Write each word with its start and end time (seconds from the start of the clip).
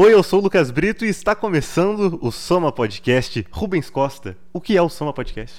Oi, 0.00 0.14
eu 0.14 0.22
sou 0.22 0.38
o 0.38 0.42
Lucas 0.44 0.70
Brito 0.70 1.04
e 1.04 1.08
está 1.08 1.34
começando 1.34 2.20
o 2.22 2.30
Soma 2.30 2.70
Podcast. 2.70 3.44
Rubens 3.50 3.90
Costa, 3.90 4.36
o 4.52 4.60
que 4.60 4.76
é 4.76 4.80
o 4.80 4.88
Soma 4.88 5.12
Podcast? 5.12 5.56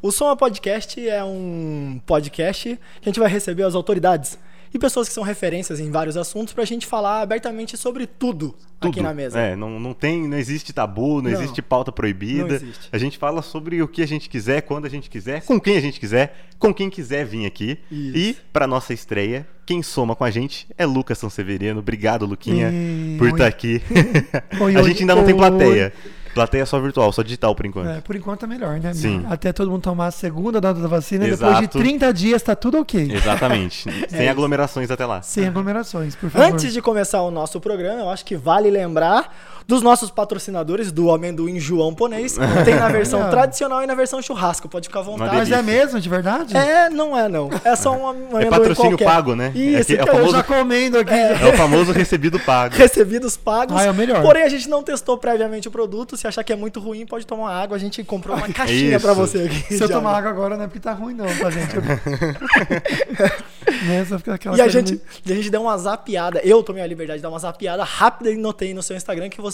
O 0.00 0.10
Soma 0.10 0.34
Podcast 0.34 1.06
é 1.06 1.22
um 1.22 2.00
podcast 2.06 2.80
que 3.02 3.06
a 3.06 3.10
gente 3.10 3.20
vai 3.20 3.28
receber 3.28 3.62
as 3.62 3.74
autoridades 3.74 4.38
e 4.74 4.78
pessoas 4.78 5.06
que 5.08 5.14
são 5.14 5.22
referências 5.22 5.78
em 5.78 5.88
vários 5.90 6.16
assuntos 6.16 6.52
para 6.52 6.64
a 6.64 6.66
gente 6.66 6.84
falar 6.86 7.20
abertamente 7.22 7.76
sobre 7.76 8.06
tudo, 8.08 8.54
Tudo. 8.80 8.90
aqui 8.90 9.00
na 9.00 9.14
mesa. 9.14 9.38
É, 9.38 9.54
não, 9.54 9.78
não 9.78 9.94
tem, 9.94 10.26
não 10.28 10.36
existe 10.36 10.72
tabu, 10.72 11.22
não, 11.22 11.30
Não. 11.30 11.40
existe 11.40 11.62
pauta 11.62 11.92
proibida. 11.92 12.56
Existe. 12.56 12.88
A 12.90 12.98
gente 12.98 13.16
fala 13.16 13.40
sobre 13.40 13.80
o 13.80 13.86
que 13.86 14.02
a 14.02 14.06
gente 14.06 14.28
quiser, 14.28 14.62
quando 14.62 14.86
a 14.86 14.88
gente 14.88 15.08
quiser, 15.08 15.42
com 15.44 15.60
quem 15.60 15.76
a 15.76 15.80
gente 15.80 16.00
quiser, 16.00 16.36
com 16.58 16.74
quem 16.74 16.90
quiser 16.90 17.24
vir 17.24 17.46
aqui. 17.46 17.78
Isso. 17.90 18.16
E 18.18 18.36
para 18.52 18.66
nossa 18.66 18.92
estreia, 18.92 19.46
quem 19.64 19.80
soma 19.82 20.16
com 20.16 20.24
a 20.24 20.30
gente 20.30 20.66
é 20.76 20.84
Lucas 20.84 21.18
Sanseverino. 21.18 21.78
Obrigado, 21.78 22.26
Luquinha, 22.26 22.70
E- 22.72 23.16
por 23.16 23.28
estar 23.28 23.46
aqui. 23.46 23.80
Oi, 24.60 24.74
a 24.76 24.82
gente 24.82 25.02
ainda 25.02 25.14
não 25.14 25.24
tem 25.24 25.34
oi. 25.34 25.40
Plateia. 26.34 26.66
Só 26.66 26.80
virtual, 26.80 27.12
só 27.12 27.22
digital 27.22 27.54
por 27.54 27.64
enquanto. 27.66 27.88
É, 27.88 28.00
por 28.00 28.16
enquanto 28.16 28.44
é 28.44 28.46
melhor, 28.46 28.78
né? 28.80 28.92
Sim. 28.92 29.24
Até 29.28 29.52
todo 29.52 29.70
mundo 29.70 29.82
tomar 29.82 30.08
a 30.08 30.10
segunda 30.10 30.60
dose 30.60 30.82
da 30.82 30.88
vacina. 30.88 31.24
Depois 31.24 31.58
de 31.58 31.64
Exato. 31.64 31.78
30 31.78 32.12
dias 32.12 32.42
tá 32.42 32.54
tudo 32.54 32.78
ok. 32.80 33.12
Exatamente. 33.12 33.82
Sem 34.08 34.22
isso. 34.22 34.30
aglomerações 34.30 34.90
até 34.90 35.06
lá. 35.06 35.22
Sem 35.22 35.46
aglomerações, 35.46 36.14
por 36.14 36.30
favor. 36.30 36.46
Antes 36.46 36.72
de 36.72 36.82
começar 36.82 37.22
o 37.22 37.30
nosso 37.30 37.60
programa, 37.60 38.00
eu 38.00 38.10
acho 38.10 38.24
que 38.24 38.36
vale 38.36 38.70
lembrar 38.70 39.63
dos 39.66 39.82
nossos 39.82 40.10
patrocinadores 40.10 40.92
do 40.92 41.10
amendoim 41.10 41.58
João 41.58 41.94
Ponês. 41.94 42.36
Tem 42.64 42.74
na 42.74 42.88
versão 42.88 43.28
tradicional 43.30 43.82
e 43.82 43.86
na 43.86 43.94
versão 43.94 44.20
churrasco. 44.20 44.68
Pode 44.68 44.88
ficar 44.88 45.00
à 45.00 45.02
vontade. 45.02 45.36
Mas 45.36 45.50
é 45.50 45.62
mesmo, 45.62 46.00
de 46.00 46.08
verdade? 46.08 46.56
É, 46.56 46.88
não 46.90 47.16
é 47.18 47.28
não. 47.28 47.50
É 47.64 47.74
só 47.76 47.96
um 47.96 48.08
amendoim 48.08 48.44
É 48.44 48.50
patrocínio 48.50 48.90
qualquer. 48.92 49.04
pago, 49.04 49.34
né? 49.34 49.52
Isso, 49.54 49.92
É 49.92 49.94
que- 49.94 49.94
é 49.94 49.96
o 49.96 50.02
então, 50.02 50.14
Eu 50.14 50.18
famoso- 50.20 50.36
já 50.36 50.42
comendo 50.42 50.98
aqui. 50.98 51.12
É 51.14 51.50
o 51.52 51.56
famoso 51.56 51.92
recebido 51.92 52.38
pago. 52.40 52.74
recebidos 52.76 53.36
pagos. 53.36 53.76
Ah, 53.76 53.84
é 53.84 53.90
o 53.90 53.94
melhor. 53.94 54.22
Porém, 54.22 54.42
a 54.42 54.48
gente 54.48 54.68
não 54.68 54.82
testou 54.82 55.16
previamente 55.18 55.68
o 55.68 55.70
produto. 55.70 56.16
Se 56.16 56.26
achar 56.26 56.42
que 56.44 56.52
é 56.52 56.56
muito 56.56 56.80
ruim, 56.80 57.06
pode 57.06 57.26
tomar 57.26 57.52
água. 57.54 57.76
A 57.76 57.80
gente 57.80 58.02
comprou 58.04 58.36
uma 58.36 58.48
caixinha 58.48 59.00
pra 59.00 59.12
você 59.14 59.38
aqui. 59.42 59.74
Se 59.76 59.82
eu 59.82 59.88
tomar 59.88 60.10
água. 60.10 60.18
água 60.18 60.30
agora 60.30 60.56
não 60.56 60.64
é 60.64 60.66
porque 60.66 60.80
tá 60.80 60.92
ruim 60.92 61.14
não, 61.14 61.26
tá, 61.26 61.50
gente? 61.50 61.74
né? 63.86 64.04
Só 64.08 64.18
fica 64.18 64.34
aquela 64.34 64.56
E 64.56 64.60
a 64.60 64.68
gente, 64.68 65.00
e 65.24 65.32
a 65.32 65.34
gente 65.34 65.50
deu 65.50 65.62
uma 65.62 65.76
zapiada. 65.78 66.40
Eu 66.44 66.62
tomei 66.62 66.82
a 66.82 66.86
liberdade 66.86 67.18
de 67.18 67.22
dar 67.22 67.30
uma 67.30 67.38
zapiada 67.38 67.82
rápida 67.84 68.30
e 68.30 68.36
notei 68.36 68.74
no 68.74 68.82
seu 68.82 68.96
Instagram 68.96 69.28
que 69.28 69.40
você 69.40 69.53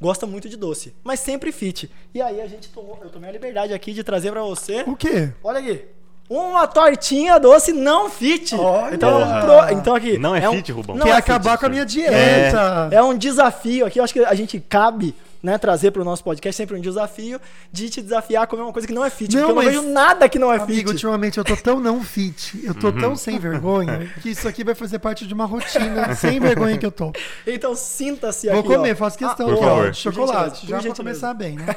gosta 0.00 0.26
muito 0.26 0.48
de 0.48 0.56
doce, 0.56 0.94
mas 1.04 1.20
sempre 1.20 1.52
fit. 1.52 1.90
E 2.14 2.20
aí 2.22 2.40
a 2.40 2.46
gente 2.46 2.68
tomou, 2.68 2.98
eu 3.02 3.10
tomei 3.10 3.28
a 3.28 3.32
liberdade 3.32 3.72
aqui 3.74 3.92
de 3.92 4.02
trazer 4.02 4.30
pra 4.30 4.42
você. 4.42 4.82
O 4.86 4.96
quê? 4.96 5.30
Olha 5.44 5.58
aqui. 5.60 5.84
Uma 6.28 6.66
tortinha 6.68 7.38
doce 7.40 7.72
não 7.72 8.08
fit. 8.08 8.54
Olha! 8.54 8.94
Então, 8.94 9.20
pro- 9.40 9.76
então 9.76 9.94
aqui. 9.96 10.16
Não 10.16 10.34
é 10.36 10.48
um- 10.48 10.54
fit, 10.54 10.70
Rubão? 10.70 10.94
Não 10.96 11.04
Quer 11.06 11.12
é 11.12 11.16
acabar 11.16 11.50
fit. 11.52 11.60
com 11.60 11.66
a 11.66 11.68
minha 11.68 11.84
dieta. 11.84 12.88
É 12.92 13.02
um 13.02 13.18
desafio 13.18 13.84
aqui. 13.84 13.98
Eu 13.98 14.04
acho 14.04 14.12
que 14.12 14.20
a 14.24 14.34
gente 14.34 14.60
cabe 14.60 15.12
né, 15.42 15.56
trazer 15.58 15.90
pro 15.90 16.04
nosso 16.04 16.22
podcast 16.22 16.56
sempre 16.56 16.76
um 16.76 16.80
desafio 16.80 17.40
de 17.72 17.88
te 17.88 18.02
desafiar 18.02 18.44
a 18.44 18.46
comer 18.46 18.62
uma 18.62 18.72
coisa 18.72 18.86
que 18.86 18.94
não 18.94 19.04
é 19.04 19.10
fit. 19.10 19.34
Não, 19.36 19.48
porque 19.54 19.58
eu 19.68 19.72
não 19.72 19.80
vejo 19.82 19.92
nada 19.92 20.28
que 20.28 20.38
não 20.38 20.52
é 20.52 20.56
Amigo, 20.58 20.74
fit. 20.74 20.88
ultimamente 20.90 21.38
eu 21.38 21.44
tô 21.44 21.56
tão 21.56 21.80
não 21.80 22.02
fit, 22.02 22.60
eu 22.64 22.74
tô 22.74 22.88
Uhum. 22.88 22.98
tão 23.00 23.16
sem 23.16 23.38
vergonha, 23.38 24.06
que 24.22 24.30
isso 24.30 24.46
aqui 24.46 24.62
vai 24.64 24.74
fazer 24.74 24.98
parte 24.98 25.26
de 25.26 25.32
uma 25.34 25.44
rotina 25.46 26.14
sem 26.14 26.38
vergonha 26.40 26.76
que 26.76 26.84
eu 26.86 26.92
tô. 26.92 27.12
Então 27.46 27.74
sinta-se 27.74 28.48
Vou 28.50 28.60
aqui. 28.60 28.68
comer, 28.68 28.92
ó. 28.92 28.96
faço 28.96 29.16
questão 29.18 29.48
Por 29.48 29.58
favor. 29.58 29.86
ó, 29.86 29.90
de 29.90 29.96
chocolate, 29.96 30.66
já 30.66 30.76
gentileza. 30.76 30.94
começar 30.96 31.34
bem, 31.34 31.56
né? 31.56 31.74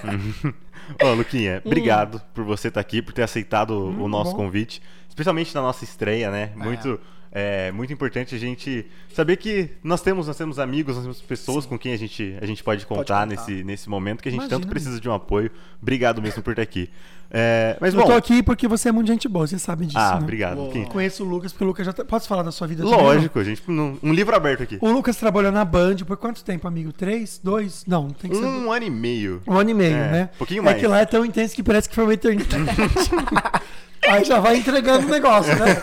Ô, 1.01 1.13
Luquinha, 1.13 1.61
obrigado 1.63 2.21
por 2.33 2.43
você 2.43 2.67
estar 2.67 2.81
aqui, 2.81 3.01
por 3.01 3.13
ter 3.13 3.23
aceitado 3.23 3.71
o 3.71 4.07
nosso 4.07 4.31
bom. 4.31 4.37
convite, 4.37 4.81
especialmente 5.07 5.55
na 5.55 5.61
nossa 5.61 5.83
estreia, 5.83 6.29
né? 6.29 6.51
Muito, 6.55 6.99
é, 7.35 7.71
muito 7.71 7.91
importante 7.91 8.35
a 8.35 8.37
gente 8.37 8.85
saber 9.11 9.37
que 9.37 9.71
nós 9.83 10.01
temos, 10.01 10.27
nós 10.27 10.37
temos 10.37 10.59
amigos, 10.59 10.93
nós 10.95 11.03
temos 11.03 11.19
pessoas 11.21 11.65
com 11.65 11.79
quem 11.79 11.91
a 11.91 11.97
gente, 11.97 12.37
a 12.39 12.45
gente 12.45 12.63
pode 12.63 12.85
contar, 12.85 13.25
contar. 13.25 13.25
Nesse, 13.25 13.63
nesse 13.63 13.89
momento 13.89 14.21
que 14.21 14.29
a 14.29 14.31
gente 14.31 14.41
Imagina, 14.41 14.59
tanto 14.61 14.69
precisa 14.69 14.99
de 14.99 15.09
um 15.09 15.13
apoio. 15.13 15.49
Obrigado 15.81 16.21
mesmo 16.21 16.43
por 16.43 16.51
estar 16.51 16.61
aqui. 16.61 16.89
É, 17.35 17.75
mas 17.81 17.95
Eu 17.95 18.01
bom, 18.01 18.05
tô 18.05 18.13
aqui 18.13 18.43
porque 18.43 18.67
você 18.67 18.89
é 18.89 18.91
muito 18.91 19.07
gente 19.07 19.27
boa, 19.27 19.47
você 19.47 19.57
sabe 19.57 19.87
disso, 19.87 19.97
ah, 19.97 20.17
né? 20.17 20.21
obrigado. 20.21 20.59
Luquinha. 20.59 20.85
Conheço 20.85 21.23
o 21.23 21.27
Lucas, 21.27 21.51
porque 21.51 21.63
o 21.63 21.67
Lucas 21.67 21.83
já... 21.87 21.91
tá- 21.91 22.05
Posso 22.05 22.27
falar 22.27 22.43
da 22.43 22.51
sua 22.51 22.67
vida 22.67 22.83
também? 22.83 22.99
Lógico, 22.99 23.39
a 23.39 23.43
gente, 23.43 23.63
um, 23.67 23.97
um 24.03 24.13
livro 24.13 24.35
aberto 24.35 24.61
aqui. 24.61 24.77
O 24.79 24.91
Lucas 24.91 25.15
trabalhou 25.17 25.51
na 25.51 25.65
Band 25.65 25.95
por 26.05 26.15
quanto 26.17 26.43
tempo, 26.43 26.67
amigo? 26.67 26.93
Três? 26.93 27.39
Dois? 27.43 27.83
Não, 27.87 28.11
tem 28.11 28.29
que 28.29 28.37
ser... 28.37 28.43
Um 28.45 28.71
ano 28.71 28.85
e 28.85 28.89
meio. 28.91 29.41
Um 29.47 29.57
ano 29.57 29.71
e 29.71 29.73
meio, 29.73 29.95
É, 29.95 30.11
né? 30.11 30.29
um 30.35 30.37
pouquinho 30.37 30.59
É 30.61 30.65
mais. 30.65 30.79
que 30.79 30.85
lá 30.85 30.99
é 30.99 31.05
tão 31.07 31.25
intenso 31.25 31.55
que 31.55 31.63
parece 31.63 31.89
que 31.89 31.95
foi 31.95 32.03
uma 32.03 32.13
eternidade. 32.13 32.65
Aí 34.09 34.23
já 34.23 34.39
vai 34.39 34.57
entregando 34.57 35.07
o 35.07 35.09
negócio, 35.09 35.53
né? 35.55 35.81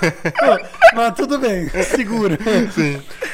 Mas 0.95 1.15
tudo 1.15 1.39
bem, 1.39 1.69
segura. 1.85 2.39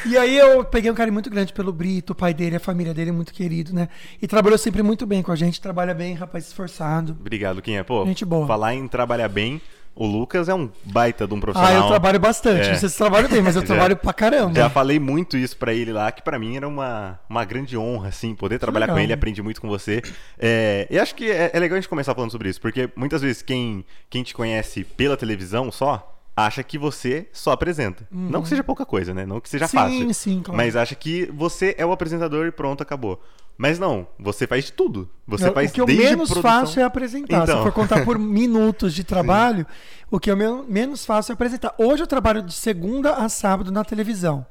E 0.05 0.17
aí 0.17 0.37
eu 0.37 0.63
peguei 0.63 0.89
um 0.89 0.93
carinho 0.93 1.13
muito 1.13 1.29
grande 1.29 1.51
pelo 1.53 1.73
Brito, 1.73 2.13
o 2.13 2.15
pai 2.15 2.33
dele, 2.33 2.55
a 2.55 2.59
família 2.59 2.93
dele 2.93 3.09
é 3.09 3.13
muito 3.13 3.33
querido, 3.33 3.73
né? 3.73 3.89
E 4.21 4.27
trabalhou 4.27 4.57
sempre 4.57 4.81
muito 4.83 5.05
bem 5.05 5.21
com 5.21 5.31
a 5.31 5.35
gente, 5.35 5.59
trabalha 5.59 5.93
bem, 5.93 6.13
rapaz 6.13 6.47
esforçado. 6.47 7.15
Obrigado, 7.19 7.57
Luquinha. 7.57 7.83
Pô, 7.83 8.05
Gente 8.05 8.23
boa. 8.25 8.47
falar 8.47 8.73
em 8.75 8.87
trabalhar 8.87 9.27
bem, 9.29 9.61
o 9.97 10.05
Lucas 10.05 10.47
é 10.49 10.53
um 10.53 10.69
baita 10.83 11.27
de 11.27 11.33
um 11.33 11.39
profissional. 11.39 11.73
Ah, 11.73 11.85
eu 11.85 11.87
trabalho 11.87 12.19
bastante. 12.19 12.69
É. 12.69 12.75
Vocês 12.75 12.95
trabalham 12.95 13.29
bem, 13.29 13.41
mas 13.41 13.55
eu 13.55 13.61
Já- 13.65 13.67
trabalho 13.67 13.97
pra 13.97 14.13
caramba. 14.13 14.53
Já 14.55 14.69
falei 14.69 14.99
muito 14.99 15.35
isso 15.37 15.57
pra 15.57 15.73
ele 15.73 15.91
lá, 15.91 16.11
que 16.11 16.21
pra 16.21 16.37
mim 16.39 16.55
era 16.55 16.67
uma, 16.67 17.19
uma 17.29 17.43
grande 17.43 17.77
honra, 17.77 18.09
assim, 18.09 18.33
poder 18.35 18.59
trabalhar 18.59 18.85
legal. 18.85 18.95
com 18.97 19.01
ele, 19.01 19.13
aprendi 19.13 19.41
muito 19.41 19.59
com 19.59 19.67
você. 19.67 20.01
É, 20.39 20.87
e 20.89 20.97
acho 20.99 21.15
que 21.15 21.29
é, 21.29 21.51
é 21.53 21.59
legal 21.59 21.77
a 21.77 21.81
gente 21.81 21.89
começar 21.89 22.13
falando 22.13 22.31
sobre 22.31 22.49
isso, 22.49 22.61
porque 22.61 22.89
muitas 22.95 23.21
vezes 23.21 23.41
quem, 23.41 23.83
quem 24.09 24.23
te 24.23 24.33
conhece 24.33 24.83
pela 24.83 25.17
televisão 25.17 25.71
só, 25.71 26.13
acha 26.35 26.61
que 26.61 26.77
você 26.77 27.27
só 27.33 27.51
apresenta. 27.51 28.07
Não 28.11 28.43
que 28.43 28.49
seja 28.49 28.63
pouca 28.63 28.85
coisa, 28.85 29.11
né? 29.13 29.25
Não 29.25 29.39
que 29.41 29.49
seja 29.49 29.65
Uhum. 29.65 29.69
Sim, 29.69 29.77
fácil. 29.77 30.13
sim, 30.13 30.41
claro. 30.43 30.55
Mas 30.57 30.75
acha 30.75 30.93
que 30.93 31.25
você 31.33 31.73
é 31.79 31.85
o 31.85 31.91
apresentador 31.91 32.45
e 32.45 32.51
pronto, 32.51 32.83
acabou. 32.83 33.19
Mas 33.57 33.79
não, 33.79 34.07
você 34.19 34.45
faz 34.45 34.65
de 34.65 34.73
tudo. 34.73 35.09
Você 35.27 35.45
Não, 35.47 35.53
faz 35.53 35.71
o 35.71 35.73
que 35.73 35.81
eu 35.81 35.87
menos 35.87 36.29
produção... 36.29 36.41
faço 36.41 36.79
é 36.79 36.83
apresentar. 36.83 37.43
Então. 37.43 37.57
Se 37.57 37.63
for 37.63 37.71
contar 37.71 38.05
por 38.05 38.17
minutos 38.19 38.93
de 38.93 39.03
trabalho, 39.03 39.65
o 40.11 40.19
que 40.19 40.29
eu 40.29 40.37
men- 40.37 40.63
menos 40.69 41.03
faço 41.05 41.31
é 41.31 41.33
apresentar. 41.33 41.73
Hoje 41.77 42.03
eu 42.03 42.07
trabalho 42.07 42.43
de 42.43 42.53
segunda 42.53 43.13
a 43.15 43.27
sábado 43.27 43.71
na 43.71 43.83
televisão, 43.83 44.45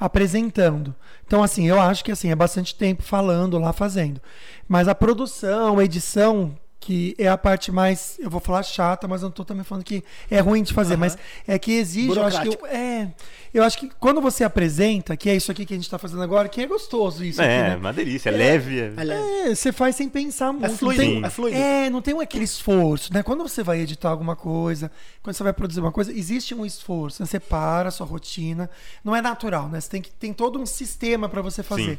apresentando. 0.00 0.94
Então, 1.26 1.42
assim, 1.42 1.66
eu 1.68 1.80
acho 1.80 2.04
que 2.04 2.12
assim, 2.12 2.30
é 2.30 2.34
bastante 2.34 2.74
tempo 2.74 3.02
falando 3.02 3.58
lá, 3.58 3.72
fazendo. 3.72 4.20
Mas 4.68 4.88
a 4.88 4.94
produção, 4.94 5.78
a 5.78 5.84
edição, 5.84 6.56
que 6.86 7.16
é 7.18 7.26
a 7.26 7.36
parte 7.36 7.72
mais, 7.72 8.16
eu 8.20 8.30
vou 8.30 8.40
falar 8.40 8.62
chata, 8.62 9.08
mas 9.08 9.20
eu 9.20 9.26
não 9.26 9.32
tô 9.32 9.44
também 9.44 9.64
falando 9.64 9.82
que 9.82 10.04
é 10.30 10.38
ruim 10.38 10.62
de 10.62 10.72
fazer, 10.72 10.96
mas 10.96 11.18
é 11.44 11.58
que 11.58 11.72
exige, 11.72 12.16
eu 12.16 12.22
acho 12.24 12.40
que 12.42 12.48
Burocrático. 12.50 12.66
é, 12.76 13.12
eu 13.52 13.64
acho 13.64 13.76
que 13.76 13.90
quando 13.98 14.20
você 14.20 14.44
apresenta, 14.44 15.16
que 15.16 15.28
é 15.28 15.34
isso 15.34 15.50
aqui 15.50 15.66
que 15.66 15.74
a 15.74 15.76
gente 15.76 15.90
tá 15.90 15.98
fazendo 15.98 16.22
agora, 16.22 16.48
que 16.48 16.60
é 16.62 16.66
gostoso 16.68 17.24
isso 17.24 17.42
aqui, 17.42 17.50
É, 17.50 17.62
né? 17.70 17.76
uma 17.76 17.92
delícia, 17.92 18.30
é 18.30 18.32
leve. 18.32 18.78
é- 18.80 18.92
É 18.96 19.02
leve. 19.04 19.22
É, 19.50 19.54
você 19.56 19.72
faz 19.72 19.96
sem 19.96 20.08
pensar 20.08 20.52
muito. 20.52 20.68
não 20.68 20.76
fluido, 20.78 21.02
tem- 21.02 21.24
é 21.24 21.28
fluido. 21.30 21.56
É, 21.58 21.90
não 21.90 22.00
tem 22.00 22.16
aquele 22.20 22.44
esforço, 22.44 23.12
né? 23.12 23.20
Quando 23.24 23.42
você 23.42 23.64
vai 23.64 23.80
editar 23.80 24.10
alguma 24.10 24.36
coisa, 24.36 24.88
quando 25.24 25.34
você 25.34 25.42
vai 25.42 25.52
produzir 25.52 25.80
uma 25.80 25.90
coisa, 25.90 26.12
existe 26.12 26.54
um 26.54 26.64
esforço. 26.64 27.20
né? 27.20 27.26
Você 27.26 27.40
para 27.40 27.88
a 27.88 27.90
sua 27.90 28.06
rotina. 28.06 28.70
Não 29.04 29.16
é 29.16 29.20
natural, 29.20 29.68
né? 29.68 29.80
Você 29.80 29.90
tem 29.90 30.00
que 30.02 30.10
tem 30.12 30.32
todo 30.32 30.60
um 30.60 30.66
sistema 30.66 31.28
para 31.28 31.42
você 31.42 31.64
fazer. 31.64 31.96
Sim. 31.96 31.98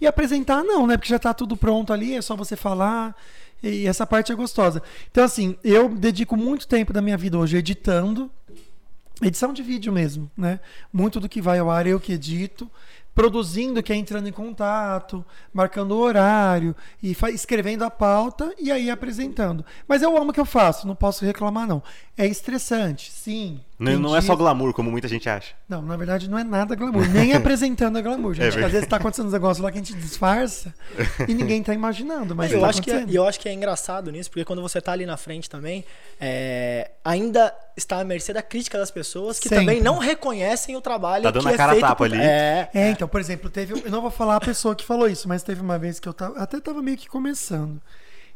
E 0.00 0.06
apresentar 0.06 0.62
não, 0.62 0.86
né? 0.86 0.96
Porque 0.96 1.08
já 1.08 1.18
tá 1.18 1.32
tudo 1.34 1.56
pronto 1.56 1.92
ali, 1.92 2.14
é 2.14 2.20
só 2.22 2.36
você 2.36 2.54
falar. 2.56 3.16
E 3.62 3.86
essa 3.86 4.06
parte 4.06 4.32
é 4.32 4.34
gostosa. 4.34 4.82
Então, 5.10 5.24
assim, 5.24 5.56
eu 5.64 5.88
dedico 5.88 6.36
muito 6.36 6.66
tempo 6.68 6.92
da 6.92 7.02
minha 7.02 7.16
vida 7.16 7.38
hoje 7.38 7.56
editando, 7.56 8.30
edição 9.22 9.52
de 9.52 9.62
vídeo 9.62 9.92
mesmo, 9.92 10.30
né? 10.36 10.60
Muito 10.92 11.18
do 11.18 11.28
que 11.28 11.40
vai 11.40 11.58
ao 11.58 11.70
ar 11.70 11.86
eu 11.86 11.98
que 11.98 12.12
edito, 12.12 12.70
produzindo, 13.14 13.82
que 13.82 13.92
é 13.92 13.96
entrando 13.96 14.28
em 14.28 14.32
contato, 14.32 15.24
marcando 15.52 15.90
o 15.90 15.98
horário 15.98 16.74
e 17.02 17.16
escrevendo 17.34 17.82
a 17.82 17.90
pauta 17.90 18.54
e 18.60 18.70
aí 18.70 18.88
apresentando. 18.88 19.64
Mas 19.88 20.02
eu 20.02 20.16
amo 20.16 20.30
o 20.30 20.32
que 20.32 20.38
eu 20.38 20.44
faço, 20.44 20.86
não 20.86 20.94
posso 20.94 21.24
reclamar 21.24 21.66
não. 21.66 21.82
É 22.16 22.26
estressante, 22.26 23.10
sim. 23.10 23.60
Não, 23.78 23.98
não 23.98 24.16
é 24.16 24.20
só 24.20 24.34
glamour, 24.34 24.72
como 24.72 24.90
muita 24.90 25.06
gente 25.06 25.28
acha. 25.28 25.54
não, 25.68 25.80
na 25.82 25.96
verdade 25.96 26.28
não 26.28 26.36
é 26.36 26.42
nada 26.42 26.74
glamour. 26.74 27.08
Nem 27.08 27.32
apresentando 27.34 27.98
é 27.98 28.02
glamour, 28.02 28.34
gente. 28.34 28.46
É 28.46 28.50
Porque 28.50 28.64
às 28.64 28.72
vezes 28.72 28.88
tá 28.88 28.96
acontecendo 28.96 29.26
uns 29.26 29.32
negócios 29.32 29.62
lá 29.62 29.70
que 29.70 29.78
a 29.78 29.82
gente 29.82 29.94
disfarça 29.94 30.74
e 31.28 31.32
ninguém 31.32 31.62
tá 31.62 31.72
imaginando, 31.72 32.34
mas 32.34 32.50
eu, 32.52 32.60
tá 32.60 32.68
acho 32.68 32.82
que 32.82 32.90
é, 32.90 33.06
eu 33.08 33.26
acho 33.26 33.38
que 33.38 33.48
é 33.48 33.52
engraçado 33.52 34.10
nisso, 34.10 34.30
porque 34.30 34.44
quando 34.44 34.60
você 34.60 34.80
tá 34.80 34.92
ali 34.92 35.06
na 35.06 35.16
frente 35.16 35.48
também, 35.48 35.84
é, 36.20 36.90
ainda 37.04 37.54
está 37.76 38.00
à 38.00 38.04
mercê 38.04 38.32
da 38.32 38.42
crítica 38.42 38.76
das 38.76 38.90
pessoas 38.90 39.38
que 39.38 39.48
Sempre. 39.48 39.64
também 39.64 39.80
não 39.80 39.98
reconhecem 39.98 40.76
o 40.76 40.80
trabalho 40.80 41.22
Tá 41.22 41.30
dando 41.30 41.44
que 41.44 41.48
a 41.48 41.52
é 41.52 41.56
cara 41.56 41.72
a 41.72 41.74
feito 41.74 41.86
tapa 41.86 42.04
ali. 42.04 42.18
É, 42.18 42.68
É, 42.74 42.90
então, 42.90 43.06
por 43.06 43.20
exemplo, 43.20 43.48
teve. 43.48 43.74
Eu 43.84 43.90
não 43.90 44.02
vou 44.02 44.10
falar 44.10 44.36
a 44.36 44.40
pessoa 44.40 44.74
que 44.74 44.84
falou 44.84 45.08
isso, 45.08 45.28
mas 45.28 45.42
teve 45.42 45.60
uma 45.60 45.78
vez 45.78 46.00
que 46.00 46.08
eu 46.08 46.12
tava, 46.12 46.38
até 46.38 46.60
tava 46.60 46.82
meio 46.82 46.96
que 46.96 47.08
começando. 47.08 47.80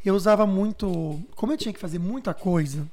Eu 0.05 0.15
usava 0.15 0.47
muito. 0.47 1.21
Como 1.35 1.53
eu 1.53 1.57
tinha 1.57 1.73
que 1.73 1.81
fazer 1.81 1.99
muita 1.99 2.33
coisa, 2.35 2.87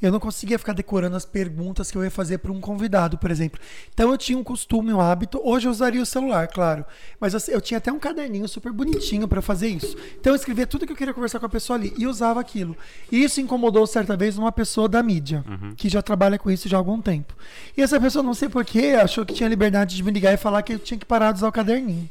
eu 0.00 0.12
não 0.12 0.20
conseguia 0.20 0.58
ficar 0.58 0.72
decorando 0.72 1.16
as 1.16 1.24
perguntas 1.24 1.90
que 1.90 1.98
eu 1.98 2.04
ia 2.04 2.10
fazer 2.10 2.38
para 2.38 2.52
um 2.52 2.60
convidado, 2.60 3.18
por 3.18 3.30
exemplo. 3.30 3.60
Então 3.92 4.10
eu 4.10 4.18
tinha 4.18 4.38
um 4.38 4.44
costume, 4.44 4.92
um 4.92 5.00
hábito. 5.00 5.40
Hoje 5.42 5.66
eu 5.66 5.72
usaria 5.72 6.00
o 6.00 6.06
celular, 6.06 6.48
claro. 6.48 6.84
Mas 7.20 7.34
eu, 7.34 7.54
eu 7.54 7.60
tinha 7.60 7.78
até 7.78 7.92
um 7.92 7.98
caderninho 7.98 8.48
super 8.48 8.72
bonitinho 8.72 9.26
para 9.26 9.42
fazer 9.42 9.68
isso. 9.68 9.96
Então 10.20 10.32
eu 10.32 10.36
escrevia 10.36 10.66
tudo 10.66 10.86
que 10.86 10.92
eu 10.92 10.96
queria 10.96 11.12
conversar 11.14 11.40
com 11.40 11.46
a 11.46 11.48
pessoa 11.48 11.78
ali 11.78 11.92
e 11.98 12.06
usava 12.06 12.40
aquilo. 12.40 12.76
E 13.10 13.22
isso 13.22 13.40
incomodou 13.40 13.86
certa 13.86 14.16
vez 14.16 14.38
uma 14.38 14.52
pessoa 14.52 14.88
da 14.88 15.02
mídia, 15.02 15.44
que 15.76 15.88
já 15.88 16.00
trabalha 16.00 16.38
com 16.38 16.50
isso 16.50 16.68
já 16.68 16.76
há 16.76 16.80
algum 16.80 17.00
tempo. 17.00 17.34
E 17.76 17.82
essa 17.82 18.00
pessoa, 18.00 18.22
não 18.22 18.34
sei 18.34 18.48
porquê, 18.48 18.96
achou 19.00 19.26
que 19.26 19.34
tinha 19.34 19.48
liberdade 19.48 19.96
de 19.96 20.02
me 20.02 20.10
ligar 20.10 20.32
e 20.32 20.36
falar 20.36 20.62
que 20.62 20.74
eu 20.74 20.78
tinha 20.78 20.98
que 20.98 21.06
parar 21.06 21.32
de 21.32 21.38
usar 21.38 21.48
o 21.48 21.52
caderninho. 21.52 22.08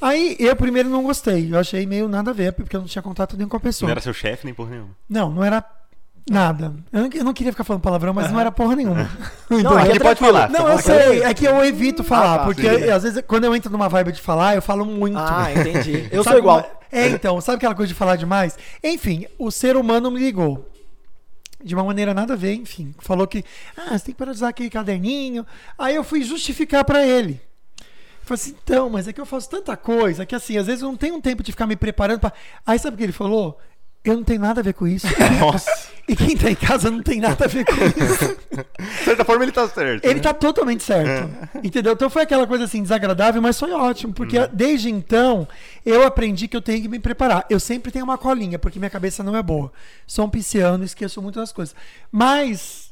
Aí 0.00 0.36
eu 0.40 0.56
primeiro 0.56 0.88
não 0.88 1.04
gostei. 1.04 1.52
Eu 1.54 1.58
achei 1.58 1.86
meio 1.86 2.08
nada 2.08 2.32
a 2.32 2.34
ver, 2.34 2.52
porque 2.52 2.74
eu 2.74 2.80
não 2.80 2.88
tinha 2.88 3.00
contato 3.00 3.36
nenhum 3.36 3.48
com 3.48 3.56
a 3.56 3.60
pessoa. 3.60 3.86
Não 3.86 3.92
era 3.92 4.00
seu 4.00 4.12
chefe 4.12 4.44
nem 4.44 4.52
porra 4.52 4.70
nenhuma. 4.70 4.96
Não, 5.08 5.30
não 5.30 5.44
era 5.44 5.64
nada. 6.30 6.74
Eu 6.92 7.02
não, 7.02 7.10
eu 7.12 7.24
não 7.24 7.32
queria 7.32 7.52
ficar 7.52 7.64
falando 7.64 7.82
palavrão, 7.82 8.12
mas 8.14 8.30
não 8.30 8.38
era 8.40 8.50
porra 8.52 8.76
nenhuma. 8.76 9.10
Não, 9.50 9.76
aqui 9.76 9.90
é 9.92 9.98
pode 9.98 10.18
tranquilo. 10.18 10.32
falar. 10.32 10.48
Não, 10.50 10.68
eu 10.68 10.78
sei. 10.78 11.22
É 11.22 11.34
que 11.34 11.44
eu 11.44 11.62
evito 11.64 12.02
falar, 12.02 12.34
Ah, 12.34 12.38
tá. 12.38 12.44
porque 12.46 12.66
às 12.66 13.02
vezes 13.02 13.22
quando 13.26 13.44
eu 13.44 13.54
entro 13.54 13.70
numa 13.70 13.88
vibe 13.88 14.12
de 14.12 14.20
falar, 14.20 14.54
eu 14.54 14.62
falo 14.62 14.84
muito. 14.86 15.18
Ah, 15.18 15.48
entendi. 15.52 16.08
Eu 16.12 16.24
Sabe 16.24 16.36
sou 16.36 16.38
igual. 16.38 16.80
É, 16.90 17.08
então, 17.08 17.40
sabe 17.40 17.56
aquela 17.56 17.74
coisa 17.74 17.88
de 17.92 17.94
falar 17.98 18.16
demais? 18.16 18.56
Enfim, 18.82 19.26
o 19.38 19.50
ser 19.50 19.76
humano 19.76 20.10
me 20.10 20.18
ligou. 20.20 20.68
De 21.62 21.74
uma 21.74 21.84
maneira 21.84 22.12
nada 22.14 22.32
a 22.32 22.36
ver, 22.36 22.54
enfim. 22.54 22.94
Falou 22.98 23.26
que, 23.26 23.44
ah, 23.76 23.96
você 23.96 24.06
tem 24.06 24.14
que 24.14 24.18
parar 24.18 24.32
de 24.32 24.38
usar 24.38 24.48
aquele 24.48 24.68
caderninho. 24.70 25.46
Aí 25.78 25.94
eu 25.94 26.02
fui 26.02 26.22
justificar 26.22 26.84
pra 26.84 27.06
ele. 27.06 27.40
Falei 28.22 28.34
assim, 28.42 28.54
então, 28.62 28.88
mas 28.88 29.06
é 29.08 29.12
que 29.12 29.20
eu 29.20 29.26
faço 29.26 29.50
tanta 29.50 29.76
coisa 29.76 30.24
que 30.24 30.34
assim, 30.34 30.56
às 30.56 30.66
vezes 30.66 30.82
eu 30.82 30.88
não 30.88 30.96
tenho 30.96 31.20
tempo 31.20 31.42
de 31.42 31.52
ficar 31.52 31.66
me 31.66 31.76
preparando 31.76 32.20
pra. 32.20 32.32
Aí 32.66 32.78
sabe 32.78 32.94
o 32.94 32.98
que 32.98 33.04
ele 33.04 33.12
falou? 33.12 33.58
Eu 34.04 34.16
não 34.16 34.24
tenho 34.24 34.40
nada 34.40 34.60
a 34.60 34.64
ver 34.64 34.74
com 34.74 34.86
isso. 34.86 35.06
Nossa. 35.38 35.70
e 36.08 36.16
quem 36.16 36.36
tá 36.36 36.50
em 36.50 36.56
casa 36.56 36.90
não 36.90 37.00
tem 37.02 37.20
nada 37.20 37.44
a 37.44 37.48
ver 37.48 37.64
com 37.64 37.72
isso. 37.72 38.36
De 38.98 39.04
certa 39.04 39.24
forma 39.24 39.44
ele 39.44 39.52
tá 39.52 39.68
certo. 39.68 40.04
Ele 40.04 40.14
né? 40.14 40.20
tá 40.20 40.34
totalmente 40.34 40.82
certo. 40.82 41.30
Entendeu? 41.62 41.92
Então 41.92 42.10
foi 42.10 42.22
aquela 42.22 42.44
coisa 42.46 42.64
assim, 42.64 42.82
desagradável, 42.82 43.40
mas 43.40 43.58
foi 43.58 43.70
ótimo. 43.70 44.12
Porque 44.12 44.36
Uhum. 44.38 44.48
desde 44.52 44.90
então 44.90 45.46
eu 45.86 46.04
aprendi 46.04 46.48
que 46.48 46.56
eu 46.56 46.62
tenho 46.62 46.82
que 46.82 46.88
me 46.88 46.98
preparar. 46.98 47.46
Eu 47.48 47.60
sempre 47.60 47.92
tenho 47.92 48.04
uma 48.04 48.18
colinha, 48.18 48.58
porque 48.58 48.78
minha 48.80 48.90
cabeça 48.90 49.22
não 49.22 49.36
é 49.36 49.42
boa. 49.42 49.72
Sou 50.04 50.26
um 50.26 50.30
pisciano, 50.30 50.82
esqueço 50.82 51.22
muitas 51.22 51.52
coisas. 51.52 51.74
Mas. 52.10 52.90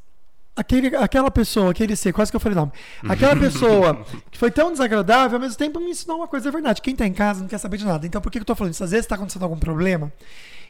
Aquele, 0.57 0.95
aquela 0.97 1.31
pessoa, 1.31 1.71
aquele 1.71 1.97
ser, 1.97 2.13
quase 2.13 2.31
que 2.31 2.37
eu 2.37 2.41
falei 2.41 2.55
nome. 2.57 2.73
Aquela 3.09 3.35
pessoa 3.39 4.05
que 4.31 4.37
foi 4.37 4.51
tão 4.51 4.71
desagradável, 4.71 5.37
ao 5.37 5.41
mesmo 5.41 5.57
tempo 5.57 5.81
me 5.81 5.91
ensinou 5.91 6.19
uma 6.19 6.29
coisa, 6.29 6.49
é 6.49 6.53
verdade. 6.53 6.83
Quem 6.83 6.95
tá 6.95 7.07
em 7.07 7.13
casa 7.15 7.41
não 7.41 7.49
quer 7.49 7.57
saber 7.57 7.79
de 7.79 7.87
nada. 7.87 8.07
Então 8.07 8.21
por 8.21 8.31
que 8.31 8.39
que 8.39 8.43
eu 8.43 8.47
tô 8.47 8.55
falando 8.55 8.75
isso? 8.75 8.85
Às 8.85 8.91
vezes 8.91 9.07
tá 9.07 9.15
acontecendo 9.15 9.45
algum 9.45 9.57
problema 9.57 10.13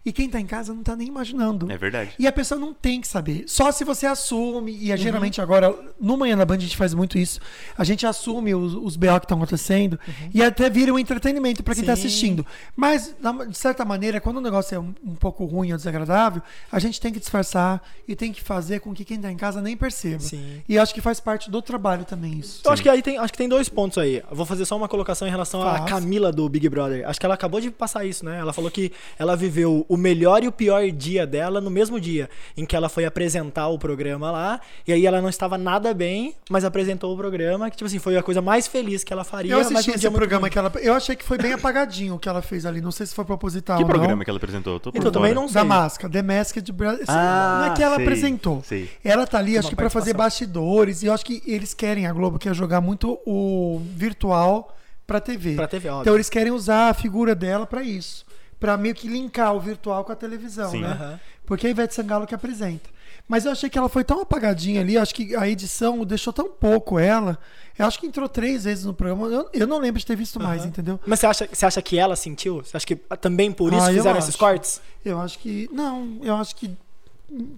e 0.04 0.12
quem 0.12 0.28
tá 0.28 0.40
em 0.40 0.46
casa 0.46 0.72
não 0.72 0.82
tá 0.82 0.96
nem 0.96 1.08
imaginando. 1.08 1.70
É 1.70 1.76
verdade. 1.76 2.12
E 2.18 2.26
a 2.26 2.32
pessoa 2.32 2.58
não 2.60 2.72
tem 2.72 3.00
que 3.00 3.08
saber. 3.08 3.44
Só 3.46 3.70
se 3.72 3.84
você 3.84 4.06
assume, 4.06 4.72
e 4.76 4.90
é 4.90 4.94
Uhum. 4.94 5.00
geralmente 5.00 5.40
agora, 5.40 5.74
no 6.00 6.16
Manhã 6.16 6.36
na 6.36 6.44
Band 6.44 6.56
a 6.56 6.58
gente 6.60 6.76
faz 6.76 6.94
muito 6.94 7.18
isso. 7.18 7.40
A 7.76 7.84
gente 7.84 8.06
assume 8.06 8.54
os, 8.54 8.74
os 8.74 8.96
BO 8.96 9.18
que 9.20 9.24
estão 9.26 9.36
acontecendo 9.38 9.98
e 10.32 10.42
até 10.42 10.70
vira 10.70 10.92
um 10.92 10.98
entretenimento 10.98 11.62
para 11.62 11.74
quem 11.74 11.84
tá 11.84 11.92
Uhum. 11.92 11.96
Sim. 11.96 12.06
assistindo. 12.06 12.46
Mas, 12.74 13.14
de 13.48 13.58
certa 13.58 13.84
maneira, 13.84 14.20
quando 14.20 14.38
o 14.38 14.40
negócio 14.40 14.74
é 14.74 14.78
um, 14.78 14.94
um 15.04 15.14
pouco 15.14 15.44
ruim 15.44 15.72
ou 15.72 15.76
desagradável, 15.76 16.40
a 16.70 16.78
gente 16.78 17.00
tem 17.00 17.12
que 17.12 17.18
disfarçar 17.20 17.82
e 18.08 18.16
tem 18.16 18.32
que 18.32 18.42
fazer 18.42 18.80
com 18.80 18.94
que 18.94 19.04
quem 19.04 19.20
tá 19.20 19.30
em 19.30 19.36
casa 19.36 19.60
nem 19.60 19.76
perceba. 19.76 20.20
Sim. 20.20 20.62
E 20.68 20.78
acho 20.78 20.94
que 20.94 21.00
faz 21.00 21.20
parte 21.20 21.50
do 21.50 21.60
trabalho 21.60 22.04
também 22.04 22.38
isso. 22.38 22.62
Eu 22.64 22.72
acho 22.72 22.82
que 22.82 22.88
aí 22.88 23.02
tem, 23.02 23.18
acho 23.18 23.32
que 23.32 23.38
tem 23.38 23.48
dois 23.48 23.68
pontos 23.68 23.98
aí. 23.98 24.22
Eu 24.30 24.36
vou 24.36 24.46
fazer 24.46 24.64
só 24.64 24.76
uma 24.76 24.88
colocação 24.88 25.26
em 25.28 25.30
relação 25.30 25.62
à. 25.62 25.80
Camila 25.84 26.30
do 26.32 26.48
Big 26.48 26.68
Brother. 26.68 27.08
Acho 27.08 27.18
que 27.18 27.26
ela 27.26 27.34
acabou 27.34 27.60
de 27.60 27.70
passar 27.70 28.04
isso, 28.04 28.24
né? 28.24 28.38
Ela 28.38 28.52
falou 28.52 28.70
que 28.70 28.92
ela 29.18 29.36
viveu 29.36 29.84
o 29.90 29.96
melhor 29.96 30.44
e 30.44 30.46
o 30.46 30.52
pior 30.52 30.88
dia 30.92 31.26
dela 31.26 31.60
no 31.60 31.68
mesmo 31.68 31.98
dia, 32.00 32.30
em 32.56 32.64
que 32.64 32.76
ela 32.76 32.88
foi 32.88 33.04
apresentar 33.04 33.66
o 33.66 33.76
programa 33.76 34.30
lá, 34.30 34.60
e 34.86 34.92
aí 34.92 35.04
ela 35.04 35.20
não 35.20 35.28
estava 35.28 35.58
nada 35.58 35.92
bem, 35.92 36.36
mas 36.48 36.64
apresentou 36.64 37.12
o 37.12 37.16
programa, 37.16 37.68
que 37.68 37.76
tipo 37.76 37.86
assim, 37.88 37.98
foi 37.98 38.16
a 38.16 38.22
coisa 38.22 38.40
mais 38.40 38.68
feliz 38.68 39.02
que 39.02 39.12
ela 39.12 39.24
faria. 39.24 39.50
Eu 39.50 39.58
mas 39.58 39.66
assisti 39.72 39.88
num 39.90 39.96
esse 39.96 40.10
programa 40.10 40.42
ruim. 40.42 40.50
que 40.52 40.58
ela. 40.58 40.72
Eu 40.80 40.94
achei 40.94 41.16
que 41.16 41.24
foi 41.24 41.38
bem 41.38 41.52
apagadinho 41.54 42.14
o 42.14 42.18
que 42.20 42.28
ela 42.28 42.40
fez 42.40 42.64
ali. 42.64 42.80
Não 42.80 42.92
sei 42.92 43.04
se 43.04 43.12
foi 43.16 43.24
proposital 43.24 43.78
Que 43.78 43.82
ou 43.82 43.88
não. 43.88 43.96
programa 43.96 44.22
que 44.22 44.30
ela 44.30 44.36
apresentou? 44.36 44.74
Eu 44.74 44.80
Tô 44.80 44.92
Então, 44.94 45.10
também 45.10 45.34
não 45.34 45.48
sei. 45.48 45.54
Da 45.54 45.64
máscara, 45.64 46.12
The 46.12 46.22
Masked 46.22 46.72
Brother. 46.72 47.04
Ah, 47.08 47.64
não 47.66 47.72
é 47.72 47.76
que 47.76 47.82
ela 47.82 47.96
sei, 47.96 48.04
apresentou. 48.04 48.62
sei. 48.64 48.88
Ela 49.04 49.26
tá 49.26 49.38
ali, 49.38 49.58
acho 49.58 49.70
que 49.70 49.74
pra 49.76 49.90
fazer 49.90 50.14
bastidores. 50.14 51.02
E 51.02 51.06
eu 51.06 51.12
acho 51.12 51.24
que 51.24 51.42
eles 51.44 51.74
querem, 51.74 52.06
a 52.06 52.12
Globo 52.12 52.38
quer 52.38 52.54
jogar 52.54 52.80
muito 52.80 53.18
o 53.26 53.82
virtual 53.96 54.76
pra 55.04 55.18
TV. 55.20 55.56
Pra 55.56 55.66
TV, 55.66 55.88
óbvio. 55.88 56.02
Então 56.02 56.14
eles 56.14 56.30
querem 56.30 56.52
usar 56.52 56.90
a 56.90 56.94
figura 56.94 57.34
dela 57.34 57.66
pra 57.66 57.82
isso. 57.82 58.24
Pra 58.60 58.76
meio 58.76 58.94
que 58.94 59.08
linkar 59.08 59.54
o 59.54 59.58
virtual 59.60 60.04
com 60.04 60.12
a 60.12 60.16
televisão, 60.16 60.70
Sim. 60.70 60.82
né? 60.82 60.88
Aham. 60.88 61.20
Porque 61.46 61.66
a 61.66 61.70
Ivete 61.70 61.94
Sangalo 61.94 62.26
que 62.26 62.34
apresenta. 62.34 62.88
Mas 63.26 63.44
eu 63.44 63.52
achei 63.52 63.68
que 63.70 63.78
ela 63.78 63.88
foi 63.88 64.04
tão 64.04 64.20
apagadinha 64.20 64.80
ali, 64.80 64.96
acho 64.98 65.14
que 65.14 65.34
a 65.34 65.48
edição 65.48 66.04
deixou 66.04 66.32
tão 66.32 66.48
pouco 66.50 66.98
ela. 66.98 67.38
Eu 67.78 67.86
acho 67.86 67.98
que 67.98 68.06
entrou 68.06 68.28
três 68.28 68.64
vezes 68.64 68.84
no 68.84 68.92
programa. 68.92 69.26
Eu, 69.28 69.48
eu 69.52 69.66
não 69.66 69.78
lembro 69.78 69.98
de 69.98 70.06
ter 70.06 70.14
visto 70.16 70.38
mais, 70.38 70.64
entendeu? 70.64 71.00
Mas 71.06 71.20
você 71.20 71.26
acha, 71.26 71.48
você 71.52 71.66
acha 71.66 71.80
que 71.82 71.98
ela 71.98 72.14
sentiu? 72.14 72.62
Você 72.62 72.76
acha 72.76 72.86
que 72.86 72.96
também 73.20 73.50
por 73.50 73.72
isso 73.72 73.82
Ah, 73.82 73.92
fizeram 73.92 74.18
esses 74.18 74.36
cortes? 74.36 74.80
Eu 75.04 75.18
acho 75.20 75.38
que. 75.38 75.68
Não, 75.72 76.18
eu 76.22 76.36
acho 76.36 76.54
que 76.54 76.76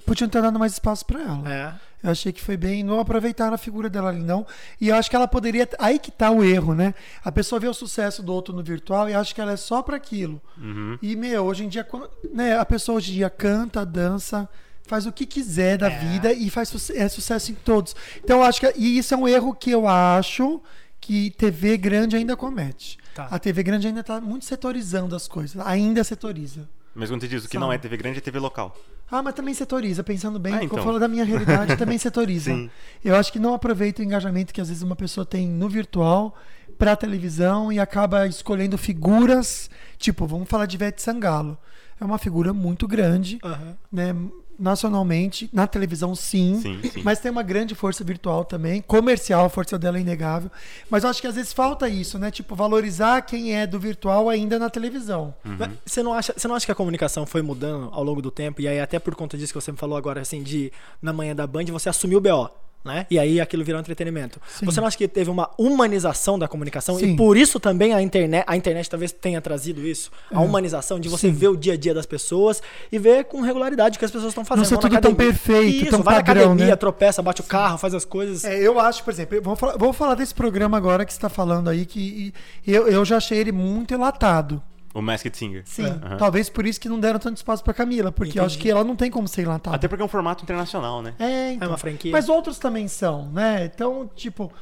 podiam 0.04 0.28
ter 0.28 0.42
dado 0.42 0.58
mais 0.58 0.72
espaço 0.72 1.04
pra 1.06 1.20
ela. 1.20 1.52
É. 1.52 1.74
Eu 2.04 2.10
achei 2.10 2.32
que 2.32 2.42
foi 2.42 2.56
bem. 2.56 2.82
Não 2.82 2.98
aproveitaram 2.98 3.54
a 3.54 3.58
figura 3.58 3.88
dela 3.88 4.08
ali, 4.10 4.22
não. 4.22 4.44
E 4.80 4.88
eu 4.88 4.96
acho 4.96 5.08
que 5.08 5.14
ela 5.16 5.28
poderia. 5.28 5.69
Aí 5.78 5.98
que 5.98 6.10
tá 6.10 6.30
o 6.30 6.42
erro, 6.42 6.74
né? 6.74 6.94
A 7.24 7.30
pessoa 7.30 7.60
vê 7.60 7.69
o 7.69 7.74
sucesso 7.74 8.22
do 8.22 8.32
outro 8.32 8.52
no 8.54 8.62
virtual 8.62 9.08
e 9.08 9.14
acha 9.14 9.32
que 9.34 9.40
ela 9.40 9.52
é 9.52 9.56
só 9.56 9.82
pra 9.82 9.96
aquilo. 9.96 10.40
Uhum. 10.58 10.98
E, 11.00 11.14
meu, 11.14 11.44
hoje 11.44 11.64
em 11.64 11.69
dia, 11.69 11.84
quando- 11.84 12.10
né, 12.34 12.58
a 12.58 12.64
pessoa 12.64 12.96
hoje 12.98 13.12
em 13.12 13.14
dia 13.14 13.30
canta, 13.30 13.86
dança, 13.86 14.48
faz 14.84 15.06
o 15.06 15.12
que 15.12 15.24
quiser 15.24 15.78
da 15.78 15.88
É. 15.90 15.98
vida 15.98 16.32
e 16.32 16.50
faz 16.50 16.68
suce- 16.70 16.96
é 16.96 17.08
sucesso 17.08 17.52
em 17.52 17.54
todos. 17.54 17.94
Então, 18.22 18.38
eu 18.38 18.44
acho 18.44 18.58
que. 18.60 18.72
E 18.76 18.98
isso 18.98 19.14
é 19.14 19.16
um 19.16 19.28
erro 19.28 19.54
que 19.54 19.70
eu 19.70 19.86
acho 19.86 20.60
que 21.00 21.30
TV 21.30 21.76
grande 21.76 22.16
ainda 22.16 22.36
comete. 22.36 22.98
Tá. 23.14 23.28
A 23.30 23.38
TV 23.38 23.62
grande 23.62 23.86
ainda 23.86 24.02
tá 24.02 24.20
muito 24.20 24.44
setorizando 24.44 25.14
as 25.14 25.28
coisas. 25.28 25.64
Ainda 25.64 26.02
setoriza. 26.02 26.68
Mas 26.94 27.08
quando 27.10 27.20
você 27.22 27.28
diz 27.28 27.44
o 27.44 27.48
que 27.48 27.54
Sabe. 27.54 27.64
não 27.64 27.72
é 27.72 27.78
TV 27.78 27.96
grande, 27.96 28.18
é 28.18 28.20
TV 28.20 28.38
local. 28.38 28.76
Ah, 29.10 29.22
mas 29.22 29.34
também 29.34 29.54
setoriza, 29.54 30.02
pensando 30.04 30.38
bem, 30.38 30.52
Ah, 30.54 30.58
quando 30.58 30.62
eu 30.62 30.74
então. 30.74 30.84
falo 30.84 30.98
da 30.98 31.08
minha 31.08 31.24
realidade, 31.24 31.76
também 31.76 31.96
setoriza. 31.98 32.50
Sim. 32.52 32.70
Eu 33.04 33.14
acho 33.16 33.32
que 33.32 33.38
não 33.38 33.54
aproveita 33.54 34.02
o 34.02 34.04
engajamento 34.04 34.52
que 34.52 34.60
às 34.60 34.68
vezes 34.68 34.82
uma 34.82 34.96
pessoa 34.96 35.24
tem 35.24 35.48
no 35.48 35.68
virtual 35.68 36.34
pra 36.78 36.96
televisão 36.96 37.72
e 37.72 37.78
acaba 37.78 38.26
escolhendo 38.26 38.76
figuras, 38.78 39.70
tipo, 39.98 40.26
vamos 40.26 40.48
falar 40.48 40.66
de 40.66 40.76
Ivete 40.76 41.00
Sangalo. 41.02 41.56
É 42.00 42.04
uma 42.04 42.18
figura 42.18 42.52
muito 42.52 42.88
grande, 42.88 43.38
Aham. 43.44 43.76
né, 43.92 44.14
nacionalmente, 44.58 45.49
na 45.52 45.66
televisão 45.66 46.14
sim, 46.14 46.60
Sim, 46.60 46.81
sim. 46.82 47.02
mas 47.02 47.19
tem 47.19 47.31
uma 47.31 47.43
grande 47.43 47.75
força 47.75 48.02
virtual 48.04 48.44
também, 48.44 48.81
comercial, 48.82 49.44
a 49.46 49.49
força 49.49 49.78
dela 49.78 49.99
é 49.99 50.00
inegável. 50.00 50.50
Mas 50.90 51.04
eu 51.04 51.10
acho 51.10 51.20
que 51.20 51.26
às 51.26 51.34
vezes 51.34 51.52
falta 51.52 51.88
isso, 51.88 52.19
né? 52.19 52.31
Tipo, 52.31 52.54
valorizar 52.54 53.22
quem 53.22 53.54
é 53.56 53.66
do 53.66 53.78
virtual 53.78 54.28
ainda 54.28 54.58
na 54.58 54.70
televisão. 54.70 55.34
Mas 55.44 55.70
Você 55.84 56.02
não, 56.02 56.12
acha, 56.12 56.32
você 56.37 56.46
não 56.49 56.54
acha 56.54 56.66
que 56.66 56.72
a 56.72 56.75
comunicação 56.75 57.26
foi 57.26 57.43
mudando 57.43 57.88
ao 57.93 58.02
longo 58.04 58.22
do 58.22 58.31
tempo? 58.31 58.60
E 58.60 58.69
aí, 58.69 58.81
até 58.81 58.99
por 58.99 59.14
conta 59.14 59.37
disso 59.37 59.52
que 59.52 59.60
você 59.60 59.72
me 59.72 59.78
falou 59.78 59.96
agora, 59.96 60.20
assim, 60.20 60.43
de 60.43 60.72
na 61.00 61.12
manhã 61.12 61.34
da 61.34 61.46
Band, 61.46 61.64
você 61.66 61.88
assumiu 61.88 62.19
o 62.19 62.20
BO. 62.20 62.50
Né? 62.84 63.06
E 63.08 63.17
aí 63.19 63.40
aquilo 63.40 63.62
virou 63.64 63.81
entretenimento. 63.81 64.40
Sim. 64.49 64.67
Você 64.67 64.81
não 64.81 64.88
acha 64.88 64.99
que 64.99 65.06
teve 65.06 65.31
uma 65.31 65.49
humanização 65.56 66.37
da 66.37 66.49
comunicação? 66.49 66.96
Sim. 66.99 67.12
E 67.12 67.17
por 67.17 67.37
isso 67.37 67.61
também 67.61 67.94
a 67.94 68.02
internet, 68.02 68.44
a 68.46 68.56
internet 68.56 68.90
talvez 68.90 69.12
tenha 69.12 69.40
trazido 69.40 69.87
isso? 69.87 70.11
A 70.32 70.43
É. 70.43 70.44
humanização 70.44 70.99
de 70.99 71.09
você 71.09 71.28
Sim. 71.28 71.33
ver 71.35 71.49
o 71.49 71.56
dia 71.56 71.75
a 71.75 71.76
dia 71.76 71.95
das 71.95 72.06
pessoas 72.06 72.61
e 72.90 72.99
ver 72.99 73.25
com 73.26 73.40
regularidade 73.40 73.97
o 73.97 73.99
que 74.00 74.04
as 74.04 74.11
pessoas 74.11 74.33
estão 74.33 74.45
fazendo. 74.45 74.64
ser 74.64 74.75
Vão 74.75 74.83
na 74.83 74.88
tudo 74.88 75.00
tão 75.00 75.11
academia. 75.12 75.33
perfeito, 75.33 75.83
isso, 75.83 75.90
tão 75.90 76.02
vai 76.02 76.14
na 76.16 76.25
padrão, 76.25 76.42
academia, 76.47 76.66
né? 76.66 76.76
tropeça, 76.76 77.23
bate 77.23 77.40
o 77.40 77.45
carro, 77.45 77.78
faz 77.78 77.95
as 77.95 78.04
coisas. 78.04 78.45
É, 78.45 78.59
eu 78.59 78.78
acho, 78.80 79.04
por 79.04 79.12
exemplo, 79.12 79.40
vou 79.40 79.54
falar, 79.54 79.92
falar 79.92 80.14
desse 80.16 80.35
programa 80.35 80.76
agora 80.76 81.04
que 81.04 81.12
você 81.12 81.18
está 81.18 81.28
falando 81.28 81.71
aí, 81.71 81.87
que 81.87 82.35
eu, 82.66 82.88
eu 82.88 83.04
já 83.04 83.18
achei 83.18 83.38
ele 83.38 83.52
muito 83.52 83.95
enlatado. 83.95 84.61
O 84.94 85.00
Masked 85.00 85.37
Singer. 85.37 85.62
Sim, 85.64 85.87
Aham. 85.87 86.16
talvez 86.18 86.49
por 86.50 86.66
isso 86.66 86.80
que 86.80 86.88
não 86.88 87.00
deram 87.00 87.18
tanto 87.18 87.37
espaço 87.38 87.64
pra 87.64 87.72
Camila, 87.72 88.12
porque 88.12 88.38
eu 88.38 88.44
acho 88.44 88.56
Entendi. 88.56 88.62
que 88.68 88.70
ela 88.70 88.84
não 88.84 88.94
tem 88.94 89.11
como 89.11 89.26
ser 89.26 89.42
enlatada. 89.42 89.75
Até 89.76 89.88
porque 89.88 90.02
é 90.02 90.04
um 90.04 90.08
formato 90.08 90.42
internacional, 90.44 91.00
né? 91.00 91.14
É, 91.18 91.52
então. 91.52 91.68
uma 91.68 91.78
franquia. 91.78 92.12
Mas 92.12 92.28
outros 92.28 92.58
também 92.58 92.87
são, 92.88 93.30
né? 93.30 93.64
Então, 93.64 94.11
tipo, 94.14 94.52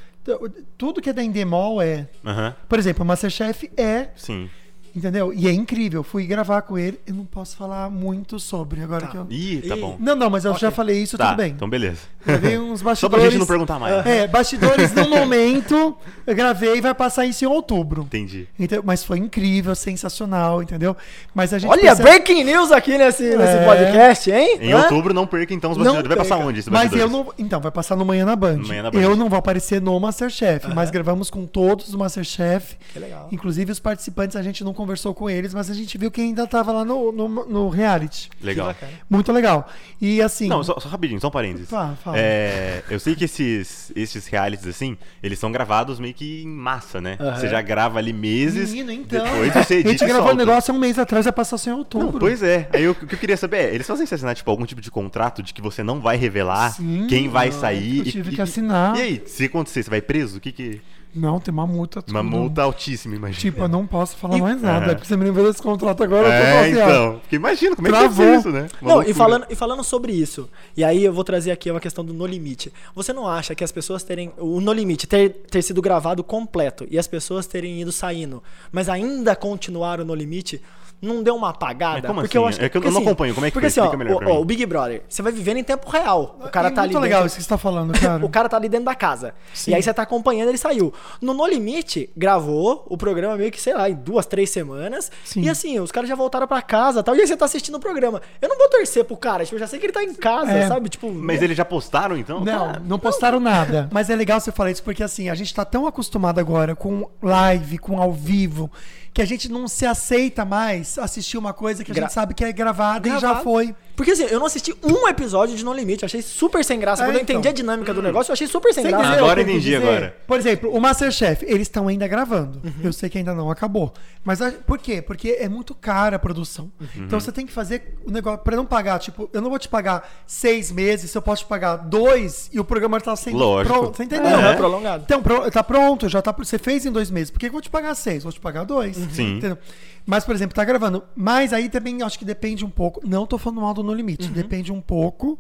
tudo 0.79 1.01
que 1.01 1.11
é 1.11 1.13
da 1.13 1.23
Endemol 1.23 1.81
é. 1.83 2.09
Aham. 2.25 2.55
Por 2.69 2.79
exemplo, 2.79 3.03
o 3.03 3.07
Masterchef 3.07 3.71
é, 3.77 4.11
Sim. 4.15 4.49
Entendeu? 4.95 5.33
E 5.35 5.47
é 5.49 5.53
incrível. 5.53 6.03
Fui 6.03 6.25
gravar 6.27 6.63
com 6.63 6.79
ele, 6.79 6.99
eu 7.07 7.15
não 7.15 7.25
posso 7.25 7.57
falar 7.57 7.91
muito 7.91 8.39
sobre 8.41 8.83
agora 8.83 9.03
Tá. 9.03 9.09
que 9.09 9.17
eu. 9.17 9.27
Ih, 9.31 9.63
tá 9.69 9.77
bom. 9.77 9.97
Não, 9.99 10.15
não, 10.17 10.29
mas 10.31 10.45
eu 10.45 10.51
Ok. 10.53 10.61
já 10.61 10.71
falei 10.71 11.03
isso, 11.03 11.17
Tá, 11.19 11.27
tudo 11.29 11.37
bem. 11.39 11.53
então 11.53 11.69
beleza. 11.69 12.01
Gravei 12.25 12.59
uns 12.59 12.83
bastidores. 12.83 12.99
Só 13.01 13.09
pra 13.09 13.21
gente 13.21 13.39
não 13.39 13.47
perguntar 13.47 13.79
mais. 13.79 14.05
É, 14.07 14.27
bastidores 14.27 14.93
no 14.95 15.09
momento, 15.09 15.97
eu 16.27 16.35
gravei 16.35 16.77
e 16.77 16.81
vai 16.81 16.95
passar 16.95 17.25
isso 17.27 17.45
em 17.45 17.49
outubro. 17.49 18.03
Entendi. 18.03 18.47
Então, 18.59 18.83
mas 18.85 19.03
foi 19.05 19.19
incrível, 19.19 19.75
sensacional, 19.75 20.63
entendeu? 20.63 20.97
Mas 21.35 21.53
a 21.55 21.59
gente 21.59 21.71
Olha, 21.71 21.81
percebe- 21.83 22.03
breaking 22.09 22.45
news 22.45 22.73
aqui 22.73 22.97
nesse, 22.99 23.23
nesse 23.23 23.53
É. 23.57 23.65
podcast, 23.65 24.31
hein? 24.31 24.59
Em 24.61 24.73
Hã? 24.73 24.83
outubro, 24.83 25.15
não 25.15 25.27
perca 25.27 25.55
então 25.55 25.71
os 25.71 25.77
Não 25.77 25.85
bastidores. 25.85 26.09
Vai 26.09 26.17
passar 26.17 26.37
onde 26.45 26.61
esse 26.61 26.71
Mas 26.71 26.93
eu 26.93 27.09
não. 27.09 27.33
Então, 27.39 27.61
vai 27.61 27.71
passar 27.71 27.97
no 27.97 28.05
Manhã 28.05 28.25
na 28.25 28.37
Band. 28.37 28.57
No 28.57 28.69
Manhã 28.69 28.83
na 28.83 28.91
Band. 28.91 29.01
Eu 29.01 29.17
não 29.17 29.29
vou 29.29 29.39
aparecer 29.39 29.81
no 29.81 29.99
Masterchef, 30.01 30.69
mas 30.75 30.91
gravamos 30.91 31.31
com 31.31 31.47
todos 31.47 31.89
os 31.89 31.95
Masterchef. 31.95 32.77
Que 32.93 32.99
legal. 32.99 33.29
Inclusive 33.33 33.73
os 33.73 33.81
participantes, 33.81 34.37
a 34.37 34.43
gente 34.43 34.63
não 34.65 34.73
conversou 34.81 35.15
com 35.15 35.29
eles, 35.29 35.53
mas 35.53 35.69
a 35.71 35.75
gente 35.75 35.99
viu 35.99 36.11
que 36.11 36.23
ainda 36.23 36.47
tava 36.47 36.73
lá 36.73 36.85
no, 36.87 37.13
no, 37.13 37.29
no 37.29 37.69
reality. 37.69 38.31
Legal. 38.43 38.75
Muito 39.11 39.31
legal. 39.31 39.69
E 40.01 40.23
assim. 40.23 40.49
Não, 40.49 40.65
só, 40.65 40.81
só 40.81 40.89
rapidinho, 40.89 41.21
só 41.21 41.29
um 41.29 41.31
parênteses. 41.31 41.69
Fala, 41.69 41.97
fala. 42.03 42.17
É, 42.19 42.83
eu 42.89 42.99
sei 42.99 43.15
que 43.15 43.25
esses, 43.25 43.93
esses 43.95 44.27
realities, 44.27 44.67
assim, 44.67 44.97
eles 45.23 45.39
são 45.39 45.53
gravados 45.53 46.01
meio 46.01 46.15
que 46.15 46.43
em 46.43 46.49
massa, 46.49 46.99
né? 46.99 47.19
Aham. 47.21 47.37
Você 47.39 47.49
já 47.49 47.61
grava 47.61 47.99
ali 47.99 48.13
meses, 48.15 48.71
Menino, 48.71 48.93
então. 48.93 49.23
depois 49.23 49.53
você 49.53 49.75
a 49.75 49.77
edita 49.77 49.91
gente 49.91 50.03
e 50.05 50.07
gravou 50.07 50.25
o 50.25 50.29
solta. 50.31 50.45
negócio 50.47 50.73
há 50.73 50.77
um 50.77 50.81
mês 50.81 50.99
atrás, 50.99 51.25
vai 51.27 51.33
passar 51.33 51.59
só 51.59 51.71
em 51.71 51.75
outubro. 51.75 52.13
Não, 52.13 52.19
pois 52.19 52.43
é. 52.43 52.67
Aí 52.73 52.83
eu- 52.85 52.93
o 52.93 52.95
que 52.95 53.15
eu 53.15 53.19
queria 53.19 53.37
saber 53.37 53.59
é, 53.59 53.75
eles 53.75 53.87
fazem 53.87 54.07
você 54.07 54.15
assinar, 54.15 54.35
tipo, 54.35 54.51
algum 54.51 54.65
tipo 54.65 54.81
de 54.81 54.91
contrato 54.91 55.43
de 55.43 55.53
que 55.53 55.61
você 55.61 55.83
não 55.83 56.01
vai 56.01 56.17
revelar 56.17 56.73
Sim, 56.73 57.07
quem 57.07 57.29
vai 57.29 57.53
sair. 57.53 57.99
eu 57.99 58.05
e- 58.07 58.13
tive 58.13 58.33
e- 58.33 58.35
que 58.37 58.41
assinar. 58.43 58.97
E 58.97 59.01
aí, 59.03 59.23
se 59.27 59.45
acontecer, 59.45 59.83
você 59.83 59.91
vai 59.91 60.01
preso? 60.01 60.39
O 60.39 60.41
que 60.41 60.53
que... 60.53 60.81
Não, 61.15 61.41
tem 61.41 61.53
uma 61.53 61.67
multa. 61.67 62.05
Uma 62.09 62.21
tudo. 62.23 62.31
multa 62.31 62.63
altíssima, 62.63 63.17
imagina. 63.17 63.41
Tipo, 63.41 63.63
eu 63.65 63.69
não 63.69 63.87
posso 63.87 64.17
falar 64.17 64.37
E- 64.39 64.41
mais 64.41 64.63
nada. 64.63 64.93
É. 64.93 64.95
Porque 64.95 65.09
você 65.09 65.17
me 65.17 65.25
lembrou 65.25 65.47
desse 65.47 65.61
contrato 65.61 66.03
agora. 66.05 66.29
eu 66.29 66.31
tô 66.31 66.37
É, 66.37 66.71
então. 66.71 67.19
Porque 67.21 67.37
imagina, 67.37 67.75
como 67.75 67.89
é 67.89 67.91
que 67.91 67.97
Travou. 67.99 68.25
ser 68.27 68.39
isso, 68.39 68.51
né? 68.51 68.69
Uma 68.81 68.95
Não, 68.95 69.03
e 69.03 69.13
falando, 69.13 69.47
e 69.51 69.55
falando 69.57 69.83
sobre 69.83 70.13
isso, 70.13 70.49
e 70.77 70.85
aí 70.85 71.05
eu 71.05 71.13
vou 71.13 71.25
trazer 71.25 71.51
aqui 71.51 71.71
uma 71.71 71.81
questão 71.81 72.05
do 72.05 72.13
No 72.15 72.27
Limite. 72.27 72.73
Você 72.95 73.13
não 73.13 73.27
acha 73.27 73.55
que 73.55 73.65
as 73.65 73.73
pessoas 73.73 74.03
terem. 74.05 74.33
O 74.39 74.61
No 74.61 74.73
Limite 74.73 75.07
ter, 75.07 75.31
ter 75.51 75.63
sido 75.63 75.83
gravado 75.83 76.23
completo 76.23 76.87
e 76.91 76.99
as 76.99 77.09
pessoas 77.09 77.47
terem 77.47 77.81
ido 77.81 77.91
saindo, 77.91 78.43
mas 78.71 78.89
ainda 78.89 79.35
continuaram 79.35 80.05
no 80.05 80.15
limite, 80.15 80.63
não 81.01 81.23
deu 81.23 81.35
uma 81.35 81.51
apagada? 81.51 82.01
Mas 82.03 82.07
como 82.07 82.21
porque 82.21 82.37
assim? 82.39 82.45
eu 82.45 82.49
acho 82.49 82.63
É 82.63 82.69
que 82.69 82.77
eu 82.77 82.91
não 82.91 83.01
acompanho. 83.01 83.35
Como 83.35 83.47
é 83.47 83.51
que 83.51 83.55
Porque 83.55 83.71
foi? 83.71 83.83
assim, 83.85 83.95
ó, 83.95 83.97
melhor 83.97 84.23
o, 84.23 84.31
ó, 84.41 84.45
Big 84.45 84.65
Brother, 84.67 85.03
você 85.09 85.23
vai 85.23 85.33
vivendo 85.33 85.57
em 85.59 85.65
tempo 85.65 85.89
real. 85.91 86.37
O 86.41 86.49
cara 86.49 86.69
É 86.69 86.71
tá 86.71 86.83
ali 86.83 86.93
muito 86.93 87.01
dentro. 87.01 87.01
legal 87.01 87.27
isso 87.27 87.37
que 87.37 87.43
você 87.43 87.49
tá 87.49 87.59
falando, 87.59 87.99
cara. 87.99 88.25
O 88.25 88.29
cara 88.29 88.49
tá 88.49 88.57
ali 88.57 88.69
dentro 88.69 88.87
da 88.87 88.95
casa. 88.95 89.35
Sim. 89.55 89.71
E 89.71 89.75
aí 89.75 89.83
você 89.83 89.93
tá 89.95 90.03
acompanhando, 90.03 90.49
ele 90.51 90.59
saiu. 90.59 90.93
No 91.21 91.33
No 91.35 91.47
Limite, 91.47 92.11
gravou 92.17 92.85
o 92.89 92.97
programa 92.97 93.37
meio 93.37 93.51
que, 93.51 93.61
sei 93.61 93.73
lá, 93.75 93.89
em 93.89 93.95
duas, 93.95 94.27
três 94.27 94.51
semanas. 94.51 95.11
Sim. 95.25 95.43
E 95.43 95.49
assim, 95.49 95.79
os 95.81 95.91
caras 95.91 96.09
já 96.09 96.15
voltaram 96.15 96.47
pra 96.47 96.61
casa 96.63 97.01
e 97.01 97.03
tal. 97.03 97.17
E 97.17 97.21
aí 97.21 97.27
você 97.27 97.37
tá 97.37 97.45
assistindo 97.47 97.77
o 97.77 97.81
programa. 97.81 98.21
Eu 98.43 98.49
não 98.49 98.59
vou 98.59 98.69
torcer 98.69 99.05
pro 99.05 99.17
cara, 99.17 99.45
tipo, 99.45 99.57
eu 99.57 99.61
já 99.61 99.67
sei 99.67 99.79
que 99.79 99.87
ele 99.87 99.93
tá 99.93 100.03
em 100.03 100.15
casa, 100.15 100.53
É. 100.53 100.69
sabe? 100.69 100.89
Tipo, 100.89 101.11
Mas 101.11 101.41
eles 101.43 101.57
já 101.57 101.65
postaram, 101.65 102.17
então? 102.17 102.41
Não, 102.45 102.73
Tá. 102.73 102.81
não 102.85 102.99
postaram 102.99 103.41
nada. 103.41 103.89
Mas 103.93 104.11
é 104.11 104.17
legal 104.17 104.39
você 104.41 104.53
falar 104.53 104.71
isso 104.71 104.83
porque 104.83 105.03
assim, 105.03 105.29
a 105.31 105.35
gente 105.35 105.55
tá 105.55 105.65
tão 105.65 105.87
acostumado 105.87 106.39
agora 106.39 106.75
com 106.77 107.09
live, 107.23 107.79
com 107.79 108.01
ao 108.01 108.13
vivo, 108.13 108.71
que 109.13 109.21
a 109.21 109.25
gente 109.25 109.51
não 109.51 109.67
se 109.67 109.85
aceita 109.87 110.45
mais 110.45 110.97
assistir 110.99 111.37
uma 111.37 111.53
coisa 111.53 111.83
que 111.85 111.91
a 111.91 111.95
Gra- 111.95 112.05
gente 112.07 112.13
sabe 112.13 112.33
que 112.35 112.45
é 112.45 112.53
gravada 112.53 113.09
e 113.09 113.19
já 113.19 113.37
foi. 113.41 113.75
Porque 114.01 114.13
assim, 114.13 114.25
eu 114.25 114.39
não 114.39 114.47
assisti 114.47 114.75
um 114.83 115.07
episódio 115.07 115.55
de 115.55 115.63
No 115.63 115.75
Limite, 115.75 116.05
eu 116.05 116.07
achei 116.07 116.23
super 116.23 116.65
sem 116.65 116.81
graça. 116.81 117.03
É, 117.03 117.07
Quando 117.07 117.17
eu 117.17 117.21
então. 117.23 117.35
entendi 117.35 117.49
a 117.49 117.53
dinâmica 117.53 117.93
do 117.93 118.01
negócio, 118.01 118.31
eu 118.31 118.33
achei 118.33 118.47
super 118.47 118.73
sem 118.73 118.83
graça. 118.85 119.05
entendeu 119.09 119.25
Agora 119.27 119.41
eu 119.41 119.45
entendi, 119.45 119.61
dizer? 119.61 119.77
agora. 119.77 120.17
Por 120.27 120.39
exemplo, 120.39 120.71
o 120.75 120.81
Masterchef, 120.81 121.45
eles 121.47 121.63
estão 121.69 121.87
ainda 121.87 122.09
gravando. 122.09 122.63
Uhum. 122.65 122.73
Eu 122.83 122.95
sei 122.95 123.11
que 123.11 123.19
ainda 123.19 123.35
não 123.35 123.51
acabou. 123.51 123.93
Mas 124.25 124.41
a- 124.41 124.53
por 124.53 124.79
quê? 124.79 125.03
Porque 125.03 125.37
é 125.39 125.51
muito 125.51 125.75
cara 125.75 126.17
a 126.17 126.19
produção. 126.19 126.73
Uhum. 126.81 126.87
Então 127.05 127.21
você 127.21 127.31
tem 127.31 127.45
que 127.45 127.53
fazer 127.53 127.99
o 128.07 128.11
negócio. 128.11 128.39
Pra 128.39 128.57
não 128.57 128.65
pagar, 128.65 128.99
tipo, 129.01 129.29
eu 129.35 129.43
não 129.43 129.51
vou 129.51 129.59
te 129.59 129.69
pagar 129.69 130.09
seis 130.27 130.73
meses, 130.73 131.11
se 131.11 131.19
eu 131.19 131.21
posso 131.21 131.43
te 131.43 131.49
pagar 131.49 131.77
dois 131.77 132.49
e 132.55 132.59
o 132.59 132.65
programa 132.65 132.99
tá 133.03 133.15
sendo 133.17 133.37
Lógico. 133.37 133.75
pronto. 133.79 133.97
Você 133.99 134.05
entendeu? 134.05 134.31
Né? 134.39 134.55
prolongado. 134.57 135.03
Então, 135.05 135.23
pro- 135.23 135.51
tá 135.51 135.63
pronto, 135.63 136.09
já 136.09 136.23
tá. 136.23 136.33
Você 136.39 136.59
fez 136.59 136.87
em 136.87 136.91
dois 136.91 137.11
meses. 137.11 137.31
Por 137.31 137.39
que 137.39 137.49
eu 137.49 137.53
vou 137.53 137.61
te 137.61 137.69
pagar 137.69 137.95
seis? 137.95 138.23
Vou 138.23 138.33
te 138.33 138.41
pagar 138.41 138.65
dois. 138.65 138.97
Sim. 139.13 139.37
Entendeu? 139.37 139.59
Mas, 140.07 140.25
por 140.25 140.35
exemplo, 140.35 140.55
tá 140.57 140.65
gravando. 140.65 141.03
Mas 141.15 141.53
aí 141.53 141.69
também 141.69 142.03
acho 142.03 142.19
que 142.19 142.25
depende 142.25 142.65
um 142.65 142.71
pouco. 142.71 143.01
Não 143.07 143.27
tô 143.27 143.37
falando 143.37 143.61
mal 143.61 143.75
do 143.75 143.83
No 143.91 143.97
Limite. 143.97 144.29
Uhum. 144.29 144.33
Depende 144.33 144.73
um 144.73 144.81
pouco 144.81 145.39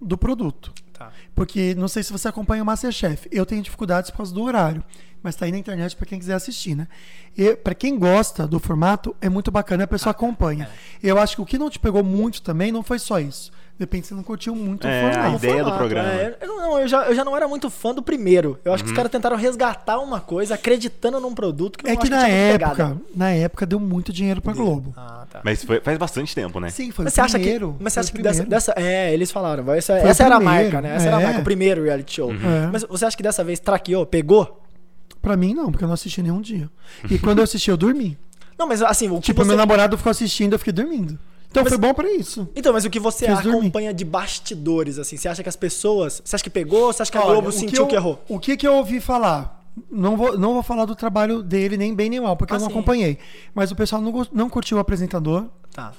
do 0.00 0.16
produto. 0.16 0.72
Tá. 0.92 1.12
Porque 1.34 1.74
não 1.74 1.88
sei 1.88 2.02
se 2.02 2.12
você 2.12 2.28
acompanha 2.28 2.62
o 2.62 2.66
Masterchef. 2.66 3.28
Eu 3.30 3.46
tenho 3.46 3.62
dificuldades 3.62 4.10
por 4.10 4.18
causa 4.18 4.34
do 4.34 4.42
horário. 4.42 4.82
Mas 5.22 5.36
tá 5.36 5.44
aí 5.44 5.52
na 5.52 5.58
internet 5.58 5.94
pra 5.94 6.04
quem 6.04 6.18
quiser 6.18 6.34
assistir, 6.34 6.74
né? 6.74 6.88
E 7.36 7.54
para 7.54 7.74
quem 7.74 7.96
gosta 7.96 8.46
do 8.46 8.58
formato, 8.58 9.14
é 9.20 9.28
muito 9.28 9.52
bacana, 9.52 9.84
a 9.84 9.86
pessoa 9.86 10.10
acompanha. 10.10 10.68
Eu 11.00 11.16
acho 11.16 11.36
que 11.36 11.42
o 11.42 11.46
que 11.46 11.56
não 11.56 11.70
te 11.70 11.78
pegou 11.78 12.02
muito 12.02 12.42
também 12.42 12.72
não 12.72 12.82
foi 12.82 12.98
só 12.98 13.20
isso. 13.20 13.52
De 13.82 13.84
repente 13.84 14.06
você 14.06 14.14
não 14.14 14.22
curtiu 14.22 14.54
muito 14.54 14.86
É, 14.86 15.02
o 15.04 15.08
a 15.08 15.12
formato. 15.12 15.36
ideia 15.38 15.54
do 15.56 15.58
Formato, 15.70 15.78
programa. 15.78 16.08
é, 16.08 16.36
eu, 16.40 16.46
não, 16.46 16.78
eu, 16.78 16.86
já, 16.86 17.04
eu 17.06 17.14
já 17.16 17.24
não 17.24 17.36
era 17.36 17.48
muito 17.48 17.68
fã 17.68 17.92
do 17.92 18.00
primeiro. 18.00 18.56
Eu 18.64 18.72
acho 18.72 18.84
que 18.84 18.86
os 18.86 18.90
Uhum. 18.92 18.96
caras 18.96 19.10
tentaram 19.10 19.36
resgatar 19.36 19.98
uma 19.98 20.20
coisa 20.20 20.54
acreditando 20.54 21.18
num 21.18 21.34
produto 21.34 21.76
que 21.78 21.84
eu 21.84 21.90
É 21.90 21.94
não 21.94 22.00
que 22.00 22.08
na 22.08 22.24
tinha 22.24 22.28
muita 22.50 22.64
época, 22.66 22.96
na 23.16 23.30
época 23.32 23.66
deu 23.66 23.80
muito 23.80 24.12
dinheiro 24.12 24.40
pra 24.40 24.52
Globo. 24.52 24.94
Ah, 24.96 25.26
tá. 25.28 25.40
Mas 25.42 25.64
foi- 25.64 25.80
faz 25.80 25.98
bastante 25.98 26.32
tempo, 26.32 26.60
né? 26.60 26.70
Sim, 26.70 26.92
foi 26.92 27.04
Mas 27.04 27.12
o 27.12 27.16
você 27.16 27.20
acha 27.22 27.38
que, 27.38 27.42
primeiro. 27.42 27.76
mas 27.80 27.92
você 27.92 27.98
acha 28.00 28.12
que 28.12 28.22
dessa, 28.22 28.42
primeiro. 28.44 28.50
dessa. 28.50 28.74
É, 28.76 29.12
eles 29.12 29.32
falaram. 29.32 29.68
Essa, 29.72 29.94
essa 29.94 30.22
era 30.22 30.36
a 30.36 30.38
primeiro, 30.38 30.62
marca, 30.64 30.80
né? 30.80 30.94
Essa 30.94 31.06
era 31.08 31.16
a 31.16 31.20
é. 31.20 31.24
marca, 31.24 31.40
o 31.40 31.44
primeiro 31.44 31.82
reality 31.82 32.14
show. 32.14 32.30
É. 32.32 32.68
Mas 32.72 32.84
você 32.84 33.04
acha 33.04 33.16
que 33.16 33.22
dessa 33.24 33.42
vez 33.42 33.58
traqueou? 33.58 34.06
Pegou? 34.06 34.62
Pra 35.20 35.36
mim 35.36 35.54
não, 35.54 35.72
porque 35.72 35.82
eu 35.82 35.88
não 35.88 35.94
assisti 35.94 36.22
nenhum 36.22 36.40
dia. 36.40 36.70
E 37.10 37.18
quando 37.18 37.38
eu 37.38 37.44
assisti, 37.44 37.68
eu 37.68 37.76
dormi. 37.76 38.16
Não, 38.56 38.68
mas 38.68 38.80
assim, 38.80 39.10
o 39.10 39.16
que 39.16 39.22
Tipo, 39.22 39.42
você. 39.42 39.48
meu 39.48 39.56
namorado 39.56 39.98
ficou 39.98 40.10
assistindo, 40.10 40.52
eu 40.52 40.58
fiquei 40.60 40.72
dormindo. 40.72 41.18
Então 41.52 41.62
Mas- 41.62 41.72
foi 41.72 41.78
bom 41.78 41.92
pra 41.94 42.10
isso. 42.10 42.48
Então, 42.56 42.72
mas 42.72 42.84
o 42.86 42.90
que 42.90 42.98
você 42.98 43.26
dormir. 43.26 43.48
acompanha 43.50 43.92
de 43.94 44.04
bastidores, 44.06 44.98
assim? 44.98 45.16
Você 45.18 45.28
acha 45.28 45.42
que 45.42 45.48
as 45.48 45.54
pessoas. 45.56 46.20
Você 46.24 46.34
acha 46.34 46.42
que 46.42 46.48
pegou 46.50 46.86
ou 46.86 46.92
você 46.92 47.02
acha 47.02 47.12
que 47.12 47.18
a 47.18 47.20
Globo 47.20 47.52
sentiu 47.52 47.82
eu- 47.82 47.86
que 47.86 47.94
errou? 47.94 48.22
O 48.28 48.38
que, 48.38 48.56
que 48.56 48.66
eu 48.66 48.72
ouvi 48.74 49.00
falar? 49.00 49.62
Não 49.90 50.16
vou, 50.16 50.36
não 50.38 50.54
vou 50.54 50.62
falar 50.62 50.84
do 50.86 50.94
trabalho 50.96 51.42
dele, 51.42 51.76
nem 51.76 51.94
bem 51.94 52.08
nem 52.10 52.20
mal, 52.20 52.36
porque 52.36 52.52
Ah, 52.54 52.56
eu 52.56 52.60
não 52.60 52.66
sim. 52.68 52.72
acompanhei. 52.72 53.18
Mas 53.54 53.70
o 53.70 53.76
pessoal 53.76 54.00
não, 54.02 54.26
não 54.32 54.48
curtiu 54.50 54.78
o 54.78 54.80
apresentador. 54.80 55.44
Tá. 55.74 55.92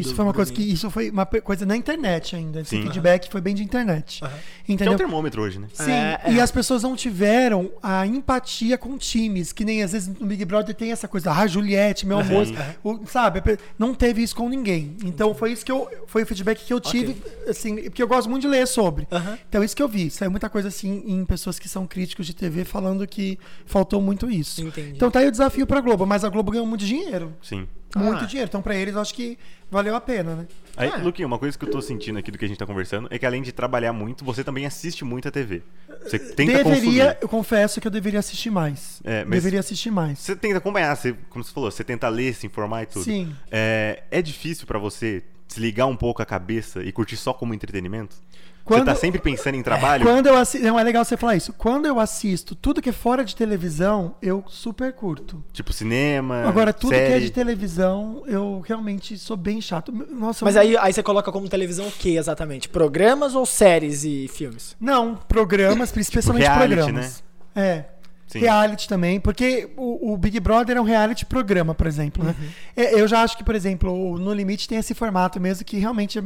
Isso 0.00 0.10
Do- 0.10 0.16
foi 0.16 0.24
uma 0.24 0.34
coisa 0.34 0.52
que. 0.52 0.60
mim. 0.60 0.72
Isso 0.72 0.90
foi 0.90 1.10
uma 1.10 1.24
coisa 1.26 1.64
na 1.66 1.76
internet 1.76 2.36
ainda. 2.36 2.60
Esse 2.60 2.70
Sim. 2.70 2.82
feedback 2.82 3.30
foi 3.30 3.40
bem 3.40 3.54
de 3.54 3.62
internet. 3.62 4.22
Aham. 4.24 4.32
Que 4.64 4.72
é 4.72 4.74
Entendeu? 4.74 4.92
um 4.94 4.96
termômetro 4.96 5.42
hoje, 5.42 5.58
né? 5.58 5.68
Sim, 5.72 5.90
É, 5.90 6.20
e 6.28 6.38
é. 6.38 6.42
as 6.42 6.50
pessoas 6.50 6.82
não 6.82 6.94
tiveram 6.96 7.70
a 7.82 8.06
empatia 8.06 8.76
com 8.76 8.96
times, 8.98 9.52
que 9.52 9.64
nem 9.64 9.82
às 9.82 9.92
vezes 9.92 10.08
no 10.08 10.26
Big 10.26 10.44
Brother 10.44 10.74
tem 10.74 10.90
essa 10.92 11.06
coisa, 11.08 11.30
ah, 11.32 11.46
Juliette, 11.46 12.06
meu 12.06 12.18
amor, 12.18 12.46
o- 12.82 13.00
sabe? 13.06 13.42
Não 13.78 13.94
teve 13.94 14.22
isso 14.22 14.34
com 14.34 14.48
ninguém. 14.48 14.96
Então 15.04 15.34
foi 15.34 15.52
isso 15.52 15.64
que 15.64 15.72
eu, 15.72 15.88
foi 16.06 16.22
o 16.22 16.26
feedback 16.26 16.64
que 16.64 16.72
eu 16.72 16.80
tive, 16.80 17.16
assim, 17.48 17.76
porque 17.84 18.02
eu 18.02 18.08
gosto 18.08 18.28
muito 18.28 18.42
de 18.42 18.48
ler 18.48 18.66
sobre. 18.66 19.06
Então 19.48 19.62
isso 19.62 19.74
que 19.76 19.82
eu 19.82 19.88
vi, 19.88 20.10
saiu 20.10 20.30
muita 20.30 20.48
coisa 20.48 20.68
assim 20.68 21.02
em 21.06 21.24
pessoas 21.24 21.58
que 21.58 21.68
são 21.68 21.86
críticos 21.86 22.26
de 22.26 22.34
TV 22.34 22.64
falando 22.64 23.06
que 23.06 23.38
faltou 23.64 24.00
muito 24.02 24.30
isso. 24.30 24.62
Entendi. 24.62 24.92
Então 24.96 25.10
tá 25.10 25.20
aí 25.20 25.28
o 25.28 25.30
desafio 25.30 25.66
pra 25.66 25.80
Globo, 25.80 26.04
mas 26.06 26.24
a 26.24 26.28
Globo 26.28 26.50
ganhou 26.50 26.66
muito 26.66 26.84
dinheiro, 26.84 27.32
Sim. 27.42 27.66
Muito 27.96 28.24
Ah. 28.24 28.26
dinheiro. 28.26 28.48
Então 28.48 28.62
pra 28.62 28.74
eles 28.74 28.94
eu 28.94 29.00
acho 29.00 29.14
que 29.14 29.38
valeu 29.70 29.94
a 29.96 30.00
pena, 30.00 30.34
né? 30.36 30.46
Aí, 30.76 30.88
É. 30.90 30.96
Luquinho, 30.98 31.26
uma 31.26 31.38
coisa 31.38 31.58
que 31.58 31.64
eu 31.64 31.70
tô 31.70 31.80
sentindo 31.80 32.18
aqui 32.18 32.30
do 32.30 32.36
que 32.38 32.44
a 32.44 32.48
gente 32.48 32.58
tá 32.58 32.66
conversando 32.66 33.08
é 33.10 33.18
que 33.18 33.24
além 33.26 33.42
de 33.42 33.50
trabalhar 33.52 33.92
muito, 33.92 34.24
você 34.24 34.44
também 34.44 34.66
assiste 34.66 35.04
muito 35.04 35.26
a 35.28 35.30
TV. 35.30 35.62
Você 36.02 36.18
tenta 36.18 36.52
deveria, 36.62 36.64
consumir. 37.06 37.16
eu 37.20 37.28
confesso 37.28 37.80
que 37.80 37.86
eu 37.86 37.90
deveria 37.90 38.20
assistir 38.20 38.50
mais. 38.50 39.00
É, 39.04 39.24
Deveria 39.24 39.60
assistir 39.60 39.90
mais. 39.90 40.18
Você 40.18 40.36
tenta 40.36 40.58
acompanhar, 40.58 40.94
você, 40.96 41.14
como 41.30 41.42
você 41.44 41.52
falou, 41.52 41.70
você 41.70 41.82
tenta 41.82 42.08
ler, 42.08 42.34
se 42.34 42.46
informar 42.46 42.82
e 42.82 42.86
tudo. 42.86 43.04
Sim. 43.04 43.34
É, 43.50 44.02
é 44.10 44.20
difícil 44.22 44.66
pra 44.66 44.78
você 44.78 45.22
desligar 45.46 45.86
um 45.86 45.96
pouco 45.96 46.22
a 46.22 46.26
cabeça 46.26 46.82
e 46.82 46.90
curtir 46.92 47.16
só 47.16 47.32
como 47.32 47.54
entretenimento? 47.54 48.16
Quando- 48.64 48.80
Você 48.80 48.86
tá 48.86 48.94
sempre 48.96 49.20
pensando 49.20 49.54
em 49.54 49.62
trabalho? 49.62 50.04
Quando 50.04 50.26
eu 50.26 50.36
assisto, 50.36 50.66
não 50.66 50.76
é 50.76 50.82
legal 50.82 51.04
você 51.04 51.16
falar 51.16 51.36
isso. 51.36 51.52
Quando 51.52 51.86
eu 51.86 52.00
assisto 52.00 52.52
tudo 52.56 52.82
que 52.82 52.88
é 52.88 52.92
fora 52.92 53.24
de 53.24 53.36
televisão, 53.36 54.16
eu 54.20 54.42
super 54.48 54.92
curto. 54.92 55.40
Tipo 55.52 55.72
cinema, 55.72 56.42
Agora 56.48 56.72
tudo 56.72 56.90
que 56.90 56.96
é 56.96 57.10
série. 57.10 57.24
de 57.26 57.30
televisão, 57.30 58.24
eu 58.26 58.60
realmente 58.66 59.16
sou 59.18 59.36
bem 59.36 59.60
chato. 59.60 59.92
Nossa, 59.92 60.44
Mas 60.44 60.56
eu- 60.56 60.62
aí, 60.62 60.76
aí 60.78 60.92
você 60.92 61.00
coloca 61.00 61.30
como 61.30 61.48
televisão 61.48 61.86
o 61.86 61.92
que 61.92 62.16
exatamente? 62.16 62.68
Programas 62.68 63.36
ou 63.36 63.46
séries 63.46 64.02
e 64.02 64.26
filmes? 64.26 64.74
não, 64.80 65.14
programas, 65.14 65.96
especialmente 65.96 66.42
Tipo 66.46 66.56
reality, 66.56 66.74
programas. 66.76 67.24
É. 67.54 67.84
Sim. 68.26 68.40
Reality 68.40 68.88
também, 68.88 69.20
porque 69.20 69.70
o, 69.76 70.12
o 70.12 70.16
Big 70.16 70.40
Brother 70.40 70.76
é 70.76 70.80
um 70.80 70.84
reality 70.84 71.24
programa, 71.24 71.74
por 71.74 71.86
exemplo, 71.86 72.24
né? 72.24 72.34
Uhum. 72.38 72.48
É, 72.76 73.00
Eu 73.00 73.06
já 73.06 73.22
acho 73.22 73.36
que, 73.36 73.44
por 73.44 73.54
exemplo, 73.54 73.92
o 73.92 74.18
No 74.18 74.32
Limite 74.34 74.68
tem 74.68 74.78
esse 74.78 74.94
formato 74.94 75.40
mesmo 75.40 75.64
que 75.64 75.78
realmente 75.78 76.18
é, 76.18 76.22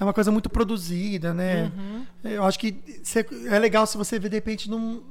é 0.00 0.04
uma 0.04 0.12
coisa 0.12 0.32
muito 0.32 0.50
produzida, 0.50 1.32
né? 1.32 1.70
Uhum. 1.76 2.04
Eu 2.24 2.44
acho 2.44 2.58
que 2.58 2.76
é 3.48 3.58
legal 3.58 3.86
se 3.86 3.96
você 3.96 4.18
ver 4.18 4.28
de 4.28 4.36
repente 4.36 4.68
num, 4.68 5.02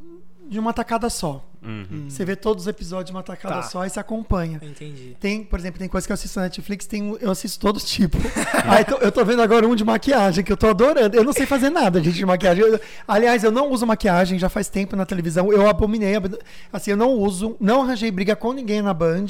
de 0.50 0.60
uma 0.60 0.74
tacada 0.74 1.10
só. 1.10 1.46
Uhum. 1.62 2.06
Você 2.10 2.24
vê 2.24 2.36
todos 2.38 2.64
os 2.64 2.68
episódios 2.68 3.08
de 3.08 3.12
uma 3.12 3.22
tacada 3.22 3.56
Tá. 3.56 3.64
só 3.64 3.86
e 3.86 3.90
se 3.90 4.00
acompanha. 4.00 4.60
Entendi. 4.64 5.16
Tem, 5.20 5.44
por 5.44 5.60
exemplo, 5.60 5.78
tem 5.78 5.90
coisa 5.90 6.08
que 6.08 6.12
eu 6.12 6.16
assisto 6.16 6.40
na 6.40 6.46
Netflix, 6.46 6.86
tem, 6.88 7.18
eu 7.20 7.30
assisto 7.30 7.60
todo 7.60 7.80
tipo. 7.80 8.18
Aí 8.66 8.84
tô- 8.86 8.96
eu 8.98 9.12
tô 9.12 9.24
vendo 9.26 9.42
agora 9.42 9.68
um 9.68 9.76
de 9.76 9.84
maquiagem 9.84 10.44
que 10.44 10.52
eu 10.52 10.58
tô 10.58 10.68
adorando. 10.68 11.16
Eu 11.16 11.24
não 11.24 11.34
sei 11.34 11.46
fazer 11.46 11.70
nada, 11.70 12.02
gente, 12.02 12.16
de 12.16 12.26
maquiagem. 12.26 12.64
Eu- 12.64 12.80
aliás, 13.08 13.44
eu 13.44 13.52
não 13.52 13.70
uso 13.72 13.86
maquiagem 13.86 14.40
já 14.40 14.48
faz 14.50 14.70
tempo 14.70 14.96
na 14.96 15.06
televisão. 15.06 15.52
Eu 15.52 15.68
abominei. 15.70 16.16
ab- 16.16 16.40
Assim, 16.72 16.92
eu 16.92 16.98
não 16.98 17.12
uso, 17.12 17.56
não 17.60 17.84
arranjei 17.84 18.10
briga 18.10 18.36
com 18.36 18.54
ninguém 18.54 18.82
na 18.82 18.94
Band, 18.94 19.26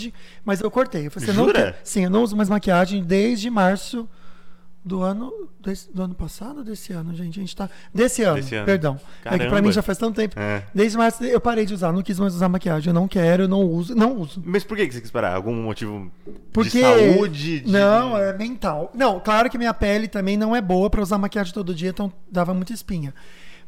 mas 0.46 0.62
eu 0.62 0.70
cortei. 0.72 1.08
Eu 1.08 1.12
falei, 1.12 1.28
assim, 1.30 1.38
não 1.38 1.46
Jura? 1.48 1.60
quero- 1.64 1.76
sim, 1.84 2.04
eu 2.04 2.10
não 2.10 2.22
uso 2.24 2.38
mais 2.38 2.48
maquiagem 2.48 3.04
desde 3.04 3.50
março 3.50 4.08
do 4.90 5.02
ano 5.04 5.32
desse- 5.64 5.90
do 5.94 6.02
ano 6.02 6.14
passado 6.16 6.64
desse 6.64 6.92
ano, 6.92 7.14
gente? 7.16 7.40
A 7.40 7.42
gente 7.42 7.56
tá 7.56 7.70
desse 7.94 8.24
ano, 8.24 8.36
Desse 8.38 8.56
ano. 8.56 8.66
perdão. 8.66 8.96
É 9.24 9.30
que 9.30 9.38
pra 9.38 9.38
Caramba. 9.38 9.62
mim 9.62 9.72
já 9.72 9.82
faz 9.82 9.98
tanto 9.98 10.16
tempo. 10.16 10.38
É. 10.38 10.64
Desde 10.76 10.98
março 10.98 11.24
eu 11.24 11.40
parei 11.40 11.66
de 11.66 11.74
usar, 11.74 11.94
não 11.94 12.02
quis 12.02 12.20
mais 12.20 12.34
usar 12.36 12.50
maquiagem, 12.50 12.90
eu 12.90 12.94
não 12.94 13.08
quero, 13.08 13.44
eu 13.44 13.48
não 13.48 13.62
uso, 13.64 13.96
não 13.96 14.18
uso. 14.18 14.42
Mas 14.46 14.64
por 14.64 14.76
que 14.76 14.92
você 14.92 15.00
quis 15.00 15.12
parar? 15.12 15.36
Algum 15.36 15.54
motivo 15.54 16.12
Porque 16.52 16.72
de 16.72 16.82
saúde? 17.14 17.60
De... 17.62 17.72
Não, 17.72 18.18
é 18.18 18.36
mental. 18.38 18.92
Não, 18.94 19.20
claro 19.20 19.50
que 19.50 19.58
minha 19.58 19.74
pele 19.74 20.08
também 20.08 20.36
não 20.36 20.56
é 20.56 20.62
boa 20.62 20.90
pra 20.90 21.02
usar 21.02 21.18
maquiagem 21.18 21.54
todo 21.54 21.74
dia, 21.74 21.90
então 21.90 22.12
dava 22.32 22.54
muita 22.54 22.74
espinha. 22.74 23.14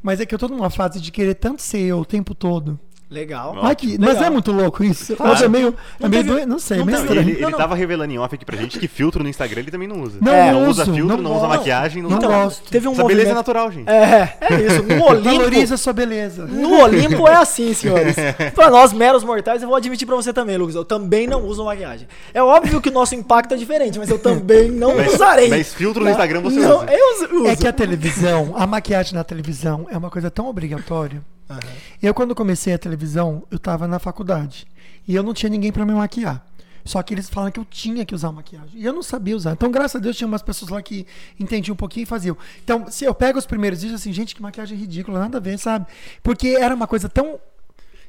Mas 0.03 0.19
é 0.19 0.25
que 0.25 0.33
eu 0.33 0.39
tô 0.39 0.47
numa 0.47 0.69
fase 0.71 0.99
de 0.99 1.11
querer 1.11 1.35
tanto 1.35 1.61
ser 1.61 1.81
eu 1.81 1.99
o 1.99 2.05
tempo 2.05 2.33
todo. 2.33 2.79
Legal. 3.11 3.57
Ai, 3.61 3.75
que- 3.75 3.97
legal. 3.97 4.13
mas 4.13 4.21
é 4.21 4.29
muito 4.29 4.53
louco 4.53 4.85
isso. 4.85 5.17
Claro. 5.17 5.33
Mas 5.33 5.41
é 5.41 5.47
meio. 5.49 5.67
É 5.99 6.03
Não 6.03 6.09
meio 6.09 6.23
teve- 6.23 6.33
doido, 6.33 6.47
não 6.49 6.57
sei, 6.59 6.77
não 6.77 6.85
meio 6.85 6.97
Não, 6.97 7.03
estranho. 7.05 7.21
ele, 7.27 7.31
Não, 7.33 7.39
ele 7.41 7.51
não. 7.51 7.57
tava 7.59 7.75
revelando 7.75 8.13
em 8.13 8.17
off 8.17 8.33
aqui 8.33 8.45
pra 8.45 8.55
gente 8.55 8.79
que 8.79 8.87
filtro 8.87 9.21
no 9.21 9.27
Instagram 9.27 9.59
ele 9.59 9.69
também 9.71 9.85
não 9.87 10.01
usa. 10.01 10.17
Não, 10.21 10.31
É, 10.33 10.51
não 10.53 10.69
usa 10.69 10.85
filtro, 10.85 11.21
não, 11.21 11.31
usa 11.31 11.39
gosto. 11.47 11.57
maquiagem, 11.57 12.01
não, 12.01 12.09
Não 12.09 12.17
usa 12.19 12.27
gosto. 12.27 12.69
Teve 12.71 12.87
um 12.87 12.93
Essa 12.93 13.03
beleza 13.03 13.29
é 13.31 13.33
movimento... 13.33 13.35
natural, 13.35 13.71
gente. 13.71 13.89
É, 13.89 14.37
é 14.39 14.61
isso. 14.61 14.83
No 14.83 15.03
Olimpo... 15.11 15.35
Valoriza 15.35 15.75
a 15.75 15.77
sua 15.77 15.91
beleza. 15.91 16.45
No 16.45 16.81
Olimpo 16.83 17.27
é 17.27 17.35
assim, 17.35 17.73
senhores. 17.73 18.15
Pra 18.55 18.69
nós, 18.69 18.93
meros 18.93 19.25
mortais, 19.25 19.61
eu 19.61 19.67
vou 19.67 19.75
admitir 19.75 20.05
pra 20.05 20.15
você 20.15 20.31
também, 20.31 20.55
Lucas. 20.55 20.75
Eu 20.75 20.85
também 20.85 21.27
não 21.27 21.43
uso 21.43 21.65
maquiagem. 21.65 22.07
É 22.33 22.41
óbvio 22.41 22.79
que 22.79 22.87
o 22.87 22.93
nosso 22.93 23.13
impacto 23.13 23.53
é 23.53 23.57
diferente, 23.57 23.99
mas 23.99 24.09
eu 24.09 24.19
também 24.19 24.71
não 24.71 24.95
Mas- 24.95 25.13
usarei. 25.15 25.49
mas 25.49 25.73
filtro 25.73 25.99
no 25.99 26.05
Tá? 26.05 26.11
Instagram 26.11 26.39
você 26.39 26.59
não, 26.61 26.77
usa. 26.77 26.85
Eu 26.93 27.39
uso. 27.41 27.47
É 27.47 27.57
que 27.57 27.67
a 27.67 27.73
televisão, 27.73 28.53
a 28.55 28.65
maquiagem 28.65 29.15
na 29.15 29.23
televisão 29.25 29.85
é 29.91 29.97
uma 29.97 30.09
coisa 30.09 30.31
tão 30.31 30.47
obrigatória. 30.47 31.21
Aham. 31.53 31.73
Eu, 32.01 32.13
quando 32.13 32.33
comecei 32.35 32.73
a 32.73 32.77
televisão, 32.77 33.43
eu 33.51 33.59
tava 33.59 33.87
na 33.87 33.99
faculdade. 33.99 34.65
E 35.07 35.15
eu 35.15 35.23
não 35.23 35.33
tinha 35.33 35.49
ninguém 35.49 35.71
pra 35.71 35.85
me 35.85 35.93
maquiar. 35.93 36.45
Só 36.83 37.01
que 37.03 37.13
eles 37.13 37.29
falam 37.29 37.51
que 37.51 37.59
eu 37.59 37.65
tinha 37.65 38.03
que 38.05 38.15
usar 38.15 38.31
maquiagem. 38.31 38.71
E 38.73 38.83
eu 38.85 38.91
não 38.93 39.03
sabia 39.03 39.35
usar. 39.35 39.51
Então, 39.51 39.69
graças 39.69 39.95
a 39.97 39.99
Deus, 39.99 40.17
tinha 40.17 40.27
umas 40.27 40.41
pessoas 40.41 40.71
lá 40.71 40.81
que 40.81 41.05
entendiam 41.39 41.73
um 41.73 41.77
pouquinho 41.77 42.03
e 42.03 42.07
faziam. 42.07 42.35
Então, 42.63 42.85
se 42.89 43.05
eu 43.05 43.13
pego 43.13 43.37
os 43.37 43.45
primeiros 43.45 43.81
vídeos 43.83 44.01
assim, 44.01 44.11
gente, 44.11 44.33
que 44.35 44.41
maquiagem 44.41 44.75
ridícula, 44.77 45.19
nada 45.19 45.37
a 45.37 45.41
ver, 45.41 45.59
sabe? 45.59 45.85
Porque 46.23 46.47
era 46.49 46.73
uma 46.73 46.87
coisa 46.87 47.07
tão. 47.07 47.39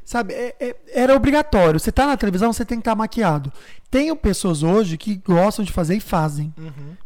Sabe, 0.05 0.35
é- 0.35 0.57
é- 0.59 0.77
era 0.95 1.15
obrigatório. 1.15 1.79
Você 1.79 1.93
tá 1.93 2.07
na 2.07 2.17
televisão, 2.17 2.53
você 2.53 2.65
tem 2.65 2.79
que 2.79 2.81
estar 2.81 2.97
maquiado. 2.97 3.53
Tenho 3.89 4.17
pessoas 4.17 4.63
hoje 4.65 4.97
que 4.99 5.17
gostam 5.17 5.65
de 5.65 5.71
fazer 5.71 5.95
e 5.95 6.01
fazem. 6.01 6.53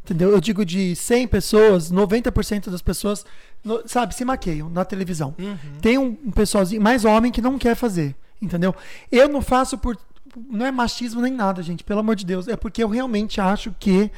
Entendeu? 0.05 0.31
Eu 0.31 0.41
digo 0.41 0.65
de 0.65 0.97
100 0.97 1.27
pessoas, 1.29 1.91
90% 1.91 2.71
das 2.71 2.81
pessoas, 2.81 3.27
no- 3.67 3.83
sabe, 3.87 4.15
se 4.15 4.25
maqueiam 4.25 4.71
na 4.71 4.85
televisão. 4.85 5.35
Tem 5.83 5.99
um, 5.99 6.17
um 6.25 6.31
pessoalzinho, 6.31 6.81
mais 6.81 7.05
homem, 7.05 7.31
que 7.33 7.43
não 7.43 7.59
quer 7.59 7.75
fazer. 7.75 8.15
Entendeu? 8.41 8.75
Eu 9.11 9.29
não 9.29 9.43
faço 9.43 9.77
por. 9.77 9.99
Não 10.51 10.67
é 10.67 10.71
machismo 10.71 11.21
nem 11.23 11.33
nada, 11.33 11.63
gente, 11.63 11.83
pelo 11.83 12.01
amor 12.01 12.15
de 12.15 12.25
Deus. 12.27 12.47
É 12.47 12.57
porque 12.57 12.83
eu 12.85 12.89
realmente 12.89 13.41
acho 13.41 13.75
que, 13.81 14.11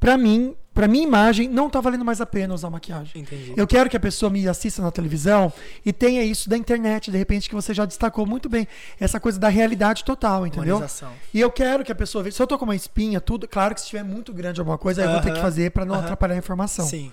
pra 0.00 0.18
mim, 0.18 0.56
pra 0.74 0.88
minha 0.88 1.04
imagem, 1.04 1.48
não 1.48 1.70
tá 1.70 1.80
valendo 1.80 2.04
mais 2.04 2.20
a 2.20 2.26
pena 2.26 2.52
usar 2.52 2.68
maquiagem. 2.70 3.22
Entendi. 3.22 3.54
Eu 3.56 3.64
quero 3.64 3.88
que 3.88 3.96
a 3.96 4.00
pessoa 4.00 4.28
me 4.28 4.48
assista 4.48 4.82
na 4.82 4.90
televisão 4.90 5.52
e 5.86 5.92
tenha 5.92 6.24
isso 6.24 6.48
da 6.50 6.56
internet, 6.58 7.12
de 7.12 7.16
repente, 7.16 7.48
que 7.48 7.54
você 7.54 7.72
já 7.72 7.84
destacou 7.84 8.26
muito 8.26 8.48
bem. 8.48 8.66
Essa 8.98 9.20
coisa 9.20 9.38
da 9.38 9.48
realidade 9.48 10.02
total, 10.02 10.44
entendeu? 10.44 10.76
Humanização. 10.78 11.12
E 11.32 11.40
eu 11.40 11.52
quero 11.52 11.84
que 11.84 11.92
a 11.92 11.94
pessoa 11.94 12.24
veja. 12.24 12.34
Se 12.34 12.42
eu 12.42 12.46
tô 12.48 12.58
com 12.58 12.64
uma 12.64 12.74
espinha, 12.74 13.20
tudo, 13.20 13.46
claro 13.46 13.72
que 13.74 13.80
se 13.80 13.84
estiver 13.84 14.02
muito 14.02 14.32
grande 14.32 14.60
alguma 14.60 14.76
coisa, 14.78 15.02
aí 15.02 15.06
eu 15.06 15.12
vou 15.12 15.22
ter 15.22 15.32
que 15.32 15.40
fazer 15.40 15.70
pra 15.70 15.84
não 15.84 15.94
Aham. 15.94 16.02
atrapalhar 16.02 16.34
a 16.34 16.38
informação. 16.38 16.84
Sim. 16.84 17.12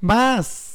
Mas 0.00 0.71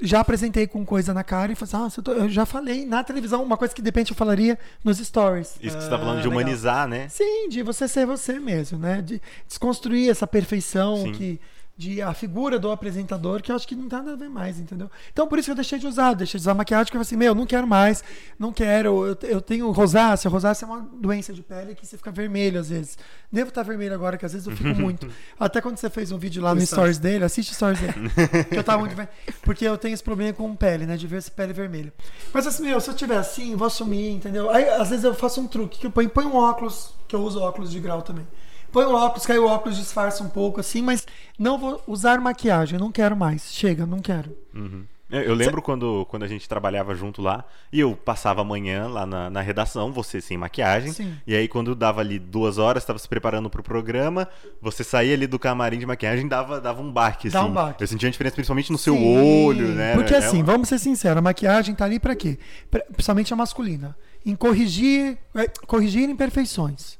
já 0.00 0.20
apresentei 0.20 0.66
com 0.66 0.84
coisa 0.84 1.12
na 1.12 1.24
cara 1.24 1.52
e 1.52 1.54
falei 1.54 1.86
assim, 1.86 2.02
ah, 2.06 2.12
eu, 2.12 2.28
já 2.28 2.46
falei 2.46 2.86
na 2.86 3.02
televisão 3.02 3.42
uma 3.42 3.56
coisa 3.56 3.74
que 3.74 3.82
de 3.82 3.88
repente 3.88 4.10
eu 4.12 4.16
falaria 4.16 4.58
nos 4.84 4.98
stories. 4.98 5.56
Isso 5.60 5.76
que 5.76 5.82
você 5.82 5.90
tá 5.90 5.98
falando 5.98 6.18
Ah, 6.18 6.22
de 6.22 6.28
legal. 6.28 6.40
humanizar, 6.42 6.86
né? 6.88 7.08
Sim, 7.08 7.48
de 7.48 7.62
você 7.62 7.88
ser 7.88 8.06
você 8.06 8.38
mesmo, 8.38 8.78
né? 8.78 9.02
De 9.02 9.20
desconstruir 9.46 10.10
essa 10.10 10.26
perfeição 10.26 10.96
Sim. 10.98 11.12
que 11.12 11.40
de 11.78 12.02
a 12.02 12.12
figura 12.12 12.58
do 12.58 12.72
apresentador, 12.72 13.40
que 13.40 13.52
eu 13.52 13.56
acho 13.56 13.66
que 13.66 13.76
não 13.76 13.88
tem 13.88 14.00
nada 14.00 14.12
a 14.14 14.16
ver 14.16 14.28
mais, 14.28 14.58
entendeu? 14.58 14.90
Então 15.12 15.28
por 15.28 15.38
isso 15.38 15.46
que 15.46 15.52
eu 15.52 15.54
deixei 15.54 15.78
de 15.78 15.86
usar, 15.86 16.12
deixei 16.14 16.36
de 16.36 16.42
usar 16.42 16.52
maquiagem, 16.52 16.86
porque 16.86 16.96
eu 16.96 17.04
falei 17.04 17.06
assim, 17.08 17.16
meu, 17.16 17.36
não 17.36 17.46
quero 17.46 17.68
mais, 17.68 18.02
não 18.36 18.52
quero, 18.52 19.06
eu, 19.06 19.16
eu 19.22 19.40
tenho 19.40 19.70
rosácea, 19.70 20.28
rosácea 20.28 20.66
é 20.66 20.68
uma 20.68 20.80
doença 21.00 21.32
de 21.32 21.40
pele 21.40 21.76
que 21.76 21.86
você 21.86 21.96
fica 21.96 22.10
vermelho 22.10 22.58
às 22.58 22.68
vezes. 22.68 22.98
Devo 23.30 23.50
estar 23.50 23.62
vermelho 23.62 23.94
agora, 23.94 24.18
que 24.18 24.26
às 24.26 24.32
vezes 24.32 24.48
eu 24.48 24.56
fico 24.56 24.70
muito. 24.80 25.08
Até 25.38 25.60
quando 25.60 25.76
você 25.76 25.88
fez 25.88 26.10
um 26.10 26.18
vídeo 26.18 26.42
lá 26.42 26.52
no 26.52 26.60
stories 26.66 26.98
dele, 26.98 27.22
assiste 27.24 27.54
stories 27.54 27.78
dele. 27.78 27.94
que 28.50 28.56
eu 28.58 28.64
tava 28.64 28.78
muito 28.80 28.96
ver- 28.96 29.08
Porque 29.42 29.64
eu 29.64 29.78
tenho 29.78 29.94
esse 29.94 30.02
problema 30.02 30.32
com 30.32 30.56
pele, 30.56 30.84
né? 30.84 30.96
De 30.96 31.06
ver 31.06 31.18
essa 31.18 31.30
pele 31.30 31.52
vermelha. 31.52 31.92
Mas 32.34 32.44
assim, 32.44 32.64
meu, 32.64 32.80
se 32.80 32.90
eu 32.90 32.94
tiver 32.94 33.18
assim, 33.18 33.54
vou 33.54 33.68
assumir, 33.68 34.10
entendeu? 34.10 34.50
Aí 34.50 34.68
às 34.68 34.88
vezes 34.90 35.04
eu 35.04 35.14
faço 35.14 35.40
um 35.40 35.46
truque, 35.46 35.78
que 35.78 35.86
eu 35.86 35.92
ponho, 35.92 36.08
ponho 36.10 36.30
um 36.30 36.36
óculos, 36.36 36.92
que 37.06 37.14
eu 37.14 37.20
uso 37.22 37.40
óculos 37.40 37.70
de 37.70 37.78
grau 37.78 38.02
também. 38.02 38.26
Põe 38.72 38.84
um 38.86 38.94
óculos, 38.94 39.28
aí 39.30 39.38
o 39.38 39.46
óculos 39.46 39.76
disfarça 39.78 40.22
um 40.22 40.28
pouco 40.28 40.60
assim, 40.60 40.82
mas 40.82 41.06
não 41.38 41.58
vou 41.58 41.82
usar 41.86 42.20
maquiagem, 42.20 42.78
não 42.78 42.92
quero 42.92 43.16
mais. 43.16 43.52
Chega, 43.52 43.86
não 43.86 43.98
quero. 44.00 44.36
Uhum. 44.54 44.84
Eu, 45.10 45.22
eu 45.22 45.34
lembro 45.34 45.62
quando, 45.62 46.04
quando 46.10 46.24
a 46.24 46.28
gente 46.28 46.46
trabalhava 46.46 46.94
junto 46.94 47.22
lá, 47.22 47.42
e 47.72 47.80
eu 47.80 47.96
passava 47.96 48.42
a 48.42 48.44
manhã 48.44 48.86
lá 48.88 49.06
na, 49.06 49.30
na 49.30 49.40
redação, 49.40 49.90
você 49.90 50.20
sem 50.20 50.36
maquiagem. 50.36 50.92
Sim. 50.92 51.14
E 51.26 51.34
aí, 51.34 51.48
quando 51.48 51.74
dava 51.74 52.02
ali 52.02 52.18
duas 52.18 52.58
horas, 52.58 52.82
estava 52.82 52.98
se 52.98 53.08
preparando 53.08 53.48
pro 53.48 53.62
programa, 53.62 54.28
você 54.60 54.84
saía 54.84 55.14
ali 55.14 55.26
do 55.26 55.38
camarim 55.38 55.78
de 55.78 55.86
maquiagem 55.86 56.28
dava, 56.28 56.60
dava 56.60 56.82
um 56.82 56.92
baque, 56.92 57.30
Dá 57.30 57.40
assim. 57.40 57.48
um 57.48 57.52
baque. 57.54 57.82
Eu 57.82 57.86
sentia 57.88 58.06
uma 58.06 58.10
diferença 58.12 58.34
principalmente 58.34 58.70
no 58.70 58.76
seu 58.76 58.94
Sim, 58.94 59.46
olho, 59.46 59.68
né? 59.68 59.94
Porque 59.94 60.12
É 60.12 60.18
assim, 60.18 60.42
uma- 60.42 60.52
vamos 60.52 60.68
ser 60.68 60.78
sinceros, 60.78 61.16
a 61.16 61.22
maquiagem 61.22 61.74
tá 61.74 61.86
ali 61.86 61.98
pra 61.98 62.14
quê? 62.14 62.38
Pra- 62.70 62.84
Principalmente 62.92 63.32
a 63.32 63.36
masculina. 63.36 63.96
Em 64.26 64.36
corrigir, 64.36 65.16
é, 65.34 65.48
corrigir 65.66 66.06
imperfeições. 66.10 66.97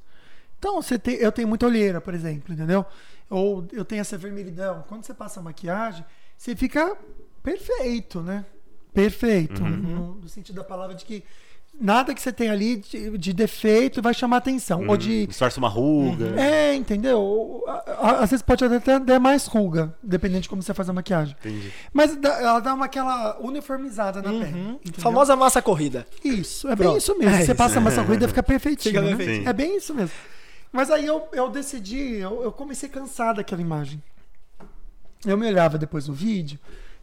Então, 0.59 0.81
você 0.83 0.99
tem, 0.99 1.15
eu 1.17 1.31
tenho 1.33 1.47
muita 1.49 1.67
olheira, 1.67 2.01
por 2.01 2.15
exemplo, 2.15 2.53
entendeu? 2.53 2.85
Ou 3.31 3.67
eu 3.73 3.85
tenho 3.85 4.01
essa 4.01 4.17
vermelhidão. 4.19 4.85
Quando 4.89 5.05
você 5.05 5.15
passa 5.15 5.39
a 5.41 5.43
maquiagem, 5.43 6.05
você 6.37 6.57
fica 6.57 6.97
perfeito, 7.43 8.21
né? 8.21 8.45
Perfeito. 8.93 9.63
Uhum. 9.63 9.69
No, 9.71 10.15
no 10.15 10.29
sentido 10.29 10.57
da 10.57 10.65
palavra 10.65 10.95
de 10.95 11.05
que 11.05 11.23
nada 11.81 12.13
que 12.13 12.21
você 12.21 12.33
tem 12.33 12.51
ali 12.51 12.77
de, 12.79 13.17
de 13.17 13.33
defeito 13.33 14.03
vai 14.03 14.13
chamar 14.13 14.39
atenção. 14.39 14.85
Ou 14.89 14.97
de 14.97 15.27
Disfarça 15.27 15.59
uma 15.61 15.69
ruga. 15.69 16.35
é, 16.41 16.75
entendeu? 16.75 17.21
Ou, 17.21 17.65
a- 17.69 17.85
a- 18.01 18.19
Às 18.25 18.31
vezes 18.31 18.43
pode 18.43 18.65
até 18.65 18.99
dar 18.99 19.21
mais 19.21 19.47
ruga, 19.47 19.95
dependendo 20.03 20.41
de 20.41 20.49
como 20.49 20.61
você 20.63 20.75
faz 20.75 20.89
a 20.89 20.93
maquiagem. 20.93 21.37
Entendi. 21.39 21.73
Mas 21.93 22.17
dá- 22.17 22.41
ela 22.41 22.59
dá 22.61 22.75
uma 22.75 22.87
aquela 22.87 23.39
uniformizada 23.41 24.21
na 24.21 24.31
pele. 24.31 24.45
Uhum. 24.59 24.71
entendeu? 24.85 25.01
Famosa 25.01 25.37
massa 25.37 25.63
corrida. 25.63 26.05
Isso, 26.25 26.67
é 26.69 26.75
Pronto. 26.75 26.89
bem 26.89 26.99
isso 26.99 27.17
mesmo. 27.17 27.35
É 27.35 27.39
você 27.39 27.43
isso. 27.45 27.55
passa 27.55 27.79
a 27.79 27.81
massa 27.81 28.03
corrida 28.03 28.27
fica 28.27 28.43
perfeitinho. 28.43 28.95
Fica 28.95 29.03
né? 29.05 29.15
perfeitinho. 29.17 29.49
É 29.49 29.53
bem 29.53 29.77
isso 29.77 29.95
mesmo. 29.95 30.15
Mas 30.73 30.91
aí 30.91 31.07
eu, 31.07 31.29
eu 31.33 31.49
decidi, 31.51 32.17
eu, 32.17 32.43
eu 32.43 32.53
comecei 32.53 32.89
a 32.89 32.93
cansar 32.93 33.35
daquela 33.35 33.61
imagem. 33.61 34.03
Eu 35.25 35.37
me 35.37 35.47
olhava 35.47 35.79
depois 35.79 36.07
no 36.07 36.15
vídeo. 36.15 36.59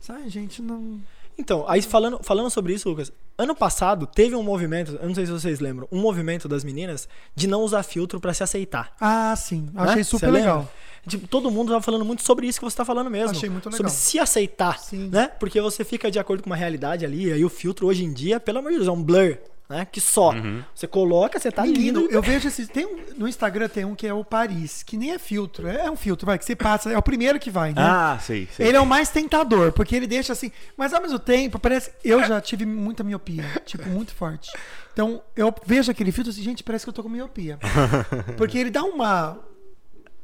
Ai, 0.08 0.30
gente, 0.30 0.62
não. 0.62 1.01
Então, 1.38 1.65
aí 1.67 1.82
falando, 1.82 2.19
falando 2.21 2.49
sobre 2.49 2.73
isso, 2.73 2.88
Lucas, 2.88 3.12
ano 3.38 3.54
passado 3.56 4.08
teve 4.08 4.36
um 4.36 4.43
movimento, 4.43 4.97
eu 5.01 5.08
não 5.08 5.15
sei 5.15 5.25
se 5.25 5.32
vocês 5.32 5.60
lembram, 5.60 5.88
um 5.91 5.99
movimento 5.99 6.47
das 6.47 6.63
meninas 6.63 7.10
de 7.36 7.45
não 7.47 7.62
usar 7.62 7.84
filtro 7.84 8.19
pra 8.21 8.34
se 8.34 8.41
aceitar. 8.41 8.95
Ah, 9.01 9.36
sim. 9.36 9.69
né? 9.73 9.82
Achei 9.82 10.04
Você 10.04 10.12
super 10.12 10.32
legal. 10.32 10.71
Tipo, 11.08 11.28
todo 11.28 11.51
mundo 11.51 11.69
tava 11.69 11.82
falando 11.82 12.06
muito 12.06 12.23
sobre 12.23 12.47
isso 12.47 12.60
que 12.60 12.65
você 12.65 12.78
tá 12.78 12.86
falando 12.86 13.12
mesmo. 13.12 13.32
Achei 13.32 13.49
muito 13.49 13.65
legal. 13.65 13.78
Sobre 13.78 13.91
se 13.91 14.17
aceitar, 14.17 14.80
Sim. 14.80 15.10
né? 15.10 15.28
Porque 15.39 15.62
você 15.62 15.84
fica 15.84 16.10
de 16.10 16.17
acordo 16.17 16.41
com 16.41 16.49
uma 16.49 16.56
realidade 16.56 17.06
ali, 17.06 17.28
e 17.28 17.34
aí 17.34 17.45
o 17.45 17.49
filtro 17.49 17.86
hoje 17.86 18.04
em 18.04 18.12
dia, 18.12 18.39
pelo 18.39 18.60
amor 18.60 18.71
de 18.71 18.78
Deus, 18.78 18.88
é 18.88 18.91
um 18.91 19.04
blur, 19.04 19.38
né? 19.69 19.86
Que 19.86 19.99
só. 19.99 20.34
Você 20.73 20.88
coloca, 20.88 21.39
você 21.39 21.51
tá 21.51 21.63
Menino, 21.63 22.01
lindo. 22.01 22.13
eu 22.13 22.21
vejo 22.21 22.47
esses. 22.47 22.67
Tem 22.67 22.86
um, 22.86 23.06
no 23.17 23.28
Instagram 23.28 23.67
tem 23.67 23.86
um 23.86 23.95
que 23.95 24.08
é 24.08 24.13
o 24.13 24.23
Paris, 24.23 24.84
que 24.84 24.97
nem 24.97 25.12
é 25.12 25.19
filtro. 25.19 25.67
É, 25.67 25.89
um 25.89 25.95
filtro, 25.95 26.25
vai, 26.25 26.38
que 26.38 26.45
você 26.45 26.56
passa, 26.56 26.91
é 26.91 26.97
o 26.97 27.01
primeiro 27.01 27.39
que 27.39 27.49
vai, 27.49 27.69
né? 27.69 27.82
Ah, 27.82 28.19
sei, 28.21 28.47
sei. 28.51 28.67
Ele 28.67 28.78
é 28.78 28.80
o 28.82 28.86
mais 28.86 29.10
tentador, 29.10 29.71
porque 29.71 29.95
ele 29.95 30.08
deixa 30.08 30.34
assim. 30.34 30.51
Mas 30.78 30.93
ao 30.93 31.01
mesmo 31.01 31.19
tempo, 31.19 31.60
parece. 31.60 31.91
Eu 32.04 32.23
já 32.23 32.39
tive 32.39 32.65
muita 32.65 33.04
miopia, 33.04 33.43
tipo, 33.65 33.88
muito 33.89 34.13
forte. 34.13 34.51
Então, 34.93 35.21
eu 35.36 35.54
vejo 35.65 35.91
aquele 35.91 36.12
filtro 36.12 36.32
assim, 36.32 36.41
gente, 36.41 36.63
parece 36.63 36.86
que 36.86 36.89
eu 36.89 36.93
tô 36.93 37.04
com 37.04 37.10
miopia. 37.10 37.60
Porque 38.38 38.58
ele 38.58 38.69
dá 38.69 38.84
uma. 38.84 39.39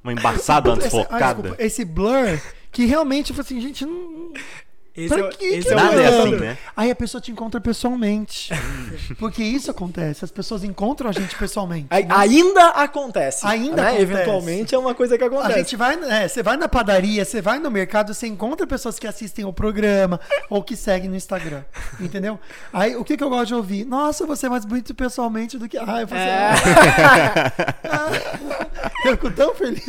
Uma 0.04 0.14
embaçada, 0.14 0.72
uma 0.74 0.84
esse, 0.84 0.98
ah, 1.10 1.36
esse 1.60 1.86
blur 1.86 2.40
que 2.72 2.86
realmente 2.86 3.32
eu 3.32 3.36
falei 3.36 3.46
assim, 3.46 3.62
gente, 3.62 3.86
não. 3.86 4.34
Esse 4.96 5.08
pra 5.08 5.26
é, 5.26 5.30
que 5.30 5.46
esse 5.46 5.68
que 5.68 5.74
é 5.74 5.78
o 5.78 5.80
Nada 5.80 6.02
é 6.02 6.08
assim, 6.08 6.36
né? 6.36 6.58
Aí 6.76 6.92
a 6.92 6.96
pessoa 6.96 7.22
te 7.22 7.32
encontra 7.32 7.62
pessoalmente. 7.62 8.54
Porque 9.18 9.42
isso 9.42 9.72
acontece, 9.72 10.26
as 10.26 10.32
pessoas 10.32 10.66
encontram 10.66 11.10
a 11.10 11.14
gente 11.14 11.34
pessoalmente. 11.38 11.88
Né? 11.90 12.08
Ainda 12.10 12.70
acontece. 12.70 13.48
Ainda 13.48 13.84
né? 13.84 13.88
acontece. 13.88 14.02
Eventualmente 14.02 14.76
é 14.76 14.78
uma 14.78 14.94
coisa 14.94 15.18
que 15.18 15.24
A 15.24 15.28
acontece. 15.28 15.60
gente 15.60 15.76
vai, 15.78 15.96
é, 16.10 16.28
você 16.28 16.44
vai 16.44 16.58
na 16.58 16.68
padaria, 16.68 17.24
você 17.24 17.42
vai 17.42 17.58
no 17.58 17.72
mercado, 17.72 18.14
você 18.14 18.28
encontra 18.28 18.68
pessoas 18.68 19.00
que 19.00 19.08
assistem 19.08 19.46
o 19.46 19.54
programa 19.54 20.20
ou 20.50 20.62
que 20.62 20.76
seguem 20.76 21.10
no 21.10 21.16
Instagram, 21.16 21.64
entendeu? 22.00 22.38
Aí 22.74 22.96
o 22.96 23.06
que, 23.06 23.16
que 23.16 23.24
eu 23.24 23.30
gosto 23.30 23.48
de 23.48 23.56
ouvir? 23.56 23.86
Nossa, 23.86 24.26
você 24.26 24.48
é 24.48 24.50
mais 24.50 24.66
bonito 24.66 24.94
pessoalmente 24.94 25.58
do 25.58 25.70
que. 25.70 25.78
Ah, 25.78 26.02
eu 26.02 26.08
falei 26.08 26.24
assim, 26.52 26.70
ah, 27.90 28.12
eu 29.06 29.12
fico 29.12 29.32
tão 29.32 29.56
feliz. 29.56 29.86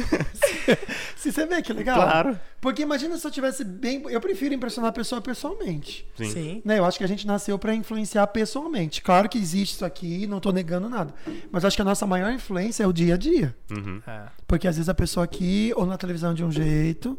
Se 1.17 1.33
você 1.33 1.45
vê 1.45 1.61
que 1.61 1.73
legal. 1.73 1.97
Claro. 1.97 2.39
Porque 2.63 2.81
imagina 2.81 3.19
se 3.19 3.27
eu 3.27 3.31
tivesse 3.33 3.65
bem. 3.65 4.05
Eu 4.09 4.21
prefiro 4.21 4.55
impressionar 4.55 4.91
a 4.91 4.93
pessoa 4.93 5.21
pessoalmente. 5.21 6.07
Sim. 6.17 6.31
Sim. 6.31 6.63
Né, 6.65 6.79
eu 6.79 6.85
acho 6.85 6.97
que 6.97 7.03
a 7.03 7.09
gente 7.09 7.27
nasceu 7.27 7.59
pra 7.59 7.75
influenciar 7.75 8.25
pessoalmente. 8.29 9.03
Claro 9.03 9.29
que 9.29 9.37
existe 9.37 9.75
isso 9.75 9.85
aqui, 9.85 10.29
não 10.29 10.39
tô 10.39 10.53
negando 10.53 10.89
nada. 10.89 11.13
Mas 11.51 11.65
acho 11.65 11.75
que 11.75 11.83
a 11.83 11.85
nossa 11.85 12.07
maior 12.07 12.33
influência 12.33 12.85
é 12.85 12.87
o 12.87 12.93
dia 12.93 13.15
a 13.15 13.17
dia. 13.17 13.57
Uhum. 13.69 14.01
É. 14.07 14.27
Porque 14.47 14.69
às 14.69 14.77
vezes 14.77 14.89
a 14.89 14.95
pessoa 14.95 15.25
aqui 15.25 15.73
ou 15.75 15.85
na 15.85 15.99
televisão 15.99 16.33
de 16.33 16.45
um 16.45 16.53
jeito 16.53 17.19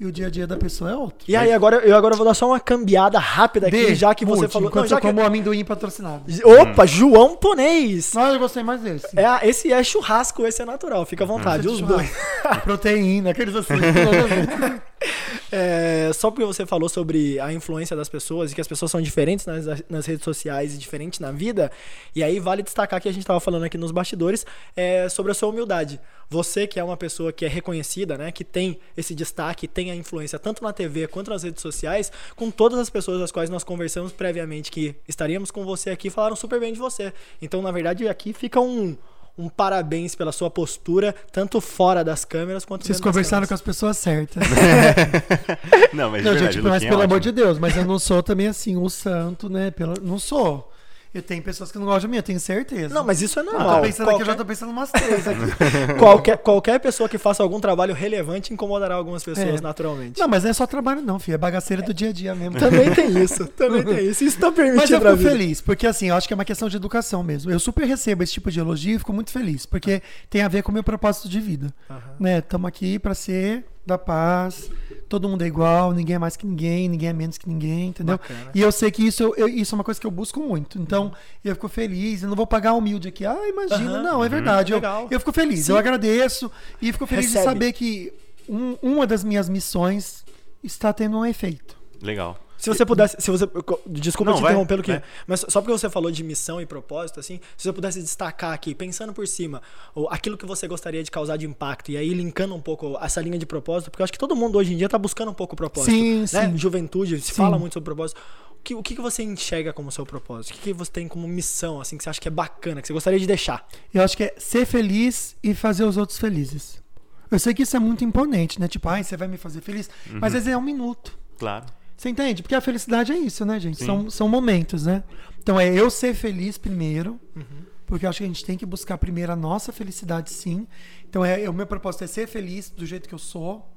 e 0.00 0.06
o 0.06 0.10
dia 0.10 0.28
a 0.28 0.30
dia 0.30 0.46
da 0.46 0.56
pessoa 0.56 0.90
é 0.90 0.96
outro. 0.96 1.18
E 1.28 1.36
aí, 1.36 1.52
agora, 1.52 1.76
eu 1.76 1.94
agora 1.94 2.16
vou 2.16 2.24
dar 2.24 2.32
só 2.32 2.46
uma 2.46 2.58
cambiada 2.58 3.18
rápida 3.18 3.66
aqui, 3.66 3.76
Dê, 3.76 3.94
já 3.94 4.14
que 4.14 4.24
você 4.24 4.42
mude, 4.42 4.52
falou. 4.52 4.70
Não, 4.74 4.86
já 4.86 4.96
eu 4.96 5.00
que... 5.00 5.06
como 5.06 5.22
amendoim 5.22 5.62
patrocinado. 5.62 6.24
Opa, 6.42 6.86
João 6.86 7.36
Ponês! 7.36 8.14
Não, 8.14 8.32
eu 8.32 8.38
gostei 8.38 8.62
mais 8.62 8.80
desse. 8.80 9.06
É, 9.14 9.46
esse 9.46 9.70
é 9.70 9.84
churrasco, 9.84 10.46
esse 10.46 10.62
é 10.62 10.64
natural, 10.64 11.04
fica 11.04 11.24
à 11.24 11.26
vontade, 11.26 11.68
os 11.68 11.82
dois. 11.82 12.10
Proteína, 12.64 13.30
aqueles 13.30 13.54
assim. 13.54 13.74
É, 15.52 16.12
só 16.14 16.30
porque 16.30 16.44
você 16.44 16.64
falou 16.64 16.88
sobre 16.88 17.40
a 17.40 17.52
influência 17.52 17.96
das 17.96 18.08
pessoas 18.08 18.52
e 18.52 18.54
que 18.54 18.60
as 18.60 18.68
pessoas 18.68 18.88
são 18.88 19.00
diferentes 19.00 19.46
nas, 19.46 19.64
nas 19.88 20.06
redes 20.06 20.22
sociais 20.22 20.74
e 20.74 20.78
diferentes 20.78 21.18
na 21.18 21.32
vida, 21.32 21.72
e 22.14 22.22
aí 22.22 22.38
vale 22.38 22.62
destacar 22.62 23.00
que 23.00 23.08
a 23.08 23.12
gente 23.12 23.22
estava 23.22 23.40
falando 23.40 23.64
aqui 23.64 23.76
nos 23.76 23.90
bastidores 23.90 24.46
é, 24.76 25.08
sobre 25.08 25.32
a 25.32 25.34
sua 25.34 25.48
humildade. 25.48 26.00
Você 26.28 26.68
que 26.68 26.78
é 26.78 26.84
uma 26.84 26.96
pessoa 26.96 27.32
que 27.32 27.44
é 27.44 27.48
reconhecida, 27.48 28.16
né, 28.16 28.30
que 28.30 28.44
tem 28.44 28.78
esse 28.96 29.12
destaque, 29.12 29.66
tem 29.66 29.90
a 29.90 29.96
influência 29.96 30.38
tanto 30.38 30.62
na 30.62 30.72
TV 30.72 31.08
quanto 31.08 31.30
nas 31.30 31.42
redes 31.42 31.62
sociais, 31.62 32.12
com 32.36 32.48
todas 32.48 32.78
as 32.78 32.88
pessoas 32.88 33.18
das 33.18 33.32
quais 33.32 33.50
nós 33.50 33.64
conversamos 33.64 34.12
previamente 34.12 34.70
que 34.70 34.94
estaríamos 35.08 35.50
com 35.50 35.64
você 35.64 35.90
aqui, 35.90 36.10
falaram 36.10 36.36
super 36.36 36.60
bem 36.60 36.72
de 36.72 36.78
você. 36.78 37.12
Então, 37.42 37.60
na 37.60 37.72
verdade, 37.72 38.06
aqui 38.06 38.32
fica 38.32 38.60
um 38.60 38.96
um 39.40 39.48
parabéns 39.48 40.14
pela 40.14 40.32
sua 40.32 40.50
postura, 40.50 41.14
tanto 41.32 41.60
fora 41.60 42.04
das 42.04 42.24
câmeras 42.24 42.64
quanto 42.64 42.86
Vocês 42.86 43.00
conversaram 43.00 43.46
com 43.46 43.54
as 43.54 43.60
pessoas 43.60 43.96
certas. 43.96 44.42
Não, 45.92 46.10
mas 46.10 46.22
de 46.22 46.28
não, 46.28 46.34
verdade, 46.34 46.54
gente, 46.54 46.62
mas 46.62 46.74
Luquinha 46.74 46.88
é 46.88 46.90
pelo 46.90 47.02
amor 47.02 47.20
de 47.20 47.32
Deus, 47.32 47.58
mas 47.58 47.76
eu 47.76 47.84
não 47.84 47.98
sou 47.98 48.22
também 48.22 48.46
assim, 48.46 48.76
o 48.76 48.88
santo, 48.88 49.48
né? 49.48 49.70
Pelo, 49.70 49.94
não 50.00 50.18
sou. 50.18 50.69
Eu 51.12 51.22
tenho 51.22 51.42
pessoas 51.42 51.72
que 51.72 51.78
não 51.78 51.86
gostam 51.86 52.02
de 52.02 52.08
mim, 52.08 52.16
eu 52.18 52.22
tenho 52.22 52.38
certeza. 52.38 52.94
Não, 52.94 53.04
mas 53.04 53.20
isso 53.20 53.36
é 53.40 53.42
eu 53.42 53.46
normal. 53.46 53.76
tô 53.76 53.82
pensando 53.82 54.10
aqui, 54.10 54.14
eu 54.14 54.18
já 54.20 54.24
qualquer, 54.26 54.36
tô 54.36 54.44
pensando 54.44 54.70
umas 54.70 54.90
três 54.92 55.26
aqui. 55.26 55.40
qualquer, 55.98 56.38
qualquer 56.38 56.78
pessoa 56.78 57.08
que 57.08 57.18
faça 57.18 57.42
algum 57.42 57.58
trabalho 57.58 57.92
relevante 57.92 58.52
incomodará 58.52 58.94
algumas 58.94 59.24
pessoas 59.24 59.58
É. 59.58 59.60
naturalmente. 59.60 60.20
Não, 60.20 60.28
mas 60.28 60.44
não 60.44 60.50
é 60.50 60.52
só 60.52 60.68
trabalho, 60.68 61.02
não, 61.02 61.18
filho. 61.18 61.34
É 61.34 61.38
bagaceira 61.38 61.82
do 61.82 61.92
dia 61.92 62.10
a 62.10 62.12
dia 62.12 62.32
mesmo. 62.34 62.58
Também 62.60 62.94
tem 62.94 63.18
isso, 63.22 63.44
também 63.48 63.82
tem 63.82 64.08
isso. 64.08 64.22
Isso 64.22 64.38
tá 64.38 64.52
Mas 64.52 64.58
eu 64.58 65.00
permitido 65.00 65.00
fico 65.18 65.30
feliz, 65.30 65.60
porque 65.60 65.86
assim, 65.86 66.10
eu 66.10 66.14
acho 66.14 66.28
que 66.28 66.32
é 66.32 66.36
uma 66.36 66.44
questão 66.44 66.68
de 66.68 66.76
educação 66.76 67.24
mesmo. 67.24 67.50
Eu 67.50 67.58
super 67.58 67.84
recebo 67.86 68.22
esse 68.22 68.32
tipo 68.32 68.48
de 68.48 68.60
elogio 68.60 68.94
e 68.94 68.98
fico 69.00 69.12
muito 69.12 69.32
feliz, 69.32 69.66
porque 69.66 70.00
tem 70.28 70.42
a 70.42 70.48
ver 70.48 70.62
com 70.62 70.70
o 70.70 70.74
meu 70.74 70.84
propósito 70.84 71.28
de 71.28 71.40
vida. 71.40 71.74
Aham. 71.90 72.00
Né? 72.20 72.38
Estamos 72.38 72.68
aqui 72.68 73.00
pra 73.00 73.14
ser 73.14 73.64
da 73.84 73.98
paz, 73.98 74.70
todo 75.10 75.28
mundo 75.28 75.42
é 75.42 75.46
igual, 75.46 75.92
ninguém 75.92 76.16
é 76.16 76.18
mais 76.18 76.36
que 76.36 76.46
ninguém, 76.46 76.88
ninguém 76.88 77.08
é 77.08 77.12
menos 77.12 77.36
que 77.36 77.48
ninguém, 77.48 77.88
entendeu? 77.88 78.16
Bacana. 78.16 78.50
E 78.54 78.60
eu 78.62 78.70
sei 78.72 78.90
que 78.90 79.04
isso, 79.06 79.22
eu- 79.22 79.34
eu- 79.36 79.48
isso 79.48 79.74
é 79.74 79.76
uma 79.76 79.84
coisa 79.84 80.00
que 80.00 80.06
eu 80.06 80.10
busco 80.10 80.40
muito. 80.40 80.78
Então, 80.80 81.12
eu 81.44 81.54
fico 81.54 81.68
feliz, 81.68 82.22
eu 82.22 82.28
não 82.28 82.36
vou 82.36 82.46
pagar 82.46 82.72
humilde 82.74 83.08
aqui. 83.08 83.26
Ah, 83.26 83.36
imagina. 83.48 83.90
Aham. 83.98 84.02
Não, 84.02 84.24
é 84.24 84.28
verdade. 84.28 84.72
Eu, 84.72 84.76
Legal. 84.78 85.08
eu 85.10 85.18
fico 85.18 85.32
feliz, 85.32 85.66
Sim. 85.66 85.72
eu 85.72 85.78
agradeço 85.78 86.50
e 86.80 86.92
fico 86.92 87.06
feliz 87.06 87.26
Recebe. 87.26 87.40
de 87.44 87.44
saber 87.52 87.72
que 87.72 88.12
um- 88.48 88.76
uma 88.80 89.06
das 89.06 89.22
minhas 89.22 89.48
missões 89.48 90.24
está 90.62 90.92
tendo 90.92 91.18
um 91.18 91.26
efeito. 91.26 91.76
Legal. 92.00 92.38
Se 92.60 92.68
você 92.68 92.84
pudesse. 92.84 93.16
Se 93.18 93.30
você, 93.30 93.48
desculpa 93.86 94.30
Não, 94.30 94.38
te 94.38 94.42
vai, 94.42 94.52
interromper, 94.52 94.76
Luquinha. 94.76 95.00
vai. 95.00 95.08
Mas 95.26 95.44
só 95.48 95.60
porque 95.60 95.72
você 95.72 95.88
falou 95.88 96.10
de 96.10 96.22
missão 96.22 96.60
e 96.60 96.66
propósito, 96.66 97.18
assim, 97.18 97.40
se 97.56 97.64
você 97.64 97.72
pudesse 97.72 98.00
destacar 98.00 98.52
aqui, 98.52 98.74
pensando 98.74 99.12
por 99.12 99.26
cima, 99.26 99.62
ou 99.94 100.08
aquilo 100.10 100.36
que 100.36 100.44
você 100.44 100.68
gostaria 100.68 101.02
de 101.02 101.10
causar 101.10 101.36
de 101.36 101.46
impacto, 101.46 101.90
e 101.90 101.96
aí 101.96 102.12
linkando 102.12 102.54
um 102.54 102.60
pouco 102.60 102.98
essa 103.00 103.20
linha 103.20 103.38
de 103.38 103.46
propósito, 103.46 103.90
porque 103.90 104.02
eu 104.02 104.04
acho 104.04 104.12
que 104.12 104.18
todo 104.18 104.36
mundo 104.36 104.58
hoje 104.58 104.74
em 104.74 104.76
dia 104.76 104.88
tá 104.88 104.98
buscando 104.98 105.30
um 105.30 105.34
pouco 105.34 105.54
o 105.54 105.56
propósito. 105.56 105.90
Sim, 105.90 106.20
né? 106.20 106.26
sim. 106.26 106.56
Juventude, 106.56 107.20
se 107.20 107.28
Sim. 107.28 107.34
fala 107.34 107.58
muito 107.58 107.72
sobre 107.72 107.86
propósito. 107.86 108.20
O 108.50 108.62
que, 108.62 108.74
o 108.74 108.82
que 108.82 108.94
que 108.94 109.00
você 109.00 109.22
enxerga 109.22 109.72
como 109.72 109.90
seu 109.90 110.04
propósito? 110.04 110.50
O 110.50 110.54
que, 110.54 110.60
que 110.60 110.72
você 110.74 110.90
tem 110.90 111.08
como 111.08 111.26
missão, 111.26 111.80
assim, 111.80 111.96
que 111.96 112.04
você 112.04 112.10
acha 112.10 112.20
que 112.20 112.28
é 112.28 112.30
bacana, 112.30 112.82
que 112.82 112.88
você 112.88 112.92
gostaria 112.92 113.18
de 113.18 113.26
deixar? 113.26 113.66
Eu 113.92 114.02
acho 114.02 114.14
que 114.14 114.24
é 114.24 114.34
ser 114.36 114.66
feliz 114.66 115.34
e 115.42 115.54
fazer 115.54 115.84
os 115.84 115.96
outros 115.96 116.18
felizes. 116.18 116.82
Eu 117.30 117.38
sei 117.38 117.54
que 117.54 117.62
isso 117.62 117.74
é 117.74 117.80
muito 117.80 118.04
imponente, 118.04 118.60
né? 118.60 118.68
Tipo, 118.68 118.88
ai, 118.90 119.02
você 119.02 119.16
vai 119.16 119.28
me 119.28 119.38
fazer 119.38 119.62
feliz. 119.62 119.88
Mas 120.10 120.24
às 120.24 120.32
vezes 120.32 120.48
é 120.48 120.56
um 120.58 120.60
minuto. 120.60 121.18
Claro. 121.38 121.64
Você 122.00 122.08
entende? 122.08 122.42
Porque 122.42 122.54
a 122.54 122.62
felicidade 122.62 123.12
é 123.12 123.18
isso, 123.18 123.44
né, 123.44 123.60
gente? 123.60 123.76
Sim. 123.76 123.84
São, 123.84 124.08
são 124.08 124.26
momentos, 124.26 124.86
né? 124.86 125.04
Então 125.38 125.60
é 125.60 125.68
eu 125.70 125.90
ser 125.90 126.14
feliz 126.14 126.56
primeiro, 126.56 127.20
Uhum. 127.36 127.44
porque 127.84 128.06
eu 128.06 128.08
acho 128.08 128.20
que 128.20 128.24
a 128.24 128.26
gente 128.26 128.42
tem 128.42 128.56
que 128.56 128.64
buscar 128.64 128.96
primeiro 128.96 129.30
a 129.30 129.36
nossa 129.36 129.70
felicidade, 129.70 130.30
sim. 130.30 130.66
Então 131.06 131.22
é, 131.22 131.46
o 131.46 131.52
meu 131.52 131.66
propósito 131.66 132.04
é 132.04 132.06
ser 132.06 132.26
feliz 132.26 132.70
do 132.70 132.86
jeito 132.86 133.06
que 133.06 133.14
eu 133.14 133.18
sou, 133.18 133.70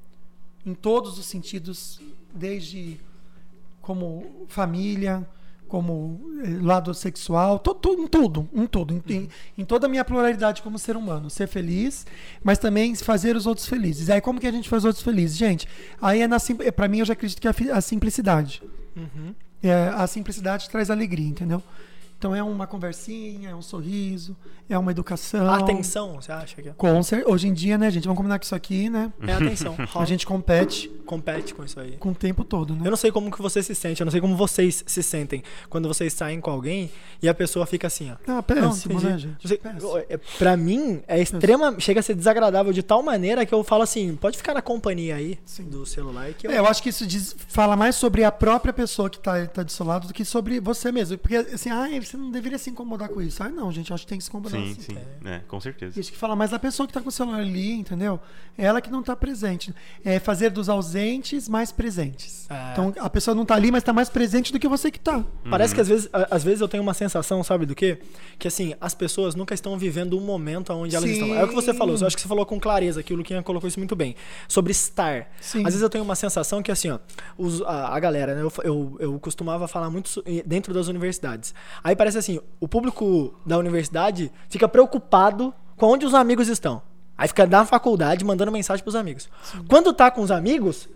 em 0.66 0.74
todos 0.74 1.20
os 1.20 1.26
sentidos, 1.26 2.00
desde 2.34 2.98
como 3.82 4.46
família, 4.48 5.28
como 5.74 6.22
eh, 6.46 6.60
lado 6.62 6.94
sexual, 6.94 7.58
to, 7.58 7.74
to- 7.74 7.94
em 8.00 8.06
tudo, 8.06 8.48
em 8.54 8.68
tudo, 8.68 8.94
em, 8.94 9.02
em- 9.12 9.30
em 9.58 9.66
toda 9.66 9.88
a 9.88 9.90
minha 9.90 10.06
pluralidade 10.06 10.62
como 10.62 10.78
ser 10.78 10.96
humano, 10.96 11.32
ser 11.32 11.48
feliz, 11.48 12.06
mas 12.44 12.60
também 12.60 12.94
fazer 12.94 13.36
os 13.36 13.48
outros 13.48 13.66
felizes. 13.66 14.08
Aí 14.12 14.22
como 14.22 14.40
que 14.40 14.46
a 14.46 14.52
gente 14.52 14.70
faz 14.70 14.84
os 14.84 14.86
outros 14.86 15.04
felizes, 15.04 15.36
gente? 15.36 15.68
Aí 16.00 16.22
é 16.22 16.28
na 16.28 16.38
eh, 16.60 16.70
pra 16.72 16.88
mim 16.88 17.00
eu 17.00 17.06
já 17.06 17.14
acredito 17.14 17.42
que 17.42 17.48
é 17.48 17.52
a, 17.72 17.78
a 17.78 17.82
simplicidade. 17.82 18.62
Uhum. 18.96 19.34
É, 19.64 19.74
a 19.96 20.06
simplicidade 20.06 20.70
traz 20.70 20.92
alegria, 20.92 21.28
entendeu? 21.28 21.64
Então 22.24 22.34
é 22.34 22.42
uma 22.42 22.66
conversinha, 22.66 23.50
é 23.50 23.56
um 23.56 23.62
sorriso, 23.62 24.34
é 24.70 24.78
uma 24.78 24.92
educação. 24.92 25.46
Atenção, 25.54 26.14
você 26.22 26.32
acha 26.32 26.62
que 26.62 26.70
é? 26.70 26.72
Com 26.72 27.04
cer- 27.04 27.26
Hoje 27.28 27.50
em 27.50 27.54
dia, 27.54 27.78
né, 27.78 27.92
gente? 27.92 28.06
Vamos 28.06 28.16
combinar 28.16 28.40
que 28.40 28.46
isso 28.46 28.56
aqui, 28.56 28.90
né? 28.90 29.12
É 29.28 29.34
atenção. 29.34 29.76
A 29.94 30.06
gente 30.06 30.26
compete 30.26 30.90
compete 31.06 31.54
com 31.54 31.66
isso 31.66 31.78
aí. 31.82 31.98
com 31.98 32.10
o 32.12 32.16
tempo 32.16 32.46
todo, 32.46 32.74
né? 32.74 32.80
Eu 32.86 32.90
não 32.90 32.96
sei 32.98 33.12
como 33.12 33.30
que 33.30 33.42
você 33.42 33.62
se 33.62 33.76
sente, 33.76 34.00
eu 34.02 34.06
não 34.06 34.12
sei 34.12 34.22
como 34.22 34.38
vocês 34.38 34.86
se 34.88 35.04
sentem 35.04 35.44
quando 35.70 35.86
vocês 35.88 36.14
saem 36.14 36.40
com 36.40 36.50
alguém 36.50 36.90
e 37.22 37.28
a 37.28 37.34
pessoa 37.34 37.66
fica 37.66 37.88
assim, 37.88 38.10
ó. 38.10 38.14
Ah, 38.26 38.36
Não, 38.36 38.42
péssimo, 38.44 38.94
entendi. 38.94 39.06
né, 39.12 39.18
gente? 39.20 39.38
Não 39.74 39.92
sei, 39.92 40.06
é, 40.10 40.18
pra 40.40 40.56
mim, 40.56 41.04
é 41.06 41.22
extrema. 41.22 41.76
Chega 41.78 42.00
a 42.00 42.04
ser 42.04 42.16
desagradável 42.16 42.72
de 42.72 42.82
tal 42.82 43.04
maneira 43.04 43.46
que 43.46 43.54
eu 43.54 43.64
falo 43.66 43.84
assim: 43.84 44.16
pode 44.16 44.38
ficar 44.38 44.54
na 44.54 44.62
companhia 44.62 45.18
aí 45.18 45.38
Sim. 45.46 45.66
do 45.66 45.86
celular 45.86 46.32
que 46.34 46.48
eu. 46.48 46.52
É, 46.52 46.58
eu 46.60 46.66
acho 46.66 46.82
que 46.82 46.88
isso 46.90 47.06
diz- 47.06 47.36
fala 47.50 47.76
mais 47.76 47.98
sobre 47.98 48.24
a 48.24 48.32
própria 48.32 48.72
pessoa 48.72 49.10
que 49.10 49.20
tá, 49.20 49.46
tá 49.46 49.62
do 49.62 49.72
seu 49.74 49.86
lado 49.86 50.08
do 50.08 50.14
que 50.14 50.24
sobre 50.24 50.62
você 50.62 50.90
mesmo. 50.90 51.18
Porque, 51.18 51.36
assim, 51.36 51.70
ah, 51.70 51.86
você 52.02 52.13
não 52.18 52.32
deveria 52.32 52.58
se 52.58 52.70
incomodar 52.70 53.10
com 53.10 53.22
isso. 53.22 53.42
Ah, 53.44 53.50
não, 53.50 53.72
gente, 53.72 53.94
acho 53.94 54.04
que 54.04 54.10
tem 54.10 54.18
que 54.18 54.24
se 54.24 54.30
incomodar. 54.30 54.60
Sim, 54.60 54.76
sim. 54.76 54.82
sim. 54.94 54.98
É, 55.26 55.40
com 55.48 55.60
certeza. 55.60 56.00
Isso 56.00 56.12
que 56.12 56.18
fala 56.18 56.36
mais 56.36 56.52
da 56.52 56.60
pessoa 56.60 56.86
que 56.88 56.94
tá 56.94 57.02
com 57.02 57.10
o 57.10 57.12
celular 57.12 57.40
ali, 57.40 57.72
entendeu? 57.74 58.20
É 58.58 58.66
ela 58.66 58.82
que 58.82 58.90
não 58.92 59.02
tá 59.04 59.16
presente. 59.16 59.74
É 60.06 60.20
fazer 60.20 60.50
dos 60.52 60.70
ausentes 60.70 61.48
mais 61.50 61.72
presentes. 61.72 62.48
É. 62.50 62.72
Então, 62.74 62.94
a 63.00 63.10
pessoa 63.10 63.34
não 63.36 63.46
tá 63.46 63.56
ali, 63.56 63.72
mas 63.72 63.84
tá 63.84 63.92
mais 63.94 64.10
presente 64.10 64.52
do 64.52 64.60
que 64.60 64.68
você 64.68 64.90
que 64.92 65.00
tá. 65.00 65.24
Parece 65.50 65.74
que 65.76 65.82
às 65.82 65.88
vezes, 65.88 66.10
a- 66.14 66.28
às 66.36 66.44
vezes 66.44 66.62
eu 66.62 66.68
tenho 66.68 66.84
uma 66.84 66.94
sensação, 66.94 67.44
sabe 67.44 67.66
do 67.66 67.74
quê? 67.76 68.00
Que 68.38 68.48
assim, 68.48 68.74
as 68.80 68.94
pessoas 68.94 69.36
nunca 69.36 69.54
estão 69.54 69.78
vivendo 69.78 70.18
o 70.18 70.22
momento 70.22 70.72
onde 70.74 70.96
elas 70.96 71.10
Sim. 71.10 71.14
estão. 71.22 71.36
É 71.36 71.44
o 71.44 71.48
que 71.48 71.56
você 71.56 71.74
falou, 71.74 71.96
eu 71.98 72.08
acho 72.08 72.16
que 72.16 72.22
você 72.22 72.28
falou 72.28 72.46
com 72.46 72.60
clareza, 72.60 73.02
que 73.04 73.14
o 73.14 73.18
Luquinha 73.18 73.42
colocou 73.44 73.68
isso 73.68 73.80
muito 73.80 73.96
bem. 73.96 74.16
Sobre 74.48 74.72
estar. 74.72 75.28
Sim. 75.42 75.60
Às 75.60 75.66
vezes 75.74 75.82
eu 75.82 75.90
tenho 75.90 76.04
uma 76.04 76.16
sensação 76.16 76.62
que 76.62 76.72
assim, 76.72 76.90
ó, 76.90 77.00
os- 77.38 77.62
a, 77.64 77.96
a 77.96 78.00
galera, 78.00 78.36
né? 78.36 78.42
Eu, 78.42 78.52
eu, 78.64 78.98
eu 79.00 79.20
costumava 79.20 79.68
falar 79.68 79.90
muito 79.90 80.24
dentro 80.46 80.74
das 80.74 80.88
universidades. 80.88 81.54
Aí 81.84 81.96
parece 82.04 82.18
assim, 82.18 82.40
o 82.60 82.68
público 82.68 83.34
da 83.46 83.58
universidade 83.58 84.30
fica 84.50 84.68
preocupado 84.68 85.54
com 85.78 85.86
onde 85.86 86.06
os 86.06 86.14
amigos 86.14 86.50
estão. 86.50 86.82
Aí 87.18 87.30
fica 87.30 87.48
na 87.48 87.66
faculdade 87.66 88.26
mandando 88.26 88.52
mensagem 88.52 88.84
pros 88.84 88.96
amigos. 88.96 89.30
Quando 89.70 89.94
tá 89.94 90.12
com 90.12 90.22
os 90.22 90.30
amigos, 90.30 90.90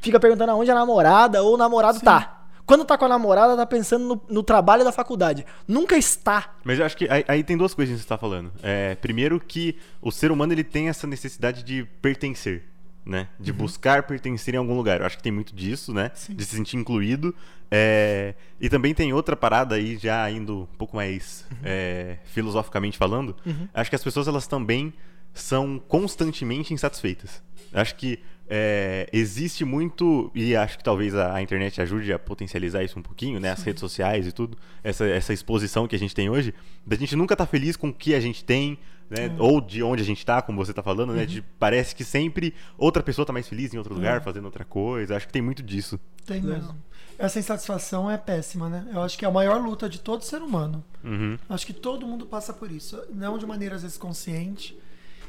fica 0.00 0.18
perguntando 0.18 0.50
aonde 0.50 0.68
a 0.68 0.74
namorada 0.74 1.44
ou 1.44 1.54
o 1.54 1.56
namorado 1.56 2.00
tá. 2.00 2.48
Quando 2.64 2.84
tá 2.84 2.98
com 2.98 3.04
a 3.04 3.08
namorada, 3.08 3.56
tá 3.56 3.64
pensando 3.64 4.04
no, 4.04 4.22
no 4.28 4.42
trabalho 4.42 4.82
da 4.82 4.90
faculdade. 4.90 5.46
Nunca 5.68 5.96
está. 5.96 6.56
Mas 6.64 6.80
eu 6.80 6.84
acho 6.84 6.96
que 6.96 7.08
aí, 7.08 7.24
aí 7.28 7.44
tem 7.44 7.56
duas 7.56 7.72
coisas 7.72 7.94
que 7.94 8.00
você 8.00 8.04
está 8.04 8.18
falando. 8.18 8.50
É, 8.64 8.96
primeiro 8.96 9.38
que 9.38 9.78
o 10.02 10.10
ser 10.10 10.32
humano 10.32 10.52
ele 10.52 10.64
tem 10.64 10.88
essa 10.88 11.06
necessidade 11.06 11.62
de 11.62 11.84
pertencer, 12.02 12.64
né? 13.04 13.28
De 13.38 13.52
buscar 13.52 14.02
pertencer 14.02 14.54
em 14.54 14.58
algum 14.58 14.76
lugar. 14.76 14.98
Eu 14.98 15.06
acho 15.06 15.16
que 15.16 15.22
tem 15.22 15.30
muito 15.30 15.54
disso, 15.54 15.94
né? 15.94 16.10
De 16.28 16.44
se 16.44 16.56
sentir 16.56 16.76
incluído. 16.76 17.32
É, 17.70 18.34
e 18.60 18.68
também 18.68 18.94
tem 18.94 19.12
outra 19.12 19.36
parada 19.36 19.74
aí, 19.74 19.98
já 19.98 20.30
indo 20.30 20.62
um 20.62 20.76
pouco 20.76 20.96
mais 20.96 21.46
é, 21.64 22.18
filosoficamente 22.24 22.96
falando. 22.96 23.34
Acho 23.74 23.90
que 23.90 23.96
as 23.96 24.04
pessoas 24.04 24.28
elas 24.28 24.46
também 24.46 24.92
são 25.34 25.78
constantemente 25.78 26.72
insatisfeitas. 26.72 27.42
Acho 27.72 27.94
que 27.96 28.20
é, 28.48 29.08
existe 29.12 29.64
muito, 29.64 30.30
e 30.34 30.54
acho 30.54 30.78
que 30.78 30.84
talvez 30.84 31.14
a, 31.14 31.34
a 31.34 31.42
internet 31.42 31.80
ajude 31.80 32.12
a 32.12 32.18
potencializar 32.18 32.82
isso 32.84 32.98
um 32.98 33.02
pouquinho, 33.02 33.40
né? 33.40 33.50
As 33.50 33.62
redes 33.62 33.80
sociais 33.80 34.26
e 34.26 34.32
tudo, 34.32 34.56
essa, 34.82 35.04
essa 35.06 35.32
exposição 35.32 35.86
que 35.86 35.96
a 35.96 35.98
gente 35.98 36.14
tem 36.14 36.30
hoje, 36.30 36.54
da 36.86 36.96
gente 36.96 37.16
nunca 37.16 37.34
estar 37.34 37.46
feliz 37.46 37.76
com 37.76 37.88
o 37.88 37.92
que 37.92 38.14
a 38.14 38.20
gente 38.20 38.44
tem, 38.44 38.78
né? 39.08 39.34
Ou 39.38 39.60
de 39.60 39.82
onde 39.82 40.02
a 40.02 40.04
gente 40.04 40.24
tá, 40.24 40.42
como 40.42 40.64
você 40.64 40.72
tá 40.72 40.82
falando, 40.82 41.12
né? 41.12 41.24
De, 41.26 41.42
parece 41.58 41.94
que 41.94 42.04
sempre 42.04 42.54
outra 42.76 43.02
pessoa 43.02 43.24
tá 43.24 43.32
mais 43.32 43.48
feliz 43.48 43.72
em 43.72 43.78
outro 43.78 43.94
lugar, 43.94 44.22
fazendo 44.22 44.44
outra 44.46 44.64
coisa. 44.64 45.16
Acho 45.16 45.26
que 45.26 45.32
tem 45.32 45.42
muito 45.42 45.62
disso. 45.62 45.98
Tem 46.24 46.40
mesmo. 46.40 46.76
Essa 47.18 47.38
insatisfação 47.38 48.10
é 48.10 48.18
péssima, 48.18 48.68
né? 48.68 48.86
Eu 48.92 49.00
acho 49.02 49.16
que 49.16 49.24
é 49.24 49.28
a 49.28 49.30
maior 49.30 49.60
luta 49.60 49.88
de 49.88 50.00
todo 50.00 50.22
ser 50.22 50.42
humano. 50.42 50.84
Uhum. 51.02 51.38
Acho 51.48 51.66
que 51.66 51.72
todo 51.72 52.06
mundo 52.06 52.26
passa 52.26 52.52
por 52.52 52.70
isso. 52.70 53.00
Não 53.12 53.38
de 53.38 53.46
maneira 53.46 53.76
às 53.76 53.82
vezes 53.82 53.96
consciente. 53.96 54.78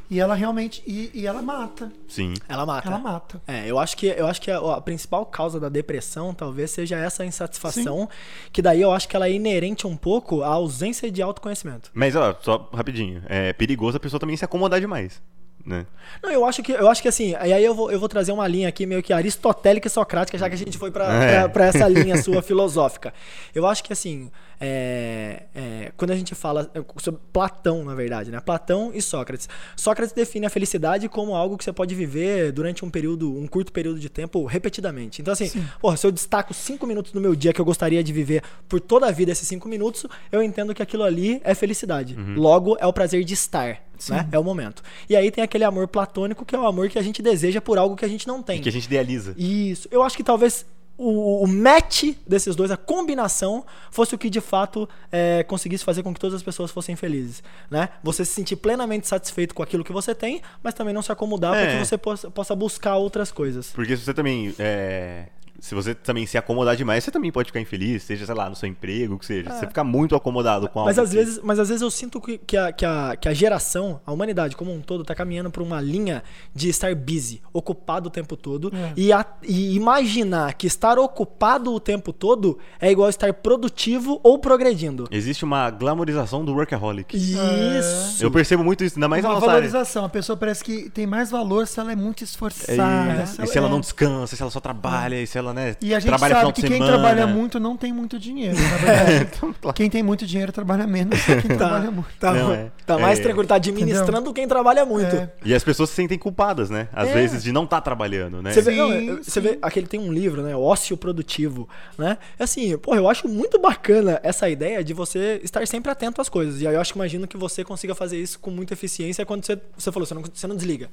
E 0.10 0.20
ela 0.20 0.36
realmente. 0.36 0.82
E, 0.88 1.12
e 1.13 1.28
ela 1.28 1.41
mata. 1.41 1.91
Sim. 2.08 2.34
Ela 2.48 2.65
mata. 2.65 2.88
Ela 2.88 2.98
mata. 2.98 3.41
É, 3.46 3.65
eu 3.70 3.78
acho 3.78 3.98
que, 3.98 4.08
eu 4.08 4.26
acho 4.26 4.41
que 4.41 4.50
a, 4.50 4.58
a 4.58 4.80
principal 4.82 5.26
causa 5.26 5.60
da 5.60 5.67
depressão 5.70 6.34
talvez 6.34 6.72
seja 6.72 6.96
essa 6.98 7.26
insatisfação, 7.26 8.08
que 8.52 8.62
daí 8.62 8.82
eu 8.82 8.91
acho 8.93 9.08
que 9.08 9.15
ela 9.15 9.28
é 9.28 9.32
inerente 9.34 9.86
um 9.86 9.98
pouco 9.98 10.43
à 10.43 10.48
ausência 10.48 11.12
de 11.12 11.22
autoconhecimento. 11.22 11.91
Mas, 11.93 12.15
ó, 12.15 12.36
só 12.41 12.70
rapidinho. 12.74 13.22
É 13.28 13.52
perigoso 13.54 13.98
a 13.98 14.00
pessoa 14.00 14.20
também 14.20 14.38
se 14.38 14.46
acomodar 14.46 14.80
demais, 14.80 15.22
né? 15.65 15.86
Não, 16.24 16.32
eu 16.32 16.46
acho 16.46 16.63
que 16.63 16.72
eu 16.72 16.88
acho 16.89 17.02
que 17.02 17.10
assim, 17.10 17.32
e 17.32 17.36
aí 17.54 17.63
eu 17.65 17.76
vou, 17.76 17.91
eu 17.91 18.00
vou 18.00 18.08
trazer 18.08 18.32
uma 18.32 18.48
linha 18.48 18.70
aqui 18.70 18.86
meio 18.86 19.04
que 19.04 19.12
aristotélica 19.12 19.88
e 19.88 19.91
socrática, 19.91 20.38
já 20.38 20.48
que 20.48 20.56
a 20.56 20.58
gente 20.58 20.78
foi 20.78 20.89
pra, 20.89 21.12
É. 21.24 21.39
pra, 21.41 21.50
pra 21.50 21.65
essa 21.65 21.86
linha 21.88 22.22
sua 22.24 22.41
filosófica. 22.43 23.13
Eu 23.54 23.67
acho 23.67 23.84
que 23.84 23.91
assim, 23.91 24.32
é, 24.60 25.43
é, 25.54 25.91
quando 25.96 26.12
a 26.12 26.15
gente 26.15 26.34
fala 26.34 26.72
sobre 26.98 27.22
Platão, 27.32 27.84
na 27.84 27.93
verdade, 27.93 28.32
né? 28.32 28.39
Platão 28.39 28.91
e 28.93 29.02
Sócrates. 29.02 29.48
Sócrates 29.76 30.13
define 30.13 30.46
a 30.46 30.50
felicidade 30.50 31.08
como 31.08 31.36
algo 31.36 31.58
que 31.58 31.63
você 31.63 31.74
pode 31.74 31.93
viver 31.93 32.52
durante 32.52 32.84
um 32.84 32.89
período, 32.89 33.38
um 33.38 33.48
curto 33.48 33.72
período 33.72 34.00
de 34.00 34.10
tempo, 34.10 34.46
repetidamente. 34.46 35.22
Então, 35.22 35.34
assim, 35.34 35.52
porra, 35.80 35.98
se 35.98 36.06
eu 36.08 36.12
destaco 36.12 36.54
cinco 36.54 36.88
minutos 36.88 37.12
do 37.12 37.22
meu 37.22 37.36
dia 37.36 37.54
que 37.54 37.62
eu 37.62 37.65
gostaria 37.65 38.04
de 38.04 38.12
viver 38.12 38.43
por 38.67 38.80
toda 38.80 39.08
a 39.08 39.12
vida 39.12 39.32
esses 39.32 39.48
cinco 39.48 39.67
minutos, 39.67 40.06
eu 40.32 40.41
entendo 40.41 40.74
que 40.74 40.82
aquilo 40.82 41.04
ali 41.04 41.39
é 41.43 41.54
felicidade. 41.54 42.15
Logo, 42.36 42.78
é 42.80 42.86
o 42.86 42.93
prazer 42.93 43.24
de 43.24 43.34
estar. 43.34 43.82
Né? 44.10 44.28
É 44.32 44.38
o 44.38 44.43
momento. 44.43 44.84
E 45.10 45.15
aí 45.15 45.32
tem 45.32 45.43
aquele 45.43 45.63
amor 45.63 45.88
platônico 45.88 46.46
que 46.46 46.56
é 46.56 46.60
o 46.60 46.67
amor 46.67 46.88
que 46.88 47.00
a 47.00 47.02
gente 47.02 47.22
deseja 47.22 47.60
por 47.60 47.78
algo 47.78 47.96
que 47.96 48.06
a 48.06 48.08
gente 48.08 48.28
não 48.28 48.43
tem. 48.43 48.62
Que 48.62 48.70
a 48.70 48.72
gente 48.72 48.86
idealiza. 48.86 49.34
Isso. 49.38 49.88
Eu 49.91 50.04
acho 50.04 50.15
que 50.15 50.24
talvez 50.24 50.65
o, 50.98 51.44
o 51.44 51.48
match 51.48 52.06
desses 52.26 52.56
dois, 52.56 52.72
a 52.72 52.78
combinação, 52.78 53.64
fosse 53.92 54.16
o 54.16 54.18
que 54.18 54.30
de 54.30 54.42
fato 54.42 54.90
é, 55.12 55.44
conseguisse 55.44 55.84
fazer 55.84 56.02
com 56.04 56.14
que 56.14 56.20
todas 56.20 56.36
as 56.36 56.44
pessoas 56.44 56.72
fossem 56.72 56.96
felizes, 56.96 57.44
né? 57.70 57.90
Você 58.04 58.26
se 58.26 58.32
sentir 58.34 58.56
plenamente 58.56 59.08
satisfeito 59.08 59.54
com 59.54 59.62
aquilo 59.62 59.84
que 59.84 59.92
você 59.94 60.16
tem, 60.16 60.42
mas 60.64 60.74
também 60.74 60.94
não 60.94 61.02
se 61.02 61.12
acomodar 61.12 61.56
É. 61.56 61.64
para 61.66 61.74
que 61.80 61.86
você 61.86 61.98
possa, 61.98 62.32
possa 62.32 62.56
buscar 62.56 62.96
outras 62.96 63.32
coisas. 63.32 63.72
Porque 63.72 63.96
se 63.96 64.04
você 64.04 64.14
também. 64.14 64.54
é, 64.58 65.28
se 65.60 65.74
você 65.76 65.93
também 65.96 66.26
se 66.26 66.38
acomodar 66.38 66.76
demais, 66.76 67.04
você 67.04 67.12
também 67.12 67.32
pode 67.32 67.48
ficar 67.48 67.60
infeliz, 67.60 68.04
seja, 68.04 68.26
sei 68.26 68.36
lá, 68.36 68.50
no 68.50 68.56
seu 68.56 68.67
emprego, 68.70 69.15
o 69.15 69.20
que 69.20 69.26
seja. 69.26 69.50
Você 69.50 69.67
ficar 69.67 69.84
muito 69.84 70.15
acomodado 70.15 70.67
com 70.70 70.80
algo. 70.80 70.89
É. 70.89 70.93
Mas 70.93 71.00
às, 71.00 71.10
que- 71.10 71.15
vezes, 71.15 71.39
mas 71.43 71.60
às 71.60 71.70
vezes 71.70 71.82
eu 71.82 71.89
sinto 71.91 72.20
que, 72.22 72.38
que, 72.38 72.56
a, 72.58 72.72
que, 72.72 72.86
a, 72.86 73.15
que 73.15 73.28
a 73.30 73.34
geração, 73.34 74.00
a 74.06 74.12
humanidade 74.12 74.56
como 74.56 74.72
um 74.74 74.82
todo, 74.82 75.04
tá 75.04 75.15
caminhando 75.15 75.50
por 75.52 75.63
uma 75.63 75.82
linha 75.82 76.24
de 76.54 76.70
estar 76.70 76.93
busy, 76.96 77.41
ocupado 77.52 78.08
o 78.08 78.12
tempo 78.12 78.36
todo. 78.38 78.72
É. 78.76 78.93
E, 78.96 79.12
a- 79.13 79.26
e 79.43 79.76
imaginar 79.76 80.54
que 80.54 80.67
estar 80.67 81.00
ocupado 81.00 81.74
o 81.74 81.80
tempo 81.80 82.12
todo 82.13 82.58
é 82.80 82.91
igual 82.91 83.10
estar 83.10 83.34
produtivo 83.34 84.20
ou 84.24 84.38
progredindo. 84.39 85.08
Existe 85.12 85.43
uma 85.43 85.70
glamorização 85.70 86.46
do 86.46 86.54
workaholic. 86.54 87.15
Isso. 87.17 88.24
Eu 88.24 88.32
percebo 88.32 88.63
muito 88.63 88.84
isso, 88.84 88.96
ainda 88.98 89.08
mais 89.08 89.24
na 89.24 89.30
uma 89.30 89.36
nossa 89.36 89.46
área. 89.48 89.56
valorização. 89.62 90.06
A 90.06 90.10
pessoa 90.10 90.38
parece 90.38 90.63
que 90.63 90.89
tem 90.89 91.06
mais 91.08 91.30
valor 91.32 91.67
se 91.67 91.80
ela 91.80 91.91
é 91.91 91.96
muito 91.96 92.24
esforçada. 92.24 92.74
É, 93.22 93.26
se 93.26 93.41
e 93.41 93.48
se 93.48 93.58
ela 93.58 93.67
é. 93.67 93.70
não 93.70 93.80
descansa, 93.80 94.36
se 94.36 94.41
ela 94.41 94.52
só 94.52 94.60
trabalha, 94.60 95.22
e 95.22 95.28
se 95.28 95.38
ela, 95.38 95.47
né, 95.54 95.76
E 95.82 95.94
a 95.94 96.00
gente 96.00 96.10
trabalha 96.10 96.36
sabe 96.36 96.54
que 96.54 96.62
quem 96.62 96.72
semana. 96.74 96.92
trabalha 96.94 97.28
muito 97.28 97.60
não 97.60 97.76
tem 97.78 97.92
muito 97.94 98.18
dinheiro, 98.20 98.56
na 98.60 98.78
verdade. 98.78 99.28
Então, 99.38 99.54
claro. 99.62 99.76
quem 99.76 99.90
tem 99.90 100.02
muito 100.04 100.26
dinheiro 100.26 100.52
trabalha 100.52 100.86
menos 100.88 101.20
que 101.22 101.42
quem 101.42 101.58
trabalha 101.58 101.92
muito. 101.92 102.08
Tá, 102.20 102.34
Não, 102.34 102.52
é. 102.54 102.72
tá 102.86 102.98
mais 102.98 103.20
É. 103.20 103.22
tranquilo, 103.24 103.48
tá 103.48 103.56
administrando 103.56 104.34
quem 104.34 104.48
trabalha 104.48 104.86
muito. 104.86 105.16
É. 105.16 105.30
E 105.44 105.54
as 105.54 105.64
pessoas 105.64 105.90
se 105.90 105.96
sentem 105.96 106.18
culpadas, 106.18 106.70
né? 106.70 106.88
Às 106.94 107.10
É. 107.10 107.14
vezes 107.14 107.44
de 107.44 107.52
não 107.52 107.64
estar 107.66 107.82
trabalhando, 107.82 108.42
né? 108.42 108.52
Você 108.52 108.62
vê, 108.62 108.72
Sim, 108.72 109.06
não, 109.08 109.24
você 109.24 109.40
vê, 109.40 109.58
aquele 109.62 109.88
tem 109.88 110.00
um 110.00 110.12
livro, 110.12 110.42
né? 110.42 110.56
Ócio 110.56 110.96
Produtivo, 110.98 111.68
né? 111.98 112.18
É 112.40 112.44
Assim, 112.44 112.78
pô, 112.78 112.96
eu 112.96 113.10
acho 113.10 113.28
muito 113.28 113.60
bacana 113.60 114.20
essa 114.24 114.50
ideia 114.50 114.84
de 114.84 114.94
você 114.94 115.40
estar 115.44 115.66
sempre 115.68 115.92
atento 115.92 116.22
às 116.22 116.30
coisas. 116.30 116.62
E 116.62 116.68
aí 116.68 116.74
eu 116.76 116.82
acho 116.82 116.94
que 116.94 116.98
imagino 117.00 117.28
que 117.28 117.36
você 117.38 117.64
consiga 117.64 117.94
fazer 117.94 118.18
isso 118.18 118.40
com 118.40 118.50
muita 118.50 118.74
eficiência 118.74 119.26
quando 119.26 119.46
você, 119.46 119.60
você 119.78 119.92
falou, 119.92 120.06
você 120.06 120.14
não, 120.14 120.24
você 120.34 120.48
não 120.48 120.56
desliga. 120.56 120.90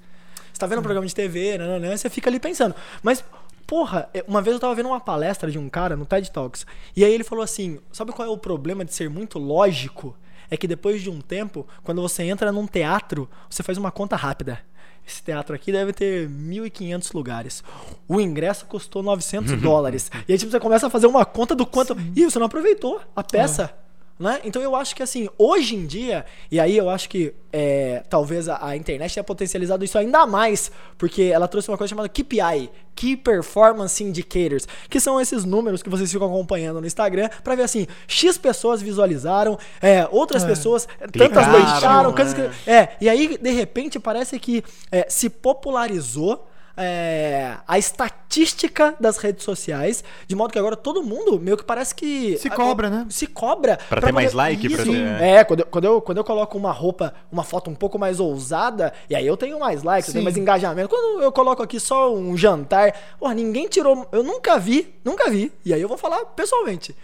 Você 0.53 0.59
tá 0.61 0.67
vendo 0.67 0.79
um 0.79 0.83
programa 0.83 1.07
de 1.07 1.15
TV, 1.15 1.59
né, 1.59 1.67
né, 1.67 1.79
né, 1.81 1.97
você 1.97 2.09
fica 2.11 2.29
ali 2.31 2.39
pensando. 2.39 2.75
Mas, 3.03 3.25
porra, 3.67 4.09
é, 4.15 4.25
uma 4.27 4.43
vez 4.43 4.55
eu 4.55 4.61
tava 4.61 4.75
vendo 4.75 4.87
uma 4.87 5.01
palestra 5.01 5.51
de 5.51 5.59
um 5.59 5.69
cara 5.69 5.97
no 5.97 6.07
TED 6.07 6.31
Talks, 6.31 6.67
e 6.97 7.05
aí 7.05 7.13
ele 7.13 7.25
falou 7.25 7.45
assim: 7.45 7.79
sabe 7.93 8.13
qual 8.13 8.27
é 8.27 8.31
o 8.31 8.39
problema 8.39 8.85
de 8.85 8.95
ser 8.95 9.11
muito 9.11 9.39
lógico? 9.39 10.17
É 10.51 10.57
que 10.57 10.69
depois 10.69 11.03
de 11.03 11.11
um 11.11 11.21
tempo, 11.21 11.67
quando 11.83 12.03
você 12.03 12.23
entra 12.23 12.53
num 12.53 12.67
teatro, 12.67 13.29
você 13.49 13.63
faz 13.63 13.79
uma 13.79 13.91
conta 13.91 14.15
rápida. 14.15 14.61
Esse 15.07 15.23
teatro 15.23 15.55
aqui 15.55 15.71
deve 15.71 15.93
ter 15.93 16.29
1.500 16.29 17.15
lugares. 17.15 17.65
O 18.09 18.21
ingresso 18.21 18.65
custou 18.67 19.03
900 19.03 19.53
dólares. 19.61 20.11
E 20.27 20.33
aí 20.33 20.39
tipo, 20.39 20.51
você 20.51 20.61
começa 20.61 20.87
a 20.87 20.91
fazer 20.91 21.07
uma 21.07 21.25
conta 21.25 21.55
do 21.55 21.67
quanto. 21.67 21.97
Ih, 22.17 22.25
você 22.25 22.39
não 22.39 22.47
aproveitou 22.47 23.01
a 23.15 23.23
peça. 23.23 23.75
Né? 24.17 24.41
Então 24.45 24.63
eu 24.63 24.77
acho 24.77 24.95
que 24.95 25.03
assim, 25.03 25.29
hoje 25.37 25.75
em 25.75 25.87
dia, 25.87 26.25
e 26.49 26.61
aí 26.61 26.77
eu 26.77 26.89
acho 26.89 27.09
que 27.09 27.35
é, 27.53 28.01
talvez 28.09 28.49
a, 28.49 28.65
a 28.65 28.77
internet 28.77 29.13
tenha 29.13 29.25
potencializado 29.25 29.85
isso 29.85 29.99
ainda 29.99 30.25
mais, 30.25 30.71
porque 30.97 31.23
ela 31.25 31.49
trouxe 31.49 31.69
uma 31.69 31.77
coisa 31.77 31.89
chamada 31.91 32.09
KPI, 32.09 32.71
Key 32.95 33.17
Performance 33.17 34.03
Indicators, 34.05 34.69
que 34.89 35.01
são 35.01 35.21
esses 35.21 35.45
números 35.45 35.83
que 35.83 35.91
vocês 35.91 36.13
ficam 36.13 36.29
acompanhando 36.29 36.81
no 36.81 36.87
Instagram 36.87 37.29
pra 37.43 37.57
ver 37.57 37.65
assim, 37.65 37.89
X 38.07 38.39
pessoas 38.39 38.81
visualizaram, 38.81 39.59
é, 39.83 40.07
outras 40.09 40.45
É. 40.45 40.47
pessoas, 40.47 40.87
é, 41.01 41.09
tantas 41.09 41.47
deixaram, 41.49 42.13
coisas 42.13 42.35
né? 42.35 42.53
que. 42.65 42.71
É, 42.71 42.97
e 43.01 43.09
aí, 43.09 43.37
de 43.37 43.51
repente, 43.51 43.99
parece 43.99 44.39
que 44.39 44.63
é, 44.93 45.07
se 45.09 45.29
popularizou 45.29 46.47
é, 46.77 47.57
a 47.67 47.79
estatística 47.79 48.95
das 48.99 49.17
redes 49.19 49.45
sociais, 49.45 50.03
de 50.27 50.35
modo 50.35 50.53
que 50.53 50.59
agora 50.59 50.77
todo 50.77 51.03
mundo 51.03 51.39
meio 51.39 51.57
que 51.57 51.65
parece 51.65 51.95
que. 51.95 52.37
Se 52.39 52.51
cobra, 52.51 52.91
né? 52.91 53.07
Se 53.11 53.27
cobra. 53.27 53.79
Pra 53.89 54.01
ter 54.01 54.13
mais 54.13 54.33
like, 54.33 54.69
pra 54.69 54.83
Isso. 54.83 54.93
ter- 54.93 55.23
É, 55.23 55.45
quando 55.45 55.61
eu, 55.61 55.67
quando, 55.67 55.85
eu, 55.85 56.01
quando 56.01 56.19
eu 56.19 56.25
coloco 56.25 56.59
uma 56.59 56.73
roupa, 56.73 57.15
uma 57.31 57.45
foto 57.45 57.71
um 57.71 57.75
pouco 57.75 57.99
mais 57.99 58.19
ousada, 58.21 58.93
e 59.09 59.15
aí 59.15 59.27
eu 59.27 59.37
tenho 59.37 59.59
mais 59.61 59.83
likes, 59.83 60.09
eu 60.09 60.13
tenho 60.15 60.25
mais 60.25 60.37
engajamento. 60.37 60.89
Quando 60.89 61.23
eu 61.23 61.33
coloco 61.33 61.63
aqui 61.63 61.79
só 61.79 62.13
um 62.15 62.37
jantar, 62.37 62.93
porra, 63.19 63.35
ninguém 63.35 63.69
tirou. 63.69 64.07
Eu 64.11 64.23
nunca 64.23 64.59
vi, 64.59 64.95
nunca 65.05 65.31
vi. 65.31 65.53
E 65.65 65.73
aí 65.73 65.81
eu 65.81 65.89
vou 65.89 65.99
falar 65.99 66.25
pessoalmente. 66.27 66.95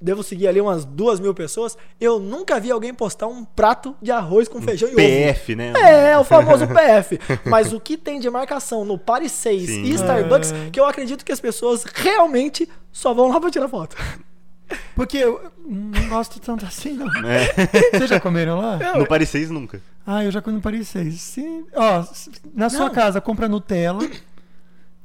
Devo 0.00 0.22
seguir 0.22 0.46
ali 0.48 0.60
umas 0.60 0.84
duas 0.84 1.18
mil 1.18 1.32
pessoas. 1.34 1.76
Eu 2.00 2.18
nunca 2.20 2.60
vi 2.60 2.70
alguém 2.70 2.92
postar 2.92 3.26
um 3.28 3.44
prato 3.44 3.96
de 4.02 4.10
arroz 4.12 4.46
com 4.46 4.60
feijão 4.60 4.88
e 4.88 4.92
ovo. 4.92 4.96
PF, 5.00 5.54
né? 5.56 5.72
É, 6.10 6.18
o 6.18 6.24
famoso 6.24 6.66
PF. 6.68 7.18
Mas 7.48 7.72
o 7.72 7.80
que 7.80 7.96
tem 7.96 8.20
de 8.20 8.28
marcação 8.28 8.84
no 8.84 8.98
Paris 8.98 9.32
6 9.32 9.66
Sim. 9.66 9.82
e 9.84 9.90
Starbucks, 9.94 10.52
É. 10.52 10.70
que 10.70 10.78
eu 10.78 10.84
acredito 10.84 11.24
que 11.24 11.32
as 11.32 11.40
pessoas 11.40 11.84
realmente 11.94 12.68
só 12.92 13.14
vão 13.14 13.28
lá 13.28 13.40
pra 13.40 13.50
tirar 13.50 13.68
foto. 13.68 13.96
Porque 14.94 15.16
eu 15.18 15.40
não 15.64 16.08
gosto 16.08 16.40
tanto 16.40 16.66
assim, 16.66 16.92
não. 16.94 17.06
É. 17.24 17.96
Vocês 17.96 18.10
já 18.10 18.18
comeram 18.20 18.58
lá? 18.58 18.78
No 18.96 19.06
Paris 19.06 19.28
6 19.30 19.50
nunca. 19.50 19.80
Ah, 20.06 20.24
eu 20.24 20.30
já 20.30 20.42
comi 20.42 20.56
no 20.56 20.62
Paris 20.62 20.88
6. 20.88 21.14
Sim. 21.20 21.64
Ó, 21.74 22.04
na 22.54 22.68
sua 22.68 22.86
Não. 22.86 22.90
casa, 22.94 23.20
compra 23.20 23.48
Nutella, 23.48 24.06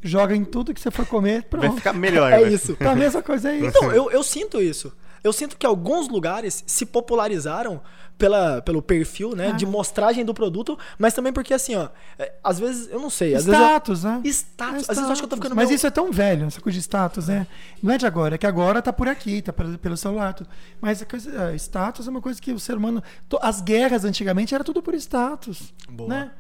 joga 0.02 0.36
em 0.36 0.44
tudo 0.44 0.74
que 0.74 0.82
você 0.82 0.92
for 0.92 1.06
comer, 1.06 1.42
Vai 1.42 1.62
pronto. 1.62 1.76
ficar 1.76 1.94
melhor. 1.94 2.32
É 2.32 2.40
vai. 2.42 2.54
isso. 2.54 2.72
Então 2.74 2.92
a 2.92 2.96
mesma 2.96 3.22
coisa 3.22 3.50
é 3.52 3.58
isso. 3.58 3.68
Então, 3.78 3.92
eu, 3.92 4.10
eu 4.12 4.24
sinto 4.24 4.62
isso. 4.62 4.92
Eu 5.24 5.32
sinto 5.32 5.56
que 5.56 5.66
alguns 5.68 6.08
lugares 6.10 6.64
se 6.66 6.84
popularizaram 6.86 7.80
pela, 8.18 8.62
pelo 8.62 8.82
perfil, 8.82 9.36
né, 9.36 9.50
Ah. 9.50 9.52
de 9.52 9.66
mostragem 9.66 10.24
do 10.26 10.34
produto, 10.34 10.78
mas 10.98 11.14
também 11.14 11.32
porque, 11.34 11.54
assim, 11.54 11.76
ó, 11.76 11.90
é, 12.20 12.34
às 12.44 12.60
vezes, 12.60 12.88
eu 12.92 13.00
não 13.00 13.10
sei, 13.10 13.34
às 13.36 13.46
vezes... 13.46 13.60
eu- 13.60 13.66
Status, 13.68 14.04
né? 14.04 14.22
Status. 14.26 14.76
É 14.76 14.78
Às 14.80 14.88
vezes 14.88 15.04
eu 15.04 15.12
acho 15.12 15.22
que 15.22 15.26
eu 15.26 15.30
tô 15.30 15.36
status. 15.36 15.38
ficando 15.38 15.56
Mas 15.56 15.68
meio- 15.70 15.76
isso 15.76 15.88
é 15.88 15.92
tão 15.92 16.12
velho, 16.12 16.46
essa 16.46 16.62
coisa 16.62 16.76
de 16.78 16.82
status, 16.84 17.28
né? 17.28 17.48
Não 17.82 17.94
é 17.94 17.98
de 17.98 18.06
agora, 18.06 18.36
é 18.36 18.38
que 18.38 18.46
agora 18.48 18.80
tá 18.82 18.94
por 18.94 19.08
aqui, 19.08 19.42
tá 19.42 19.52
pelo, 19.54 19.78
pelo 19.78 19.98
celular. 19.98 20.34
Tudo. 20.34 20.50
Mas 20.80 21.02
a 21.02 21.06
coisa, 21.06 21.52
é, 21.52 21.56
status 21.56 22.08
é 22.08 22.12
uma 22.12 22.22
coisa 22.22 22.40
que 22.42 22.52
o 22.52 22.60
ser 22.60 22.76
humano. 22.78 23.02
to- 23.30 23.40
As 23.42 23.60
guerras 23.62 24.06
antigamente 24.06 24.54
era 24.54 24.64
tudo 24.64 24.82
por 24.84 24.94
status. 24.96 25.74
Boa. 25.90 26.10
Né? 26.10 26.32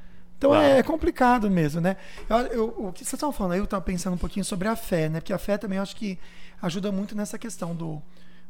Então 0.41 0.49
Claro. 0.49 0.65
é, 0.65 0.81
complicado 0.81 1.51
mesmo, 1.51 1.79
né? 1.79 1.95
Eu, 2.27 2.37
eu- 2.47 2.67
o 2.87 2.91
que 2.91 3.01
vocês 3.01 3.13
estavam 3.13 3.31
falando 3.31 3.51
aí, 3.51 3.59
eu 3.59 3.65
estava 3.65 3.83
pensando 3.83 4.15
um 4.15 4.17
pouquinho 4.17 4.43
sobre 4.43 4.67
a 4.67 4.75
fé, 4.75 5.07
né? 5.07 5.19
Porque 5.19 5.31
a 5.31 5.37
fé 5.37 5.55
também 5.55 5.77
eu 5.77 5.83
acho 5.83 5.95
que 5.95 6.17
ajuda 6.59 6.91
muito 6.91 7.15
nessa 7.15 7.37
questão 7.37 7.75
do, 7.75 8.01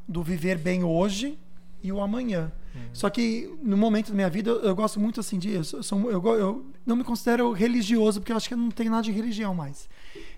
do 0.07 0.23
viver 0.23 0.57
bem 0.57 0.85
hoje 0.85 1.37
e 1.83 1.91
o 1.91 1.99
amanhã. 1.99 2.49
Só 2.93 3.09
que 3.09 3.53
no 3.61 3.75
momento 3.75 4.07
da 4.07 4.15
minha 4.15 4.29
vida 4.29 4.49
eu, 4.51 4.61
eu 4.61 4.73
gosto 4.73 5.01
muito 5.01 5.19
assim 5.19 5.37
de 5.37 5.51
eu, 5.51 5.63
sou- 5.65 6.09
eu, 6.09 6.25
eu 6.37 6.65
não 6.85 6.95
me 6.95 7.03
considero 7.03 7.51
religioso 7.51 8.21
porque 8.21 8.31
eu 8.31 8.37
acho 8.37 8.47
que 8.47 8.53
eu 8.53 8.57
não 8.57 8.71
tenho 8.71 8.89
nada 8.89 9.03
de 9.03 9.11
religião 9.11 9.53
mais. 9.53 9.89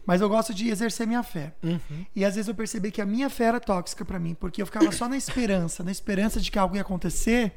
Mas 0.08 0.22
eu 0.22 0.28
gosto 0.28 0.56
de 0.56 0.70
exercer 0.70 1.06
minha 1.06 1.22
fé. 1.22 1.54
E 2.16 2.26
às 2.26 2.34
vezes 2.34 2.48
eu 2.50 2.56
percebi 2.56 2.90
que 2.90 3.00
a 3.00 3.06
minha 3.06 3.30
fé 3.30 3.44
era 3.46 3.60
tóxica 3.60 4.04
para 4.04 4.18
mim, 4.18 4.34
porque 4.34 4.60
eu 4.60 4.66
ficava 4.66 4.92
só 4.92 5.08
na 5.08 5.16
esperança, 5.18 5.84
na 5.84 5.92
esperança 5.92 6.40
de 6.42 6.50
que 6.50 6.58
algo 6.58 6.76
ia 6.76 6.82
acontecer. 6.82 7.54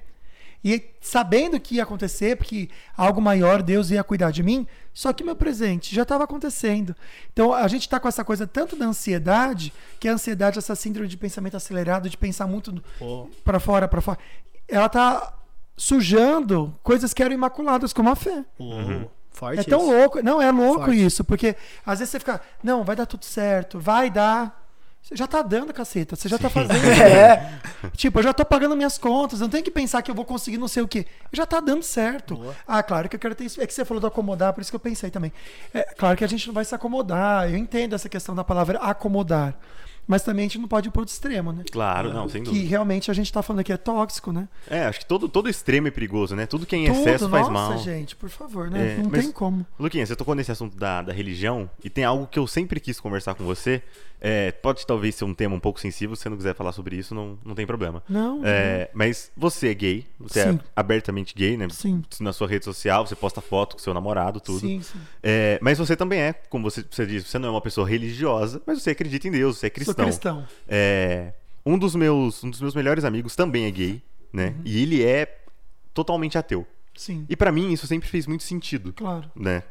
E 0.64 0.82
sabendo 1.00 1.60
que 1.60 1.76
ia 1.76 1.82
acontecer, 1.84 2.36
porque 2.36 2.68
algo 2.96 3.20
maior, 3.20 3.62
Deus 3.62 3.90
ia 3.90 4.02
cuidar 4.02 4.30
de 4.30 4.42
mim, 4.42 4.66
só 4.92 5.12
que 5.12 5.22
meu 5.22 5.36
presente 5.36 5.94
já 5.94 6.02
estava 6.02 6.24
acontecendo. 6.24 6.94
Então 7.32 7.52
a 7.52 7.68
gente 7.68 7.82
está 7.82 8.00
com 8.00 8.08
essa 8.08 8.24
coisa 8.24 8.46
tanto 8.46 8.74
da 8.76 8.86
ansiedade, 8.86 9.72
que 10.00 10.08
a 10.08 10.12
ansiedade, 10.12 10.58
essa 10.58 10.74
síndrome 10.74 11.08
de 11.08 11.16
pensamento 11.16 11.56
acelerado, 11.56 12.08
de 12.10 12.16
pensar 12.16 12.46
muito 12.46 12.82
para 13.44 13.60
fora, 13.60 13.86
para 13.86 14.00
fora, 14.00 14.18
ela 14.66 14.88
tá 14.88 15.34
sujando 15.76 16.74
coisas 16.82 17.12
que 17.12 17.22
eram 17.22 17.34
imaculadas, 17.34 17.92
como 17.92 18.08
a 18.10 18.16
fé. 18.16 18.44
Forte 19.30 19.60
É 19.60 19.64
tão 19.64 19.80
isso. 19.82 19.90
louco. 19.92 20.22
Não, 20.22 20.40
é 20.40 20.50
louco 20.50 20.86
Forte. 20.86 21.04
isso, 21.04 21.22
porque 21.22 21.54
às 21.84 21.98
vezes 21.98 22.10
você 22.10 22.18
fica, 22.18 22.40
não, 22.62 22.82
vai 22.82 22.96
dar 22.96 23.04
tudo 23.06 23.24
certo, 23.24 23.78
vai 23.78 24.10
dar. 24.10 24.65
Você 25.06 25.14
já 25.14 25.26
tá 25.28 25.40
dando, 25.40 25.72
caceta. 25.72 26.16
Você 26.16 26.28
já 26.28 26.36
tá 26.36 26.50
fazendo. 26.50 26.74
É. 27.06 27.60
Tipo, 27.92 28.18
eu 28.18 28.24
já 28.24 28.32
tô 28.32 28.44
pagando 28.44 28.74
minhas 28.74 28.98
contas, 28.98 29.38
não 29.38 29.48
tem 29.48 29.62
que 29.62 29.70
pensar 29.70 30.02
que 30.02 30.10
eu 30.10 30.14
vou 30.14 30.24
conseguir 30.24 30.58
não 30.58 30.66
sei 30.66 30.82
o 30.82 30.88
quê. 30.88 31.06
Já 31.32 31.46
tá 31.46 31.60
dando 31.60 31.82
certo. 31.84 32.52
Ah, 32.66 32.82
claro 32.82 33.08
que 33.08 33.14
eu 33.14 33.20
quero 33.20 33.34
ter 33.34 33.44
isso. 33.44 33.60
É 33.60 33.66
que 33.66 33.72
você 33.72 33.84
falou 33.84 34.00
do 34.00 34.06
acomodar, 34.08 34.52
por 34.52 34.60
isso 34.60 34.70
que 34.70 34.74
eu 34.74 34.80
pensei 34.80 35.08
também. 35.08 35.32
É 35.72 35.82
claro 35.96 36.16
que 36.16 36.24
a 36.24 36.26
gente 36.26 36.44
não 36.48 36.54
vai 36.54 36.64
se 36.64 36.74
acomodar. 36.74 37.48
Eu 37.48 37.56
entendo 37.56 37.94
essa 37.94 38.08
questão 38.08 38.34
da 38.34 38.42
palavra 38.42 38.78
acomodar. 38.78 39.54
Mas 40.06 40.22
também 40.22 40.44
a 40.44 40.48
gente 40.48 40.58
não 40.58 40.68
pode 40.68 40.88
ir 40.88 40.90
pro 40.92 41.00
outro 41.02 41.12
extremo, 41.12 41.52
né? 41.52 41.64
Claro, 41.70 42.12
não, 42.12 42.28
sem 42.28 42.42
Que 42.42 42.50
dúvida. 42.50 42.68
realmente 42.68 43.10
a 43.10 43.14
gente 43.14 43.32
tá 43.32 43.42
falando 43.42 43.60
aqui 43.60 43.72
é 43.72 43.76
tóxico, 43.76 44.32
né? 44.32 44.48
É, 44.70 44.84
acho 44.84 45.00
que 45.00 45.06
todo, 45.06 45.28
todo 45.28 45.48
extremo 45.48 45.88
é 45.88 45.90
perigoso, 45.90 46.36
né? 46.36 46.46
Tudo 46.46 46.64
que 46.64 46.76
é 46.76 46.78
em 46.78 46.86
Tudo, 46.86 46.98
excesso 47.00 47.28
faz 47.28 47.48
nossa, 47.48 47.74
mal. 47.74 47.78
gente, 47.82 48.14
por 48.14 48.28
favor, 48.28 48.70
né? 48.70 48.94
É, 48.94 49.02
não 49.02 49.10
mas- 49.10 49.22
tem 49.24 49.32
como. 49.32 49.66
Luquinha, 49.78 50.06
você 50.06 50.14
tocou 50.14 50.34
nesse 50.34 50.52
assunto 50.52 50.76
da, 50.76 51.02
da 51.02 51.12
religião 51.12 51.68
e 51.82 51.90
tem 51.90 52.04
algo 52.04 52.26
que 52.26 52.38
eu 52.38 52.46
sempre 52.46 52.78
quis 52.78 53.00
conversar 53.00 53.34
com 53.34 53.44
você. 53.44 53.82
É, 54.18 54.50
pode 54.50 54.86
talvez 54.86 55.14
ser 55.14 55.26
um 55.26 55.34
tema 55.34 55.54
um 55.54 55.60
pouco 55.60 55.78
sensível, 55.78 56.16
se 56.16 56.22
você 56.22 56.28
não 56.30 56.38
quiser 56.38 56.54
falar 56.54 56.72
sobre 56.72 56.96
isso, 56.96 57.14
não, 57.14 57.38
não 57.44 57.54
tem 57.54 57.66
problema. 57.66 58.02
Não, 58.08 58.40
É, 58.44 58.88
mas 58.94 59.30
você 59.36 59.68
é 59.68 59.74
gay, 59.74 60.06
você 60.18 60.42
Sim. 60.42 60.48
é 60.56 60.58
abertamente 60.74 61.34
gay, 61.34 61.54
né? 61.56 61.68
Sim. 61.70 62.02
Na 62.20 62.32
sua 62.32 62.48
rede 62.48 62.64
social, 62.64 63.06
você 63.06 63.14
posta 63.14 63.42
foto 63.42 63.76
com 63.76 63.82
seu 63.82 63.92
namorado, 63.92 64.40
tudo. 64.40 64.60
Sim, 64.60 64.80
sim. 64.80 64.98
É, 65.22 65.58
mas 65.60 65.76
você 65.76 65.94
também 65.94 66.18
é, 66.18 66.32
como 66.32 66.64
você, 66.68 66.82
você 66.90 67.04
disse, 67.04 67.28
você 67.28 67.38
não 67.38 67.48
é 67.48 67.50
uma 67.52 67.60
pessoa 67.60 67.86
religiosa, 67.86 68.62
mas 68.66 68.82
você 68.82 68.90
acredita 68.90 69.28
em 69.28 69.30
Deus, 69.32 69.58
você 69.58 69.66
é 69.66 69.70
cristão. 69.70 69.95
Cristão. 70.04 70.46
É, 70.68 71.32
um, 71.64 71.78
dos 71.78 71.94
meus, 71.94 72.42
um 72.44 72.50
dos 72.50 72.60
meus 72.60 72.74
melhores 72.74 73.04
amigos 73.04 73.34
também 73.34 73.64
é 73.64 73.70
gay, 73.70 74.02
né? 74.32 74.48
Uhum. 74.48 74.62
E 74.64 74.82
ele 74.82 75.04
é 75.04 75.40
totalmente 75.92 76.36
ateu. 76.36 76.66
Sim, 76.94 77.26
E 77.28 77.36
pra 77.36 77.52
mim 77.52 77.72
isso 77.72 77.86
sempre 77.86 78.08
fez 78.08 78.26
muito 78.26 78.42
sentido, 78.42 78.92
claro. 78.92 79.30
né? 79.34 79.62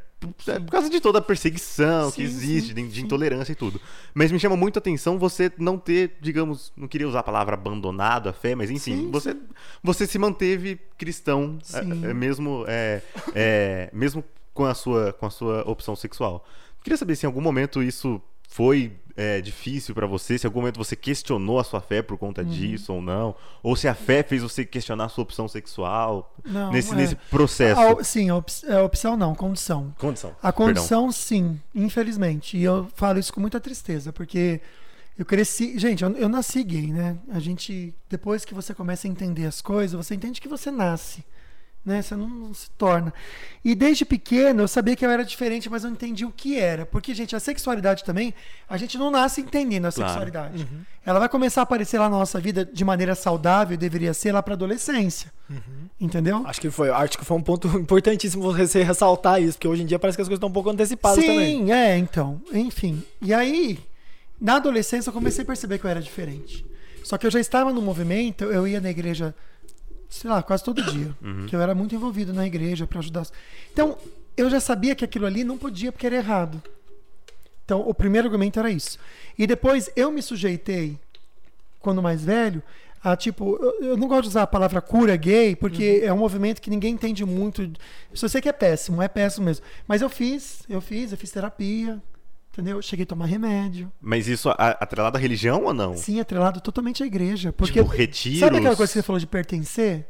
é 0.47 0.59
por 0.59 0.71
causa 0.71 0.89
de 0.89 0.99
toda 0.99 1.19
a 1.19 1.21
perseguição 1.21 2.09
que 2.09 2.17
Sim, 2.17 2.23
existe, 2.23 2.73
sim, 2.73 2.87
de, 2.87 3.03
intolerância 3.03 3.51
e 3.51 3.55
tudo. 3.55 3.79
Mas 4.13 4.31
me 4.31 4.39
chama 4.39 4.55
muito 4.55 4.77
a 4.77 4.79
atenção 4.79 5.19
você 5.19 5.51
não 5.57 5.77
ter, 5.77 6.17
digamos, 6.21 6.71
não 6.75 6.87
queria 6.87 7.07
usar 7.07 7.19
a 7.19 7.23
palavra 7.23 7.53
abandonado 7.55 8.29
a 8.29 8.33
fé, 8.33 8.55
mas 8.55 8.71
enfim, 8.71 9.09
você, 9.11 9.35
você 9.83 10.07
se 10.07 10.17
manteve 10.17 10.79
cristão, 10.97 11.59
é, 11.73 12.09
é, 12.09 12.13
mesmo, 12.13 12.65
é, 12.67 13.01
é, 13.33 13.89
mesmo 13.93 14.23
com, 14.53 14.65
a 14.65 14.73
sua, 14.73 15.13
com 15.13 15.25
a 15.25 15.29
sua 15.29 15.69
opção 15.69 15.95
sexual. 15.95 16.45
Queria 16.83 16.97
saber 16.97 17.15
se 17.15 17.25
em 17.25 17.27
algum 17.27 17.41
momento 17.41 17.83
isso 17.83 18.21
foi 18.47 18.93
é, 19.17 19.39
difícil 19.39 19.95
pra 19.95 20.05
você, 20.05 20.37
se 20.37 20.45
em 20.45 20.49
algum 20.49 20.59
momento 20.59 20.77
você 20.77 20.95
questionou 20.95 21.57
a 21.59 21.63
sua 21.63 21.79
fé 21.79 22.01
por 22.01 22.17
conta 22.17 22.41
Uhum. 22.41 22.49
disso 22.49 22.91
ou 22.93 23.01
não, 23.01 23.33
ou 23.63 23.75
se 23.75 23.87
a 23.87 23.95
fé 23.95 24.21
fez 24.23 24.41
você 24.43 24.65
questionar 24.65 25.05
a 25.05 25.09
sua 25.09 25.23
opção 25.23 25.47
sexual 25.47 26.33
Não, 26.43 26.71
nesse, 26.71 26.91
é. 26.91 26.95
nesse 26.95 27.15
processo. 27.15 27.79
A 27.79 28.03
sim, 28.03 28.29
a 28.29 28.35
op- 28.35 28.51
é 28.67 28.81
opção 28.81 29.15
não, 29.15 29.33
condição. 29.33 29.93
Condição. 29.97 30.35
A 30.43 30.51
condição, 30.51 31.11
sim, 31.11 31.59
infelizmente. 31.73 32.57
E 32.57 32.63
eu 32.63 32.87
falo 32.95 33.17
isso 33.19 33.31
com 33.33 33.39
muita 33.39 33.59
tristeza, 33.59 34.11
porque 34.11 34.59
eu 35.17 35.23
cresci. 35.25 35.79
Gente, 35.79 36.03
eu, 36.03 36.11
eu 36.11 36.27
nasci 36.27 36.61
gay, 36.63 36.87
né? 36.91 37.15
A 37.31 37.39
gente, 37.39 37.93
depois 38.09 38.43
que 38.43 38.53
você 38.53 38.73
começa 38.73 39.07
a 39.07 39.09
entender 39.09 39.45
as 39.45 39.61
coisas, 39.61 39.95
você 39.95 40.13
entende 40.13 40.41
que 40.41 40.47
você 40.49 40.69
nasce. 40.69 41.23
Né? 41.85 42.01
Você 42.01 42.15
não, 42.15 42.27
não 42.27 42.53
se 42.53 42.67
torna. 42.71 43.13
E 43.63 43.75
desde 43.75 44.03
pequeno 44.05 44.63
eu 44.63 44.67
sabia 44.67 44.95
que 44.95 45.05
eu 45.05 45.09
era 45.11 45.23
diferente, 45.23 45.69
mas 45.69 45.83
eu 45.83 45.89
não 45.91 45.95
entendi 45.95 46.25
o 46.25 46.31
que 46.31 46.57
era. 46.57 46.83
Porque, 46.83 47.13
gente, 47.13 47.35
a 47.35 47.39
sexualidade 47.39 48.03
também, 48.03 48.33
a 48.67 48.75
gente 48.75 48.97
não 48.97 49.11
nasce 49.11 49.41
entendendo 49.41 49.85
a 49.85 49.91
Claro. 49.91 50.09
sexualidade. 50.09 50.67
Ela 51.05 51.19
vai 51.19 51.29
começar 51.29 51.61
a 51.61 51.63
aparecer 51.63 51.99
lá 51.99 52.09
na 52.09 52.17
nossa 52.17 52.39
vida 52.39 52.65
de 52.65 52.83
maneira 52.83 53.13
saudável, 53.13 53.77
deveria 53.77 54.15
ser 54.15 54.31
lá 54.31 54.41
pra 54.41 54.55
adolescência. 54.55 55.31
Entendeu? 56.01 56.41
Acho 56.45 56.59
que 56.59 56.69
foi, 56.71 56.89
acho 56.89 57.17
que 57.17 57.23
foi 57.23 57.37
um 57.37 57.41
ponto 57.41 57.67
importantíssimo 57.77 58.41
você 58.51 58.81
ressaltar 58.83 59.39
isso, 59.41 59.53
porque 59.53 59.67
hoje 59.67 59.83
em 59.83 59.85
dia 59.85 59.99
parece 59.99 60.17
que 60.17 60.21
as 60.23 60.27
coisas 60.27 60.37
estão 60.37 60.49
um 60.49 60.53
pouco 60.53 60.69
antecipadas 60.71 61.23
Sim, 61.23 61.27
também. 61.27 61.71
é, 61.71 61.97
então. 61.97 62.41
Enfim. 62.51 63.03
E 63.21 63.31
aí, 63.33 63.79
na 64.41 64.55
adolescência, 64.55 65.09
eu 65.09 65.13
comecei 65.13 65.43
a 65.43 65.45
perceber 65.45 65.77
que 65.77 65.85
eu 65.85 65.89
era 65.91 66.01
diferente. 66.01 66.65
Só 67.03 67.17
que 67.19 67.27
eu 67.27 67.31
já 67.31 67.39
estava 67.39 67.71
no 67.71 67.81
movimento, 67.83 68.45
eu 68.45 68.67
ia 68.67 68.81
na 68.81 68.89
igreja, 68.89 69.35
sei 70.15 70.29
lá, 70.29 70.41
quase 70.41 70.63
todo 70.63 70.81
dia. 70.81 71.15
Que 71.47 71.55
eu 71.55 71.61
era 71.61 71.75
muito 71.75 71.93
envolvido 71.93 72.33
na 72.33 72.47
igreja 72.47 72.87
para 72.87 72.99
ajudar. 72.99 73.27
Então, 73.71 73.97
eu 74.37 74.49
já 74.49 74.59
sabia 74.59 74.95
que 74.95 75.03
aquilo 75.03 75.25
ali 75.25 75.43
não 75.43 75.57
podia 75.57 75.91
porque 75.91 76.05
era 76.05 76.15
errado. 76.15 76.61
Então, 77.65 77.81
o 77.81 77.93
primeiro 77.93 78.27
argumento 78.27 78.59
era 78.59 78.69
isso. 78.69 78.97
E 79.37 79.45
depois 79.45 79.89
eu 79.95 80.11
me 80.11 80.21
sujeitei, 80.21 80.97
quando 81.79 82.01
mais 82.01 82.23
velho, 82.23 82.63
a 83.03 83.15
tipo, 83.15 83.57
eu, 83.61 83.89
eu 83.89 83.97
não 83.97 84.07
gosto 84.07 84.23
de 84.23 84.29
usar 84.29 84.43
a 84.43 84.47
palavra 84.47 84.81
cura 84.81 85.15
gay, 85.15 85.55
porque 85.55 86.01
é 86.03 86.13
um 86.13 86.17
movimento 86.17 86.61
que 86.61 86.69
ninguém 86.69 86.93
entende 86.93 87.25
muito. 87.25 87.61
Eu 88.21 88.29
sei 88.29 88.41
que 88.41 88.49
é 88.49 88.53
péssimo, 88.53 89.01
é 89.01 89.07
péssimo 89.07 89.45
mesmo. 89.45 89.65
Mas 89.87 90.01
eu 90.01 90.09
fiz, 90.09 90.63
eu 90.69 90.79
fiz, 90.79 91.11
eu 91.11 91.17
fiz 91.17 91.29
terapia, 91.29 92.01
entendeu? 92.55 92.77
Eu 92.77 92.81
cheguei 92.81 93.03
a 93.03 93.07
tomar 93.07 93.25
remédio. 93.25 93.91
Mas 94.01 94.27
isso 94.27 94.49
a- 94.49 94.53
atrelado 94.79 95.17
à 95.17 95.19
religião 95.19 95.63
ou 95.65 95.73
não? 95.73 95.95
Sim, 95.95 96.19
atrelado 96.19 96.59
totalmente 96.61 97.03
à 97.03 97.05
igreja. 97.05 97.51
Porque 97.53 97.73
Tipo, 97.81 97.85
retiros? 97.89 98.39
Sabe 98.39 98.57
aquela 98.57 98.75
coisa 98.75 98.91
que 98.91 98.97
você 98.99 99.03
falou 99.03 99.19
de 99.19 99.27
pertencer? 99.27 100.07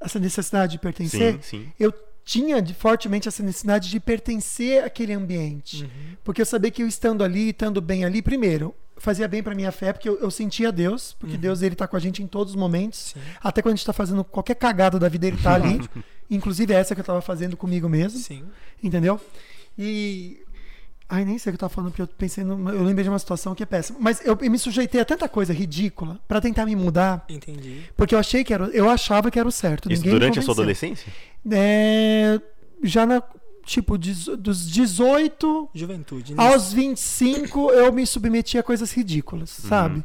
Essa 0.00 0.18
necessidade 0.18 0.72
de 0.72 0.78
pertencer? 0.78 1.34
Sim, 1.34 1.40
sim. 1.42 1.72
Eu 1.80 1.92
tinha 2.24 2.60
de- 2.60 2.74
fortemente 2.74 3.26
essa 3.28 3.42
necessidade 3.42 3.90
de 3.90 3.98
pertencer 4.00 4.84
àquele 4.84 5.12
ambiente. 5.12 5.88
Porque 6.22 6.40
eu 6.42 6.46
sabia 6.46 6.70
que 6.70 6.82
eu 6.82 6.86
estando 6.86 7.24
ali, 7.24 7.50
estando 7.50 7.80
bem 7.80 8.04
ali, 8.04 8.20
primeiro, 8.22 8.74
fazia 8.96 9.26
bem 9.26 9.42
pra 9.42 9.54
minha 9.54 9.72
fé, 9.72 9.92
porque 9.92 10.08
eu, 10.08 10.18
eu 10.20 10.30
sentia 10.30 10.70
Deus, 10.70 11.16
porque 11.18 11.36
Deus 11.36 11.62
ele 11.62 11.74
tá 11.74 11.86
com 11.86 11.96
a 11.96 12.00
gente 12.00 12.22
em 12.22 12.26
todos 12.26 12.52
os 12.54 12.58
momentos. 12.58 13.14
Até 13.42 13.60
quando 13.62 13.72
a 13.74 13.76
gente 13.76 13.86
tá 13.86 13.92
fazendo 13.92 14.22
qualquer 14.24 14.54
cagada 14.54 14.98
da 14.98 15.08
vida, 15.08 15.26
ele 15.26 15.36
tá 15.38 15.54
ali. 15.54 15.80
Inclusive 16.30 16.72
essa 16.72 16.94
que 16.94 17.00
eu 17.00 17.04
tava 17.04 17.20
fazendo 17.20 17.56
comigo 17.56 17.88
mesmo. 17.88 18.18
Sim. 18.18 18.44
Entendeu? 18.82 19.20
E. 19.78 20.40
Ai, 21.08 21.24
nem 21.24 21.38
sei 21.38 21.50
o 21.50 21.52
que 21.52 21.56
eu 21.56 21.60
tava 21.60 21.72
falando, 21.72 21.90
porque 21.90 22.02
eu 22.02 22.06
pensei 22.06 22.42
numa, 22.42 22.72
Eu 22.72 22.82
lembrei 22.82 23.04
de 23.04 23.10
uma 23.10 23.18
situação 23.18 23.54
que 23.54 23.62
é 23.62 23.66
péssima. 23.66 23.98
Mas 24.00 24.24
eu, 24.24 24.36
eu 24.40 24.50
me 24.50 24.58
sujeitei 24.58 25.00
a 25.00 25.04
tanta 25.04 25.28
coisa 25.28 25.52
ridícula 25.52 26.18
pra 26.26 26.40
tentar 26.40 26.64
me 26.64 26.74
mudar. 26.74 27.24
Entendi. 27.28 27.82
Porque 27.96 28.14
eu 28.14 28.18
achei 28.18 28.42
que 28.42 28.54
era. 28.54 28.64
Eu 28.66 28.88
achava 28.88 29.30
que 29.30 29.38
era 29.38 29.46
o 29.46 29.52
certo. 29.52 29.92
Isso 29.92 30.02
durante 30.02 30.38
a 30.38 30.42
sua 30.42 30.54
adolescência? 30.54 31.12
É, 31.50 32.40
já 32.82 33.06
na. 33.06 33.22
Tipo, 33.66 33.96
dos 33.96 34.70
18 34.70 35.70
Juventude. 35.72 36.34
aos 36.36 36.70
25, 36.74 37.70
eu 37.70 37.90
me 37.94 38.06
submeti 38.06 38.58
a 38.58 38.62
coisas 38.62 38.92
ridículas, 38.92 39.48
sabe? 39.48 40.04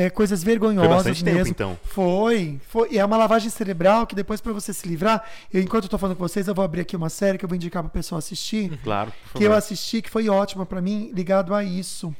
É, 0.00 0.08
coisas 0.10 0.40
Uhum. 0.40 0.46
Vergonhosas 0.46 1.22
mesmo. 1.22 1.38
tempo, 1.38 1.48
então. 1.48 1.78
Foi, 1.82 2.60
foi. 2.68 2.88
E 2.92 2.98
é 2.98 3.04
uma 3.04 3.16
lavagem 3.16 3.50
cerebral 3.50 4.06
que 4.06 4.14
depois, 4.14 4.40
pra 4.40 4.52
você 4.52 4.72
se 4.72 4.86
livrar, 4.86 5.24
eu, 5.52 5.60
enquanto 5.60 5.84
eu 5.84 5.88
tô 5.90 5.98
falando 5.98 6.16
com 6.16 6.22
vocês, 6.26 6.46
eu 6.46 6.54
vou 6.54 6.64
abrir 6.64 6.82
aqui 6.82 6.94
uma 6.94 7.08
série 7.08 7.36
que 7.36 7.44
eu 7.44 7.48
vou 7.48 7.56
indicar 7.56 7.82
pro 7.82 7.90
pessoal 7.90 8.18
assistir 8.18 8.78
Claro. 8.84 9.12
por 9.32 9.38
que 9.38 9.44
eu 9.44 9.52
assisti, 9.52 10.00
que 10.00 10.08
foi 10.10 10.28
ótima 10.28 10.64
pra 10.64 10.80
mim, 10.80 11.10
ligado 11.12 11.52
a 11.54 11.64
isso. 11.64 12.14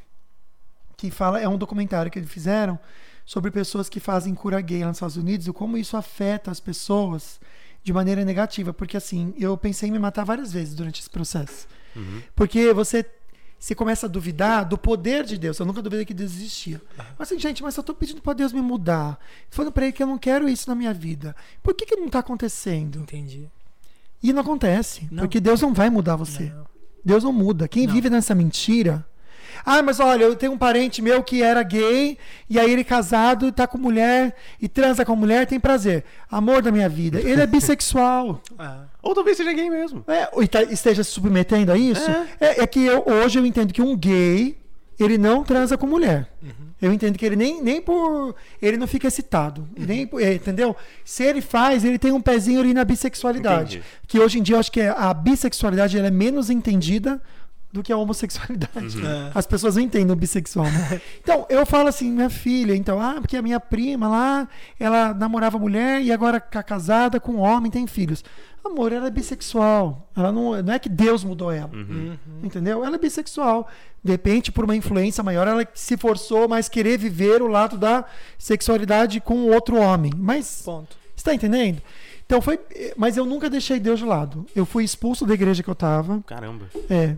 Que 0.96 1.10
fala, 1.10 1.38
é 1.40 1.48
um 1.48 1.56
documentário 1.56 2.10
que 2.10 2.18
eles 2.18 2.30
fizeram 2.30 2.78
sobre 3.24 3.50
pessoas 3.52 3.88
que 3.88 4.00
fazem 4.00 4.34
cura 4.34 4.60
gay 4.60 4.80
lá 4.80 4.88
nos 4.88 4.96
Estados 4.96 5.16
Unidos 5.16 5.46
e 5.46 5.52
como 5.52 5.78
isso 5.78 5.96
afeta 5.96 6.50
as 6.50 6.58
pessoas 6.58 7.38
de 7.84 7.92
maneira 7.92 8.24
negativa. 8.24 8.72
Porque 8.72 8.96
assim, 8.96 9.32
eu 9.38 9.56
pensei 9.56 9.88
em 9.88 9.92
me 9.92 9.98
matar 10.00 10.24
várias 10.24 10.52
vezes 10.52 10.74
durante 10.74 11.00
esse 11.00 11.08
processo. 11.10 11.68
Uhum. 11.94 12.22
Porque 12.34 12.72
você 12.72 13.06
se 13.58 13.74
começa 13.74 14.06
a 14.06 14.08
duvidar 14.08 14.64
do 14.64 14.78
poder 14.78 15.24
de 15.24 15.36
Deus. 15.36 15.58
Eu 15.58 15.66
nunca 15.66 15.82
duvidei 15.82 16.04
que 16.04 16.14
Deus 16.14 16.32
existia. 16.32 16.80
Mas 17.18 17.28
assim, 17.28 17.38
gente, 17.38 17.62
mas 17.62 17.76
eu 17.76 17.82
tô 17.82 17.92
pedindo 17.94 18.22
pra 18.22 18.32
Deus 18.32 18.52
me 18.52 18.60
mudar. 18.60 19.18
Falando 19.50 19.72
pra 19.72 19.84
ele 19.84 19.92
que 19.92 20.02
eu 20.02 20.06
não 20.06 20.18
quero 20.18 20.48
isso 20.48 20.68
na 20.68 20.74
minha 20.74 20.94
vida. 20.94 21.34
Por 21.62 21.74
que 21.74 21.84
que 21.86 21.96
não 21.96 22.08
tá 22.08 22.20
acontecendo? 22.20 23.00
Entendi. 23.00 23.50
E 24.22 24.32
não 24.32 24.42
acontece. 24.42 25.08
Não. 25.10 25.24
Porque 25.24 25.40
Deus 25.40 25.60
não 25.60 25.74
vai 25.74 25.90
mudar 25.90 26.16
você. 26.16 26.44
Não. 26.44 26.66
Deus 27.04 27.24
não 27.24 27.32
muda. 27.32 27.68
Quem 27.68 27.86
Não. 27.86 27.94
vive 27.94 28.10
nessa 28.10 28.34
mentira. 28.34 29.04
Ah, 29.64 29.82
mas 29.82 30.00
olha, 30.00 30.24
eu 30.24 30.34
tenho 30.36 30.52
um 30.52 30.58
parente 30.58 31.00
meu 31.02 31.22
que 31.22 31.42
era 31.42 31.62
gay, 31.62 32.16
e 32.48 32.58
aí 32.58 32.70
ele 32.70 32.84
casado, 32.84 33.50
tá 33.52 33.66
com 33.66 33.78
mulher, 33.78 34.34
e 34.60 34.68
transa 34.68 35.04
com 35.04 35.14
mulher, 35.16 35.46
tem 35.46 35.58
prazer. 35.60 36.04
Amor 36.30 36.62
da 36.62 36.70
minha 36.72 36.88
vida. 36.88 37.20
Ele 37.20 37.40
é 37.40 37.46
bissexual. 37.48 38.40
Ah, 38.58 38.84
Ou 39.02 39.14
talvez 39.14 39.36
seja 39.36 39.52
gay 39.52 39.68
mesmo. 39.70 40.04
É, 40.08 40.28
e 40.42 40.48
tá- 40.48 40.62
esteja 40.62 41.02
se 41.04 41.10
submetendo 41.10 41.72
a 41.72 41.78
isso. 41.78 42.10
É, 42.40 42.62
é 42.62 42.66
que 42.66 42.80
eu- 42.84 43.04
hoje 43.06 43.38
eu 43.38 43.46
entendo 43.46 43.72
que 43.72 43.82
um 43.82 43.96
gay, 43.96 44.56
ele 44.98 45.16
não 45.18 45.42
transa 45.44 45.76
com 45.78 45.86
mulher. 45.86 46.28
Eu 46.80 46.92
entendo 46.92 47.18
que 47.18 47.26
ele 47.26 47.34
nem, 47.34 47.60
nem 47.60 47.82
por. 47.82 48.36
Ele 48.62 48.76
não 48.76 48.86
fica 48.86 49.08
excitado. 49.08 49.68
Nem 49.76 50.06
por- 50.06 50.22
é, 50.22 50.34
entendeu? 50.34 50.76
Se 51.04 51.24
ele 51.24 51.40
faz, 51.40 51.84
ele 51.84 51.98
tem 51.98 52.12
um 52.12 52.20
pezinho 52.20 52.60
ali 52.60 52.72
na 52.72 52.84
bissexualidade. 52.84 53.78
Entendi. 53.78 53.84
Que 54.06 54.20
hoje 54.20 54.38
em 54.38 54.42
dia 54.42 54.54
eu 54.54 54.60
acho 54.60 54.70
que 54.70 54.80
a 54.80 55.12
bissexualidade 55.12 55.98
ela 55.98 56.06
é 56.06 56.10
menos 56.10 56.50
entendida 56.50 57.20
do 57.72 57.82
que 57.82 57.92
a 57.92 57.96
homossexualidade. 57.96 59.04
É. 59.04 59.30
As 59.34 59.46
pessoas 59.46 59.76
não 59.76 59.82
entendem 59.82 60.10
o 60.12 60.16
bissexual. 60.16 60.66
né? 60.66 61.00
Então, 61.22 61.46
eu 61.50 61.66
falo 61.66 61.88
assim, 61.88 62.10
minha 62.10 62.30
filha, 62.30 62.74
então, 62.74 63.00
ah, 63.00 63.16
porque 63.20 63.36
a 63.36 63.42
minha 63.42 63.60
prima 63.60 64.08
lá, 64.08 64.48
ela 64.80 65.12
namorava 65.12 65.58
mulher 65.58 66.00
e 66.00 66.10
agora 66.10 66.40
tá 66.40 66.62
casada 66.62 67.20
com 67.20 67.32
um 67.32 67.40
homem, 67.40 67.70
tem 67.70 67.86
filhos. 67.86 68.24
Amor, 68.64 68.92
ela 68.92 69.06
é 69.06 69.10
bissexual. 69.10 70.08
Ela 70.16 70.32
não, 70.32 70.62
não 70.62 70.72
é 70.72 70.78
que 70.78 70.88
Deus 70.88 71.22
mudou 71.24 71.50
ela. 71.52 71.70
Entendeu? 72.42 72.84
Ela 72.84 72.96
é 72.96 72.98
bissexual. 72.98 73.68
De 74.02 74.12
repente, 74.12 74.50
por 74.50 74.64
uma 74.64 74.76
influência 74.76 75.22
maior, 75.22 75.46
ela 75.46 75.66
se 75.74 75.96
forçou 75.96 76.48
mais 76.48 76.68
querer 76.68 76.98
viver 76.98 77.42
o 77.42 77.46
lado 77.48 77.76
da 77.76 78.04
sexualidade 78.38 79.20
com 79.20 79.46
outro 79.50 79.76
homem. 79.76 80.12
Mas 80.16 80.62
ponto. 80.64 80.96
você 81.14 81.24
tá 81.24 81.34
entendendo? 81.34 81.80
Então 82.26 82.40
foi. 82.42 82.58
Mas 82.96 83.16
eu 83.16 83.24
nunca 83.24 83.48
deixei 83.48 83.80
Deus 83.80 83.98
de 83.98 84.04
lado. 84.04 84.44
Eu 84.54 84.66
fui 84.66 84.84
expulso 84.84 85.24
da 85.24 85.34
igreja 85.34 85.62
que 85.62 85.70
eu 85.70 85.74
tava. 85.74 86.22
Caramba. 86.26 86.66
É. 86.90 87.16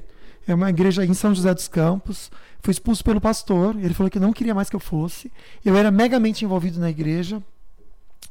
É 0.51 0.55
uma 0.55 0.69
igreja 0.69 1.05
em 1.05 1.15
São 1.15 1.33
José 1.33 1.55
dos 1.55 1.69
Campos. 1.69 2.31
Fui 2.61 2.73
expulso 2.73 3.05
pelo 3.05 3.21
pastor. 3.21 3.77
Ele 3.77 3.95
falou 3.95 4.11
que 4.11 4.19
não 4.19 4.33
queria 4.33 4.55
mais 4.55 4.69
que 4.69 4.75
eu 4.75 4.81
fosse. 4.81 5.31
Eu 5.65 5.77
era 5.77 5.91
megamente 5.91 6.45
envolvido 6.45 6.81
na 6.81 6.91
igreja. 6.91 7.41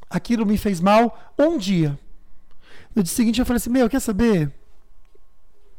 Aquilo 0.08 0.44
me 0.44 0.58
fez 0.58 0.80
mal 0.80 1.32
um 1.38 1.56
dia. 1.56 1.98
No 2.94 3.02
dia 3.02 3.12
seguinte 3.12 3.40
eu 3.40 3.46
falei 3.46 3.56
assim: 3.56 3.70
Meu, 3.70 3.88
quer 3.88 4.00
saber? 4.00 4.52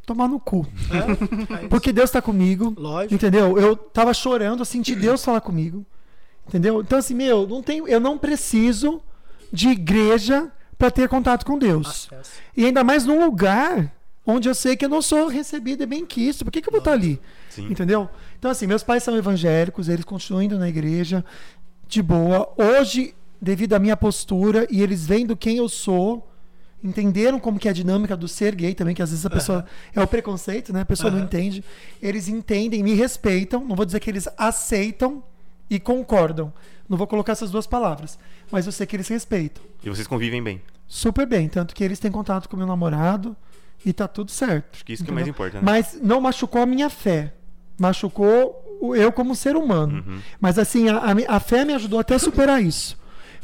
Tomar 0.03 0.27
no 0.27 0.39
cu. 0.39 0.65
É, 0.89 1.65
é 1.65 1.67
Porque 1.67 1.93
Deus 1.93 2.09
tá 2.09 2.21
comigo. 2.21 2.73
Lógico. 2.75 3.13
Entendeu? 3.13 3.57
Eu 3.59 3.75
tava 3.75 4.13
chorando, 4.13 4.59
eu 4.59 4.65
senti 4.65 4.95
Deus 4.95 5.23
falar 5.23 5.41
comigo. 5.41 5.85
Entendeu? 6.47 6.81
Então, 6.81 6.97
assim, 6.97 7.13
meu, 7.13 7.47
não 7.47 7.61
tenho, 7.61 7.87
eu 7.87 7.99
não 7.99 8.17
preciso 8.17 8.99
de 9.53 9.69
igreja 9.69 10.51
para 10.75 10.89
ter 10.89 11.07
contato 11.07 11.45
com 11.45 11.59
Deus. 11.59 12.09
Acesso. 12.11 12.31
E 12.57 12.65
ainda 12.65 12.83
mais 12.83 13.05
num 13.05 13.23
lugar 13.23 13.93
onde 14.25 14.47
eu 14.47 14.55
sei 14.55 14.75
que 14.75 14.85
eu 14.85 14.89
não 14.89 15.01
sou 15.01 15.27
recebido 15.27 15.83
e 15.83 15.85
bem 15.85 16.05
quisto. 16.05 16.45
Por 16.45 16.51
que, 16.51 16.61
que 16.61 16.69
eu 16.69 16.71
vou 16.71 16.79
estar 16.79 16.93
ali? 16.93 17.19
Sim. 17.49 17.67
Entendeu? 17.69 18.09
Então, 18.37 18.51
assim, 18.51 18.67
meus 18.67 18.83
pais 18.83 19.03
são 19.03 19.15
evangélicos, 19.15 19.89
eles 19.89 20.05
continuam 20.05 20.43
indo 20.43 20.57
na 20.57 20.69
igreja 20.69 21.25
de 21.87 22.01
boa. 22.01 22.51
Hoje, 22.57 23.13
devido 23.41 23.73
à 23.73 23.79
minha 23.79 23.97
postura 23.97 24.67
e 24.69 24.81
eles 24.81 25.05
vendo 25.05 25.35
quem 25.35 25.57
eu 25.57 25.67
sou, 25.67 26.27
entenderam 26.83 27.39
como 27.39 27.59
que 27.59 27.67
é 27.67 27.71
a 27.71 27.73
dinâmica 27.73 28.15
do 28.15 28.27
ser 28.27 28.55
gay 28.55 28.73
também, 28.73 28.95
que 28.95 29.01
às 29.01 29.09
vezes 29.09 29.25
a 29.25 29.29
pessoa 29.29 29.65
é 29.93 30.01
o 30.01 30.07
preconceito, 30.07 30.73
né? 30.73 30.81
A 30.81 30.85
pessoa 30.85 31.11
não 31.11 31.19
entende. 31.19 31.63
Eles 32.01 32.27
entendem, 32.27 32.83
me 32.83 32.93
respeitam, 32.93 33.63
não 33.65 33.75
vou 33.75 33.85
dizer 33.85 33.99
que 33.99 34.09
eles 34.09 34.27
aceitam 34.37 35.23
e 35.69 35.79
concordam. 35.79 36.53
Não 36.87 36.97
vou 36.97 37.07
colocar 37.07 37.31
essas 37.31 37.51
duas 37.51 37.65
palavras, 37.65 38.19
mas 38.51 38.65
eu 38.65 38.71
sei 38.71 38.85
que 38.85 38.95
eles 38.95 39.07
respeitam. 39.07 39.63
E 39.83 39.89
vocês 39.89 40.07
convivem 40.07 40.43
bem. 40.43 40.61
Super 40.87 41.25
bem, 41.25 41.47
tanto 41.47 41.73
que 41.73 41.83
eles 41.83 41.99
têm 41.99 42.11
contato 42.11 42.49
com 42.49 42.57
meu 42.57 42.67
namorado 42.67 43.35
E 43.85 43.91
tá 43.93 44.07
tudo 44.07 44.29
certo. 44.31 44.65
Acho 44.73 44.85
que 44.85 44.93
isso 44.93 45.03
que 45.03 45.09
é 45.11 45.13
mais 45.13 45.27
importante. 45.27 45.63
Né? 45.63 45.71
Mas 45.71 45.97
não 46.01 46.21
machucou 46.21 46.61
a 46.61 46.65
minha 46.65 46.89
fé. 46.89 47.33
Machucou 47.79 48.77
o- 48.79 48.95
eu 48.95 49.11
como 49.11 49.35
ser 49.35 49.55
humano. 49.55 50.03
Uhum. 50.07 50.19
Mas 50.39 50.59
assim, 50.59 50.87
a, 50.89 51.01
a 51.27 51.39
fé 51.39 51.65
me 51.65 51.73
ajudou 51.73 51.99
até 51.99 52.15
a 52.15 52.19
superar 52.19 52.61
isso. 52.61 52.99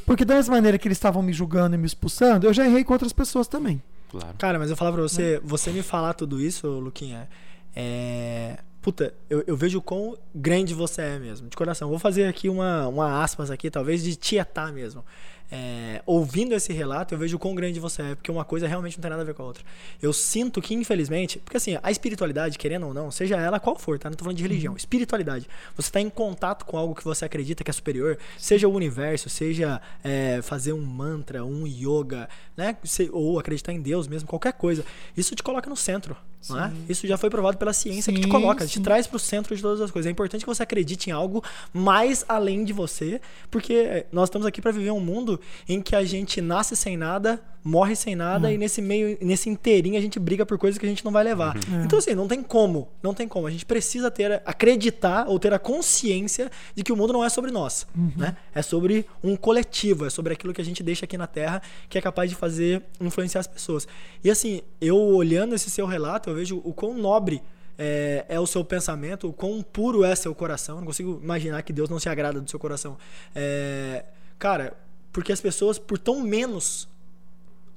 Porque 0.06 0.24
da 0.24 0.36
mesma 0.36 0.56
maneira 0.56 0.78
que 0.78 0.88
eles 0.88 0.98
estavam 0.98 1.22
me 1.22 1.34
julgando 1.34 1.76
e 1.76 1.78
me 1.78 1.86
expulsando, 1.86 2.46
eu 2.48 2.54
já 2.54 2.66
errei 2.66 2.84
com 2.84 2.94
outras 2.94 3.12
pessoas 3.12 3.48
também. 3.48 3.82
Claro. 4.10 4.36
Cara, 4.38 4.58
mas 4.60 4.70
eu 4.70 4.78
falar 4.78 4.94
pra 4.94 5.02
você, 5.02 5.42
você 5.44 5.70
me 5.72 5.82
falar 5.82 6.14
tudo 6.14 6.40
isso, 6.40 6.68
Luquinha, 6.68 7.28
é. 7.76 8.58
Puta, 8.82 9.14
eu, 9.30 9.44
eu 9.46 9.58
vejo 9.58 9.80
o 9.80 9.82
quão 9.82 10.18
grande 10.34 10.74
você 10.74 11.02
é 11.02 11.20
mesmo, 11.20 11.50
de 11.50 11.58
coração. 11.58 11.90
Vou 11.90 12.00
fazer 12.00 12.26
aqui 12.26 12.48
uma, 12.48 12.88
uma 12.88 13.22
aspas 13.22 13.52
aqui, 13.52 13.70
talvez 13.70 14.02
de 14.02 14.16
tietar 14.16 14.72
mesmo. 14.72 15.04
É, 15.50 16.02
ouvindo 16.06 16.54
esse 16.54 16.74
relato, 16.74 17.14
eu 17.14 17.18
vejo 17.18 17.38
o 17.38 17.40
quão 17.40 17.56
grande 17.56 17.80
você 17.80 18.02
é, 18.02 18.16
porque 18.16 18.30
uma 18.30 18.44
coisa 18.44 18.68
realmente 18.68 18.98
não 18.98 19.02
tem 19.02 19.10
nada 19.10 19.22
a 19.22 19.26
ver 19.26 19.34
com 19.34 19.44
a 19.44 19.46
outra. 19.46 19.64
Eu 20.02 20.12
sinto 20.12 20.62
que, 20.62 20.74
infelizmente, 20.74 21.40
porque 21.40 21.56
assim, 21.56 21.78
a 21.82 21.90
espiritualidade, 21.90 22.58
querendo 22.58 22.88
ou 22.88 22.94
não, 22.94 23.10
seja 23.10 23.38
ela 23.38 23.60
qual 23.60 23.78
for, 23.78 23.98
tá? 23.98 24.10
Não 24.10 24.18
tô 24.18 24.26
falando 24.26 24.38
de 24.38 24.44
religião. 24.44 24.76
Espiritualidade. 24.76 25.48
Você 25.76 25.90
tá 25.90 26.02
em 26.02 26.10
contato 26.10 26.66
com 26.66 26.78
algo 26.78 26.94
que 26.94 27.04
você 27.04 27.24
acredita 27.24 27.64
que 27.64 27.70
é 27.70 27.74
superior, 27.74 28.18
seja 28.38 28.68
o 28.68 28.74
universo, 28.74 29.30
seja 29.30 29.82
é, 30.04 30.42
fazer 30.42 30.74
um 30.74 30.86
mantra, 30.86 31.46
um 31.46 31.66
yoga, 31.66 32.28
né? 32.56 32.76
Ou 33.12 33.40
acreditar 33.40 33.72
em 33.72 33.82
Deus 33.82 34.08
mesmo, 34.08 34.28
qualquer 34.28 34.54
coisa. 34.54 34.84
Isso 35.16 35.34
te 35.34 35.44
coloca 35.44 35.70
no 35.70 35.78
centro. 35.78 36.18
Não 36.50 36.64
é? 36.64 36.72
Isso 36.88 37.06
já 37.08 37.18
foi 37.18 37.30
provado 37.30 37.58
pela 37.58 37.74
ciência 37.74 38.14
que 38.14 38.20
te 38.20 38.26
Sim, 38.26 38.30
coloca, 38.30 38.66
te 38.66 38.76
sim. 38.76 38.82
traz 38.82 39.08
pro 39.08 39.20
centro 39.20 39.56
de 39.56 39.62
todas 39.62 39.82
as 39.82 39.92
coisas. 39.92 40.08
É 40.08 40.12
importante 40.12 40.42
que 40.42 40.48
você 40.48 40.64
acredite 40.64 41.10
em 41.10 41.14
algo 41.14 41.44
mais 41.74 42.24
além 42.28 42.64
de 42.64 42.72
você, 42.72 43.20
porque 43.50 44.06
nós 44.12 44.30
estamos 44.30 44.46
aqui 44.48 44.62
para 44.62 44.72
viver 44.72 44.92
um 44.92 45.00
mundo 45.00 45.37
em 45.68 45.82
que 45.82 45.96
a 45.96 46.04
gente 46.04 46.42
nasce 46.42 46.76
sem 46.76 46.98
nada, 46.98 47.42
morre 47.64 47.96
sem 47.96 48.16
nada 48.16 48.52
e 48.52 48.58
nesse 48.58 48.82
meio, 48.82 49.18
nesse 49.22 49.50
inteirinho 49.50 49.98
a 49.98 50.02
gente 50.02 50.20
briga 50.20 50.46
por 50.46 50.58
coisas 50.58 50.78
que 50.78 50.86
a 50.86 50.90
gente 50.90 51.04
não 51.04 51.12
vai 51.12 51.24
levar. 51.24 51.56
Então 51.84 52.00
assim, 52.00 52.16
não 52.16 52.28
tem 52.28 52.42
como, 52.42 52.90
não 53.04 53.14
tem 53.14 53.28
como. 53.28 53.48
A 53.48 53.52
gente 53.52 53.66
precisa 53.66 54.10
ter 54.10 54.42
acreditar 54.46 55.28
ou 55.28 55.38
ter 55.38 55.54
a 55.54 55.60
consciência 55.60 56.50
de 56.76 56.84
que 56.84 56.94
o 56.94 56.96
mundo 56.96 57.14
não 57.14 57.24
é 57.24 57.30
sobre 57.30 57.52
nós, 57.52 57.86
né? 58.16 58.38
É 58.56 58.62
sobre 58.62 59.06
um 59.24 59.36
coletivo, 59.36 60.06
é 60.06 60.10
sobre 60.10 60.34
aquilo 60.34 60.54
que 60.54 60.62
a 60.62 60.66
gente 60.66 60.82
deixa 60.82 61.06
aqui 61.06 61.18
na 61.18 61.28
Terra 61.28 61.62
que 61.90 61.98
é 61.98 62.02
capaz 62.02 62.30
de 62.30 62.36
fazer 62.36 62.84
influenciar 63.02 63.42
as 63.42 63.48
pessoas. 63.48 63.88
E 64.24 64.30
assim, 64.30 64.62
eu 64.80 64.98
olhando 64.98 65.54
esse 65.54 65.70
seu 65.70 65.86
relato, 65.86 66.30
eu 66.30 66.36
vejo 66.36 66.62
o 66.64 66.74
quão 66.74 66.98
nobre 66.98 67.42
é, 67.78 68.26
é 68.28 68.40
o 68.40 68.48
seu 68.48 68.64
pensamento, 68.64 69.30
o 69.30 69.34
quão 69.34 69.62
puro 69.62 70.04
é 70.04 70.16
seu 70.16 70.34
coração. 70.34 70.78
Não 70.78 70.86
consigo 70.86 71.20
imaginar 71.22 71.62
que 71.62 71.72
Deus 71.72 71.90
não 71.90 72.00
se 72.00 72.10
agrada 72.10 72.42
do 72.42 72.50
seu 72.50 72.60
coração. 72.60 72.98
É, 73.36 74.06
cara, 74.40 74.76
porque 75.18 75.32
as 75.32 75.42
pessoas, 75.42 75.80
por 75.80 75.98
tão 75.98 76.22
menos, 76.22 76.88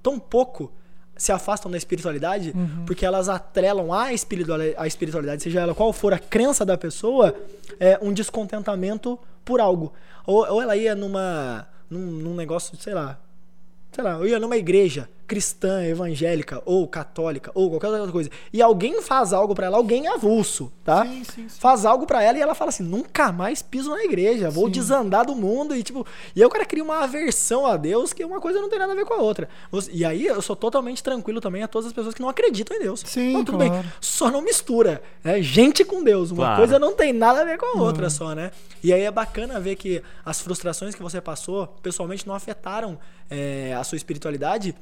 tão 0.02 0.18
pouco, 0.18 0.70
se 1.16 1.32
afastam 1.32 1.70
da 1.70 1.78
espiritualidade, 1.78 2.52
porque 2.84 3.06
elas 3.06 3.30
atrelam 3.30 3.94
a 3.94 4.12
espiritualidade, 4.12 4.86
espiritualidade, 4.86 5.42
seja 5.42 5.60
ela 5.60 5.74
qual 5.74 5.90
for 5.90 6.12
a 6.12 6.18
crença 6.18 6.66
da 6.66 6.76
pessoa, 6.76 7.34
é 7.80 7.98
um 8.02 8.12
descontentamento 8.12 9.18
por 9.42 9.58
algo. 9.58 9.90
Ou, 10.26 10.46
ou 10.52 10.60
ela 10.60 10.76
ia 10.76 10.94
numa, 10.94 11.66
num, 11.88 12.10
num 12.10 12.34
negócio, 12.34 12.76
sei 12.76 12.92
lá, 12.92 13.18
sei 13.90 14.04
lá, 14.04 14.18
eu 14.18 14.26
ia 14.26 14.38
numa 14.38 14.58
igreja 14.58 15.08
cristã, 15.30 15.84
evangélica, 15.84 16.60
ou 16.66 16.88
católica, 16.88 17.52
ou 17.54 17.70
qualquer 17.70 17.86
outra 17.86 18.10
coisa, 18.10 18.28
e 18.52 18.60
alguém 18.60 19.00
faz 19.00 19.32
algo 19.32 19.54
pra 19.54 19.66
ela, 19.66 19.76
alguém 19.76 20.08
avulso, 20.08 20.72
tá? 20.84 21.04
Sim, 21.06 21.22
sim, 21.22 21.48
sim. 21.48 21.60
Faz 21.60 21.84
algo 21.86 22.04
pra 22.04 22.20
ela 22.20 22.36
e 22.36 22.40
ela 22.40 22.52
fala 22.52 22.70
assim: 22.70 22.82
nunca 22.82 23.30
mais 23.30 23.62
piso 23.62 23.90
na 23.90 24.02
igreja, 24.04 24.50
vou 24.50 24.68
desandar 24.68 25.24
do 25.24 25.36
mundo, 25.36 25.76
e 25.76 25.84
tipo, 25.84 26.04
e 26.34 26.40
aí 26.42 26.46
o 26.46 26.50
cara 26.50 26.64
cria 26.64 26.82
uma 26.82 27.04
aversão 27.04 27.64
a 27.64 27.76
Deus 27.76 28.12
que 28.12 28.24
uma 28.24 28.40
coisa 28.40 28.60
não 28.60 28.68
tem 28.68 28.76
nada 28.80 28.92
a 28.92 28.96
ver 28.96 29.04
com 29.06 29.14
a 29.14 29.18
outra. 29.18 29.48
E 29.92 30.04
aí 30.04 30.26
eu 30.26 30.42
sou 30.42 30.56
totalmente 30.56 31.00
tranquilo 31.00 31.40
também 31.40 31.62
a 31.62 31.68
todas 31.68 31.86
as 31.86 31.92
pessoas 31.92 32.12
que 32.12 32.20
não 32.20 32.28
acreditam 32.28 32.76
em 32.76 32.80
Deus. 32.80 33.04
Sim, 33.06 33.32
Não, 33.34 33.44
tudo 33.44 33.56
claro. 33.58 33.72
bem, 33.82 33.84
só 34.00 34.32
não 34.32 34.42
mistura. 34.42 35.00
É 35.22 35.40
gente 35.40 35.84
com 35.84 36.02
Deus. 36.02 36.32
Uma 36.32 36.38
Claro. 36.44 36.56
coisa 36.56 36.78
não 36.80 36.92
tem 36.96 37.12
nada 37.12 37.42
a 37.42 37.44
ver 37.44 37.56
com 37.56 37.78
a 37.78 37.80
outra 37.82 38.10
só, 38.10 38.34
né? 38.34 38.50
E 38.82 38.92
aí 38.92 39.02
é 39.02 39.10
bacana 39.12 39.60
ver 39.60 39.76
que 39.76 40.02
as 40.24 40.40
frustrações 40.40 40.92
que 40.94 41.02
você 41.02 41.20
passou, 41.20 41.68
pessoalmente, 41.82 42.26
não 42.26 42.34
afetaram 42.34 42.98
é, 43.30 43.72
a 43.78 43.84
sua 43.84 43.94
espiritualidade 43.96 44.74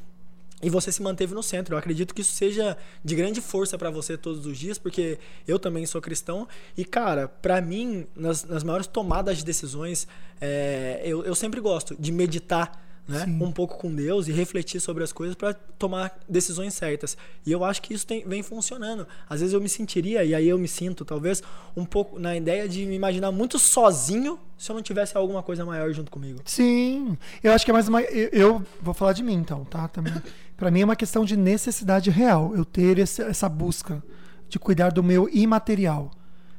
e 0.63 0.69
você 0.69 0.91
se 0.91 1.03
manteve 1.03 1.35
no 1.35 1.43
centro. 1.43 1.75
Eu 1.75 1.79
acredito 1.79 2.15
que 2.15 2.23
isso 2.23 2.33
seja 2.33 2.77
de 3.05 3.15
grande 3.15 3.41
força 3.41 3.79
pra 3.79 3.91
você 3.91 4.17
todos 4.17 4.45
os 4.45 4.59
dias, 4.59 4.79
porque 4.79 5.19
eu 5.47 5.59
também 5.59 5.87
sou 5.87 6.01
cristão. 6.01 6.49
E, 6.77 6.85
cara, 6.85 7.29
pra 7.29 7.61
mim, 7.61 8.07
nas, 8.15 8.45
nas 8.45 8.65
maiores 8.65 8.87
tomadas 8.87 9.39
de 9.39 9.45
decisões, 9.45 10.09
é, 10.41 11.01
eu, 11.05 11.25
eu 11.25 11.35
sempre 11.35 11.61
gosto 11.61 11.97
de 11.99 12.11
meditar 12.11 12.88
né, 13.09 13.25
Sim. 13.25 13.43
um 13.43 13.51
pouco 13.51 13.79
com 13.79 13.93
Deus 13.95 14.29
e 14.29 14.33
refletir 14.33 14.81
sobre 14.81 15.03
as 15.03 15.13
coisas 15.13 15.35
pra 15.35 15.55
tomar 15.55 16.17
decisões 16.29 16.75
certas. 16.75 17.17
E 17.47 17.51
eu 17.51 17.65
acho 17.65 17.81
que 17.81 17.95
isso 17.95 18.07
tem- 18.07 18.23
vem 18.29 18.43
funcionando. 18.43 19.07
Às 19.29 19.41
vezes 19.41 19.55
eu 19.55 19.61
me 19.61 19.69
sentiria, 19.69 20.23
e 20.25 20.35
aí 20.35 20.47
eu 20.47 20.59
me 20.59 20.69
sinto, 20.69 21.05
talvez, 21.05 21.43
um 21.75 21.85
pouco 21.87 22.19
na 22.19 22.37
ideia 22.37 22.69
de 22.69 22.85
me 22.85 22.95
imaginar 22.95 23.33
muito 23.33 23.59
sozinho 23.59 24.39
se 24.59 24.71
eu 24.71 24.75
não 24.77 24.83
tivesse 24.83 25.17
alguma 25.17 25.43
coisa 25.43 25.65
maior 25.65 25.91
junto 25.93 26.11
comigo. 26.11 26.41
Sim, 26.45 27.17
eu 27.43 27.53
acho 27.53 27.65
que 27.65 27.71
é 27.71 27.75
mais 27.75 27.89
uma. 27.89 28.03
Eu, 28.03 28.29
eu 28.33 28.67
vou 28.83 28.93
falar 28.93 29.15
de 29.15 29.23
mim 29.23 29.35
então, 29.35 29.65
tá? 29.65 29.89
Também. 29.89 30.13
Pra 30.59 30.71
mim 30.71 30.81
é 30.81 30.85
uma 30.85 30.97
questão 30.97 31.25
de 31.25 31.37
necessidade 31.37 32.11
real. 32.11 32.53
Eu 32.57 32.65
ter 32.65 32.99
esse- 32.99 33.23
essa 33.23 33.49
busca 33.49 34.03
de 34.49 34.59
cuidar 34.59 34.91
do 34.91 35.03
meu 35.03 35.29
imaterial. 35.33 36.11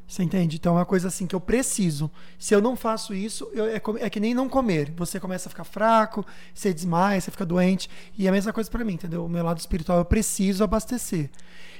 Você 0.09 0.23
entende? 0.23 0.55
Então 0.55 0.73
é 0.73 0.79
uma 0.79 0.85
coisa 0.87 1.07
assim 1.07 1.27
que 1.27 1.35
eu 1.35 1.39
preciso. 1.39 2.09
Se 2.39 2.55
eu 2.55 2.59
não 2.59 2.75
faço 2.75 3.13
isso, 3.13 3.47
eu- 3.53 3.67
é, 3.67 3.79
é 3.99 4.09
que 4.09 4.19
nem 4.19 4.33
não 4.33 4.49
comer. 4.49 4.91
Você 4.97 5.19
começa 5.19 5.47
a 5.47 5.51
ficar 5.51 5.63
fraco, 5.63 6.25
você 6.51 6.73
desmaia, 6.73 7.21
você 7.21 7.29
fica 7.29 7.45
doente. 7.45 7.87
E 8.17 8.25
é 8.25 8.29
a 8.29 8.31
mesma 8.31 8.51
coisa 8.51 8.67
pra 8.71 8.83
mim, 8.83 8.93
entendeu? 8.93 9.23
O 9.23 9.29
meu 9.29 9.43
lado 9.45 9.59
espiritual 9.59 9.99
eu 9.99 10.05
preciso 10.05 10.63
abastecer. 10.63 11.29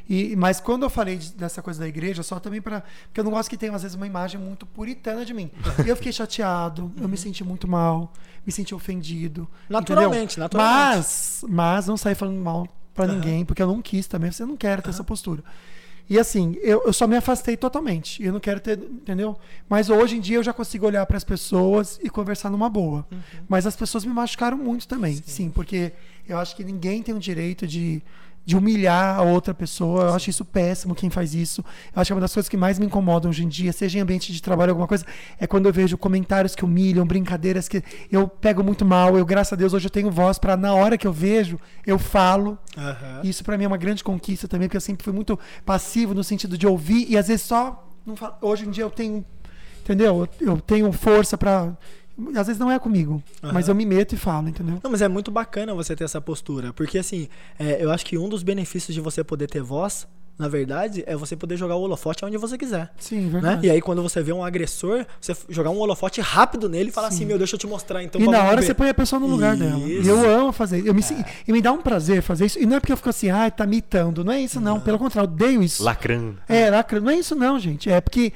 E, 0.07 0.35
mas 0.35 0.59
quando 0.59 0.83
eu 0.83 0.91
falei 0.91 1.17
de- 1.17 1.33
dessa 1.33 1.59
coisa 1.63 1.79
da 1.79 1.87
igreja, 1.87 2.21
só 2.21 2.39
também 2.39 2.61
para 2.61 2.81
Porque 3.07 3.19
eu 3.19 3.23
não 3.23 3.31
gosto 3.31 3.49
que 3.49 3.57
tenha, 3.57 3.73
às 3.75 3.81
vezes, 3.81 3.95
uma 3.95 4.05
imagem 4.05 4.39
muito 4.39 4.63
puritana 4.63 5.25
de 5.25 5.33
mim. 5.33 5.49
Eu 5.87 5.95
fiquei 5.95 6.11
chateado, 6.11 6.91
eu 7.01 7.07
me 7.07 7.17
senti 7.17 7.43
muito 7.43 7.67
mal, 7.67 8.13
me 8.45 8.51
senti 8.51 8.75
ofendido. 8.75 9.47
Naturalmente, 9.67 10.33
entendeu? 10.39 10.43
naturalmente. 10.43 10.95
Mas, 10.97 11.45
mas 11.49 11.87
não 11.87 11.97
saí 11.97 12.13
falando 12.13 12.39
mal 12.39 12.67
pra 12.93 13.05
Aham. 13.05 13.15
ninguém, 13.15 13.43
porque 13.45 13.61
eu 13.61 13.67
não 13.67 13.81
quis 13.81 14.05
também. 14.07 14.31
Você 14.31 14.45
não 14.45 14.55
quer 14.57 14.81
ter 14.83 14.89
essa 14.91 15.03
postura. 15.03 15.43
E 16.09 16.17
assim, 16.17 16.57
eu, 16.61 16.81
eu 16.85 16.91
só 16.91 17.05
me 17.05 17.15
afastei 17.15 17.55
totalmente. 17.55 18.23
Eu 18.23 18.33
não 18.33 18.39
quero 18.39 18.59
ter, 18.59 18.79
entendeu? 18.79 19.37
Mas 19.69 19.89
hoje 19.89 20.17
em 20.17 20.19
dia 20.19 20.37
eu 20.37 20.43
já 20.43 20.51
consigo 20.51 20.87
olhar 20.87 21.05
para 21.05 21.17
as 21.17 21.23
pessoas 21.23 21.99
e 22.01 22.09
conversar 22.09 22.49
numa 22.49 22.67
boa. 22.67 23.05
Mas 23.47 23.67
as 23.67 23.75
pessoas 23.75 24.03
me 24.03 24.11
machucaram 24.11 24.57
muito 24.57 24.87
também, 24.87 25.21
sim. 25.23 25.51
porque 25.51 25.91
eu 26.27 26.37
acho 26.39 26.55
que 26.55 26.63
ninguém 26.63 27.03
tem 27.03 27.13
o 27.13 27.19
direito 27.19 27.67
de, 27.67 28.01
de 28.49 28.57
humilhar 28.57 29.19
a 29.19 29.21
outra 29.21 29.53
pessoa. 29.53 30.05
Eu 30.05 30.13
acho 30.15 30.27
isso 30.31 30.43
péssimo 30.43 30.95
quem 30.95 31.07
faz 31.07 31.35
isso. 31.35 31.63
Eu 31.95 32.01
acho 32.01 32.09
que 32.09 32.13
é 32.13 32.15
uma 32.15 32.21
das 32.21 32.33
coisas 32.33 32.49
que 32.49 32.57
mais 32.57 32.79
me 32.79 32.87
incomodam 32.87 33.29
hoje 33.29 33.43
em 33.43 33.47
dia, 33.47 33.71
seja 33.71 33.99
em 33.99 34.01
ambiente 34.01 34.33
de 34.33 34.41
trabalho, 34.41 34.71
alguma 34.71 34.87
coisa, 34.87 35.05
é 35.39 35.45
quando 35.45 35.67
eu 35.67 35.71
vejo 35.71 35.95
comentários 35.99 36.55
que 36.55 36.65
humilham, 36.65 37.05
brincadeiras 37.05 37.67
que 37.67 37.83
eu 38.11 38.27
pego 38.27 38.63
muito 38.63 38.83
mal. 38.83 39.15
Eu, 39.15 39.23
graças 39.23 39.53
a 39.53 39.55
Deus, 39.55 39.71
hoje 39.71 39.85
eu 39.85 39.91
tenho 39.91 40.09
voz 40.09 40.39
para 40.39 40.57
na 40.57 40.73
hora 40.73 40.97
que 40.97 41.05
eu 41.05 41.13
vejo, 41.13 41.59
eu 41.85 41.99
falo. 41.99 42.57
Aham. 42.75 43.21
Isso 43.23 43.43
pra 43.43 43.55
mim 43.55 43.65
é 43.65 43.67
uma 43.67 43.77
grande 43.77 44.03
conquista 44.03 44.47
também, 44.47 44.67
porque 44.67 44.77
eu 44.77 44.81
sempre 44.81 45.03
fui 45.03 45.13
muito 45.13 45.37
passivo 45.63 46.15
no 46.15 46.23
sentido 46.23 46.57
de 46.57 46.65
ouvir 46.65 47.05
e 47.07 47.19
às 47.19 47.27
vezes 47.27 47.43
só 47.43 47.87
não 48.03 48.15
falo. 48.15 48.33
hoje 48.41 48.65
em 48.65 48.71
dia 48.71 48.83
eu 48.83 48.89
tenho, 48.89 49.23
entendeu? 49.83 50.27
Eu 50.41 50.59
tenho 50.59 50.91
força 50.91 51.37
pra. 51.37 51.77
Às 52.35 52.47
vezes 52.47 52.59
não 52.59 52.71
é 52.71 52.77
comigo, 52.77 53.23
mas 53.41 53.67
eu 53.67 53.75
me 53.75 53.85
meto 53.85 54.13
e 54.13 54.17
falo, 54.17 54.49
entendeu? 54.49 54.79
Não, 54.83 54.91
mas 54.91 55.01
é 55.01 55.07
muito 55.07 55.31
bacana 55.31 55.73
você 55.73 55.95
ter 55.95 56.03
essa 56.03 56.19
postura, 56.19 56.73
porque 56.73 56.97
assim, 56.97 57.27
é, 57.57 57.83
eu 57.83 57.91
acho 57.91 58.05
que 58.05 58.17
um 58.17 58.27
dos 58.27 58.43
benefícios 58.43 58.93
de 58.93 59.01
você 59.01 59.23
poder 59.23 59.47
ter 59.47 59.61
voz, 59.61 60.07
na 60.39 60.47
verdade, 60.47 61.03
é 61.05 61.15
você 61.17 61.35
poder 61.35 61.57
jogar 61.57 61.75
o 61.75 61.81
holofote 61.81 62.23
onde 62.23 62.37
você 62.37 62.57
quiser. 62.57 62.89
Sim, 62.97 63.23
Né? 63.25 63.29
verdade. 63.29 63.67
E 63.67 63.69
aí, 63.69 63.81
quando 63.81 64.01
você 64.01 64.23
vê 64.23 64.31
um 64.31 64.41
agressor, 64.43 65.05
você 65.19 65.35
jogar 65.49 65.69
um 65.69 65.77
holofote 65.77 66.21
rápido 66.21 66.69
nele 66.69 66.89
e 66.89 66.91
falar 66.93 67.09
assim: 67.09 67.25
Meu, 67.25 67.37
deixa 67.37 67.55
eu 67.55 67.59
te 67.59 67.67
mostrar. 67.67 68.01
Então, 68.01 68.21
E 68.21 68.25
na 68.27 68.41
hora 68.45 68.61
ver." 68.61 68.67
você 68.67 68.73
põe 68.73 68.87
a 68.89 68.93
pessoa 68.93 69.19
no 69.19 69.27
lugar 69.27 69.57
dela. 69.57 69.77
E 69.79 69.99
Isso. 69.99 70.09
eu 70.09 70.29
amo 70.39 70.51
fazer. 70.53 70.87
Eu 70.87 70.93
me, 70.95 71.03
sin- 71.03 71.23
E 71.47 71.51
me 71.51 71.61
dá 71.61 71.71
um 71.73 71.81
prazer 71.81 72.21
fazer 72.21 72.45
isso. 72.45 72.57
E 72.57 72.65
não 72.65 72.77
é 72.77 72.79
porque 72.79 72.93
eu 72.93 72.97
fico 72.97 73.09
assim, 73.09 73.29
ah, 73.29 73.51
tá 73.51 73.67
mitando. 73.67 74.23
Não 74.23 74.31
é 74.31 74.39
isso, 74.39 74.61
não. 74.61 74.79
Pelo 74.79 74.97
contrário, 74.97 75.27
eu 75.27 75.33
odeio 75.33 75.61
isso. 75.61 75.83
Lacrando. 75.83 76.37
É, 76.47 76.69
lacra. 76.69 77.01
Não 77.01 77.09
é 77.11 77.15
isso, 77.17 77.35
não, 77.35 77.59
gente. 77.59 77.89
É 77.91 77.99
porque 77.99 78.31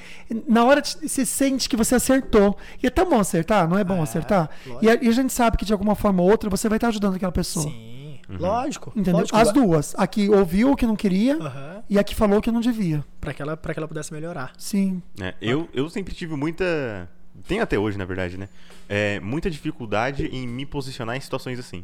na 0.47 0.65
hora 0.65 0.81
de- 0.81 0.97
você 1.07 1.25
sente 1.25 1.69
que 1.69 1.77
você 1.77 1.95
acertou. 1.95 2.57
E 2.81 2.87
é 2.87 2.89
tão 2.89 3.09
bom 3.09 3.19
acertar, 3.19 3.67
não 3.69 3.77
é 3.77 3.83
bom 3.83 4.01
acertar? 4.01 4.49
E 4.81 4.89
a, 4.89 4.97
e 5.01 5.07
a 5.07 5.11
gente 5.11 5.31
sabe 5.31 5.55
que 5.57 5.63
de 5.63 5.71
alguma 5.71 5.95
forma 5.95 6.21
ou 6.21 6.29
outra 6.29 6.49
você 6.49 6.67
vai 6.67 6.77
estar 6.77 6.89
ajudando 6.89 7.15
aquela 7.15 7.31
pessoa. 7.31 7.65
Sim, 7.65 7.92
lógico. 8.41 8.91
Entendeu? 8.95 9.19
lógico 9.19 9.37
As 9.37 9.51
duas. 9.51 9.95
A 9.97 10.07
que 10.07 10.29
ouviu 10.29 10.71
o 10.71 10.75
que 10.75 10.85
não 10.85 10.95
queria 10.95 11.35
Aham. 11.35 11.83
e 11.89 11.97
a 11.99 12.03
que 12.03 12.15
falou 12.15 12.39
o 12.39 12.41
que 12.41 12.51
não 12.51 12.61
devia. 12.61 13.03
Pra 13.19 13.33
que, 13.33 13.41
ela, 13.41 13.55
pra 13.57 13.73
que 13.73 13.79
ela 13.79 13.87
pudesse 13.87 14.13
melhorar. 14.13 14.53
Sim. 14.57 15.01
É, 15.19 15.33
eu, 15.41 15.67
eu 15.73 15.89
sempre 15.89 16.13
tive 16.13 16.35
muita. 16.35 17.09
Tem 17.47 17.59
até 17.59 17.77
hoje, 17.79 17.97
na 17.97 18.05
verdade, 18.05 18.37
né? 18.37 18.47
É, 18.87 19.19
muita 19.19 19.49
dificuldade 19.49 20.27
em 20.27 20.47
me 20.47 20.65
posicionar 20.65 21.15
em 21.15 21.19
situações 21.19 21.57
assim. 21.59 21.83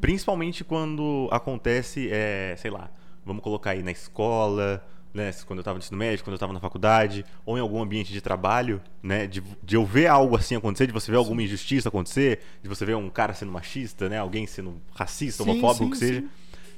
Principalmente 0.00 0.62
quando 0.62 1.28
acontece, 1.30 2.08
é, 2.10 2.54
sei 2.58 2.70
lá, 2.70 2.90
vamos 3.24 3.42
colocar 3.42 3.70
aí 3.70 3.82
na 3.82 3.90
escola, 3.90 4.84
né? 5.12 5.30
Quando 5.46 5.58
eu 5.58 5.64
tava 5.64 5.78
no 5.78 5.82
ensino 5.82 5.98
médio, 5.98 6.24
quando 6.24 6.34
eu 6.34 6.38
tava 6.38 6.52
na 6.52 6.60
faculdade, 6.60 7.24
ou 7.44 7.56
em 7.58 7.60
algum 7.60 7.82
ambiente 7.82 8.12
de 8.12 8.20
trabalho, 8.20 8.80
né? 9.02 9.26
De, 9.26 9.42
de 9.62 9.76
eu 9.76 9.84
ver 9.84 10.06
algo 10.06 10.36
assim 10.36 10.54
acontecer, 10.56 10.86
de 10.86 10.92
você 10.92 11.10
ver 11.10 11.16
alguma 11.18 11.42
injustiça 11.42 11.88
acontecer, 11.88 12.40
de 12.62 12.68
você 12.68 12.84
ver 12.84 12.96
um 12.96 13.10
cara 13.10 13.34
sendo 13.34 13.52
machista, 13.52 14.08
né? 14.08 14.18
Alguém 14.18 14.46
sendo 14.46 14.80
racista, 14.94 15.42
Sim, 15.44 15.50
homofóbico, 15.50 15.84
sim, 15.84 15.88
o 15.88 15.90
que 15.92 15.98
seja. 15.98 16.20
sim. 16.20 16.28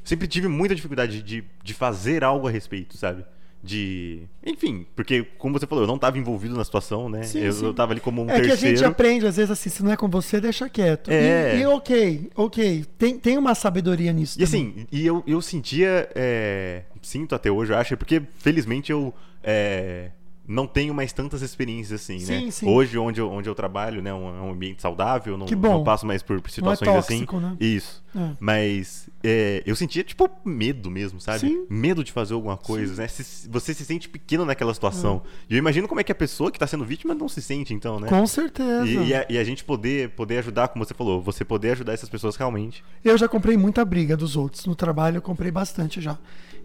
sempre 0.05 0.27
tive 0.27 0.49
muita 0.49 0.75
dificuldade 0.75 1.23
de, 1.23 1.45
de 1.63 1.75
fazer 1.75 2.25
algo 2.25 2.49
a 2.49 2.51
respeito, 2.51 2.97
sabe? 2.97 3.25
De. 3.63 4.23
Enfim, 4.45 4.85
porque, 4.97 5.23
como 5.39 5.59
você 5.59 5.67
falou, 5.69 5.85
eu 5.85 5.89
não 5.89 5.95
estava 5.95 6.19
envolvido 6.19 6.57
na 6.57 6.65
situação, 6.65 7.09
né? 7.09 7.23
Sim, 7.23 7.41
eu, 7.41 7.53
sim. 7.53 7.65
eu 7.65 7.73
tava 7.73 7.93
ali 7.93 8.01
como 8.01 8.23
um 8.23 8.29
é 8.29 8.35
que 8.35 8.47
a 8.47 8.49
terceiro. 8.51 8.77
gente 8.77 8.85
aprende, 8.85 9.27
às 9.27 9.37
vezes, 9.37 9.53
assim, 9.53 9.71
se 9.71 9.85
não 9.85 9.93
é 9.93 9.97
com 9.97 10.09
você, 10.09 10.41
deixa 10.41 10.69
quieto. 10.69 11.11
É. 11.11 11.57
E, 11.57 11.61
e 11.61 11.67
ok, 11.67 12.31
ok. 12.35 12.85
Tem, 12.99 13.19
tem 13.19 13.39
uma 13.39 13.55
sabedoria 13.55 14.13
nisso. 14.13 14.41
E 14.41 14.45
também. 14.45 14.75
assim, 14.75 14.87
e 14.91 15.07
eu, 15.07 15.23
eu 15.27 15.41
sentia. 15.41 16.09
é, 16.15 16.83
sinto 17.01 17.35
até 17.35 17.51
hoje, 17.51 17.73
eu 17.73 17.77
acho, 17.77 17.97
porque 17.97 18.23
felizmente 18.39 18.91
eu 18.91 19.15
é, 19.43 20.11
não 20.47 20.67
tenho 20.67 20.93
mais 20.93 21.13
tantas 21.13 21.41
experiências 21.41 22.01
assim, 22.03 22.19
Sim, 22.19 22.45
né? 22.47 22.51
sim. 22.51 22.69
Hoje, 22.69 22.99
onde 22.99 23.21
eu, 23.21 23.31
onde 23.31 23.49
eu 23.49 23.55
trabalho, 23.55 24.03
né, 24.03 24.11
é 24.11 24.15
um, 24.15 24.49
é 24.49 24.51
ambiente 24.51 24.83
saudável, 24.83 25.39
não, 25.39 25.47
não 25.47 25.85
passo 25.85 26.05
mais 26.05 26.23
por 26.23 26.43
situações 26.51 26.91
tóxico, 26.91 27.37
assim. 27.37 27.47
né? 27.47 27.57
Isso. 27.61 28.03
É. 28.15 28.31
Mas 28.41 29.09
é, 29.23 29.63
eu 29.65 29.77
sentia, 29.77 30.03
tipo, 30.03 30.29
medo 30.45 30.91
mesmo, 30.91 31.21
sabe? 31.21 31.41
Sim. 31.41 31.67
Medo 31.71 32.03
de 32.03 32.11
fazer 32.11 32.35
alguma 32.35 32.57
coisa, 32.57 33.01
né? 33.01 33.09
Se- 33.09 33.49
você 33.49 33.73
se 33.73 33.85
sente 33.85 34.09
pequeno 34.09 34.45
naquela 34.45 34.75
situação. 34.75 35.23
E 35.49 35.55
eu 35.55 35.59
imagino 35.59 35.87
como 35.87 36.01
é 36.01 36.05
que 36.05 36.13
a 36.13 36.15
pessoa 36.15 36.51
que 36.51 36.59
tá 36.59 36.67
sendo 36.67 36.85
vítima 36.85 37.15
não 37.15 37.29
se 37.29 37.41
sente, 37.41 37.73
então, 37.73 38.01
né? 38.01 38.09
Com 38.09 38.27
certeza. 38.27 38.85
E, 38.85 39.09
e 39.09 39.15
a, 39.15 39.27
e 39.31 39.39
a 39.39 39.45
gente 39.45 39.63
poder, 39.65 40.11
poder 40.11 40.39
ajudar, 40.39 40.69
como 40.69 40.85
você 40.85 40.93
falou, 40.93 41.23
você 41.23 41.45
poder 41.45 41.71
ajudar 41.73 41.93
essas 41.93 42.09
pessoas 42.09 42.35
realmente. 42.37 42.85
Eu 43.05 43.17
já 43.17 43.29
comprei 43.29 43.57
muita 43.57 43.85
briga 43.85 44.17
dos 44.17 44.37
outros. 44.37 44.67
No 44.67 44.75
trabalho 44.75 45.19
eu 45.19 45.23
comprei 45.23 45.51
bastante 45.53 46.01
já. 46.01 46.19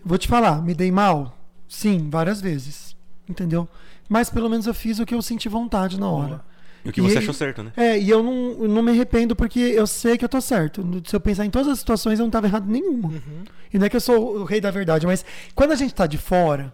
Vou 0.04 0.18
te 0.18 0.28
falar, 0.28 0.62
me 0.64 0.74
dei 0.74 0.92
mal? 0.92 1.38
Sim, 1.68 2.10
várias 2.10 2.42
vezes. 2.42 2.97
Entendeu? 3.30 3.68
Mas 4.08 4.30
pelo 4.30 4.50
menos 4.50 4.68
eu 4.68 4.74
fiz 4.74 5.00
o 5.00 5.06
que 5.06 5.14
eu 5.14 5.22
senti 5.22 5.50
vontade 5.50 6.00
na 6.00 6.10
hora. 6.10 6.42
E 6.86 6.90
o 6.90 6.94
que 6.94 7.02
E 7.02 7.04
você 7.04 7.18
achou 7.18 7.34
certo, 7.34 7.64
né? 7.64 7.72
É, 7.76 8.00
e 8.00 8.10
eu 8.10 8.24
não, 8.24 8.64
eu 8.64 8.68
não 8.68 8.82
me 8.82 8.92
arrependo 8.92 9.36
porque 9.36 9.60
eu 9.60 9.86
sei 9.86 10.18
que 10.18 10.24
eu 10.24 10.30
tô 10.30 10.40
certo. 10.40 10.86
Se 11.06 11.16
eu 11.16 11.20
pensar 11.20 11.46
em 11.46 11.50
todas 11.50 11.68
as 11.68 11.80
situações, 11.80 12.20
eu 12.20 12.26
não 12.26 12.32
tava 12.32 12.48
errado 12.48 12.66
nenhuma. 12.66 13.10
Uhum. 13.10 13.44
E 13.74 13.78
não 13.78 13.86
é 13.86 13.90
que 13.90 13.96
eu 13.96 14.02
sou 14.02 14.38
o 14.38 14.44
rei 14.46 14.62
da 14.62 14.72
verdade, 14.72 15.06
mas 15.06 15.26
quando 15.54 15.72
a 15.72 15.76
gente 15.76 15.94
tá 15.94 16.08
de 16.08 16.18
fora, 16.18 16.74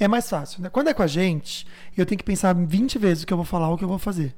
é 0.00 0.08
mais 0.08 0.28
fácil. 0.28 0.62
Né? 0.62 0.68
Quando 0.68 0.88
é 0.88 0.94
com 0.94 1.02
a 1.02 1.06
gente, 1.06 1.66
eu 1.96 2.04
tenho 2.04 2.18
que 2.18 2.24
pensar 2.24 2.54
20 2.54 2.98
vezes 2.98 3.22
o 3.22 3.26
que 3.26 3.32
eu 3.32 3.36
vou 3.36 3.46
falar, 3.46 3.68
o 3.70 3.78
que 3.78 3.84
eu 3.84 3.88
vou 3.88 3.98
fazer. 3.98 4.34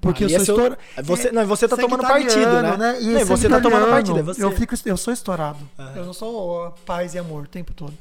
Porque 0.00 0.24
eu 0.24 0.26
Ali 0.26 0.34
é 0.34 0.38
sou 0.40 0.54
estourado. 0.54 0.78
Você, 1.04 1.32
não, 1.32 1.46
você 1.46 1.68
tá 1.68 1.76
tomando 1.76 2.02
partido, 2.02 2.62
né? 2.62 2.76
né? 2.76 2.98
E 3.00 3.06
Não, 3.06 3.24
você 3.24 3.48
tá 3.48 3.60
tomando 3.60 3.86
italiano, 3.86 3.90
partido, 3.90 4.18
é 4.18 4.22
você. 4.22 4.44
Eu, 4.44 4.50
fico, 4.52 4.74
eu 4.84 4.96
sou 4.96 5.12
estourado. 5.12 5.58
Aham. 5.78 5.92
Eu 5.96 6.06
não 6.06 6.12
sou 6.12 6.72
paz 6.84 7.14
e 7.14 7.18
amor 7.18 7.44
o 7.44 7.48
tempo 7.48 7.72
todo. 7.72 7.94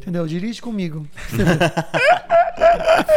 Entendeu? 0.00 0.26
Dirige 0.26 0.62
comigo. 0.62 1.06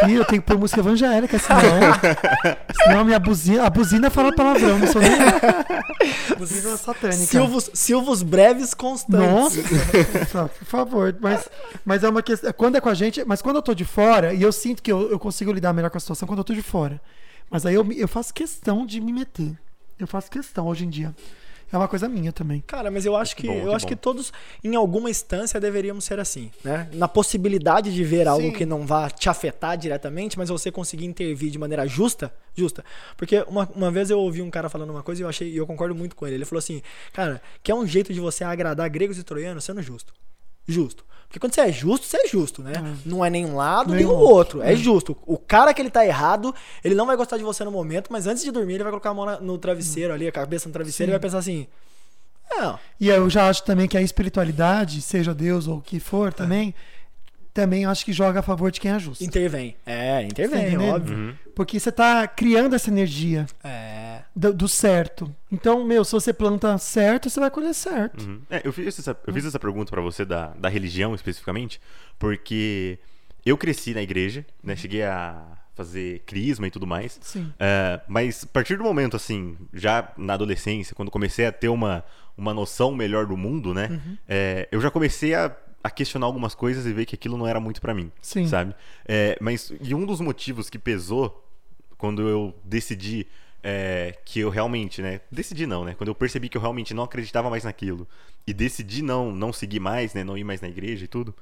Filho, 0.04 0.18
eu 0.18 0.26
tenho 0.26 0.42
que 0.42 0.48
pôr 0.48 0.58
música 0.58 0.82
evangélica, 0.82 1.40
senão. 1.40 1.62
senão 2.84 3.00
a 3.00 3.04
minha 3.04 3.20
buzina. 3.20 3.66
A 3.66 3.70
buzina 3.70 4.10
fala 4.10 4.36
palavrão, 4.36 4.78
não 4.78 4.88
sou 4.88 5.02
nem. 5.02 5.12
Buzina 6.38 6.76
satânica. 6.76 7.18
Silvos, 7.18 7.70
silvos 7.74 8.24
breves 8.24 8.74
constantes. 8.74 9.64
Nossa, 10.34 10.48
por 10.48 10.66
favor. 10.66 11.16
Mas, 11.20 11.50
mas 11.86 12.04
é 12.04 12.10
uma 12.10 12.22
questão. 12.22 12.52
Quando 12.54 12.78
é 12.78 12.82
com 12.82 12.90
a 12.90 12.94
gente, 12.94 13.24
mas 13.26 13.42
quando 13.42 13.58
eu 13.58 13.62
tô 13.62 13.74
de 13.74 13.86
fora, 13.86 14.34
e 14.34 14.42
eu 14.42 14.52
sinto 14.52 14.82
que 14.82 14.92
eu, 14.92 15.12
eu 15.12 15.20
consigo 15.20 15.52
lidar 15.52 15.74
melhor 15.74 15.90
com 15.90 15.98
a 15.98 16.02
situação 16.02 16.28
quando 16.28 16.40
eu 16.40 16.44
tô 16.44 16.54
de 16.54 16.64
fora. 16.64 17.00
Mas 17.50 17.66
aí 17.66 17.76
eu, 17.76 17.90
eu 17.94 18.08
faço 18.08 18.34
questão 18.34 18.86
de 18.86 19.00
me 19.00 19.14
meter. 19.14 19.58
Eu 20.00 20.08
faço 20.08 20.32
questão 20.32 20.68
hoje 20.68 20.86
em 20.86 20.90
dia. 20.90 21.14
É 21.72 21.78
uma 21.78 21.88
coisa 21.88 22.10
minha 22.10 22.34
também. 22.34 22.62
Cara, 22.68 22.92
mas 22.92 23.06
eu 23.06 23.16
acho 23.16 23.36
que, 23.36 23.48
bom, 23.48 23.54
eu 23.54 23.70
que 23.70 23.76
acho 23.76 23.86
bom. 23.86 23.90
que 23.90 23.96
todos, 23.96 24.34
em 24.64 24.76
alguma 24.76 25.10
instância, 25.10 25.60
deveríamos 25.60 26.04
ser 26.04 26.20
assim, 26.20 26.52
né? 26.64 26.90
Na 26.94 27.08
possibilidade 27.08 27.94
de 27.94 28.04
ver 28.04 28.28
algo 28.28 28.48
Sim. 28.48 28.54
que 28.54 28.66
não 28.66 28.86
vá 28.86 29.10
te 29.10 29.30
afetar 29.30 29.78
diretamente, 29.78 30.38
mas 30.38 30.50
você 30.50 30.72
conseguir 30.72 31.06
intervir 31.06 31.50
de 31.50 31.58
maneira 31.58 31.88
justa, 31.88 32.34
justa. 32.54 32.84
Porque 33.16 33.44
uma, 33.48 33.70
uma 33.74 33.90
vez 33.90 34.10
eu 34.10 34.20
ouvi 34.20 34.42
um 34.42 34.50
cara 34.50 34.70
falando 34.70 34.90
uma 34.90 35.04
coisa 35.04 35.22
e 35.22 35.24
eu 35.24 35.30
achei, 35.30 35.50
e 35.50 35.58
eu 35.58 35.66
concordo 35.66 35.96
muito 35.96 36.16
com 36.16 36.28
ele. 36.28 36.36
Ele 36.36 36.46
falou 36.46 36.60
assim, 36.60 36.82
cara, 37.14 37.42
que 37.64 37.72
é 37.72 37.76
um 37.76 37.88
jeito 37.88 38.14
de 38.14 38.20
você 38.20 38.44
agradar 38.44 38.90
gregos 38.90 39.18
e 39.18 39.24
troianos 39.24 39.64
sendo 39.64 39.82
justo. 39.82 40.14
Justo. 40.68 41.04
Porque 41.28 41.40
quando 41.40 41.54
você 41.56 41.62
é 41.62 41.72
justo, 41.72 42.06
você 42.06 42.18
é 42.18 42.28
justo, 42.28 42.62
né? 42.62 42.74
Não 43.06 43.24
é 43.24 43.30
nem 43.30 43.46
um 43.46 43.56
lado, 43.56 43.94
nem, 43.94 44.04
Nem 44.04 44.06
o 44.06 44.10
o 44.18 44.20
outro. 44.20 44.62
É 44.62 44.76
justo. 44.76 45.16
O 45.26 45.38
cara 45.38 45.74
que 45.74 45.82
ele 45.82 45.90
tá 45.90 46.06
errado, 46.06 46.54
ele 46.84 46.94
não 46.94 47.06
vai 47.06 47.16
gostar 47.16 47.38
de 47.38 47.44
você 47.44 47.64
no 47.64 47.72
momento, 47.72 48.12
mas 48.12 48.28
antes 48.28 48.44
de 48.44 48.52
dormir, 48.52 48.74
ele 48.74 48.84
vai 48.84 48.92
colocar 48.92 49.12
a 49.12 49.14
mão 49.14 49.26
na- 49.26 49.40
no 49.40 49.58
travesseiro 49.58 50.14
ali, 50.14 50.28
a 50.28 50.32
cabeça 50.32 50.68
no 50.68 50.74
travesseiro 50.74 51.10
e 51.10 51.14
vai 51.14 51.20
pensar 51.22 51.38
assim. 51.38 51.68
Não, 52.50 52.78
E 53.00 53.08
eu 53.08 53.30
já 53.30 53.48
acho 53.48 53.64
também 53.64 53.88
que 53.88 53.98
a 53.98 54.02
espiritualidade, 54.02 55.02
seja 55.02 55.34
Deus 55.34 55.68
ou 55.70 55.78
o 55.78 55.82
que 55.82 56.02
for, 56.02 56.34
também, 56.34 56.76
também 57.54 57.86
acho 57.86 58.04
que 58.04 58.12
joga 58.12 58.42
a 58.42 58.44
favor 58.44 58.70
de 58.70 58.82
quem 58.82 58.92
é 58.92 59.00
justo. 59.00 59.24
Intervém. 59.24 59.74
É, 59.86 60.22
intervém, 60.24 60.78
óbvio. 60.78 61.16
Uhum. 61.16 61.34
Porque 61.56 61.80
você 61.80 61.94
tá 61.94 62.28
criando 62.28 62.76
essa 62.76 62.90
energia 62.90 63.46
É. 63.64 63.91
do, 64.36 64.54
do 64.54 64.68
certo. 64.68 65.34
Então, 65.52 65.84
meu, 65.86 66.04
se 66.04 66.12
você 66.12 66.34
planta 66.34 66.78
certo, 66.78 67.30
você 67.30 67.40
vai 67.40 67.52
colher 67.52 67.74
certo. 67.74 68.24
Uhum. 68.24 68.42
É, 68.50 68.62
eu 68.64 68.72
fiz 68.72 69.00
essa, 69.00 69.18
eu 69.26 69.34
fiz 69.34 69.46
essa 69.46 69.60
pergunta 69.60 69.92
pra 69.92 70.02
você 70.02 70.24
da, 70.26 70.48
da 70.50 70.70
religião 70.70 71.14
especificamente, 71.14 71.82
porque 72.18 73.00
eu 73.46 73.58
cresci 73.58 73.94
na 73.94 74.02
igreja, 74.02 74.46
né? 74.64 74.76
Cheguei 74.76 75.04
a 75.04 75.44
fazer 75.74 76.20
crisma 76.26 76.68
e 76.68 76.72
tudo 76.72 76.86
mais. 76.86 77.20
Sim. 77.22 77.52
É, 77.60 78.00
mas 78.08 78.44
a 78.44 78.48
partir 78.48 78.78
do 78.78 78.84
momento, 78.84 79.16
assim, 79.16 79.58
já 79.74 80.12
na 80.18 80.34
adolescência, 80.34 80.96
quando 80.96 81.12
comecei 81.12 81.46
a 81.46 81.52
ter 81.52 81.70
uma, 81.70 82.04
uma 82.38 82.54
noção 82.54 82.94
melhor 82.94 83.26
do 83.26 83.36
mundo, 83.36 83.74
né? 83.74 83.88
Uhum. 83.90 84.18
é, 84.28 84.68
eu 84.72 84.80
já 84.80 84.92
comecei 84.92 85.34
a, 85.34 85.56
a 85.84 85.90
questionar 85.90 86.26
algumas 86.26 86.56
coisas 86.56 86.86
e 86.86 86.94
ver 86.94 87.06
que 87.06 87.16
aquilo 87.16 87.38
não 87.38 87.48
era 87.48 87.60
muito 87.60 87.82
pra 87.82 87.94
mim. 87.94 88.12
Sim. 88.22 88.48
Sabe? 88.48 88.76
É, 89.06 89.38
mas, 89.42 89.74
e 89.82 89.94
um 89.94 90.06
dos 90.06 90.22
motivos 90.22 90.70
que 90.70 90.80
pesou 90.80 91.46
quando 91.98 92.28
eu 92.28 92.56
decidi 92.64 93.28
é, 93.64 94.18
que 94.26 94.40
eu 94.40 94.50
realmente, 94.50 95.02
né? 95.02 95.22
Decidi 95.32 95.66
não, 95.66 95.86
né? 95.86 95.94
Quando 95.96 96.10
eu 96.10 96.16
percebi 96.16 96.50
que 96.50 96.58
eu 96.58 96.62
realmente 96.62 96.94
não 96.94 97.04
acreditava 97.04 97.50
mais 97.50 97.64
naquilo 97.64 98.08
e 98.46 98.54
decidi 98.54 99.02
não, 99.02 99.32
não 99.32 99.54
seguir 99.54 99.80
mais, 99.80 100.14
né? 100.14 100.24
Não 100.24 100.38
ir 100.38 100.44
mais 100.44 100.62
na 100.62 100.68
igreja 100.68 101.06
e 101.06 101.08
tudo. 101.08 101.36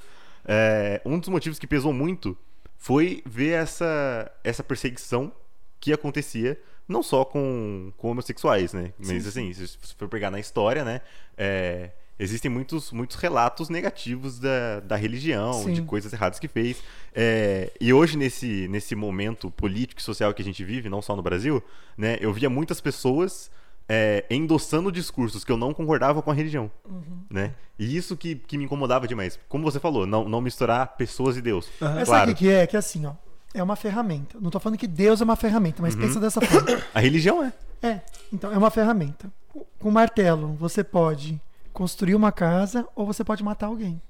é, 0.46 1.02
um 1.06 1.20
dos 1.20 1.30
motivos 1.30 1.60
que 1.60 1.68
pesou 1.68 1.94
muito 1.94 2.38
foi 2.78 3.22
ver 3.26 3.52
essa, 3.52 4.32
essa 4.44 4.64
perseguição 4.64 5.32
que 5.80 5.94
acontecia 5.94 6.60
não 6.88 7.04
só 7.04 7.24
com, 7.24 7.94
com 7.98 8.10
homossexuais, 8.10 8.74
né? 8.74 8.94
Mas 8.98 9.28
assim, 9.28 9.54
se 9.54 9.68
você 9.68 9.94
for 9.96 10.10
pegar 10.10 10.32
na 10.32 10.40
história, 10.40 10.84
né? 10.84 11.02
é, 11.40 11.92
existem 12.20 12.52
muitos, 12.52 12.92
muitos 12.92 13.16
relatos 13.16 13.70
negativos 13.70 14.38
da, 14.40 14.82
da 14.82 14.96
religião, 14.96 15.54
Sim. 15.54 15.74
de 15.74 15.82
coisas 15.82 16.12
erradas 16.14 16.38
que 16.38 16.48
fez. 16.48 16.84
É, 17.16 17.72
e 17.80 17.94
hoje, 17.94 18.18
nesse, 18.18 18.68
nesse 18.68 18.94
momento 18.96 19.50
político 19.50 20.02
e 20.02 20.04
social 20.04 20.34
que 20.34 20.42
a 20.42 20.46
gente 20.46 20.64
vive, 20.64 20.90
não 20.90 21.02
só 21.02 21.16
no 21.16 21.22
Brasil, 21.24 21.64
né? 21.98 22.18
Eu 22.20 22.34
via 22.34 22.50
muitas 22.50 22.80
pessoas 22.82 23.50
é, 23.88 24.24
endossando 24.30 24.92
discursos 24.92 25.44
que 25.44 25.52
eu 25.52 25.58
não 25.58 25.74
concordava 25.74 26.22
com 26.22 26.30
a 26.30 26.34
religião, 26.34 26.70
Uhum. 26.88 27.24
né? 27.30 27.54
E 27.80 27.96
isso 27.96 28.18
que, 28.18 28.36
que 28.36 28.58
me 28.58 28.66
incomodava 28.66 29.08
demais. 29.08 29.40
Como 29.48 29.64
você 29.64 29.80
falou, 29.80 30.06
não, 30.06 30.28
não 30.28 30.42
misturar 30.42 30.96
pessoas 30.98 31.38
e 31.38 31.42
Deus. 31.42 31.70
Mas 31.80 31.94
Claro. 31.94 32.06
sabe 32.06 32.32
o 32.34 32.36
que 32.36 32.44
que 32.46 32.52
é? 32.52 32.68
Que 32.68 32.76
é 32.76 32.80
assim, 32.80 33.06
ó. 33.06 33.14
É 33.54 33.64
uma 33.64 33.76
ferramenta. 33.76 34.38
Não 34.40 34.52
tô 34.52 34.60
falando 34.60 34.78
que 34.78 34.86
Deus 34.86 35.22
é 35.22 35.24
uma 35.24 35.36
ferramenta, 35.36 35.82
Uhum. 35.82 35.88
mas 35.88 35.96
pensa 35.96 36.20
dessa 36.20 36.40
forma. 36.42 36.68
A 36.94 37.00
religião 37.00 37.44
é. 37.44 37.54
É, 37.82 38.02
então 38.32 38.52
é 38.52 38.58
uma 38.58 38.70
ferramenta. 38.70 39.32
Com 39.80 39.90
martelo, 39.90 40.54
você 40.60 40.84
pode 40.84 41.40
construir 41.80 42.14
uma 42.14 42.30
casa 42.30 42.86
ou 42.94 43.06
você 43.06 43.24
pode 43.24 43.42
matar 43.42 43.68
alguém. 43.68 44.02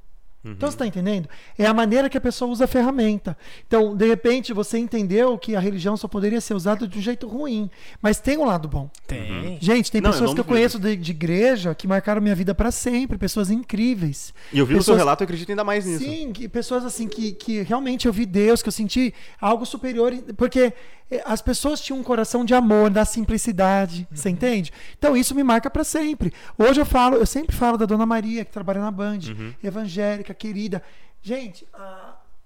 Então 0.43 0.69
você 0.69 0.75
está 0.75 0.87
entendendo? 0.87 1.27
É 1.57 1.65
a 1.65 1.73
maneira 1.73 2.09
que 2.09 2.17
a 2.17 2.21
pessoa 2.21 2.49
usa 2.49 2.63
a 2.63 2.67
ferramenta. 2.67 3.37
Então, 3.67 3.93
de 3.93 4.07
repente, 4.07 4.53
você 4.53 4.77
entendeu 4.77 5.37
que 5.37 5.53
a 5.53 5.59
religião 5.59 5.97
só 5.97 6.07
poderia 6.07 6.39
ser 6.39 6.53
usada 6.53 6.87
de 6.87 6.97
um 6.97 7.01
jeito 7.01 7.27
ruim. 7.27 7.69
Mas 8.01 8.21
tem 8.21 8.37
um 8.37 8.45
lado 8.45 8.67
bom. 8.67 8.89
Tem. 9.05 9.57
Gente, 9.59 9.91
tem 9.91 9.99
Não, 9.99 10.09
eu 10.09 10.13
pessoas 10.13 10.29
não 10.29 10.35
que 10.35 10.39
eu 10.39 10.45
conheço 10.45 10.79
de, 10.79 10.95
de 10.95 11.11
igreja 11.11 11.75
que 11.75 11.85
marcaram 11.87 12.21
minha 12.21 12.35
vida 12.35 12.55
para 12.55 12.71
sempre, 12.71 13.17
pessoas 13.17 13.51
incríveis. 13.51 14.33
E 14.53 14.59
eu 14.59 14.65
vi 14.65 14.73
o 14.73 14.77
seu 14.77 14.93
Pessoas- 14.93 14.97
relato 14.99 15.23
e 15.23 15.25
acredito 15.25 15.49
ainda 15.49 15.63
mais 15.65 15.85
nisso. 15.85 16.05
Sim, 16.05 16.31
que 16.31 16.47
pessoas 16.47 16.85
assim 16.85 17.07
que, 17.09 17.33
que 17.33 17.61
realmente 17.63 18.07
eu 18.07 18.13
vi 18.13 18.25
Deus, 18.25 18.61
que 18.61 18.69
eu 18.69 18.73
senti 18.73 19.13
algo 19.41 19.65
superior, 19.65 20.13
porque 20.37 20.71
eh, 21.11 21.21
as 21.25 21.41
pessoas 21.41 21.81
tinham 21.81 21.99
um 21.99 22.03
coração 22.03 22.45
de 22.45 22.53
amor, 22.53 22.89
da 22.89 23.03
simplicidade, 23.03 24.07
Uhum. 24.09 24.17
você 24.17 24.29
entende? 24.29 24.71
Então 24.97 25.15
isso 25.17 25.35
me 25.35 25.43
marca 25.43 25.69
pra 25.69 25.83
sempre. 25.83 26.31
Hoje 26.57 26.79
eu 26.79 26.85
falo, 26.85 27.17
eu 27.17 27.25
sempre 27.25 27.55
falo 27.55 27.77
da 27.77 27.85
Dona 27.85 28.05
Maria, 28.05 28.45
que 28.45 28.51
trabalha 28.51 28.79
na 28.79 28.91
Band, 28.91 29.19
Uhum. 29.29 29.53
evangélica, 29.63 30.28
querida. 30.34 30.82
Gente, 31.21 31.67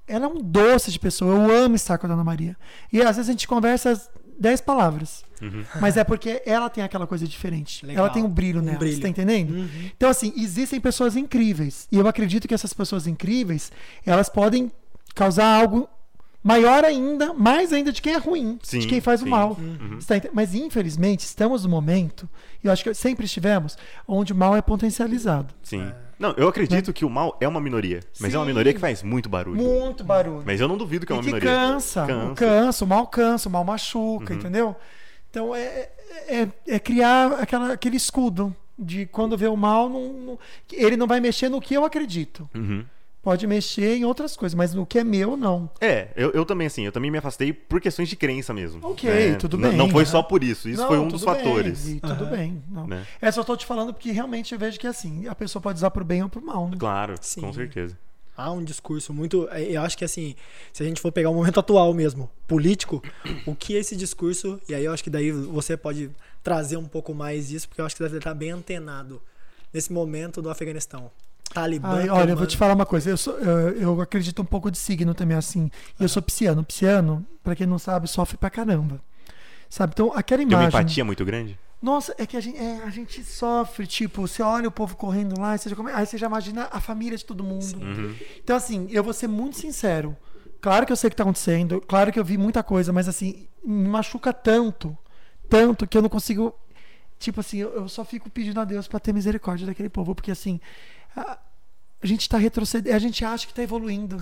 ela 0.08 0.26
é 0.26 0.28
um 0.28 0.42
doce 0.42 0.92
de 0.92 1.00
pessoa, 1.00 1.34
eu 1.36 1.64
amo 1.66 1.76
estar 1.76 1.98
com 1.98 2.06
a 2.06 2.10
Dona 2.10 2.24
Maria. 2.24 2.56
E 2.92 3.02
às 3.02 3.16
vezes 3.16 3.30
a 3.30 3.32
gente 3.32 3.48
conversa 3.48 4.00
dez 4.40 4.60
palavras. 4.62 5.24
Uhum. 5.42 5.64
Mas 5.80 5.98
é 5.98 6.04
porque 6.04 6.42
ela 6.46 6.70
tem 6.70 6.84
aquela 6.84 7.06
coisa 7.06 7.28
diferente. 7.28 7.86
Legal. 7.86 8.06
Ela 8.06 8.14
tem 8.14 8.24
um 8.24 8.30
brilho 8.30 8.60
Um 8.62 8.64
nela, 8.64 8.80
brilho. 8.80 8.96
você 8.96 9.02
tá 9.02 9.10
entendendo? 9.10 9.54
Uhum. 9.54 9.70
Então, 9.96 10.10
assim, 10.10 10.34
existem 10.38 10.80
pessoas 10.80 11.16
incríveis. 11.16 11.88
E 11.92 11.98
eu 11.98 12.08
acredito 12.08 12.48
que 12.48 12.54
essas 12.54 12.74
pessoas 12.74 13.08
incríveis, 13.08 13.72
elas 14.06 14.30
podem 14.30 14.72
causar 15.14 15.46
algo 15.46 15.88
maior 16.44 16.84
ainda, 16.84 17.34
mais 17.34 17.72
ainda 17.72 17.92
de 17.92 18.02
quem 18.02 18.14
é 18.14 18.18
ruim, 18.18 18.60
Sim, 18.64 18.80
de 18.80 18.88
quem 18.88 19.00
faz 19.00 19.22
sim. 19.22 19.28
o 19.28 19.30
mal. 19.30 19.58
Uhum. 19.60 20.00
Tá 20.00 20.16
Mas, 20.34 20.54
infelizmente, 20.54 21.22
estamos 21.22 21.64
no 21.64 21.70
momento, 21.70 22.28
e 22.62 22.68
eu 22.68 22.74
acho 22.74 22.84
que 22.84 22.94
sempre 22.94 23.26
estivemos, 23.26 23.78
onde 24.08 24.34
o 24.34 24.36
mal 24.36 24.56
é 24.56 24.62
potencializado. 24.62 25.54
Sim. 25.64 25.90
Não, 26.24 26.34
eu 26.38 26.48
acredito 26.48 26.94
que 26.94 27.04
o 27.04 27.10
mal 27.10 27.38
é 27.42 27.48
uma 27.48 27.60
minoria. 27.60 28.00
Mas 28.20 28.34
é 28.34 28.38
uma 28.38 28.46
Sim. 28.46 28.52
minoria 28.52 28.74
que 28.74 28.80
faz 28.80 29.04
muito 29.04 29.28
barulho. 29.28 29.62
Muito 29.62 30.04
barulho. 30.04 30.42
Mas 30.46 30.62
eu 30.62 30.68
não 30.70 30.78
duvido 30.78 31.06
que 31.06 31.12
é 31.12 31.16
e 31.16 31.18
uma 31.18 31.22
que 31.24 31.28
minoria. 31.28 31.50
cansa, 31.50 32.06
Cansa. 32.08 32.34
cansa. 32.36 32.86
o 32.86 32.88
mal 32.88 33.06
cansa, 33.08 33.50
o 33.50 33.52
mal 33.52 33.64
machuca, 33.66 34.34
Uhum. 34.34 34.40
entendeu? 34.40 34.76
Então 35.30 35.54
é, 35.54 35.90
é, 36.28 36.48
é 36.68 36.80
criar 36.80 37.34
aquela, 37.34 37.74
aquele 37.74 37.98
escudo. 37.98 38.56
De 38.80 39.06
quando 39.06 39.38
vê 39.38 39.48
o 39.48 39.56
mal, 39.56 39.88
não, 39.88 40.14
não- 40.14 40.40
ele 40.72 40.98
não 40.98 41.06
vai 41.06 41.20
mexer 41.20 41.48
no 41.48 41.62
que 41.62 41.76
eu 41.76 41.86
acredito. 41.86 42.50
Uhum. 42.56 42.84
Pode 43.24 43.48
mexer 43.48 43.96
em 43.96 44.04
outras 44.04 44.36
coisas, 44.36 44.54
mas 44.54 44.74
no 44.74 44.86
que 44.86 45.00
é 45.00 45.04
meu, 45.04 45.38
não. 45.38 45.70
É, 45.80 46.10
eu, 46.14 46.32
eu 46.32 46.46
também, 46.46 46.68
assim, 46.68 46.86
eu 46.86 46.92
também 46.92 47.10
me 47.10 47.18
afastei 47.18 47.54
por 47.54 47.80
questões 47.80 48.10
de 48.10 48.18
crença 48.18 48.54
mesmo. 48.54 48.82
Ok, 48.86 49.10
né? 49.32 49.36
tudo 49.36 49.58
N- 49.58 49.70
bem, 49.70 49.78
Não 49.78 49.90
foi 49.90 50.04
né? 50.04 50.10
só 50.10 50.22
por 50.22 50.44
isso, 50.44 50.68
isso 50.68 50.82
Não, 50.82 50.88
foi 50.90 51.00
um 51.00 51.08
dos 51.08 51.24
bem, 51.24 51.34
fatores. 51.34 51.88
e 51.88 52.00
tudo 52.02 52.26
Aham. 52.26 52.32
bem. 52.32 52.64
Não. 52.70 52.86
Né? 52.86 53.08
É 53.22 53.32
só 53.32 53.42
tô 53.42 53.56
te 53.56 53.66
falando 53.66 53.94
porque 53.94 54.12
realmente 54.12 54.54
eu 54.54 54.60
vejo 54.60 54.78
que 54.78 54.86
assim, 54.86 55.26
a 55.26 55.34
pessoa 55.34 55.62
pode 55.62 55.78
usar 55.78 55.90
pro 55.90 56.04
bem 56.04 56.22
ou 56.22 56.28
pro 56.28 56.42
mal. 56.46 56.68
Né? 56.68 56.76
Claro, 56.78 57.16
Sim. 57.22 57.40
com 57.40 57.54
certeza. 57.54 57.98
Há 58.36 58.52
um 58.52 58.62
discurso 58.62 59.14
muito. 59.14 59.44
Eu 59.48 59.82
acho 59.84 59.98
que 59.98 60.04
assim, 60.04 60.36
se 60.74 60.84
a 60.84 60.86
gente 60.86 61.00
for 61.00 61.12
pegar 61.12 61.30
o 61.30 61.34
momento 61.34 61.62
atual 61.62 61.94
mesmo, 61.94 62.30
político, 62.46 63.02
o 63.46 63.56
que 63.56 63.74
esse 63.76 63.96
discurso. 63.96 64.60
E 64.68 64.76
aí 64.76 64.84
eu 64.84 64.92
acho 64.92 65.02
que 65.04 65.10
daí 65.10 65.32
você 65.32 65.78
pode 65.78 66.12
trazer 66.44 66.76
um 66.76 66.86
pouco 66.86 67.14
mais 67.14 67.48
disso, 67.48 67.70
porque 67.70 67.80
eu 67.80 67.86
acho 67.86 67.96
que 67.96 68.04
deve 68.04 68.18
estar 68.18 68.34
bem 68.34 68.50
antenado 68.52 69.22
nesse 69.72 69.94
momento 69.94 70.42
do 70.42 70.50
Afeganistão. 70.50 71.10
Talibã. 71.54 71.90
Ai, 71.90 72.10
olha, 72.10 72.32
eu 72.32 72.38
vou 72.38 72.48
te 72.48 72.58
falar 72.58 72.74
uma 72.74 72.86
coisa. 72.86 73.10
Eu, 73.10 73.18
sou- 73.18 73.38
eu, 73.38 73.70
eu 73.80 74.02
acredito 74.02 74.42
um 74.42 74.46
pouco 74.46 74.72
de 74.72 74.78
signo 74.78 75.14
também, 75.14 75.38
assim. 75.38 75.70
E 76.00 76.04
eu 76.04 76.10
sou 76.10 76.22
pisciano. 76.22 76.64
Pisciano, 76.64 77.26
pra 77.44 77.56
quem 77.56 77.68
não 77.68 77.78
sabe, 77.80 78.08
sofre 78.08 78.38
pra 78.38 78.50
caramba. 78.50 79.00
Sabe? 79.70 79.92
Então, 79.94 80.12
aquela 80.16 80.40
Tem 80.40 80.48
uma 80.48 80.54
imagem. 80.64 80.68
empatia 80.80 81.06
muito 81.06 81.24
grande? 81.26 81.58
Nossa, 81.82 82.16
é 82.18 82.26
que 82.26 82.38
a 82.38 82.40
gente, 82.40 82.58
é, 82.58 82.82
a 82.84 82.90
gente 82.90 83.24
sofre. 83.24 83.86
Tipo, 83.86 84.28
você 84.28 84.42
olha 84.42 84.68
o 84.68 84.72
povo 84.72 84.96
correndo 84.96 85.40
lá, 85.40 85.58
você 85.58 85.70
já 85.70 85.76
come- 85.76 85.92
aí 85.92 86.06
você 86.06 86.18
já 86.18 86.28
imagina 86.28 86.68
a 86.72 86.80
família 86.80 87.18
de 87.18 87.26
todo 87.26 87.44
mundo. 87.44 87.66
Uhum. 87.82 88.16
Então, 88.44 88.56
assim, 88.56 88.88
eu 88.90 89.04
vou 89.04 89.14
ser 89.14 89.28
muito 89.28 89.58
sincero. 89.58 90.16
Claro 90.62 90.86
que 90.86 90.92
eu 90.94 90.96
sei 90.96 91.10
o 91.10 91.12
que 91.12 91.18
tá 91.18 91.24
acontecendo, 91.24 91.82
claro 91.82 92.10
que 92.10 92.18
eu 92.18 92.24
vi 92.24 92.38
muita 92.38 92.64
coisa, 92.64 92.94
mas 92.94 93.10
assim, 93.10 93.48
me 93.66 93.86
machuca 93.90 94.32
tanto, 94.32 94.98
tanto 95.50 95.86
que 95.86 95.98
eu 95.98 96.02
não 96.02 96.08
consigo. 96.08 96.56
Tipo 97.20 97.42
assim, 97.42 97.58
eu, 97.58 97.74
eu 97.76 97.90
só 97.90 98.06
fico 98.06 98.30
pedindo 98.30 98.62
a 98.62 98.64
Deus 98.64 98.88
pra 98.88 98.98
ter 98.98 99.12
misericórdia 99.14 99.68
daquele 99.68 99.90
povo, 99.90 100.16
porque 100.16 100.32
assim, 100.32 100.62
a, 101.16 101.38
a 102.02 102.08
gente 102.08 102.28
tá 102.28 102.38
retrocedendo, 102.38 102.96
a 102.96 103.00
gente 103.00 103.24
acha 103.24 103.48
que 103.48 103.54
tá 103.54 103.64
evoluindo. 103.64 104.18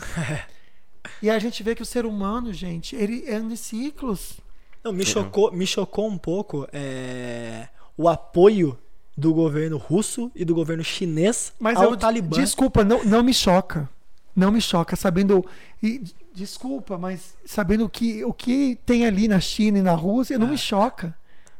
e 1.21 1.29
a 1.29 1.39
gente 1.39 1.63
vê 1.63 1.75
que 1.75 1.81
o 1.81 1.85
ser 1.85 2.05
humano, 2.05 2.53
gente, 2.53 2.95
ele 2.95 3.29
anda 3.29 3.53
em 3.53 3.57
ciclos. 3.57 4.39
Não, 4.83 4.91
me 4.91 5.05
chocou, 5.05 5.51
me 5.51 5.67
chocou 5.67 6.07
um 6.07 6.17
pouco 6.17 6.67
é, 6.73 7.67
o 7.95 8.09
apoio 8.09 8.77
do 9.15 9.33
governo 9.33 9.77
russo 9.77 10.31
e 10.35 10.43
do 10.43 10.55
governo 10.55 10.83
chinês 10.83 11.53
Mas 11.59 11.77
ao 11.77 11.91
eu, 11.91 11.97
Talibã. 11.97 12.37
desculpa, 12.37 12.83
não, 12.83 13.03
não 13.03 13.23
me 13.23 13.33
choca. 13.33 13.89
Não 14.35 14.51
me 14.51 14.61
choca, 14.61 14.95
sabendo. 14.95 15.45
E, 15.83 16.01
desculpa, 16.33 16.97
mas 16.97 17.35
sabendo 17.45 17.87
que 17.89 18.23
o 18.23 18.33
que 18.33 18.79
tem 18.85 19.05
ali 19.05 19.27
na 19.27 19.39
China 19.39 19.79
e 19.79 19.81
na 19.81 19.93
Rússia, 19.93 20.39
não 20.39 20.47
me 20.47 20.57
choca. 20.57 21.15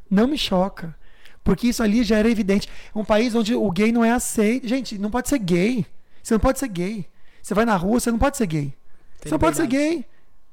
Não 0.10 0.28
me 0.28 0.38
choca. 0.38 0.96
Porque 1.44 1.68
isso 1.68 1.82
ali 1.82 2.04
já 2.04 2.18
era 2.18 2.30
evidente. 2.30 2.70
É 2.94 2.98
um 2.98 3.06
país 3.06 3.34
onde 3.34 3.56
o 3.56 3.72
gay 3.72 3.92
não 3.92 4.06
é 4.06 4.12
aceito. 4.12 4.68
Gente, 4.68 4.98
não 4.98 5.10
pode 5.10 5.30
ser 5.30 5.40
gay. 5.40 5.86
Você 6.22 6.34
não 6.34 6.40
pode 6.40 6.60
ser 6.60 6.68
gay. 6.68 7.06
Você 7.42 7.54
vai 7.54 7.66
na 7.66 7.76
rua, 7.76 8.00
você 8.00 8.12
não 8.12 8.20
pode 8.20 8.38
ser 8.38 8.46
gay. 8.46 8.74
Tem 9.20 9.30
você 9.30 9.32
não 9.32 9.40
pode 9.40 9.58
ser 9.58 9.68
gay. 9.68 10.06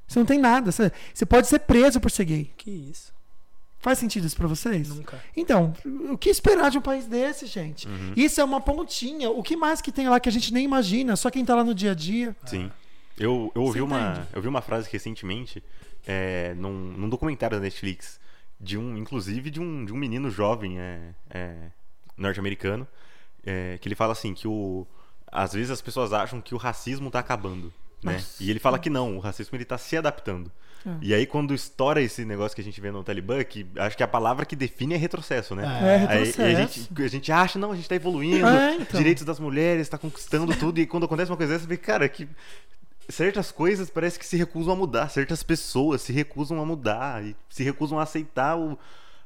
Você 0.07 0.19
não 0.19 0.27
tem 0.27 0.39
nada. 0.39 0.73
Você, 0.73 0.91
você 1.13 1.27
pode 1.27 1.47
ser 1.47 1.61
preso 1.61 2.01
por 2.01 2.11
ser 2.11 2.25
gay. 2.25 2.51
Que 2.57 2.71
isso? 2.71 3.13
Faz 3.81 3.99
sentido 3.99 4.27
isso 4.27 4.37
pra 4.37 4.49
vocês? 4.49 4.89
Nunca. 4.89 5.23
Então, 5.37 5.73
o 6.11 6.19
que 6.19 6.31
esperar 6.31 6.71
de 6.71 6.79
um 6.79 6.81
país 6.81 7.07
desse, 7.07 7.47
gente? 7.47 7.87
Uhum. 7.87 8.13
Isso 8.17 8.41
é 8.41 8.45
uma 8.45 8.61
pontinha. 8.61 9.31
O 9.31 9.43
que 9.43 9.57
mais 9.57 9.81
que 9.81 9.93
tem 9.93 10.09
lá 10.09 10.19
que 10.19 10.29
a 10.29 10.33
gente 10.33 10.53
nem 10.53 10.65
imagina? 10.65 11.15
Só 11.15 11.31
quem 11.31 11.45
tá 11.45 11.55
lá 11.55 11.63
no 11.63 11.75
dia 11.75 11.93
a 11.93 11.95
dia. 11.95 12.35
Sim. 12.45 12.71
Eu, 13.17 13.53
eu, 13.55 13.63
ouvi 13.63 13.81
uma, 13.81 14.27
eu 14.33 14.41
vi 14.41 14.49
uma 14.49 14.63
frase 14.63 14.89
recentemente 14.91 15.63
é, 16.07 16.55
num, 16.57 16.73
num 16.73 17.09
documentário 17.09 17.57
da 17.57 17.63
Netflix, 17.63 18.19
de 18.61 18.77
um, 18.77 18.97
inclusive 18.97 19.51
de 19.51 19.61
um, 19.61 19.85
de 19.85 19.93
um 19.93 19.97
menino 19.97 20.31
jovem 20.31 20.79
é, 20.79 21.15
é, 21.31 21.55
norte-americano, 22.17 22.87
é, 23.45 23.79
que 23.81 23.89
ele 23.89 23.95
fala 23.95 24.13
assim, 24.13 24.35
que 24.35 24.49
o, 24.49 24.87
às 25.31 25.53
vezes 25.53 25.71
as 25.71 25.81
pessoas 25.81 26.13
acham 26.13 26.41
que 26.41 26.55
o 26.55 26.59
racismo 26.59 27.11
tá 27.11 27.21
acabando. 27.21 27.73
Né? 28.03 28.15
Nossa. 28.15 28.43
E 28.43 28.51
ele 28.51 28.59
fala 28.59 28.79
que 28.79 28.91
não, 28.91 29.17
o 29.17 29.21
racismo 29.21 29.57
ele 29.57 29.65
tá 29.65 29.79
se 29.79 29.97
adaptando. 29.97 30.51
É. 30.87 30.91
E 31.03 31.15
aí 31.15 31.27
quando 31.27 31.55
estoura 31.55 32.01
esse 32.01 32.25
negócio 32.25 32.55
que 32.55 32.61
a 32.61 32.65
gente 32.65 32.81
vê 32.81 32.91
no 32.91 33.03
Talibã, 33.03 33.43
que 33.43 33.67
acho 33.77 33.97
que 33.97 34.03
a 34.03 34.09
palavra 34.09 34.47
que 34.47 34.55
define 34.55 34.95
é 34.95 34.97
retrocesso, 34.97 35.55
né? 35.55 35.65
É, 35.65 35.97
retrocesso. 35.97 36.41
e 36.41 36.45
a, 36.45 36.55
gente, 36.55 36.89
a 36.97 37.09
gente 37.09 37.33
acha, 37.33 37.59
não, 37.59 37.73
a 37.73 37.77
gente 37.77 37.89
tá 37.89 37.97
evoluindo, 37.97 38.47
É, 38.47 38.77
então. 38.77 38.99
direitos 38.99 39.25
das 39.25 39.41
mulheres, 39.41 39.89
tá 39.89 39.99
conquistando 39.99 40.55
tudo, 40.57 40.79
e 40.79 40.87
quando 40.87 41.05
acontece 41.05 41.31
uma 41.31 41.37
coisa 41.37 41.53
dessa, 41.53 41.65
você 41.65 41.69
vê, 41.69 41.77
cara, 41.77 42.09
que 42.09 42.29
certas 43.09 43.51
coisas 43.51 43.89
parece 43.91 44.19
que 44.19 44.27
se 44.27 44.37
recusam 44.37 44.75
a 44.75 44.77
mudar, 44.77 45.09
certas 45.09 45.43
pessoas 45.43 46.03
se 46.03 46.13
recusam 46.13 46.61
a 46.61 46.65
mudar, 46.67 47.25
e 47.25 47.35
se 47.49 47.63
recusam 47.63 47.99
a 47.99 48.03
aceitar 48.03 48.57
o, 48.59 48.79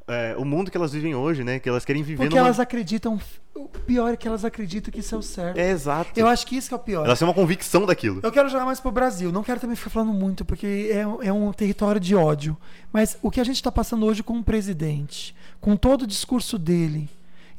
é, 0.07 0.35
o 0.39 0.45
mundo 0.45 0.70
que 0.70 0.76
elas 0.76 0.93
vivem 0.93 1.14
hoje, 1.14 1.43
né? 1.45 1.59
Que 1.59 1.68
elas 1.68 1.85
querem 1.85 2.03
viver 2.03 2.24
Porque 2.24 2.35
numa... 2.37 2.47
elas 2.47 2.61
acreditam. 2.61 3.20
O 3.55 3.68
pior 3.68 4.12
é 4.12 4.16
que 4.16 4.26
elas 4.26 4.45
acreditam 4.45 4.91
que 4.91 5.01
isso 5.01 5.14
é 5.14 5.18
o 5.18 5.22
certo. 5.22 5.59
É, 5.59 5.70
exato. 5.70 6.18
Eu 6.18 6.26
acho 6.26 6.47
que 6.47 6.57
isso 6.57 6.68
que 6.68 6.74
é 6.74 6.76
o 6.76 6.80
pior. 6.80 7.05
Elas 7.05 7.18
têm 7.18 7.28
uma 7.28 7.35
convicção 7.35 7.85
daquilo. 7.85 8.20
Eu 8.22 8.33
quero 8.33 8.49
jogar 8.49 8.64
mais 8.64 8.80
pro 8.80 8.91
Brasil. 8.91 9.30
Não 9.30 9.43
quero 9.43 9.61
também 9.61 9.76
ficar 9.76 9.91
falando 9.91 10.12
muito, 10.12 10.45
porque 10.45 10.89
é, 10.93 11.07
um- 11.07 11.22
é 11.22 11.33
um 11.33 11.53
território 11.53 12.01
de 12.01 12.14
ódio. 12.14 12.57
Mas 12.93 13.18
o 13.20 13.30
que 13.30 13.41
a 13.41 13.45
gente 13.45 13.57
está 13.57 13.70
passando 13.70 14.07
hoje 14.07 14.22
com 14.22 14.39
o 14.39 14.43
presidente, 14.45 15.35
com 15.61 15.76
todo 15.76 16.03
o 16.03 16.07
discurso 16.07 16.59
dele, 16.59 17.09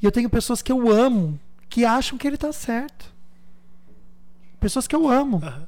e 0.01 0.05
eu 0.05 0.11
tenho 0.11 0.29
pessoas 0.29 0.61
que 0.61 0.71
eu 0.71 0.89
amo 0.91 1.39
que 1.69 1.85
acham 1.85 2.17
que 2.17 2.25
ele 2.27 2.37
tá 2.37 2.51
certo. 2.51 3.13
Pessoas 4.59 4.87
que 4.87 4.95
eu 4.95 5.07
amo. 5.09 5.41
Aham. 5.43 5.67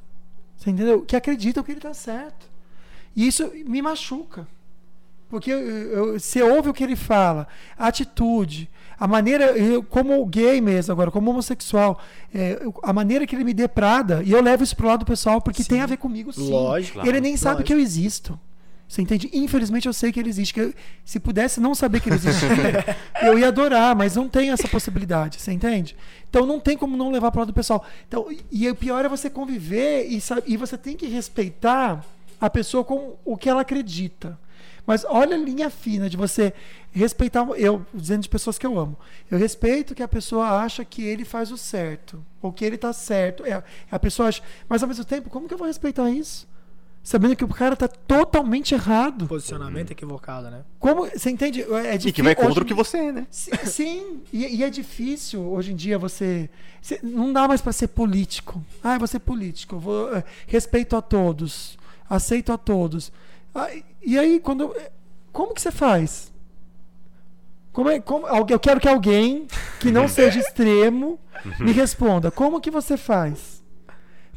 Você 0.56 0.70
entendeu? 0.70 1.02
Que 1.02 1.16
acreditam 1.16 1.62
que 1.62 1.72
ele 1.72 1.80
tá 1.80 1.94
certo. 1.94 2.46
E 3.14 3.26
isso 3.26 3.50
me 3.66 3.80
machuca. 3.82 4.46
Porque 5.28 5.50
eu- 5.50 5.58
eu- 5.60 6.20
você 6.20 6.40
ouve 6.42 6.68
o 6.68 6.74
que 6.74 6.84
ele 6.84 6.94
fala, 6.96 7.48
a 7.76 7.88
atitude, 7.88 8.70
a 8.98 9.08
maneira, 9.08 9.46
eu, 9.58 9.82
como 9.82 10.24
gay 10.26 10.60
mesmo 10.60 10.92
agora, 10.92 11.10
como 11.10 11.30
homossexual, 11.30 12.00
é, 12.32 12.60
a 12.82 12.92
maneira 12.92 13.26
que 13.26 13.34
ele 13.34 13.42
me 13.44 13.52
deprada, 13.52 14.22
e 14.24 14.30
eu 14.30 14.40
levo 14.40 14.62
isso 14.62 14.76
pro 14.76 14.86
lado 14.86 15.04
pessoal 15.04 15.40
porque 15.40 15.62
Sim. 15.64 15.68
tem 15.70 15.80
a 15.80 15.86
ver 15.86 15.96
comigo 15.96 16.32
sim. 16.32 16.48
Lógico. 16.48 17.04
ele 17.06 17.20
nem 17.20 17.36
sabe 17.36 17.54
Lógico. 17.56 17.66
que 17.66 17.74
eu 17.74 17.80
existo. 17.80 18.38
Você 18.88 19.02
entende? 19.02 19.28
Infelizmente 19.32 19.86
eu 19.86 19.92
sei 19.92 20.12
que 20.12 20.20
ele 20.20 20.28
existe. 20.28 20.54
que 20.54 20.60
eu- 20.60 20.74
se 21.04 21.18
pudesse 21.18 21.60
não 21.60 21.74
saber 21.74 22.00
que 22.00 22.08
ele 22.08 22.16
existia, 22.16 22.46
eu 23.22 23.36
ia 23.38 23.48
adorar, 23.48 23.96
mas 23.96 24.14
não 24.14 24.28
tem 24.28 24.50
essa 24.50 24.68
possibilidade. 24.68 25.40
Você 25.40 25.50
entende? 25.52 25.96
Então 26.30 26.46
não 26.46 26.60
tem 26.60 26.76
como 26.76 26.96
não 26.96 27.10
levar 27.10 27.30
para 27.32 27.40
lado 27.40 27.52
pessoal. 27.52 27.84
Então, 28.06 28.26
e 28.50 28.68
o 28.68 28.74
pior 28.76 29.04
é 29.04 29.08
você 29.08 29.28
conviver 29.28 30.06
e, 30.08 30.22
e 30.46 30.56
você 30.56 30.78
tem 30.78 30.96
que 30.96 31.06
respeitar 31.06 32.04
a 32.40 32.48
pessoa 32.48 32.84
com 32.84 33.16
o 33.24 33.36
que 33.36 33.48
ela 33.48 33.62
acredita. 33.62 34.38
Mas 34.86 35.04
olha 35.04 35.34
a 35.34 35.38
linha 35.38 35.68
fina 35.68 36.08
de 36.08 36.16
você 36.16 36.52
respeitar. 36.92 37.44
Eu, 37.56 37.84
dizendo 37.92 38.22
de 38.22 38.28
pessoas 38.28 38.56
que 38.56 38.64
eu 38.64 38.78
amo. 38.78 38.96
Eu 39.28 39.36
respeito 39.36 39.96
que 39.96 40.02
a 40.02 40.06
pessoa 40.06 40.62
acha 40.62 40.84
que 40.84 41.02
ele 41.02 41.24
faz 41.24 41.50
o 41.50 41.56
certo. 41.58 42.24
Ou 42.40 42.52
que 42.52 42.64
ele 42.64 42.78
tá 42.78 42.92
certo. 42.92 43.44
É, 43.44 43.60
a 43.90 43.98
pessoa 43.98 44.28
acha. 44.28 44.42
Mas 44.68 44.80
ao 44.84 44.88
mesmo 44.88 45.04
tempo, 45.04 45.28
como 45.28 45.48
que 45.48 45.54
eu 45.54 45.58
vou 45.58 45.66
respeitar 45.66 46.08
isso? 46.08 46.46
Sabendo 47.08 47.36
que 47.36 47.44
o 47.44 47.48
cara 47.48 47.76
tá 47.76 47.86
totalmente 47.86 48.74
errado. 48.74 49.28
Posicionamento 49.28 49.92
equivocado, 49.92 50.50
né? 50.50 50.62
Como. 50.80 51.06
Você 51.08 51.30
entende? 51.30 51.62
É 51.62 51.94
E 51.94 51.98
difí- 51.98 52.12
que 52.14 52.20
vai 52.20 52.34
contra 52.34 52.64
o 52.64 52.66
que 52.66 52.74
você 52.74 52.96
é, 52.98 53.12
né? 53.12 53.26
Sim, 53.30 53.50
sim. 53.64 54.22
E, 54.32 54.56
e 54.56 54.64
é 54.64 54.68
difícil 54.68 55.40
hoje 55.40 55.70
em 55.72 55.76
dia 55.76 56.00
você. 56.00 56.50
você- 56.82 56.98
não 57.04 57.32
dá 57.32 57.46
mais 57.46 57.60
para 57.60 57.70
ser 57.72 57.86
político. 57.86 58.60
Ah, 58.82 58.94
eu 58.94 58.98
vou 58.98 59.06
ser 59.06 59.20
político. 59.20 59.78
Vou, 59.78 60.16
eh, 60.16 60.24
respeito 60.48 60.96
a 60.96 61.00
todos. 61.00 61.78
Aceito 62.10 62.52
a 62.52 62.58
todos. 62.58 63.12
Ah, 63.54 63.72
e- 63.72 63.84
e 64.04 64.18
aí, 64.18 64.40
quando. 64.40 64.74
Como 65.32 65.54
que 65.54 65.60
você 65.60 65.70
faz? 65.70 66.32
Como 67.72 67.88
é, 67.88 68.00
como, 68.00 68.26
eu 68.26 68.58
quero 68.58 68.80
que 68.80 68.88
alguém 68.88 69.46
que 69.78 69.92
não 69.92 70.08
seja 70.08 70.40
extremo 70.40 71.20
me 71.60 71.70
responda. 71.70 72.32
Como 72.32 72.60
que 72.60 72.68
você 72.70 72.96
faz? 72.96 73.55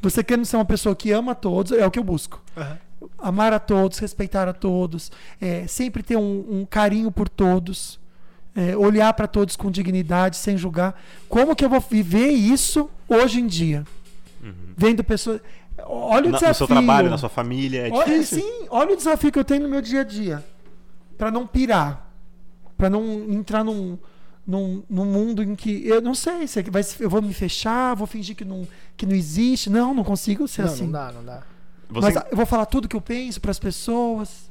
Você 0.02 0.24
querendo 0.24 0.46
ser 0.46 0.56
uma 0.58 0.66
pessoa 0.66 0.96
que 0.96 1.12
ama 1.12 1.34
a 1.34 1.36
todos, 1.36 1.72
é 1.74 1.86
o 1.86 1.92
que 1.92 2.00
eu 2.00 2.04
busco 2.04 2.42
Aham. 2.58 2.78
amar 3.18 3.52
a 3.54 3.60
todos, 3.60 3.98
respeitar 4.00 4.48
a 4.48 4.54
todos, 4.54 5.12
é, 5.42 5.68
sempre 5.68 6.02
ter 6.04 6.16
um, 6.18 6.46
um 6.50 6.66
carinho 6.66 7.12
por 7.12 7.28
todos, 7.28 8.00
é, 8.56 8.76
olhar 8.78 9.14
para 9.14 9.28
todos 9.28 9.56
com 9.56 9.70
dignidade, 9.70 10.38
sem 10.38 10.58
julgar. 10.58 11.00
Como 11.28 11.56
que 11.56 11.64
eu 11.66 11.70
vou 11.70 11.80
viver 11.82 12.30
isso 12.30 12.90
hoje 13.08 13.40
em 13.42 13.48
dia? 13.48 13.86
Vendo 14.78 15.04
pessoas. 15.04 15.42
Olha 15.86 16.28
o 16.28 16.32
Na- 16.32 16.38
desafio. 16.38 16.48
no 16.50 16.56
seu 16.56 16.68
trabalho, 16.68 17.10
na 17.10 17.18
sua 17.18 17.30
família, 17.30 17.88
é 17.88 17.92
Olha, 17.92 18.24
sim, 18.24 18.66
olha 18.70 18.94
o 18.94 18.98
desafio 18.98 19.32
que 19.32 19.40
eu 19.40 19.44
tenho 19.46 19.64
no 19.64 19.70
meu 19.70 19.82
dia 19.82 20.02
a 20.02 20.04
dia. 20.06 20.44
Para 21.18 21.30
não 21.30 21.46
pirar. 21.46 22.10
Para 22.78 22.90
não 22.90 23.04
entrar 23.30 23.64
num, 23.64 23.98
num, 24.50 24.84
num 24.90 25.06
mundo 25.06 25.44
em 25.44 25.56
que. 25.56 25.88
Eu 25.88 26.02
não 26.02 26.16
sei 26.16 26.48
se 26.48 26.62
vai, 26.64 26.84
eu 27.00 27.10
vou 27.10 27.22
me 27.22 27.34
fechar, 27.34 27.96
vou 27.96 28.08
fingir 28.08 28.36
que 28.36 28.44
não, 28.44 28.68
que 28.98 29.06
não 29.06 29.16
existe. 29.16 29.70
Não, 29.70 29.94
não 29.94 30.04
consigo 30.04 30.48
ser 30.48 30.64
Não, 30.64 30.74
assim. 30.74 30.84
não 30.86 30.92
dá, 30.92 31.12
não 31.12 31.24
dá. 31.24 31.44
Você, 31.92 32.14
Mas 32.14 32.16
eu 32.32 32.38
vou 32.38 32.46
falar 32.46 32.66
tudo 32.66 32.88
que 32.88 32.96
eu 32.96 33.02
penso 33.02 33.40
para 33.40 33.52
as 33.52 33.60
pessoas. 33.60 34.50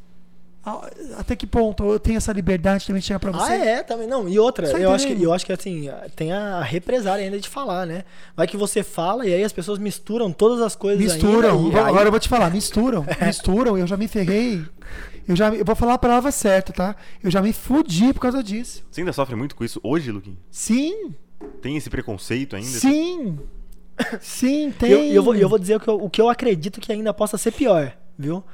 a- 0.64 0.90
até 1.18 1.34
que 1.36 1.46
ponto 1.46 1.82
eu 1.84 1.98
tenho 1.98 2.16
essa 2.18 2.32
liberdade 2.32 2.86
também 2.86 3.00
de 3.00 3.06
chegar 3.06 3.18
pra 3.20 3.30
você? 3.32 3.52
Ah, 3.52 3.56
é, 3.64 3.82
também. 3.82 4.06
Não, 4.06 4.28
e 4.28 4.38
outra, 4.38 4.66
Só 4.66 4.76
eu 4.76 4.90
acho, 4.92 5.06
que, 5.06 5.22
eu 5.22 5.32
acho 5.32 5.46
que 5.46 5.52
assim, 5.52 5.88
tem 6.14 6.30
a 6.32 6.60
represária 6.62 7.24
ainda 7.24 7.38
de 7.38 7.48
falar, 7.48 7.86
né? 7.86 8.04
Vai 8.36 8.46
que 8.46 8.56
você 8.56 8.82
fala 8.82 9.24
e 9.26 9.32
aí 9.32 9.42
as 9.44 9.52
pessoas 9.52 9.78
misturam 9.78 10.30
todas 10.32 10.60
as 10.60 10.74
coisas 10.76 11.00
Misturam. 11.14 11.50
ainda. 11.58 11.70
Vou- 11.70 11.80
aí- 11.84 11.88
Agora 11.88 12.06
eu 12.06 12.10
vou 12.10 12.20
te 12.20 12.28
falar, 12.28 12.50
misturam. 12.50 13.04
Misturam, 13.24 13.78
eu 13.78 13.86
já 13.86 13.96
me 13.96 14.06
ferrei. 14.08 14.62
Eu 15.28 15.36
já 15.36 15.54
eu 15.54 15.64
vou 15.64 15.76
falar 15.76 15.94
a 15.94 15.98
palavra 15.98 16.32
certa, 16.32 16.72
tá? 16.72 16.96
Eu 17.22 17.30
já 17.30 17.42
me 17.42 17.52
fudi 17.52 18.14
por 18.14 18.20
causa 18.20 18.42
disso. 18.42 18.82
Você 18.90 19.02
ainda 19.02 19.12
sofre 19.12 19.36
muito 19.36 19.54
com 19.54 19.62
isso 19.62 19.78
hoje, 19.82 20.10
Luquinho? 20.10 20.38
Sim, 20.50 21.14
Tem 21.60 21.76
esse 21.76 21.90
preconceito 21.90 22.56
ainda? 22.56 22.68
sim. 22.68 23.38
Sim, 24.20 24.72
tem. 24.78 24.90
E 24.90 24.92
eu, 24.92 25.02
eu 25.16 25.22
vou, 25.22 25.34
eu 25.34 25.48
vou 25.48 25.58
dizer 25.58 25.76
o 25.76 25.80
que 25.80 25.88
eu, 25.88 25.96
o 25.96 26.08
que 26.08 26.20
eu 26.20 26.28
acredito 26.28 26.80
que 26.80 26.92
ainda 26.92 27.12
possa 27.12 27.36
ser 27.36 27.50
pior, 27.52 27.96
viu? 28.16 28.44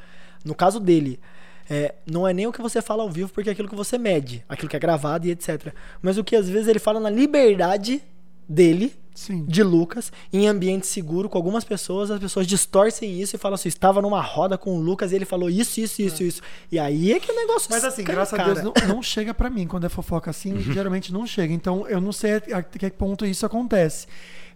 No 0.42 0.54
caso 0.54 0.80
dele, 0.80 1.20
é, 1.68 1.94
não 2.10 2.26
é 2.26 2.32
nem 2.32 2.46
o 2.46 2.52
que 2.52 2.62
você 2.62 2.80
fala 2.82 3.02
ao 3.02 3.10
vivo, 3.10 3.30
porque 3.30 3.50
é 3.50 3.52
aquilo 3.52 3.68
que 3.68 3.74
você 3.74 3.98
mede, 3.98 4.42
aquilo 4.48 4.68
que 4.70 4.76
é 4.76 4.78
gravado 4.80 5.26
e 5.26 5.30
etc. 5.30 5.74
Mas 6.00 6.16
o 6.16 6.24
que 6.24 6.34
às 6.34 6.48
vezes 6.48 6.66
ele 6.66 6.78
fala 6.78 6.98
na 6.98 7.10
liberdade 7.10 8.02
dele, 8.48 8.94
Sim. 9.14 9.44
de 9.44 9.62
Lucas, 9.62 10.12
em 10.32 10.48
ambiente 10.48 10.88
seguro, 10.88 11.28
com 11.28 11.38
algumas 11.38 11.62
pessoas, 11.62 12.10
as 12.10 12.18
pessoas 12.18 12.48
distorcem 12.48 13.20
isso 13.20 13.36
e 13.36 13.38
falam 13.38 13.54
assim: 13.54 13.68
estava 13.68 14.02
numa 14.02 14.20
roda 14.20 14.58
com 14.58 14.76
o 14.76 14.80
Lucas 14.80 15.12
e 15.12 15.14
ele 15.14 15.24
falou 15.24 15.48
isso, 15.48 15.80
isso, 15.80 16.02
isso, 16.02 16.22
isso. 16.24 16.42
E 16.70 16.80
aí 16.80 17.12
é 17.12 17.20
que 17.20 17.30
o 17.30 17.36
negócio 17.36 17.68
Mas 17.70 17.84
assim, 17.84 18.02
graças 18.02 18.38
a 18.38 18.44
Deus, 18.44 18.62
não, 18.62 18.72
não 18.88 19.02
chega 19.02 19.32
pra 19.32 19.48
mim. 19.48 19.68
Quando 19.68 19.86
é 19.86 19.88
fofoca 19.88 20.30
assim, 20.30 20.60
geralmente 20.60 21.12
não 21.12 21.26
chega. 21.26 21.54
Então, 21.54 21.86
eu 21.86 22.00
não 22.00 22.12
sei 22.12 22.34
a 22.52 22.62
que 22.62 22.90
ponto 22.90 23.24
isso 23.24 23.46
acontece. 23.46 24.08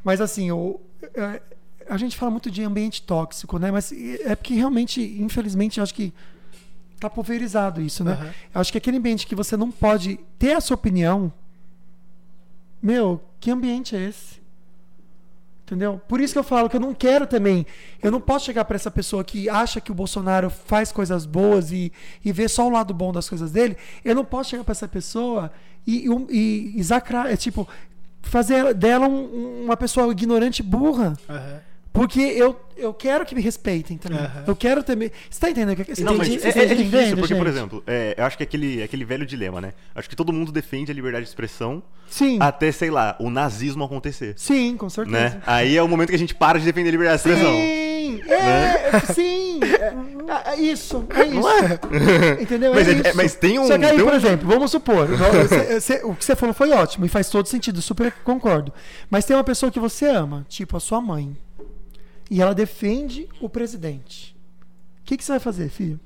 Mas 0.02 0.20
assim, 0.20 0.48
eu, 0.48 0.80
é, 1.14 1.40
a 1.88 1.96
gente 1.96 2.16
fala 2.16 2.30
muito 2.30 2.50
de 2.50 2.62
ambiente 2.62 3.02
tóxico, 3.02 3.58
né? 3.58 3.70
Mas 3.70 3.92
é 3.92 4.34
porque 4.34 4.54
realmente, 4.54 5.00
infelizmente, 5.20 5.80
acho 5.80 5.94
que 5.94 6.12
tá 6.98 7.08
pulverizado 7.08 7.80
isso, 7.80 8.02
né? 8.02 8.34
Eu 8.52 8.60
acho 8.60 8.72
que 8.72 8.78
aquele 8.78 8.96
ambiente 8.96 9.26
que 9.26 9.34
você 9.34 9.56
não 9.56 9.70
pode 9.70 10.18
ter 10.38 10.54
a 10.54 10.60
sua 10.60 10.74
opinião, 10.74 11.32
meu, 12.82 13.20
que 13.40 13.50
ambiente 13.50 13.96
é 13.96 14.08
esse? 14.08 14.38
Entendeu? 15.68 16.00
Por 16.08 16.18
isso 16.18 16.32
que 16.32 16.38
eu 16.38 16.42
falo 16.44 16.66
que 16.70 16.76
eu 16.76 16.80
não 16.80 16.94
quero 16.94 17.26
também. 17.26 17.66
Eu 18.02 18.10
não 18.10 18.22
posso 18.22 18.46
chegar 18.46 18.64
pra 18.64 18.74
essa 18.74 18.90
pessoa 18.90 19.22
que 19.22 19.50
acha 19.50 19.82
que 19.82 19.92
o 19.92 19.94
Bolsonaro 19.94 20.48
faz 20.48 20.90
coisas 20.90 21.26
boas 21.26 21.70
e, 21.70 21.92
e 22.24 22.32
vê 22.32 22.48
só 22.48 22.66
o 22.66 22.70
lado 22.70 22.94
bom 22.94 23.12
das 23.12 23.28
coisas 23.28 23.52
dele. 23.52 23.76
Eu 24.02 24.14
não 24.14 24.24
posso 24.24 24.48
chegar 24.48 24.64
pra 24.64 24.72
essa 24.72 24.88
pessoa 24.88 25.52
e, 25.86 26.06
e, 26.30 26.72
e, 26.80 26.82
sacrar, 26.84 27.26
é 27.30 27.36
tipo, 27.36 27.68
fazer 28.22 28.72
dela 28.72 29.06
um- 29.06 29.64
uma 29.64 29.76
pessoa 29.76 30.10
ignorante 30.10 30.62
burra. 30.62 31.12
Aham. 31.28 31.60
Porque 31.98 32.20
eu, 32.20 32.54
eu 32.76 32.94
quero 32.94 33.26
que 33.26 33.34
me 33.34 33.40
respeitem 33.42 33.96
também. 33.96 34.18
Aham. 34.20 34.44
Eu 34.46 34.54
quero 34.56 34.82
também. 34.82 35.10
Você 35.28 35.40
tá 35.40 35.50
entendendo? 35.50 35.78
o 35.78 35.84
que- 35.84 35.94
Você 35.94 36.04
Não, 36.04 36.16
mas 36.16 36.28
é, 36.28 36.38
Você 36.38 36.46
é- 36.46 36.48
é 36.62 36.66
difícil, 36.66 36.86
entendendo, 36.86 37.18
porque, 37.18 37.34
por 37.34 37.46
gente? 37.46 37.56
exemplo, 37.56 37.82
é, 37.86 38.14
eu 38.16 38.24
acho 38.24 38.36
que 38.36 38.42
é 38.42 38.46
aquele, 38.46 38.82
aquele 38.82 39.04
velho 39.04 39.26
dilema, 39.26 39.60
né? 39.60 39.72
Acho 39.94 40.08
que 40.08 40.14
todo 40.16 40.32
mundo 40.32 40.52
defende 40.52 40.90
a 40.90 40.94
liberdade 40.94 41.24
de 41.24 41.28
expressão 41.30 41.82
Sim. 42.08 42.38
até, 42.40 42.70
sei 42.72 42.90
lá, 42.90 43.16
o 43.18 43.28
nazismo 43.30 43.82
acontecer. 43.84 44.34
Sim, 44.36 44.76
com 44.76 44.88
certeza. 44.88 45.16
Né? 45.18 45.42
Aí 45.46 45.76
é 45.76 45.82
o 45.82 45.88
momento 45.88 46.10
que 46.10 46.14
a 46.14 46.18
gente 46.18 46.34
para 46.34 46.58
de 46.58 46.64
defender 46.64 46.88
a 46.88 46.92
liberdade 46.92 47.22
de 47.22 47.28
expressão. 47.28 47.52
Sim, 47.52 48.20
é, 48.30 49.12
sim, 49.12 49.60
é, 49.62 50.52
é 50.52 50.56
isso, 50.60 51.04
é 51.14 51.24
isso. 51.24 51.34
Não 51.34 51.50
é? 51.50 52.42
Entendeu? 52.42 52.74
Mas 52.74 52.88
é 52.88 52.92
é- 52.92 52.94
é- 52.94 53.08
isso. 53.08 53.16
mas 53.16 53.34
tem 53.34 53.58
um- 53.58 53.66
Só 53.66 53.76
que 53.78 53.84
aí, 53.84 53.96
tem 53.96 54.04
por 54.04 54.12
um- 54.12 54.16
exemplo, 54.16 54.48
vamos 54.48 54.70
supor, 54.70 55.06
você- 55.08 55.80
você- 55.80 56.00
o 56.04 56.14
que 56.14 56.24
você 56.24 56.36
falou 56.36 56.54
foi 56.54 56.70
ótimo 56.70 57.04
e 57.04 57.08
faz 57.08 57.28
todo 57.28 57.46
sentido, 57.46 57.82
super 57.82 58.12
concordo. 58.24 58.72
Mas 59.10 59.24
tem 59.24 59.36
uma 59.36 59.44
pessoa 59.44 59.70
que 59.72 59.80
você 59.80 60.06
ama, 60.06 60.46
tipo 60.48 60.76
a 60.76 60.80
sua 60.80 61.00
mãe, 61.00 61.36
e 62.30 62.40
ela 62.42 62.54
defende 62.54 63.28
o 63.40 63.48
presidente. 63.48 64.36
O 65.00 65.04
que, 65.04 65.16
que 65.16 65.24
você 65.24 65.32
vai 65.32 65.40
fazer, 65.40 65.68
filho? 65.68 65.98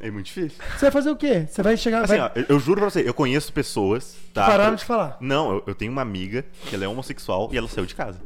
É 0.00 0.10
muito 0.10 0.26
difícil. 0.26 0.58
Você 0.76 0.82
vai 0.86 0.90
fazer 0.92 1.10
o 1.10 1.16
quê? 1.16 1.46
Você 1.50 1.62
vai 1.62 1.76
chegar. 1.76 2.04
Assim, 2.04 2.16
vai... 2.16 2.20
ó, 2.20 2.30
eu, 2.36 2.44
eu 2.50 2.60
juro 2.60 2.80
pra 2.80 2.88
você, 2.90 3.00
eu 3.06 3.12
conheço 3.12 3.52
pessoas, 3.52 4.16
tá? 4.32 4.46
Pararam 4.46 4.76
de 4.76 4.84
falar. 4.84 5.16
Não, 5.20 5.54
eu, 5.54 5.64
eu 5.66 5.74
tenho 5.74 5.90
uma 5.90 6.02
amiga 6.02 6.44
que 6.66 6.74
ela 6.74 6.84
é 6.84 6.88
homossexual 6.88 7.50
e 7.52 7.58
ela 7.58 7.66
saiu 7.68 7.84
de 7.84 7.94
casa. 7.96 8.20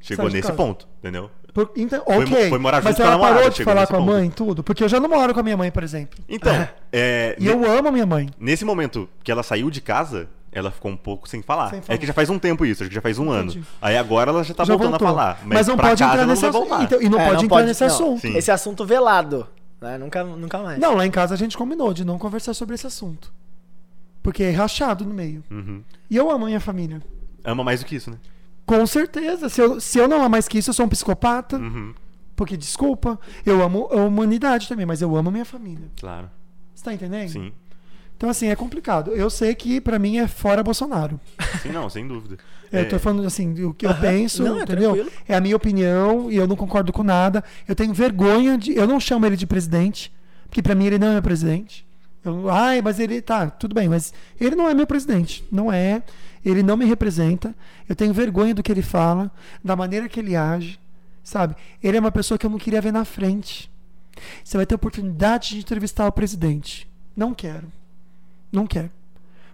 Chegou 0.00 0.26
de 0.28 0.36
nesse 0.36 0.48
casa. 0.48 0.56
ponto, 0.56 0.88
entendeu? 1.00 1.30
Por- 1.52 1.70
então, 1.76 2.02
Foi- 2.04 2.48
foi 2.48 2.58
morar 2.58 2.82
Mas 2.82 2.94
junto 2.96 2.96
com 2.96 3.02
a 3.02 3.06
ela 3.06 3.10
namorada, 3.16 3.36
parou 3.40 3.50
de 3.50 3.64
falar 3.64 3.86
com 3.86 3.94
a 3.96 3.98
ponto. 3.98 4.06
mãe, 4.06 4.30
tudo. 4.30 4.62
Porque 4.62 4.82
eu 4.84 4.88
já 4.88 4.98
não 5.00 5.08
moro 5.08 5.34
com 5.34 5.40
a 5.40 5.42
minha 5.42 5.56
mãe, 5.56 5.70
por 5.70 5.82
exemplo. 5.82 6.18
Então, 6.28 6.52
é, 6.92 7.36
E 7.38 7.44
ne- 7.44 7.50
eu 7.50 7.70
amo 7.70 7.88
a 7.88 7.92
minha 7.92 8.06
mãe. 8.06 8.30
nesse 8.38 8.64
momento 8.64 9.08
que 9.22 9.30
ela 9.30 9.42
saiu 9.42 9.68
de 9.70 9.80
casa, 9.82 10.28
ela 10.52 10.70
ficou 10.70 10.90
um 10.90 10.96
pouco 10.96 11.28
sem 11.28 11.42
falar. 11.42 11.70
Sem 11.70 11.82
falar. 11.82 11.94
É 11.94 11.98
que 11.98 12.06
já 12.06 12.12
faz 12.12 12.30
um 12.30 12.38
tempo 12.38 12.64
isso, 12.64 12.82
acho 12.82 12.88
que 12.88 12.94
já 12.94 13.00
faz 13.02 13.18
um 13.18 13.32
Entendi. 13.34 13.58
ano. 13.58 13.66
Aí 13.82 13.96
agora 13.96 14.30
ela 14.30 14.42
já 14.44 14.54
tá 14.54 14.64
Já 14.64 14.74
voltando 14.74 14.90
voltou. 14.92 15.08
a 15.08 15.10
falar. 15.10 15.38
Mas, 15.44 15.58
Mas 15.58 15.66
não 15.68 15.76
pra 15.76 15.88
pode 15.88 16.02
casa 16.02 16.12
entrar 16.14 16.26
nesse 16.26 16.42
não 16.42 16.48
assunto. 16.50 16.82
Então, 16.82 17.02
e 17.02 17.08
não 17.08 17.20
É, 17.20 17.28
pode 17.28 17.44
entrar 17.44 17.62
nesse 17.64 17.80
não. 17.86 17.86
assunto. 17.94 18.20
Sim. 18.20 18.36
Esse 18.36 18.50
assunto 18.50 18.84
velado. 18.86 19.46
Né? 19.80 19.96
Nunca, 19.98 20.24
nunca 20.24 20.58
mais. 20.58 20.78
Não, 20.78 20.94
lá 20.94 21.06
em 21.06 21.10
casa 21.10 21.34
a 21.34 21.38
gente 21.38 21.56
combinou 21.56 21.92
de 21.94 22.04
não 22.04 22.18
conversar 22.18 22.54
sobre 22.54 22.74
esse 22.74 22.86
assunto. 22.86 23.32
Porque 24.22 24.42
é 24.42 24.50
rachado 24.50 25.04
no 25.04 25.14
meio. 25.14 25.44
Uhum. 25.50 25.82
E 26.10 26.16
eu 26.16 26.30
amo 26.30 26.44
a 26.44 26.48
minha 26.48 26.60
família. 26.60 27.00
Ama 27.44 27.62
mais 27.62 27.80
do 27.80 27.86
que 27.86 27.94
isso, 27.96 28.10
né? 28.10 28.16
Com 28.66 28.86
certeza. 28.86 29.48
Se 29.48 29.60
eu, 29.60 29.80
se 29.80 29.98
eu 29.98 30.08
não 30.08 30.16
amar 30.18 30.28
mais 30.28 30.48
que 30.48 30.58
isso, 30.58 30.70
eu 30.70 30.74
sou 30.74 30.84
um 30.86 30.88
psicopata. 30.88 31.56
Uhum. 31.56 31.94
Porque, 32.34 32.56
desculpa, 32.56 33.18
eu 33.46 33.62
amo 33.62 33.88
a 33.90 33.96
humanidade 33.96 34.68
também, 34.68 34.84
mas 34.86 35.00
eu 35.00 35.16
amo 35.16 35.28
a 35.28 35.32
minha 35.32 35.44
família. 35.44 35.88
Claro. 35.98 36.30
Você 36.74 36.84
tá 36.84 36.92
entendendo? 36.92 37.30
Sim. 37.30 37.52
Então, 38.18 38.28
assim, 38.28 38.48
é 38.48 38.56
complicado. 38.56 39.12
Eu 39.12 39.30
sei 39.30 39.54
que 39.54 39.80
pra 39.80 39.98
mim 39.98 40.18
é 40.18 40.26
fora 40.28 40.62
Bolsonaro. 40.62 41.18
Sim, 41.62 41.70
não, 41.70 41.88
sem 41.88 42.06
dúvida. 42.06 42.36
Eu 42.70 42.80
É, 42.80 42.84
tô 42.84 42.98
falando 42.98 43.24
assim, 43.26 43.62
o 43.64 43.72
que 43.72 43.86
eu 43.86 43.90
Aham. 43.90 44.00
penso, 44.00 44.42
Não, 44.42 44.58
é 44.58 44.62
entendeu? 44.64 44.90
tranquilo. 44.92 45.10
É 45.26 45.34
a 45.36 45.40
minha 45.40 45.54
opinião 45.56 46.30
e 46.30 46.36
eu 46.36 46.46
não 46.46 46.56
concordo 46.56 46.92
com 46.92 47.02
nada. 47.04 47.42
Eu 47.66 47.74
tenho 47.76 47.94
vergonha 47.94 48.58
de. 48.58 48.74
Eu 48.76 48.86
não 48.86 48.98
chamo 49.00 49.24
ele 49.24 49.36
de 49.36 49.46
presidente, 49.46 50.12
porque 50.48 50.60
pra 50.60 50.74
mim 50.74 50.86
ele 50.86 50.98
não 50.98 51.16
é 51.16 51.20
presidente. 51.20 51.86
Eu, 52.24 52.50
ai, 52.50 52.82
mas 52.82 52.98
ele. 52.98 53.22
Tá, 53.22 53.48
tudo 53.48 53.72
bem, 53.74 53.88
mas 53.88 54.12
ele 54.38 54.56
não 54.56 54.68
é 54.68 54.74
meu 54.74 54.86
presidente. 54.86 55.44
Não 55.50 55.72
é. 55.72 56.02
Ele 56.44 56.62
não 56.62 56.76
me 56.76 56.84
representa. 56.84 57.54
Eu 57.88 57.94
tenho 57.94 58.12
vergonha 58.12 58.52
do 58.54 58.62
que 58.64 58.70
ele 58.72 58.82
fala, 58.82 59.30
da 59.64 59.76
maneira 59.76 60.08
que 60.08 60.18
ele 60.18 60.34
age. 60.34 60.78
Sabe? 61.22 61.54
Ele 61.82 61.96
é 61.96 62.00
uma 62.00 62.10
pessoa 62.12 62.36
que 62.36 62.44
eu 62.44 62.50
não 62.50 62.58
queria 62.58 62.80
ver 62.80 62.92
na 62.92 63.04
frente. 63.04 63.70
Você 64.42 64.56
vai 64.56 64.66
ter 64.66 64.74
oportunidade 64.74 65.50
de 65.50 65.58
entrevistar 65.60 66.06
o 66.08 66.12
presidente. 66.12 66.88
Não 67.16 67.32
quero. 67.32 67.70
Não 68.52 68.66
quero. 68.66 68.90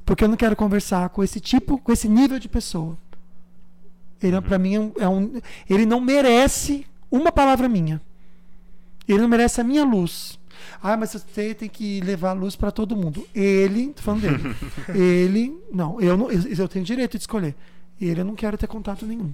Porque 0.05 0.25
eu 0.25 0.29
não 0.29 0.37
quero 0.37 0.55
conversar 0.57 1.09
com 1.09 1.23
esse 1.23 1.41
tipo, 1.41 1.79
com 1.79 1.91
esse 1.93 2.09
nível 2.09 2.39
de 2.39 2.49
pessoa. 2.49 2.97
Ele, 4.23 4.41
pra 4.41 4.59
mim, 4.59 4.75
é 4.75 4.81
um, 4.81 4.93
é 5.01 5.09
um- 5.09 5.41
Ele 5.69 5.85
não 5.87 6.01
merece 6.01 6.87
uma 7.11 7.31
palavra 7.33 7.69
minha. 7.69 8.01
Ele 9.09 9.21
não 9.21 9.29
merece 9.29 9.61
a 9.61 9.65
minha 9.65 9.85
luz. 9.85 10.39
Ah, 10.83 10.97
mas 10.97 11.11
você 11.13 11.55
tem 11.55 11.69
que 11.69 12.01
levar 12.01 12.31
a 12.31 12.33
luz 12.33 12.57
pra 12.57 12.71
todo 12.71 12.97
mundo. 12.97 13.27
Ele, 13.35 13.89
tô 13.89 14.03
falando 14.03 14.23
dele. 14.23 14.57
ele, 14.95 15.59
não, 15.73 16.01
eu 16.01 16.17
não, 16.17 16.31
eu, 16.31 16.41
eu 16.59 16.69
tenho 16.69 16.85
direito 16.85 17.13
de 17.13 17.23
escolher. 17.23 17.55
Ele 18.01 18.21
eu 18.21 18.25
não 18.25 18.35
quero 18.35 18.57
ter 18.57 18.67
contato 18.67 19.05
nenhum. 19.07 19.33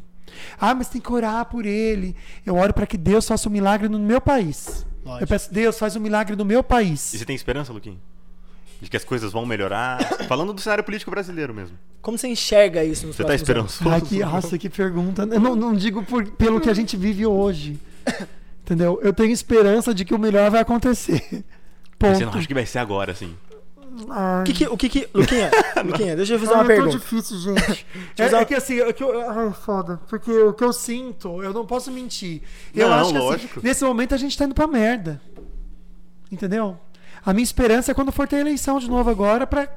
Ah, 0.61 0.75
mas 0.75 0.89
tem 0.89 1.01
que 1.01 1.13
orar 1.13 1.45
por 1.47 1.67
ele. 1.67 2.15
Eu 2.47 2.55
oro 2.57 2.73
para 2.73 2.87
que 2.87 2.97
Deus 2.97 3.27
faça 3.27 3.49
um 3.49 3.53
milagre 3.53 3.89
no 3.89 3.99
meu 3.99 4.21
país. 4.21 4.87
Lógico. 5.05 5.25
Eu 5.25 5.27
peço, 5.29 5.53
Deus, 5.53 5.79
faz 5.79 5.97
um 5.97 6.01
milagre 6.01 6.37
no 6.37 6.45
meu 6.45 6.61
E 6.61 6.63
país. 6.63 7.01
você 7.01 7.25
tem 7.25 7.35
esperança, 7.37 7.73
Luquinho? 7.73 8.01
De 8.81 8.89
que 8.89 8.97
as 8.97 9.05
coisas 9.05 9.31
vão 9.33 9.45
melhorar? 9.45 9.99
Falando 10.26 10.53
do 10.53 10.61
cenário 10.61 10.83
político 10.83 11.11
brasileiro 11.11 11.53
mesmo. 11.53 11.76
Como 12.01 12.16
você 12.16 12.28
enxerga 12.28 12.83
isso 12.83 13.07
nos 13.07 13.16
Você 13.16 13.24
tá 13.24 13.35
esperançoso? 13.35 13.91
Ai, 13.91 14.01
que, 14.01 14.18
nossa, 14.24 14.57
que 14.57 14.70
pergunta. 14.70 15.22
Eu 15.31 15.39
não, 15.41 15.55
não 15.55 15.74
digo 15.74 16.03
por- 16.03 16.26
pelo 16.33 16.61
que 16.61 16.70
a 16.70 16.74
gente 16.74 16.97
vive 16.97 17.26
hoje. 17.26 17.78
Entendeu? 18.62 18.99
Eu 19.03 19.12
tenho 19.12 19.31
esperança 19.31 19.93
de 19.93 20.05
que 20.05 20.14
o 20.14 20.18
melhor 20.18 20.51
vai 20.51 20.61
acontecer. 20.61 21.45
Ponto. 21.99 22.16
Você 22.16 22.24
não 22.24 22.33
acha 22.33 22.49
que 22.49 22.55
vai 22.55 22.64
ser 22.64 22.78
agora, 22.78 23.12
assim? 23.12 23.37
O 24.41 24.45
que 24.45 24.53
que... 24.55 24.66
O 24.68 24.76
que, 24.76 24.89
que 24.89 25.09
Luquinha, 25.12 25.51
Luquinha, 25.85 26.16
deixa 26.16 26.35
eu 26.35 26.39
fazer 26.39 26.55
uma 26.55 26.62
é 26.62 26.66
pergunta. 26.68 26.91
tão 26.91 26.99
difícil, 26.99 27.37
gente. 27.39 27.87
é, 28.16 28.24
é 28.24 28.45
que 28.45 28.55
assim, 28.55 28.81
é 28.81 28.93
que 28.93 29.03
eu, 29.03 29.28
ai, 29.28 29.53
foda. 29.53 30.01
Porque 30.09 30.31
o 30.31 30.53
que 30.55 30.62
eu 30.64 30.72
sinto, 30.72 31.43
eu 31.43 31.53
não 31.53 31.66
posso 31.66 31.91
mentir. 31.91 32.41
Eu 32.74 32.89
Não, 32.89 32.95
acho 32.95 33.11
que 33.11 33.16
assim, 33.18 33.26
lógico. 33.26 33.61
nesse 33.62 33.85
momento 33.85 34.14
a 34.14 34.16
gente 34.18 34.39
tá 34.39 34.45
indo 34.45 34.55
pra 34.55 34.66
merda. 34.68 35.20
Entendeu? 36.31 36.78
A 37.25 37.33
minha 37.33 37.45
esperança 37.45 37.91
é 37.91 37.95
quando 37.95 38.12
for 38.12 38.27
ter 38.27 38.37
eleição 38.37 38.79
de 38.79 38.89
novo 38.89 39.11
agora 39.11 39.47
pra. 39.47 39.68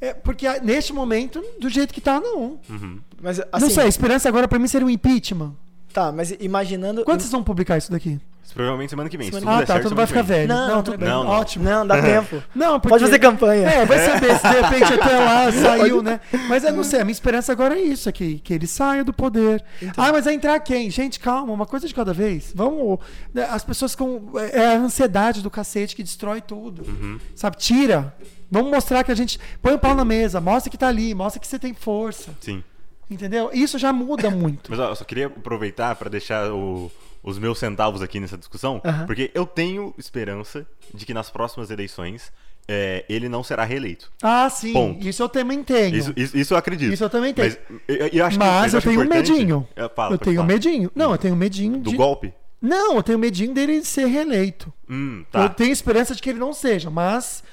É, 0.00 0.12
porque 0.12 0.46
neste 0.60 0.92
momento, 0.92 1.42
do 1.60 1.68
jeito 1.68 1.92
que 1.92 2.00
tá, 2.00 2.20
não. 2.20 2.58
Uhum. 2.68 3.00
Mas, 3.20 3.40
assim, 3.40 3.48
não 3.60 3.70
sei, 3.70 3.84
a 3.84 3.88
esperança 3.88 4.28
agora 4.28 4.46
pra 4.46 4.58
mim 4.58 4.68
seria 4.68 4.86
um 4.86 4.90
impeachment. 4.90 5.54
Tá, 5.92 6.12
mas 6.12 6.30
imaginando... 6.38 7.02
Quando 7.04 7.20
vocês 7.20 7.32
vão 7.32 7.42
publicar 7.42 7.78
isso 7.78 7.90
daqui? 7.90 8.20
Provavelmente 8.54 8.90
semana 8.90 9.08
que 9.08 9.16
vem. 9.16 9.26
Se 9.26 9.38
tudo 9.38 9.48
Ah, 9.48 9.60
tá, 9.60 9.66
certo, 9.66 9.82
tudo 9.84 9.94
vai 9.96 10.06
semana 10.06 10.24
ficar 10.24 10.34
que 10.34 10.46
velho. 10.46 10.48
Não, 10.48 10.82
tudo 10.82 10.92
não, 10.92 10.98
bem. 10.98 11.08
não. 11.08 11.26
Ótimo. 11.26 11.64
Não, 11.64 11.86
dá 11.86 12.00
tempo. 12.02 12.42
Não, 12.54 12.80
porque... 12.80 12.88
Pode 12.88 13.04
fazer 13.04 13.18
campanha. 13.18 13.68
É, 13.68 13.84
vai 13.86 13.98
saber 13.98 14.38
se 14.38 14.48
de 14.48 14.60
repente 14.60 14.94
até 14.94 15.18
lá 15.18 15.52
saiu, 15.52 16.02
né? 16.02 16.20
Mas 16.48 16.64
eu 16.64 16.72
não 16.72 16.84
sei, 16.84 17.00
a 17.00 17.04
minha 17.04 17.12
esperança 17.12 17.52
agora 17.52 17.78
é 17.78 17.82
isso 17.82 18.08
aqui, 18.08 18.38
que 18.42 18.54
ele 18.54 18.66
saia 18.66 19.04
do 19.04 19.12
poder. 19.12 19.62
Então. 19.82 20.04
Ah, 20.04 20.12
mas 20.12 20.24
vai 20.24 20.34
entrar 20.34 20.58
quem? 20.60 20.90
Gente, 20.90 21.20
calma, 21.20 21.52
uma 21.52 21.66
coisa 21.66 21.86
de 21.86 21.94
cada 21.94 22.12
vez. 22.12 22.52
Vamos. 22.54 22.98
né, 23.32 23.46
As 23.50 23.64
pessoas 23.64 23.94
com. 23.94 24.32
É 24.52 24.74
a 24.74 24.78
ansiedade 24.78 25.42
do 25.42 25.50
cacete 25.50 25.94
que 25.96 26.02
destrói 26.02 26.40
tudo. 26.40 26.82
Uhum. 26.88 27.18
Sabe? 27.34 27.56
Tira. 27.56 28.14
Vamos 28.50 28.70
mostrar 28.70 29.02
que 29.04 29.10
a 29.10 29.14
gente. 29.14 29.38
Põe 29.60 29.74
o 29.74 29.78
pau 29.78 29.94
na 29.94 30.04
mesa, 30.04 30.40
mostra 30.40 30.70
que 30.70 30.78
tá 30.78 30.88
ali, 30.88 31.14
mostra 31.14 31.40
que 31.40 31.46
você 31.46 31.58
tem 31.58 31.74
força. 31.74 32.30
Sim. 32.40 32.62
Entendeu? 33.10 33.50
Isso 33.52 33.78
já 33.78 33.92
muda 33.92 34.30
muito. 34.30 34.68
Mas 34.70 34.80
ó, 34.80 34.88
eu 34.88 34.96
só 34.96 35.04
queria 35.04 35.26
aproveitar 35.26 35.94
para 35.94 36.10
deixar 36.10 36.50
o, 36.50 36.90
os 37.26 37.38
meus 37.38 37.58
centavos 37.58 38.00
aqui 38.00 38.18
nessa 38.20 38.38
discussão, 38.38 38.80
Aham. 38.84 39.04
porque 39.04 39.30
eu 39.34 39.44
tenho 39.44 39.92
esperança 39.98 40.66
de 40.94 41.04
que 41.04 41.12
nas 41.12 41.28
próximas 41.28 41.70
eleições 41.70 42.32
é, 42.68 43.04
ele 43.08 43.28
não 43.28 43.42
será 43.42 43.64
reeleito. 43.64 44.10
Ah, 44.22 44.48
sim. 44.48 44.72
Ponto. 44.72 45.06
Isso 45.06 45.22
eu 45.22 45.28
também 45.28 45.62
tenho. 45.62 45.94
Isso, 45.96 46.12
isso, 46.16 46.36
isso 46.36 46.54
eu 46.54 46.58
acredito. 46.58 46.92
Isso 46.92 47.04
eu 47.04 47.10
também 47.10 47.34
tenho. 47.34 47.48
Mas 47.48 47.78
eu, 47.86 47.96
eu 48.08 48.24
acho 48.26 48.38
que- 48.38 48.44
Mas 48.44 48.72
eu 48.72 48.78
acho 48.78 48.88
tenho 48.88 49.02
importante- 49.04 49.30
medinho. 49.32 49.68
É, 49.76 49.88
fala, 49.88 50.14
eu 50.14 50.18
tenho 50.18 50.36
falar. 50.36 50.48
medinho. 50.48 50.90
Não, 50.94 51.12
eu 51.12 51.18
tenho 51.18 51.36
medinho 51.36 51.78
Do 51.78 51.90
de... 51.90 51.96
golpe? 51.96 52.32
Não, 52.62 52.96
eu 52.96 53.02
tenho 53.02 53.18
medinho 53.18 53.52
dele 53.52 53.84
ser 53.84 54.06
reeleito. 54.06 54.72
Hum, 54.88 55.18
Eu 55.32 55.40
tá. 55.42 55.48
tenho 55.50 55.70
esperança 55.72 56.14
de 56.14 56.22
que 56.22 56.30
ele 56.30 56.38
não 56.38 56.52
seja, 56.52 56.88
mas 56.90 57.44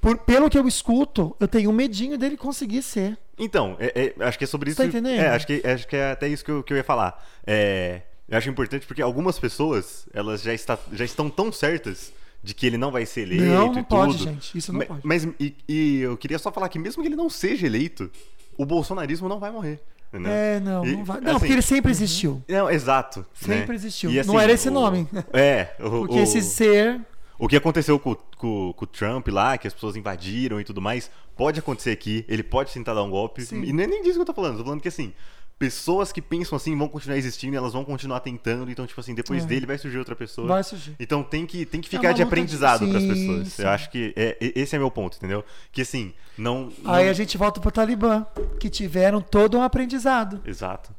por- 0.00 0.18
pelo 0.18 0.48
que 0.48 0.56
eu 0.58 0.66
escuto, 0.68 1.34
eu 1.40 1.48
tenho 1.48 1.72
medinho 1.72 2.16
dele 2.16 2.36
conseguir 2.36 2.80
ser. 2.82 3.18
Então, 3.38 3.76
é- 3.80 4.14
é, 4.18 4.24
acho 4.24 4.38
que 4.38 4.44
é 4.44 4.46
sobre 4.46 4.70
isso. 4.70 4.76
Tá 4.78 4.86
entendendo? 4.86 5.18
É, 5.20 5.28
acho 5.30 5.46
que, 5.46 5.60
acho 5.66 5.86
que 5.88 5.96
é 5.96 6.12
até 6.12 6.28
isso 6.28 6.44
que 6.44 6.50
eu, 6.50 6.62
que 6.62 6.72
eu 6.72 6.76
ia 6.76 6.84
falar. 6.84 7.22
É, 7.46 8.02
eu 8.28 8.38
acho 8.38 8.48
importante 8.48 8.86
porque 8.86 9.02
algumas 9.02 9.38
pessoas, 9.38 10.06
elas 10.12 10.42
já, 10.42 10.54
está, 10.54 10.78
já 10.92 11.04
estão 11.04 11.28
tão 11.28 11.52
certas 11.52 12.12
de 12.42 12.54
que 12.54 12.66
ele 12.66 12.76
não 12.78 12.90
vai 12.90 13.06
ser 13.06 13.22
eleito 13.22 13.44
Não, 13.44 13.72
e 13.72 13.76
não 13.76 13.84
pode, 13.84 14.18
tudo. 14.18 14.24
gente. 14.24 14.56
Isso 14.58 14.72
não 14.72 14.80
Ma- 14.80 14.86
pode. 14.86 15.00
Mas, 15.04 15.28
e, 15.38 15.54
e 15.68 16.00
eu 16.00 16.16
queria 16.16 16.38
só 16.38 16.50
falar 16.50 16.68
que 16.68 16.78
mesmo 16.78 17.02
que 17.02 17.08
ele 17.08 17.16
não 17.16 17.30
seja 17.30 17.66
eleito, 17.66 18.10
o 18.58 18.64
bolsonarismo 18.66 19.28
não 19.28 19.38
vai 19.38 19.50
morrer. 19.52 19.80
entendeu? 20.08 20.32
É, 20.32 20.58
não, 20.60 20.84
E, 20.84 20.96
não 20.96 21.04
vai. 21.04 21.20
Não, 21.20 21.30
assim, 21.32 21.38
porque 21.38 21.52
ele 21.52 21.62
sempre 21.62 21.90
existiu. 21.90 22.42
Não, 22.48 22.68
exato. 22.70 23.24
Sempre 23.34 23.68
né? 23.68 23.74
existiu. 23.74 24.10
E, 24.10 24.24
Não 24.24 24.40
era 24.40 24.50
esse 24.52 24.68
o- 24.68 24.72
nome. 24.72 25.06
É, 25.32 25.74
o, 25.78 25.90
Porque 26.06 26.18
o- 26.18 26.22
esse 26.22 26.42
ser. 26.42 27.00
o 27.38 27.46
que 27.46 27.54
aconteceu 27.56 27.98
com, 27.98 28.14
com- 28.36 28.72
com 28.72 28.84
o 28.84 28.88
Trump 28.88 29.28
lá, 29.28 29.56
que 29.56 29.68
as 29.68 29.72
pessoas 29.74 29.94
invadiram 29.94 30.60
e 30.60 30.64
tudo 30.64 30.80
mais, 30.82 31.10
pode 31.36 31.60
acontecer 31.60 31.90
aqui, 31.92 32.24
ele 32.28 32.42
pode 32.42 32.72
tentar 32.72 32.92
dar 32.94 33.02
um 33.04 33.10
golpe. 33.10 33.42
Sim. 33.42 33.62
E 33.62 33.72
não 33.72 33.84
é 33.84 33.86
nem 33.86 34.02
disso 34.02 34.14
que 34.16 34.20
eu 34.22 34.26
tô 34.26 34.34
falando, 34.34 34.58
tô 34.58 34.64
falando 34.64 34.80
que 34.80 34.88
assim, 34.88 35.12
pessoas 35.58 36.10
que 36.10 36.20
pensam 36.20 36.56
assim 36.56 36.76
vão 36.76 36.88
continuar 36.88 37.16
existindo, 37.16 37.54
e 37.54 37.56
elas 37.56 37.72
vão 37.72 37.84
continuar 37.84 38.20
tentando, 38.20 38.70
então, 38.70 38.84
tipo 38.86 39.00
assim, 39.00 39.14
depois 39.14 39.44
É. 39.44 39.46
dele 39.46 39.64
vai 39.66 39.78
surgir 39.78 39.98
outra 39.98 40.16
pessoa. 40.16 40.48
Vai 40.48 40.64
surgir. 40.64 40.96
Então 40.98 41.22
tem 41.22 41.46
que, 41.46 41.64
tem 41.64 41.80
que 41.80 41.86
É 41.88 41.90
ficar 41.90 42.08
uma 42.08 42.14
de 42.14 42.22
luta 42.22 42.34
de- 42.34 42.40
aprendizado 42.40 42.88
pras 42.88 43.02
Sim, 43.02 43.08
pessoas. 43.08 43.48
sim. 43.52 43.62
Eu 43.62 43.68
acho 43.68 43.90
que 43.90 44.12
é, 44.16 44.36
esse 44.40 44.74
é 44.74 44.78
meu 44.78 44.90
ponto, 44.90 45.16
entendeu? 45.16 45.44
Que 45.70 45.82
assim, 45.82 46.12
não. 46.36 46.72
não- 46.82 46.92
Aí 46.94 47.08
a 47.08 47.12
gente 47.12 47.38
volta 47.38 47.60
pro 47.60 47.70
Talibã, 47.70 48.26
que 48.58 48.68
tiveram 48.68 49.20
todo 49.20 49.56
um 49.56 49.62
aprendizado. 49.62 50.40
Exato. 50.44 50.92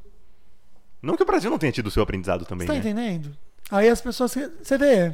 Não 1.01 1.17
que 1.17 1.23
o 1.23 1.25
Brasil 1.25 1.51
não 1.51 1.57
tenha 1.57 1.71
tido 1.73 1.87
o 1.87 1.91
seu 1.91 2.01
aprendizado 2.01 2.45
também, 2.45 2.65
Você 2.65 2.73
tá 2.73 2.79
né? 2.81 2.89
entendendo? 2.91 3.35
Aí 3.69 3.89
as 3.89 3.99
pessoas. 3.99 4.33
Você 4.61 4.77
vê. 4.77 5.13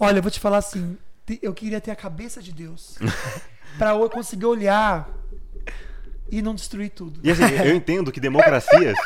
Olha, 0.00 0.18
eu 0.18 0.22
vou 0.22 0.30
te 0.30 0.40
falar 0.40 0.58
assim. 0.58 0.96
Eu 1.42 1.52
queria 1.54 1.80
ter 1.80 1.90
a 1.92 1.96
cabeça 1.96 2.42
de 2.42 2.50
Deus. 2.52 2.96
pra 3.78 3.90
eu 3.90 4.10
conseguir 4.10 4.46
olhar 4.46 5.08
e 6.30 6.42
não 6.42 6.54
destruir 6.54 6.90
tudo. 6.90 7.20
E 7.22 7.30
assim, 7.30 7.42
eu 7.64 7.74
entendo 7.76 8.12
que 8.12 8.20
democracias. 8.20 8.96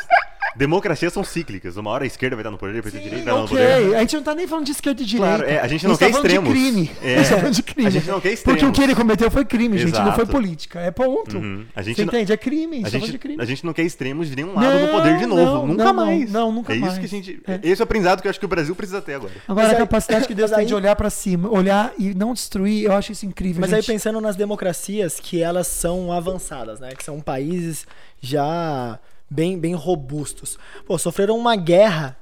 Democracias 0.55 1.11
são 1.13 1.23
cíclicas. 1.23 1.77
Uma 1.77 1.91
hora 1.91 2.03
a 2.03 2.07
esquerda 2.07 2.35
vai 2.35 2.41
estar 2.43 2.51
no 2.51 2.57
poder, 2.57 2.73
depois 2.73 2.93
a 2.95 2.97
direita 2.99 3.15
vai 3.31 3.33
estar 3.33 3.33
no 3.33 3.45
ok, 3.45 3.57
poder. 3.57 3.95
a 3.95 3.99
gente 3.99 4.15
não 4.15 4.23
tá 4.23 4.35
nem 4.35 4.47
falando 4.47 4.65
de 4.65 4.71
esquerda 4.71 5.01
e 5.01 5.05
direita. 5.05 5.37
Claro, 5.37 5.49
é, 5.51 5.59
a 5.59 5.67
gente 5.67 5.87
não 5.87 5.93
tá 5.95 6.05
quer 6.05 6.11
falando 6.11 6.25
extremos. 6.25 6.53
De 6.53 6.59
crime. 6.59 6.91
É, 7.01 7.13
A 7.13 7.17
gente 7.17 7.29
tá 7.29 7.37
falando 7.37 7.53
de 7.55 7.63
crime. 7.63 7.87
a 7.87 7.89
gente 7.91 8.07
não 8.07 8.19
quer 8.21 8.29
Porque 8.37 8.49
o 8.49 8.53
extremos. 8.53 8.77
que 8.77 8.83
ele 8.83 8.95
cometeu 8.95 9.31
foi 9.31 9.45
crime, 9.45 9.77
gente, 9.77 9.91
não 9.93 10.13
foi 10.13 10.23
Exato. 10.23 10.27
política. 10.27 10.79
É 10.79 10.91
ponto. 10.91 11.37
Uhum. 11.37 11.65
A 11.75 11.81
gente 11.81 11.95
Você 11.95 12.05
não- 12.05 12.13
entende? 12.13 12.31
É 12.33 12.37
crime. 12.37 12.77
A 12.77 12.79
gente, 12.79 12.87
A 12.87 12.99
tá 12.99 13.05
gente, 13.05 13.17
crime. 13.17 13.41
a 13.41 13.45
gente 13.45 13.65
não 13.65 13.73
quer 13.73 13.83
extremos 13.83 14.27
de 14.29 14.35
nenhum 14.35 14.53
lado 14.55 14.79
no 14.79 14.87
poder 14.89 15.17
de 15.17 15.25
Não, 15.25 15.35
novo. 15.35 15.51
não, 15.51 15.67
nunca 15.67 15.83
não, 15.85 15.93
mais. 15.93 16.31
não, 16.31 16.51
nunca 16.51 16.73
é 16.73 16.75
isso 16.77 16.85
mais. 16.85 16.97
que 16.99 17.05
a 17.05 17.09
gente. 17.09 17.41
É. 17.47 17.59
Esse 17.63 17.81
é 17.81 17.83
o 17.83 17.85
aprendizado 17.85 18.21
que 18.21 18.27
eu 18.27 18.29
acho 18.29 18.39
que 18.39 18.45
o 18.45 18.49
Brasil 18.49 18.75
precisa 18.75 19.01
ter 19.01 19.15
agora. 19.15 19.33
Agora, 19.47 19.67
Mas 19.67 19.67
a 19.67 19.71
aí- 19.71 19.77
capacidade 19.83 20.27
que 20.27 20.33
Deus 20.35 20.51
tem 20.51 20.65
de 20.65 20.73
aí- 20.73 20.77
olhar 20.79 20.95
pra 20.95 21.09
cima, 21.09 21.49
olhar 21.49 21.91
e 21.97 22.13
não 22.13 22.33
destruir, 22.33 22.85
eu 22.85 22.93
acho 22.93 23.11
isso 23.11 23.25
incrível. 23.25 23.61
Mas 23.61 23.73
aí 23.73 23.81
gente. 23.81 23.91
pensando 23.91 24.19
nas 24.21 24.35
democracias 24.35 25.19
que 25.19 25.41
elas 25.41 25.67
são 25.67 26.11
avançadas, 26.11 26.79
né? 26.79 26.91
Que 26.95 27.03
são 27.03 27.19
países 27.19 27.85
já 28.21 28.99
bem, 29.33 29.57
bem 29.57 29.73
robustos. 29.73 30.59
Pô, 30.85 30.97
sofreram 30.97 31.37
uma 31.37 31.55
guerra 31.55 32.17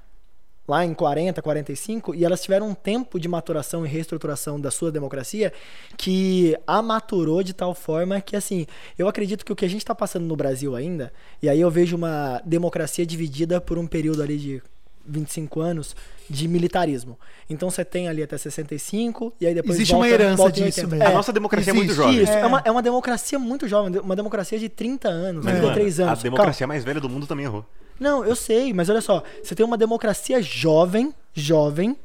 lá 0.68 0.86
em 0.86 0.94
40, 0.94 1.42
45 1.42 2.16
e 2.16 2.24
elas 2.24 2.42
tiveram 2.42 2.70
um 2.70 2.74
tempo 2.74 3.20
de 3.20 3.28
maturação 3.28 3.86
e 3.86 3.90
reestruturação 3.90 4.60
da 4.60 4.72
sua 4.72 4.92
democracia 4.92 5.52
que 5.98 6.56
a 6.66 6.82
maturou 6.82 7.44
de 7.44 7.54
tal 7.54 7.74
forma 7.74 8.22
que 8.22 8.36
assim, 8.38 8.66
eu 8.98 9.08
acredito 9.08 9.44
que 9.44 9.52
o 9.52 9.56
que 9.56 9.66
a 9.66 9.68
gente 9.68 9.82
está 9.82 9.94
passando 9.94 10.26
no 10.26 10.36
Brasil 10.36 10.74
ainda, 10.74 11.12
e 11.42 11.50
aí 11.50 11.60
eu 11.60 11.70
vejo 11.70 11.98
uma 11.98 12.42
democracia 12.46 13.06
dividida 13.06 13.60
por 13.60 13.78
um 13.78 13.86
período 13.86 14.24
ali 14.24 14.38
de 14.38 14.64
25 15.12 15.60
anos 15.60 15.96
de 16.30 16.48
militarismo. 16.48 17.20
Então 17.50 17.70
você 17.70 17.84
tem 17.84 18.08
ali 18.08 18.24
até 18.24 18.38
65 18.38 19.34
e 19.40 19.46
aí 19.46 19.54
depois 19.54 19.76
Existe 19.76 19.94
uma 19.94 20.00
volta- 20.08 20.14
herança 20.14 20.38
volta 20.38 20.60
em 20.60 20.64
disso 20.66 20.80
80. 20.82 20.96
mesmo. 20.96 21.10
A 21.12 21.14
nossa 21.16 21.34
democracia 21.34 21.72
é 21.72 21.74
muito 21.74 21.90
existe. 21.92 22.02
jovem. 22.04 22.24
Isso, 22.24 22.32
é. 22.32 22.40
É. 22.42 22.46
uma, 22.46 22.62
é 22.66 22.72
uma 22.72 22.82
democracia 22.82 23.38
muito 23.38 23.68
jovem, 23.68 24.00
uma 24.00 24.16
democracia 24.16 24.58
de 24.58 24.70
30 24.70 25.10
anos, 25.10 25.44
Mas, 25.44 25.56
33 25.60 25.98
mano, 26.00 26.10
anos. 26.12 26.20
a 26.20 26.24
democracia 26.24 26.68
mais 26.68 26.84
velha 26.84 27.00
do 27.02 27.10
mundo 27.10 27.28
também 27.28 27.46
errou. 27.46 27.62
Calma. 27.64 27.82
Não, 28.00 28.26
eu 28.26 28.36
sei, 28.36 28.74
mas 28.74 28.90
olha 28.90 29.02
só, 29.02 29.22
você 29.44 29.54
tem 29.54 29.64
uma 29.66 29.78
democracia 29.78 30.42
jovem, 30.42 31.14
jovem, 31.34 31.96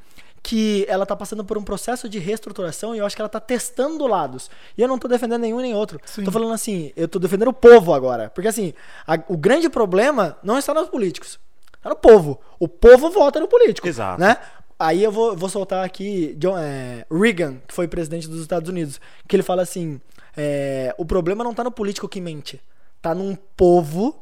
que 0.42 0.84
ela 0.88 1.04
tá 1.04 1.16
passando 1.16 1.44
por 1.44 1.58
um 1.58 1.62
processo 1.62 2.08
de 2.08 2.18
reestruturação 2.20 2.94
e 2.94 2.98
eu 2.98 3.06
acho 3.06 3.16
que 3.16 3.22
ela 3.22 3.28
tá 3.28 3.40
testando 3.40 4.06
lados. 4.06 4.48
E 4.78 4.82
eu 4.82 4.86
não 4.86 4.96
tô 4.98 5.08
defendendo 5.08 5.40
nenhum 5.40 5.58
nem 5.60 5.74
outro. 5.74 5.98
Sim. 6.04 6.22
Tô 6.22 6.30
falando 6.30 6.52
assim, 6.52 6.92
eu 6.96 7.08
tô 7.08 7.18
defendendo 7.18 7.48
o 7.48 7.52
povo 7.52 7.92
agora. 7.92 8.30
Porque 8.30 8.46
assim, 8.46 8.72
a- 9.06 9.18
o 9.26 9.36
grande 9.36 9.68
problema 9.68 10.36
não 10.44 10.56
está 10.58 10.72
nos 10.72 10.88
políticos. 10.88 11.38
Está 11.86 11.90
no 11.90 11.96
povo. 11.96 12.40
O 12.58 12.66
povo 12.66 13.10
vota 13.10 13.38
no 13.38 13.46
político. 13.46 13.86
Exato. 13.86 14.20
Né? 14.20 14.36
Aí 14.76 15.04
eu 15.04 15.12
vou, 15.12 15.36
vou 15.36 15.48
soltar 15.48 15.84
aqui 15.84 16.34
John, 16.36 16.58
é, 16.58 17.06
Reagan, 17.10 17.58
que 17.66 17.72
foi 17.72 17.86
presidente 17.86 18.28
dos 18.28 18.42
Estados 18.42 18.68
Unidos, 18.68 19.00
que 19.28 19.36
ele 19.36 19.42
fala 19.44 19.62
assim: 19.62 20.00
é, 20.36 20.92
o 20.98 21.04
problema 21.04 21.44
não 21.44 21.54
tá 21.54 21.62
no 21.62 21.70
político 21.70 22.08
que 22.08 22.20
mente, 22.20 22.60
tá 23.00 23.14
num 23.14 23.36
povo 23.56 24.20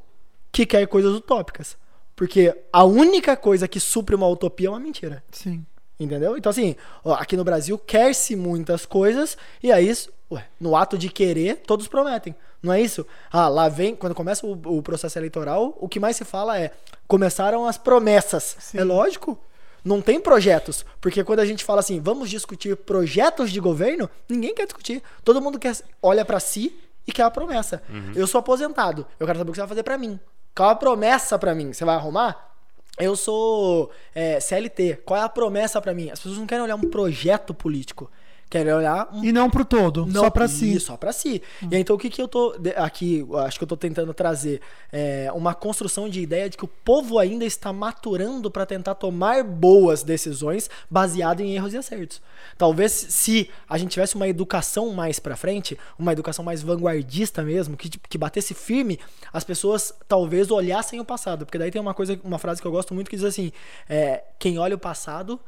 que 0.53 0.67
quer 0.67 0.87
coisas 0.87 1.15
utópicas. 1.15 1.77
Porque 2.15 2.55
a 2.73 2.85
única 2.85 3.37
coisa 3.37 3.67
que 3.67 3.81
supre 3.81 4.15
uma 4.15 4.29
utopia 4.29 4.69
é 4.69 4.71
uma 4.71 4.79
mentira. 4.79 5.25
Sim. 5.33 5.65
Entendeu? 5.99 6.37
Então, 6.37 6.51
assim, 6.51 6.77
ó, 7.05 7.15
aqui 7.15 7.37
no 7.37 7.45
Brasil 7.45 7.79
quer-se 7.79 8.37
muitas 8.37 8.85
coisas, 8.85 9.39
e 9.63 9.73
aí, 9.73 9.91
ué, 10.31 10.47
no 10.61 10.77
ato 10.77 10.99
de 10.99 11.09
querer, 11.09 11.63
todos 11.67 11.89
prometem. 11.89 12.35
Não 12.65 12.73
é 12.73 12.81
isso? 12.81 13.07
Ah, 13.31 13.47
lá 13.47 13.69
vem, 13.69 13.95
quando 13.95 14.15
começa 14.15 14.47
o, 14.47 14.79
o 14.79 14.83
processo 14.83 15.19
eleitoral, 15.19 15.77
o 15.79 15.87
que 15.87 16.01
mais 16.01 16.17
se 16.17 16.25
fala 16.25 16.59
é: 16.59 16.73
começaram 17.07 17.67
as 17.67 17.77
promessas. 17.77 18.57
Sim. 18.59 18.79
É 18.79 18.85
lógico. 18.85 19.39
Não 19.85 20.01
tem 20.01 20.19
projetos. 20.19 20.83
Porque 20.99 21.23
quando 21.23 21.41
a 21.41 21.45
gente 21.45 21.63
fala 21.63 21.81
assim, 21.81 22.01
vamos 22.01 22.31
discutir 22.31 22.75
projetos 22.75 23.53
de 23.53 23.61
governo, 23.61 24.09
ninguém 24.27 24.55
quer 24.55 24.65
discutir. 24.65 25.03
Todo 25.23 25.43
mundo 25.43 25.59
quer, 25.59 25.77
olha 26.03 26.25
pra 26.25 26.41
si 26.41 26.75
e 27.07 27.13
quer 27.13 27.25
a 27.25 27.31
promessa. 27.31 27.83
Eu 28.17 28.27
sou 28.27 28.39
aposentado, 28.39 29.07
eu 29.21 29.27
quero 29.27 29.39
saber 29.39 29.51
o 29.51 29.53
que 29.53 29.57
você 29.57 29.63
vai 29.63 29.69
fazer 29.69 29.83
pra 29.83 29.99
mim. 29.99 30.19
Qual 30.57 30.71
a 30.71 30.75
promessa 30.75 31.39
pra 31.39 31.55
mim? 31.55 31.75
Você 31.75 31.85
vai 31.85 31.97
arrumar? 31.97 32.57
Eu 32.99 33.15
sou 33.15 33.91
é, 34.15 34.41
CLT. 34.41 35.03
Qual 35.05 35.21
é 35.21 35.23
a 35.23 35.29
promessa 35.29 35.83
pra 35.83 35.93
mim? 35.93 36.09
As 36.11 36.19
pessoas 36.19 36.39
não 36.39 36.47
querem 36.47 36.65
olhar 36.65 36.77
um 36.77 36.89
projeto 36.89 37.53
político. 37.53 38.11
Querem 38.55 38.73
olhar 38.73 39.09
E 39.21 39.33
não 39.33 39.51
pro 39.51 39.65
todo, 39.65 40.09
só 40.13 40.31
pra 40.31 40.47
si. 40.47 40.79
só 40.79 40.97
pra 40.97 41.13
si. 41.13 41.43
E 41.69 41.75
aí, 41.75 41.81
então 41.81 41.97
o 41.97 41.99
que 41.99 42.09
que 42.09 42.23
eu 42.23 42.29
tô 42.29 42.55
aqui, 42.77 43.27
acho 43.45 43.59
que 43.59 43.65
eu 43.65 43.67
tô 43.67 43.77
tentando 43.77 44.15
trazer 44.15 44.61
é 44.93 45.29
uma 45.35 45.55
construção 45.55 46.09
de 46.09 46.21
ideia 46.21 46.49
de 46.49 46.57
que 46.57 46.65
o 46.65 46.69
povo 46.69 47.19
ainda 47.19 47.45
está 47.45 47.73
maturando 47.73 48.53
pra 48.53 48.65
tentar 48.65 48.95
tomar 48.95 49.43
boas 49.43 50.05
decisões 50.05 50.71
baseado 50.89 51.41
em 51.41 51.57
erros 51.57 51.75
e 51.75 51.79
acertos. 51.79 52.23
Talvez 52.57 52.93
se 52.93 53.51
a 53.69 53.77
gente 53.77 53.91
tivesse 53.91 54.15
uma 54.15 54.29
educação 54.29 54.91
mais 54.91 55.19
pra 55.19 55.35
frente, 55.35 55.77
uma 55.99 56.13
educação 56.13 56.45
mais 56.45 56.63
vanguardista 56.63 57.43
mesmo, 57.43 57.77
que, 57.77 57.89
que 57.91 58.17
batesse 58.17 58.55
firme, 58.55 59.01
as 59.33 59.43
pessoas 59.43 59.93
talvez 60.07 60.53
olhassem 60.53 61.01
o 61.01 61.05
passado, 61.05 61.45
porque 61.45 61.59
daí 61.59 61.73
tem 61.73 61.81
uma 61.83 61.93
coisa, 61.93 62.17
uma 62.23 62.39
frase 62.39 62.63
que 62.63 62.69
eu 62.69 62.73
gosto 62.73 62.95
muito 62.95 63.11
que 63.11 63.17
diz 63.17 63.25
assim, 63.25 63.51
é, 63.89 64.23
quem 64.39 64.61
olha 64.61 64.77
o 64.77 64.79
passado 64.79 65.41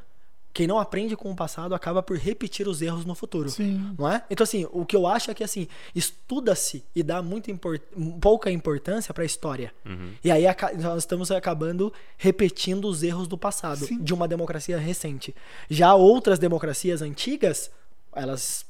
quem 0.57 0.67
não 0.67 0.79
aprende 0.79 1.15
com 1.15 1.31
o 1.31 1.37
passado 1.37 1.75
acaba 1.75 2.03
por 2.03 2.17
repetir 2.17 2.67
os 2.67 2.81
erros 2.81 3.05
no 3.05 3.15
futuro. 3.15 3.51
Sim. 3.51 3.95
Não 3.99 4.11
é? 4.11 4.25
Então, 4.31 4.43
assim, 4.43 4.67
o 4.73 4.87
que 4.87 4.97
eu 4.97 5.07
acho 5.07 5.31
é 5.31 5.35
que, 5.35 5.45
assim, 5.45 5.69
estuda-se 5.95 6.83
e 6.95 7.03
dá 7.03 7.21
muita 7.21 7.51
import- 7.51 7.83
pouca 8.23 8.51
importância 8.51 9.13
para 9.13 9.23
a 9.23 9.27
história. 9.27 9.71
Uhum. 9.85 10.13
E 10.25 10.31
aí 10.31 10.45
nós 10.81 11.03
estamos 11.03 11.31
acabando 11.31 11.93
repetindo 12.17 12.89
os 12.89 13.03
erros 13.03 13.29
do 13.29 13.37
passado, 13.37 13.85
Sim. 13.85 14.03
de 14.03 14.15
uma 14.15 14.27
democracia 14.27 14.79
recente. 14.79 15.37
Já 15.69 15.95
outras 15.95 16.39
democracias 16.39 17.03
antigas, 17.03 17.71
elas 18.15 18.65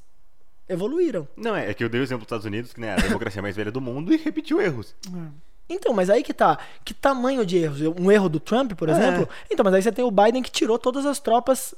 evoluíram. 0.69 1.29
Não, 1.37 1.55
é, 1.55 1.71
é 1.71 1.75
que 1.75 1.85
eu 1.85 1.89
dei 1.89 2.01
o 2.01 2.03
exemplo 2.03 2.23
dos 2.23 2.27
Estados 2.27 2.47
Unidos, 2.47 2.73
que 2.73 2.81
né, 2.81 2.95
a 2.95 2.97
democracia 2.97 3.41
mais 3.41 3.55
velha 3.55 3.71
do 3.71 3.81
mundo, 3.81 4.13
e 4.13 4.17
repetiu 4.17 4.61
erros. 4.61 4.93
Então, 5.69 5.93
mas 5.93 6.09
aí 6.11 6.23
que 6.23 6.33
tá. 6.35 6.59
Que 6.85 6.95
tamanho 6.95 7.45
de 7.45 7.59
erros? 7.59 7.81
Um 7.99 8.11
erro 8.11 8.29
do 8.29 8.39
Trump, 8.41 8.73
por 8.75 8.89
É. 8.89 8.93
exemplo? 8.93 9.29
Então, 9.51 9.65
mas 9.65 9.75
aí 9.75 9.83
você 9.83 9.91
tem 9.93 10.05
o 10.05 10.11
Biden 10.11 10.43
que 10.43 10.51
tirou 10.51 10.79
todas 10.79 11.05
as 11.07 11.19
tropas 11.19 11.75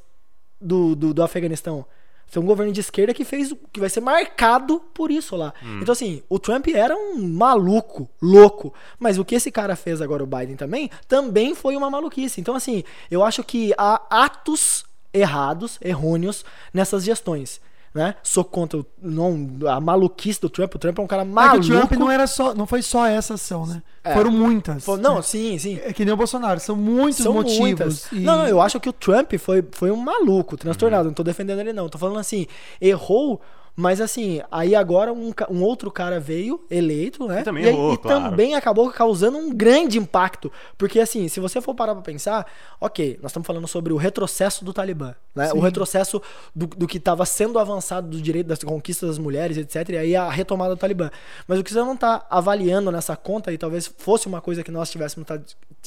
do, 0.61 0.95
do, 0.95 1.15
do 1.15 1.23
Afeganistão. 1.23 1.85
Você 2.27 2.35
tem 2.35 2.43
um 2.43 2.47
governo 2.47 2.71
de 2.71 2.81
esquerda 2.81 3.15
que 3.15 3.25
fez. 3.25 3.55
que 3.73 3.81
vai 3.81 3.89
ser 3.89 4.01
marcado 4.01 4.81
por 4.93 5.11
isso 5.11 5.35
lá. 5.35 5.55
Então, 5.81 5.93
assim, 5.93 6.23
o 6.29 6.39
Trump 6.39 6.69
era 6.69 6.95
um 6.95 7.15
maluco, 7.27 8.07
louco. 8.21 8.75
Mas 8.99 9.19
o 9.19 9.25
que 9.25 9.35
esse 9.35 9.51
cara 9.51 9.75
fez 9.75 10.03
agora, 10.03 10.23
o 10.23 10.27
Biden 10.27 10.55
também, 10.57 10.91
também 11.09 11.55
foi 11.55 11.75
uma 11.75 11.89
maluquice. 11.89 12.39
Então, 12.39 12.55
assim, 12.55 12.85
eu 13.11 13.25
acho 13.25 13.43
que 13.43 13.73
há 13.79 14.03
atos 14.11 14.85
errados, 15.15 15.79
errôneos, 15.81 16.45
nessas 16.75 17.03
gestões. 17.03 17.63
Né? 17.99 18.15
Sou 18.23 18.45
contra 18.45 18.79
o, 18.79 18.87
não, 19.03 19.49
a 19.69 19.81
maluquice 19.81 20.41
do 20.41 20.49
Trump. 20.49 20.75
O 20.75 20.79
Trump 20.79 20.99
é 20.99 21.03
um 21.03 21.07
cara 21.07 21.23
É 21.23 21.25
que 21.27 21.31
maluco. 21.33 21.65
o 21.65 21.69
Trump 21.69 21.93
não 21.93 22.11
era 22.11 22.27
só, 22.27 22.55
não 22.55 22.67
foi 22.67 22.81
só 22.81 23.05
essa 23.07 23.35
ação, 23.35 23.67
né? 23.67 23.83
É. 24.05 24.15
Foram 24.15 24.31
muitas. 24.31 24.85
Pô, 24.85 24.97
Não, 24.97 25.17
né? 25.17 25.23
sim, 25.23 25.59
sim. 25.59 25.79
É 25.85 25.93
que 25.93 26.05
nem 26.05 26.15
o 26.15 26.17
Bolsonaro, 26.17 26.59
são 26.61 26.77
muitos 26.77 27.23
São 27.23 27.33
motivos. 27.35 28.07
e- 28.13 28.21
Não, 28.21 28.47
eu 28.47 28.61
acho 28.63 28.79
que 28.81 28.89
o 28.89 28.93
Trump 28.93 29.35
foi, 29.39 29.63
foi 29.73 29.91
um 29.91 29.97
maluco, 29.97 30.57
transtornado. 30.57 31.07
Não 31.07 31.13
tô 31.15 31.23
defendendo 31.25 31.59
ele, 31.61 31.73
não. 31.73 31.89
Tô 31.89 31.99
falando 31.99 32.19
assim, 32.19 32.47
errou, 32.81 33.41
mas 33.81 34.01
assim, 34.01 34.43
aí 34.51 34.75
agora 34.75 35.13
um, 35.13 35.33
um 35.49 35.63
outro 35.63 35.89
cara 35.89 36.19
veio, 36.19 36.67
eleito, 36.69 37.29
né? 37.29 37.43
E 37.43 37.45
também 37.45 37.63
e, 37.63 37.69
errou, 37.69 37.93
e 37.93 37.97
claro. 37.97 38.25
também 38.25 38.57
acabou 38.57 38.91
causando 38.91 39.39
um 39.39 39.55
grande 39.55 39.99
impacto. 39.99 40.51
Porque 40.77 40.99
assim, 40.99 41.29
se 41.29 41.39
você 41.39 41.61
for 41.61 41.77
parar 41.77 41.95
pra 41.95 42.03
pensar, 42.03 42.45
ok, 42.81 43.21
nós 43.23 43.31
estamos 43.31 43.47
falando 43.47 43.69
sobre 43.69 43.93
o 43.93 43.97
retrocesso 43.97 44.65
do 44.65 44.73
Talibã, 44.73 45.15
né? 45.33 45.53
O 45.53 45.59
Sim. 45.59 45.61
retrocesso 45.61 46.21
do, 46.53 46.67
do 46.67 46.89
que 46.89 46.97
estava 46.97 47.25
sendo 47.25 47.57
avançado 47.57 48.09
do 48.09 48.21
direito 48.21 48.49
das 48.49 48.65
conquistas 48.65 49.11
das 49.11 49.19
mulheres, 49.19 49.57
etc. 49.57 49.91
E 49.91 49.97
aí 49.97 50.17
a 50.17 50.29
retomada 50.29 50.75
do 50.75 50.81
Talibã. 50.81 51.09
Mas 51.47 51.61
o 51.61 51.63
que 51.63 51.73
você 51.73 51.79
não 51.79 51.97
tá 51.97 52.27
avaliando 52.29 52.91
nessa 52.91 53.17
conta, 53.17 53.53
e 53.53 53.59
talvez 53.59 53.87
fosse 53.87 54.27
uma 54.27 54.41
coisa 54.41 54.65
que 54.65 54.73
nós 54.73 54.91
tivéssemos 54.91 55.25
tá- 55.25 55.39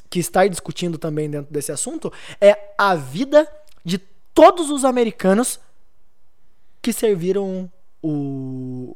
que 0.09 0.19
estar 0.19 0.47
discutindo 0.47 0.97
também 0.97 1.29
dentro 1.29 1.51
desse 1.51 1.73
assunto, 1.73 2.09
é 2.39 2.57
a 2.77 2.95
vida 2.95 3.45
de 3.83 3.97
todos 4.33 4.69
os 4.69 4.85
americanos 4.85 5.59
que 6.81 6.93
serviram 6.93 7.69
o 8.01 8.95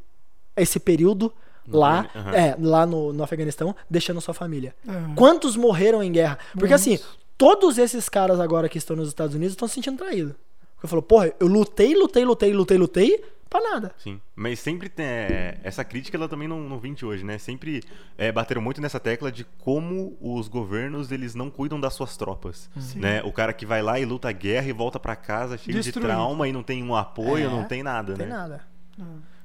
esse 0.58 0.80
período 0.80 1.34
No 1.68 1.80
lá, 1.80 2.10
aham. 2.16 2.32
é, 2.32 2.56
lá 2.60 2.86
no, 2.86 3.12
no 3.12 3.24
Afeganistão, 3.24 3.76
deixando 3.90 4.22
sua 4.22 4.34
família. 4.34 4.74
É. 4.88 5.16
Quantos 5.16 5.56
morreram 5.58 6.02
em 6.02 6.12
guerra? 6.12 6.38
Porque 6.54 6.74
Muitos. 6.74 6.82
assim, 6.82 7.00
todos 7.38 7.78
esses 7.78 8.08
caras 8.08 8.40
agora 8.40 8.70
que 8.70 8.78
estão 8.78 8.96
nos 8.96 9.10
Estados 9.10 9.36
Unidos 9.36 9.54
estão 9.54 9.68
se 9.68 9.74
sentindo 9.76 9.98
traídos. 9.98 10.34
Eu 10.82 10.88
falo, 10.90 11.02
porra, 11.02 11.34
eu 11.40 11.48
lutei, 11.48 11.94
lutei, 11.96 12.24
lutei, 12.24 12.54
lutei, 12.54 12.78
lutei, 12.78 13.24
pra 13.50 13.60
nada. 13.60 13.92
Sim, 13.98 14.22
mas 14.36 14.60
sempre 14.60 14.88
tem 14.88 15.06
é, 15.06 15.58
essa 15.64 15.84
crítica 15.84 16.16
ela 16.16 16.30
também 16.30 16.48
não, 16.48 16.60
não 16.62 16.78
vem 16.80 16.94
de 16.94 17.06
hoje, 17.06 17.24
né? 17.26 17.38
Sempre 17.38 17.84
é, 18.18 18.32
bateram 18.32 18.62
muito 18.62 18.80
nessa 18.80 19.00
tecla 19.00 19.32
de 19.32 19.44
como 19.60 20.16
os 20.22 20.48
governos 20.48 21.12
eles 21.12 21.34
não 21.36 21.50
cuidam 21.50 21.80
das 21.80 21.94
suas 21.96 22.16
tropas, 22.16 22.70
né? 22.96 23.22
O 23.24 23.32
cara 23.32 23.52
que 23.52 23.66
vai 23.66 23.82
lá 23.82 24.00
e 24.00 24.06
luta 24.06 24.30
a 24.30 24.32
guerra 24.32 24.68
e 24.68 24.74
volta 24.74 25.00
pra 25.00 25.16
casa 25.16 25.58
cheio 25.58 25.82
de 25.82 25.92
trauma 25.92 26.48
e 26.48 26.54
não 26.54 26.62
tem 26.64 26.84
um 26.84 26.96
apoio, 26.96 27.48
É, 27.48 27.50
não 27.50 27.64
tem 27.66 27.82
nada, 27.84 28.12
Não 28.12 28.18
tem 28.18 28.28
né? 28.28 28.60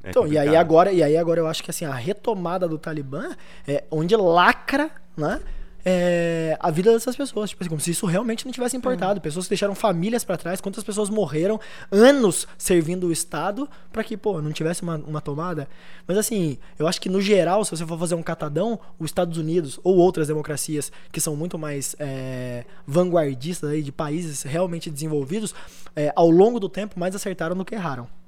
É 0.03 0.11
Então, 0.11 0.26
e 0.26 0.38
aí 0.38 0.46
complicado. 0.46 0.61
agora, 0.61 0.92
e 0.92 1.03
aí 1.03 1.16
agora 1.16 1.40
eu 1.40 1.46
acho 1.46 1.62
que 1.62 1.70
assim, 1.70 1.84
a 1.84 1.94
retomada 1.94 2.68
do 2.68 2.78
Talibã 2.78 3.30
é 3.66 3.84
onde 3.90 4.16
lacra, 4.16 4.90
né? 5.16 5.40
é, 5.84 6.57
a 6.61 6.70
vida 6.70 6.92
dessas 6.92 7.16
pessoas, 7.16 7.51
tipo 7.51 7.62
assim, 7.62 7.68
como 7.68 7.80
se 7.80 7.90
isso 7.90 8.07
realmente 8.07 8.44
não 8.44 8.53
tivesse 8.53 8.76
importado. 8.76 9.20
Pessoas 9.20 9.46
que 9.46 9.51
deixaram 9.51 9.74
famílias 9.74 10.24
pra 10.24 10.36
trás, 10.36 10.61
quantas 10.61 10.84
pessoas 10.84 11.09
morreram 11.09 11.61
anos 11.90 12.46
servindo 12.59 13.07
o 13.07 13.12
Estado 13.12 13.68
pra 13.92 14.05
que, 14.05 14.16
pô, 14.16 14.40
não 14.40 14.53
tivesse 14.53 14.82
uma, 14.82 14.96
uma 14.96 15.20
tomada. 15.20 15.68
Mas 16.07 16.18
assim, 16.18 16.59
eu 16.78 16.86
acho 16.86 17.01
que 17.01 17.09
no 17.09 17.20
geral, 17.20 17.64
se 17.64 17.70
você 17.70 17.86
for 17.86 17.98
fazer 17.98 18.14
um 18.14 18.22
catadão, 18.22 18.78
os 18.98 19.07
Estados 19.07 19.38
Unidos 19.38 19.80
ou 19.82 19.96
outras 19.96 20.28
democracias 20.28 20.92
que 21.11 21.20
são 21.20 21.34
muito 21.34 21.59
mais 21.59 21.96
é, 21.98 22.64
vanguardistas 22.86 23.70
aí, 23.70 23.82
de 23.82 23.92
países 23.92 24.42
realmente 24.42 24.90
desenvolvidos, 24.90 25.55
é, 25.96 26.12
ao 26.14 26.30
longo 26.30 26.61
do 26.61 26.68
tempo 26.68 26.98
mais 26.98 27.14
acertaram 27.14 27.57
do 27.57 27.64
que 27.64 27.74
erraram 27.74 28.20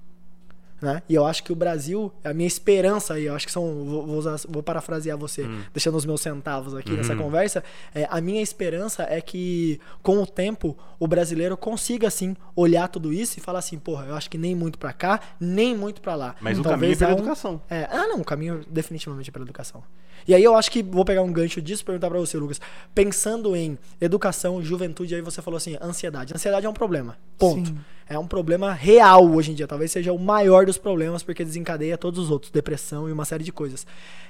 né? 0.82 1.02
E 1.08 1.14
eu 1.14 1.24
acho 1.24 1.44
que 1.44 1.52
o 1.52 1.56
Brasil, 1.56 2.12
a 2.24 2.34
minha 2.34 2.46
esperança 2.46 3.14
aí, 3.14 3.24
eu 3.26 3.34
acho 3.34 3.46
que 3.46 3.52
são, 3.52 3.84
vou, 3.84 4.04
usar- 4.18 4.40
vou 4.48 4.62
parafrasear 4.62 5.16
você, 5.16 5.46
deixando 5.72 5.96
os 5.96 6.04
meus 6.04 6.20
centavos 6.20 6.74
aqui 6.74 6.90
nessa 6.90 7.14
conversa, 7.16 7.62
é, 7.94 8.06
a 8.10 8.20
minha 8.20 8.42
esperança 8.42 9.04
é 9.08 9.20
que 9.20 9.80
com 10.02 10.20
o 10.20 10.26
tempo 10.26 10.76
o 10.98 11.06
brasileiro 11.06 11.56
consiga 11.56 12.08
assim 12.08 12.36
olhar 12.56 12.88
tudo 12.88 13.12
isso 13.12 13.38
e 13.38 13.40
falar 13.40 13.60
assim, 13.60 13.78
porra, 13.78 14.06
eu 14.06 14.14
acho 14.16 14.28
que 14.28 14.36
nem 14.36 14.54
muito 14.54 14.78
pra 14.78 14.92
cá, 14.92 15.20
nem 15.40 15.74
muito 15.76 16.00
pra 16.00 16.14
lá. 16.16 16.34
Mas 16.40 16.58
o 16.58 16.62
Talvez 16.62 16.80
caminho 16.80 16.94
é 16.94 16.96
pela 16.98 17.10
um- 17.12 17.18
educação. 17.24 17.62
é, 17.70 17.88
ah, 17.90 18.06
não, 18.08 18.20
o 18.20 18.24
caminho 18.24 18.62
definitivamente 18.68 19.30
é 19.30 19.32
pela 19.32 19.44
educação. 19.44 19.82
E 20.26 20.34
aí 20.34 20.44
eu 20.44 20.54
acho 20.54 20.70
que 20.70 20.84
vou 20.84 21.04
pegar 21.04 21.22
um 21.22 21.32
gancho 21.32 21.60
disso 21.60 21.82
e 21.82 21.84
perguntar 21.84 22.08
pra 22.08 22.18
você, 22.18 22.36
Lucas. 22.38 22.60
Pensando 22.94 23.56
em 23.56 23.76
educação, 24.00 24.62
juventude, 24.62 25.14
aí 25.14 25.20
você 25.20 25.42
falou 25.42 25.56
assim, 25.56 25.76
ansiedade. 25.82 26.32
Ansiedade 26.34 26.64
é 26.66 26.68
um 26.68 26.72
problema. 26.74 27.16
Ponto. 27.38 27.66
Sim. 27.68 27.78
É 28.12 28.18
um 28.18 28.26
problema 28.26 28.74
real 28.74 29.26
hoje 29.32 29.52
em 29.52 29.54
dia. 29.54 29.66
Talvez 29.66 29.90
seja 29.90 30.12
o 30.12 30.18
maior 30.18 30.66
dos 30.66 30.76
problemas, 30.76 31.22
porque 31.22 31.42
desencadeia 31.42 31.96
todos 31.96 32.18
os 32.20 32.30
outros, 32.30 32.52
depressão 32.52 33.08
e 33.08 33.12
uma 33.12 33.24
série 33.24 33.42
de 33.42 33.50
coisas. 33.50 33.86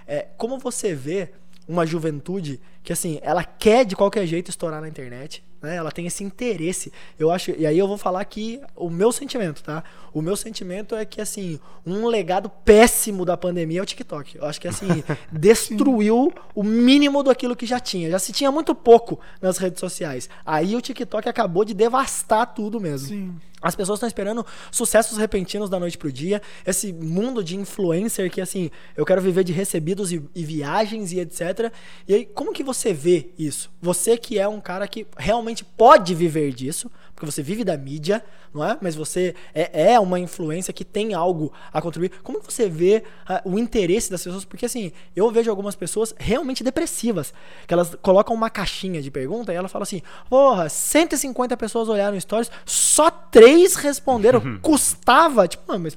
É, 0.06 0.28
como 0.36 0.56
você 0.56 0.94
vê 0.94 1.30
uma 1.66 1.84
juventude 1.84 2.60
que, 2.84 2.92
assim, 2.92 3.18
ela 3.22 3.42
quer 3.42 3.84
de 3.84 3.96
qualquer 3.96 4.24
jeito 4.24 4.50
estourar 4.50 4.80
na 4.80 4.88
internet, 4.88 5.42
né? 5.62 5.76
Ela 5.76 5.92
tem 5.92 6.06
esse 6.06 6.24
interesse. 6.24 6.92
Eu 7.18 7.30
acho, 7.30 7.52
e 7.52 7.64
aí 7.64 7.78
eu 7.78 7.86
vou 7.86 7.96
falar 7.96 8.20
aqui 8.20 8.60
o 8.74 8.90
meu 8.90 9.12
sentimento, 9.12 9.62
tá? 9.62 9.84
O 10.12 10.20
meu 10.20 10.36
sentimento 10.36 10.94
é 10.94 11.04
que, 11.04 11.20
assim, 11.20 11.58
um 11.86 12.06
legado 12.06 12.50
péssimo 12.64 13.24
da 13.24 13.36
pandemia 13.36 13.80
é 13.80 13.82
o 13.82 13.86
TikTok. 13.86 14.36
Eu 14.36 14.44
acho 14.44 14.60
que, 14.60 14.68
assim, 14.68 15.02
destruiu 15.32 16.32
o 16.54 16.62
mínimo 16.62 17.22
daquilo 17.22 17.56
que 17.56 17.64
já 17.64 17.80
tinha. 17.80 18.10
Já 18.10 18.18
se 18.18 18.32
tinha 18.32 18.50
muito 18.50 18.74
pouco 18.74 19.18
nas 19.40 19.56
redes 19.56 19.80
sociais. 19.80 20.28
Aí 20.44 20.76
o 20.76 20.80
TikTok 20.80 21.28
acabou 21.28 21.64
de 21.64 21.72
devastar 21.72 22.54
tudo 22.54 22.80
mesmo. 22.80 23.08
Sim. 23.08 23.34
As 23.62 23.76
pessoas 23.76 23.98
estão 23.98 24.08
esperando 24.08 24.44
sucessos 24.72 25.16
repentinos 25.16 25.70
da 25.70 25.78
noite 25.78 25.96
pro 25.96 26.12
dia. 26.12 26.42
Esse 26.66 26.92
mundo 26.92 27.44
de 27.44 27.56
influencer 27.56 28.28
que, 28.28 28.40
assim, 28.40 28.70
eu 28.96 29.06
quero 29.06 29.22
viver 29.22 29.44
de 29.44 29.52
recebidos 29.52 30.12
e, 30.12 30.20
e 30.34 30.44
viagens 30.44 31.12
e 31.12 31.20
etc. 31.20 31.72
E 32.08 32.14
aí, 32.14 32.26
como 32.26 32.52
que 32.52 32.64
você 32.64 32.92
vê 32.92 33.30
isso? 33.38 33.70
Você 33.80 34.18
que 34.18 34.36
é 34.36 34.48
um 34.48 34.60
cara 34.60 34.88
que 34.88 35.06
realmente 35.16 35.51
pode 35.60 36.14
viver 36.14 36.52
disso, 36.52 36.90
porque 37.14 37.26
você 37.30 37.42
vive 37.42 37.62
da 37.62 37.76
mídia, 37.76 38.24
não 38.52 38.64
é? 38.64 38.76
Mas 38.80 38.94
você 38.94 39.34
é, 39.54 39.92
é 39.92 40.00
uma 40.00 40.18
influência 40.18 40.72
que 40.72 40.84
tem 40.84 41.14
algo 41.14 41.52
a 41.72 41.80
contribuir. 41.80 42.10
Como 42.22 42.40
que 42.40 42.52
você 42.52 42.68
vê 42.68 43.04
ah, 43.26 43.40
o 43.44 43.58
interesse 43.58 44.10
das 44.10 44.24
pessoas? 44.24 44.44
Porque, 44.44 44.66
assim, 44.66 44.92
eu 45.14 45.30
vejo 45.30 45.50
algumas 45.50 45.74
pessoas 45.74 46.14
realmente 46.18 46.64
depressivas, 46.64 47.32
que 47.66 47.72
elas 47.72 47.94
colocam 48.02 48.34
uma 48.34 48.50
caixinha 48.50 49.00
de 49.00 49.10
pergunta 49.10 49.52
e 49.52 49.56
ela 49.56 49.68
fala 49.68 49.84
assim: 49.84 50.02
porra, 50.28 50.68
150 50.68 51.56
pessoas 51.56 51.88
olharam 51.88 52.18
stories, 52.18 52.50
só 52.64 53.10
três 53.10 53.76
responderam. 53.76 54.58
Custava? 54.60 55.46
Tipo, 55.46 55.78
mas. 55.78 55.96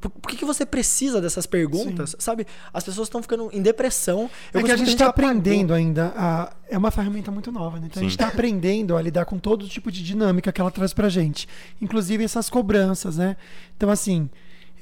Por, 0.00 0.10
por 0.10 0.28
que, 0.30 0.36
que 0.36 0.44
você 0.44 0.64
precisa 0.66 1.20
dessas 1.20 1.46
perguntas? 1.46 2.14
Sabe? 2.18 2.46
As 2.72 2.84
pessoas 2.84 3.08
estão 3.08 3.22
ficando 3.22 3.48
em 3.52 3.62
depressão. 3.62 4.30
Eu 4.52 4.60
é 4.60 4.62
que 4.62 4.70
a 4.70 4.74
conheço 4.74 4.78
gente 4.78 4.92
está 4.92 5.06
apagou. 5.06 5.30
aprendendo 5.30 5.74
ainda. 5.74 6.12
A, 6.16 6.52
é 6.68 6.76
uma 6.76 6.90
ferramenta 6.90 7.30
muito 7.30 7.50
nova, 7.52 7.78
né? 7.78 7.86
Então 7.90 8.00
a 8.00 8.02
gente 8.04 8.12
Sim. 8.12 8.22
está 8.22 8.28
aprendendo 8.28 8.96
a 8.96 9.02
lidar 9.02 9.24
com 9.24 9.38
todo 9.38 9.68
tipo 9.68 9.90
de 9.90 10.02
dinâmica 10.02 10.52
que 10.52 10.60
ela 10.60 10.70
traz 10.70 10.92
pra 10.92 11.08
gente. 11.08 11.48
Inclusive 11.80 12.24
essas 12.24 12.50
cobranças, 12.50 13.16
né? 13.16 13.36
Então, 13.76 13.90
assim, 13.90 14.28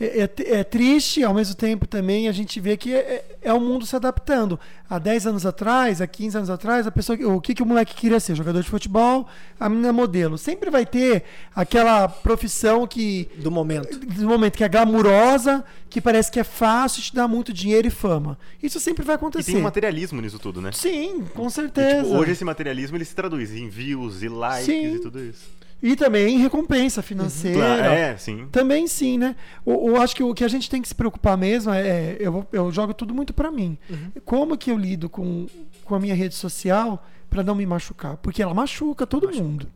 é- 0.00 0.30
é 0.58 0.64
triste, 0.64 1.22
ao 1.22 1.32
mesmo 1.32 1.54
tempo 1.54 1.86
também 1.86 2.28
a 2.28 2.32
gente 2.32 2.58
vê 2.60 2.76
que 2.76 2.92
é, 2.92 3.24
é 3.40 3.52
o 3.52 3.60
mundo 3.60 3.86
se 3.86 3.94
adaptando. 3.94 4.58
Há 4.90 4.98
10 4.98 5.26
anos 5.26 5.46
atrás, 5.46 6.00
há 6.00 6.06
15 6.06 6.36
anos 6.36 6.50
atrás, 6.50 6.86
a 6.86 6.90
pessoa, 6.90 7.16
o 7.34 7.40
que, 7.40 7.54
que 7.54 7.62
o 7.62 7.66
moleque 7.66 7.94
queria 7.94 8.18
ser? 8.20 8.34
Jogador 8.34 8.62
de 8.62 8.68
futebol, 8.68 9.26
a 9.58 9.68
menina 9.68 9.92
modelo. 9.92 10.36
Sempre 10.36 10.68
vai 10.70 10.84
ter 10.84 11.24
aquela 11.54 12.08
profissão 12.08 12.86
que 12.86 13.28
Do 13.38 13.50
momento. 13.50 13.98
do 13.98 14.26
momento 14.28 14.56
que 14.56 14.64
é 14.64 14.68
glamurosa, 14.68 15.64
que 15.88 16.00
parece 16.00 16.30
que 16.30 16.40
é 16.40 16.44
fácil, 16.44 17.00
te 17.02 17.14
dá 17.14 17.26
muito 17.28 17.52
dinheiro 17.52 17.86
e 17.86 17.90
fama. 17.90 18.36
Isso 18.62 18.80
sempre 18.80 19.04
vai 19.04 19.14
E 19.14 19.16
acontecer. 19.16 19.52
tem 19.52 19.60
um 19.60 19.64
materialismo 19.64 20.20
nisso 20.20 20.38
tudo, 20.38 20.60
né? 20.60 20.70
Sim, 20.72 21.24
com 21.34 21.46
E, 21.46 21.50
certeza. 21.50 22.02
tipo, 22.04 22.16
hoje 22.16 22.32
esse 22.32 22.44
materialismo 22.44 22.96
ele 22.96 23.04
se 23.04 23.14
traduz 23.14 23.52
em 23.54 23.68
views 23.68 24.22
e 24.22 24.28
likes 24.28 24.66
Sim. 24.66 24.94
e 24.96 24.98
tudo 24.98 25.20
isso. 25.22 25.44
E 25.86 25.94
também 25.96 26.36
em 26.36 26.38
recompensa 26.38 27.02
financeira. 27.02 27.58
Claro, 27.58 27.82
é, 27.92 28.16
sim. 28.16 28.48
Também 28.50 28.86
sim, 28.86 29.18
né? 29.18 29.36
Eu, 29.66 30.00
acho 30.00 30.16
que 30.16 30.22
o 30.22 30.32
que 30.32 30.42
a 30.42 30.48
gente 30.48 30.70
tem 30.70 30.80
que 30.80 30.88
se 30.88 30.94
preocupar 30.94 31.36
mesmo 31.36 31.70
é. 31.72 31.86
é, 31.86 32.16
eu, 32.18 32.46
eu 32.50 32.72
jogo 32.72 32.94
tudo 32.94 33.14
muito 33.14 33.34
pra 33.34 33.50
mim. 33.50 33.76
Como 34.24 34.56
que 34.56 34.70
eu 34.70 34.78
lido 34.78 35.10
com, 35.10 35.46
com 35.84 35.94
a 35.94 36.00
minha 36.00 36.14
rede 36.14 36.34
social 36.34 37.06
pra 37.28 37.42
não 37.42 37.54
me 37.54 37.66
machucar? 37.66 38.16
Porque 38.16 38.42
ela 38.42 38.54
machuca 38.54 39.06
todo 39.06 39.30
mundo. 39.30 39.68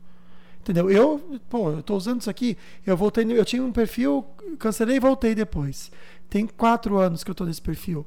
Entendeu? 0.61 0.91
Eu, 0.91 1.21
pô, 1.51 1.71
eu 1.73 1.83
tô 1.83 1.95
usando 1.95 2.21
isso 2.23 2.31
aqui. 2.31 2.57
Eu 2.87 2.97
voltei, 2.97 3.25
no- 3.25 3.33
eu 3.33 3.45
tinha 3.45 3.63
um 3.63 3.71
perfil, 3.73 4.25
cancelei 4.59 4.97
e 4.97 5.01
voltei 5.01 5.35
depois. 5.35 5.91
Tem 6.31 6.47
quatro 6.47 6.97
anos 6.99 7.23
que 7.23 7.31
eu 7.31 7.35
tô 7.35 7.45
nesse 7.45 7.61
perfil. 7.63 8.07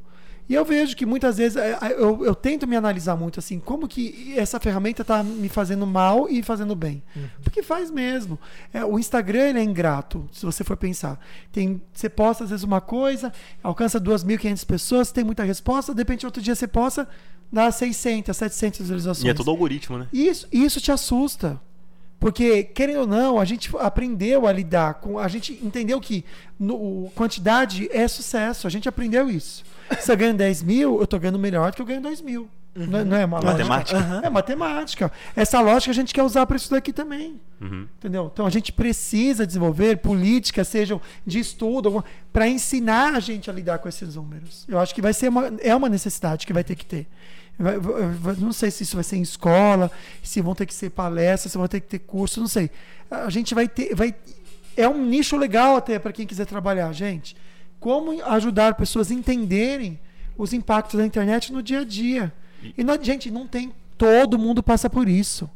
E 0.50 0.54
eu 0.54 0.66
vejo 0.66 0.96
que 0.96 1.06
muitas 1.06 1.38
vezes 1.38 1.56
é, 1.56 1.78
é, 1.82 1.94
eu, 1.94 2.26
eu 2.26 2.36
tento 2.36 2.68
me 2.68 2.76
analisar 2.76 3.16
muito 3.16 3.40
assim, 3.40 3.60
como 3.60 3.88
que 3.88 4.34
essa 4.38 4.60
ferramenta 4.60 5.04
tá 5.04 5.24
me 5.24 5.48
fazendo 5.48 5.88
mal 5.88 6.28
e 6.30 6.44
fazendo 6.44 6.76
bem. 6.76 7.02
Porque 7.44 7.64
faz 7.64 7.90
mesmo. 7.90 8.38
É, 8.74 8.84
o 8.84 9.00
Instagram 9.00 9.58
é 9.58 9.64
ingrato, 9.64 10.28
se 10.32 10.46
você 10.46 10.64
for 10.64 10.76
pensar. 10.78 11.20
Tem, 11.52 11.82
você 11.94 12.10
posta 12.10 12.44
às 12.44 12.50
vezes 12.50 12.64
uma 12.64 12.82
coisa, 12.82 13.32
alcança 13.64 14.00
2.500 14.00 14.66
pessoas, 14.66 15.12
tem 15.12 15.24
muita 15.24 15.44
resposta, 15.44 15.94
de 15.94 16.00
repente 16.00 16.26
outro 16.26 16.42
dia 16.42 16.56
você 16.56 16.68
posta, 16.68 17.08
dá 17.52 17.72
600, 17.72 18.36
700 18.36 18.80
visualizações. 18.82 19.26
E 19.26 19.30
é 19.30 19.34
tudo 19.34 19.52
algoritmo, 19.52 19.98
né? 19.98 20.08
Isso, 20.12 20.48
isso 20.52 20.80
te 20.80 20.92
assusta. 20.92 21.60
Porque, 22.22 22.64
querendo 22.64 23.00
ou 23.00 23.08
não, 23.08 23.40
a 23.40 23.46
gente 23.46 23.72
aprendeu 23.80 24.46
a 24.46 24.52
lidar 24.52 24.94
com. 24.94 25.18
A 25.18 25.28
gente 25.28 25.54
entendeu 25.64 26.00
que 26.00 26.24
no, 26.60 27.12
quantidade 27.16 27.90
é 27.92 28.08
sucesso. 28.08 28.68
A 28.68 28.70
gente 28.70 28.88
aprendeu 28.88 29.28
isso. 29.28 29.64
Se 30.00 30.12
eu 30.12 30.16
ganho 30.16 30.36
10 30.36 30.62
mil, 30.62 31.00
eu 31.02 31.08
tô 31.08 31.18
ganhando 31.18 31.40
melhor 31.40 31.72
do 31.72 31.76
que 31.78 31.82
eu 31.82 31.86
ganho 31.86 32.00
2 32.00 32.22
mil. 32.22 32.48
Não, 32.76 33.00
é- 33.00 33.04
não 33.04 33.18
é 33.18 33.26
uma 33.26 33.42
Matemática. 33.42 33.98
lógica? 34.00 34.28
É 34.28 34.30
matemática. 34.30 35.12
Essa 35.36 35.60
lógica 35.60 35.90
a 35.92 35.96
gente 35.96 36.14
quer 36.14 36.22
usar 36.22 36.46
para 36.46 36.56
isso 36.58 36.70
daqui 36.70 36.94
também. 36.94 37.42
Uhum. 37.60 37.88
Entendeu? 37.98 38.30
Então 38.32 38.46
a 38.46 38.50
gente 38.52 38.72
precisa 38.72 39.46
desenvolver 39.46 39.98
políticas, 39.98 40.68
sejam 40.68 41.02
de 41.26 41.40
estudo, 41.40 42.06
para 42.32 42.48
ensinar 42.48 43.16
a 43.16 43.20
gente 43.20 43.50
a 43.50 43.54
lidar 43.54 43.80
com 43.80 43.90
esses 43.90 44.16
números. 44.16 44.64
Eu 44.70 44.78
acho 44.80 44.94
que 44.94 45.02
vai 45.02 45.12
ser 45.12 45.28
uma, 45.30 45.52
é 45.60 45.76
uma 45.76 45.90
necessidade 45.90 46.46
que 46.46 46.54
vai 46.54 46.64
ter 46.64 46.76
que 46.76 46.86
ter. 46.86 47.08
Vai- 47.62 47.78
vai- 47.80 48.36
Não 48.38 48.52
sei 48.54 48.72
se 48.72 48.84
isso 48.84 48.96
vai 48.96 49.04
ser 49.04 49.18
em 49.18 49.22
escola, 49.22 49.92
se 50.24 50.42
vão 50.42 50.56
ter 50.56 50.66
que 50.66 50.74
ser 50.74 50.90
palestras, 50.90 51.52
se 51.52 51.58
vão 51.58 51.68
ter 51.68 51.80
que 51.82 51.88
ter 51.88 52.00
curso, 52.00 52.40
não 52.40 52.48
sei. 52.48 52.70
A 53.10 53.30
gente 53.30 53.54
vai 53.54 53.68
ter. 53.68 53.94
Vai, 53.96 54.16
é 54.78 54.88
um 54.88 55.06
nicho 55.06 55.38
legal 55.38 55.76
até 55.76 56.00
para 56.00 56.12
quem 56.14 56.26
quiser 56.26 56.46
trabalhar, 56.46 56.92
gente. 56.94 57.36
Como 57.80 58.24
ajudar 58.26 58.76
pessoas 58.76 59.12
a 59.12 59.14
entenderem 59.14 60.00
os 60.38 60.54
impactos 60.54 61.00
da 61.00 61.06
internet 61.06 61.52
no 61.52 61.62
dia 61.62 61.82
a 61.82 61.84
dia. 61.84 62.34
E, 62.78 62.84
não, 62.84 63.02
gente, 63.02 63.30
não 63.32 63.48
tem. 63.48 63.74
Todo 63.98 64.38
mundo 64.40 64.62
passa 64.64 64.90
por 64.90 65.08
isso. 65.08 65.50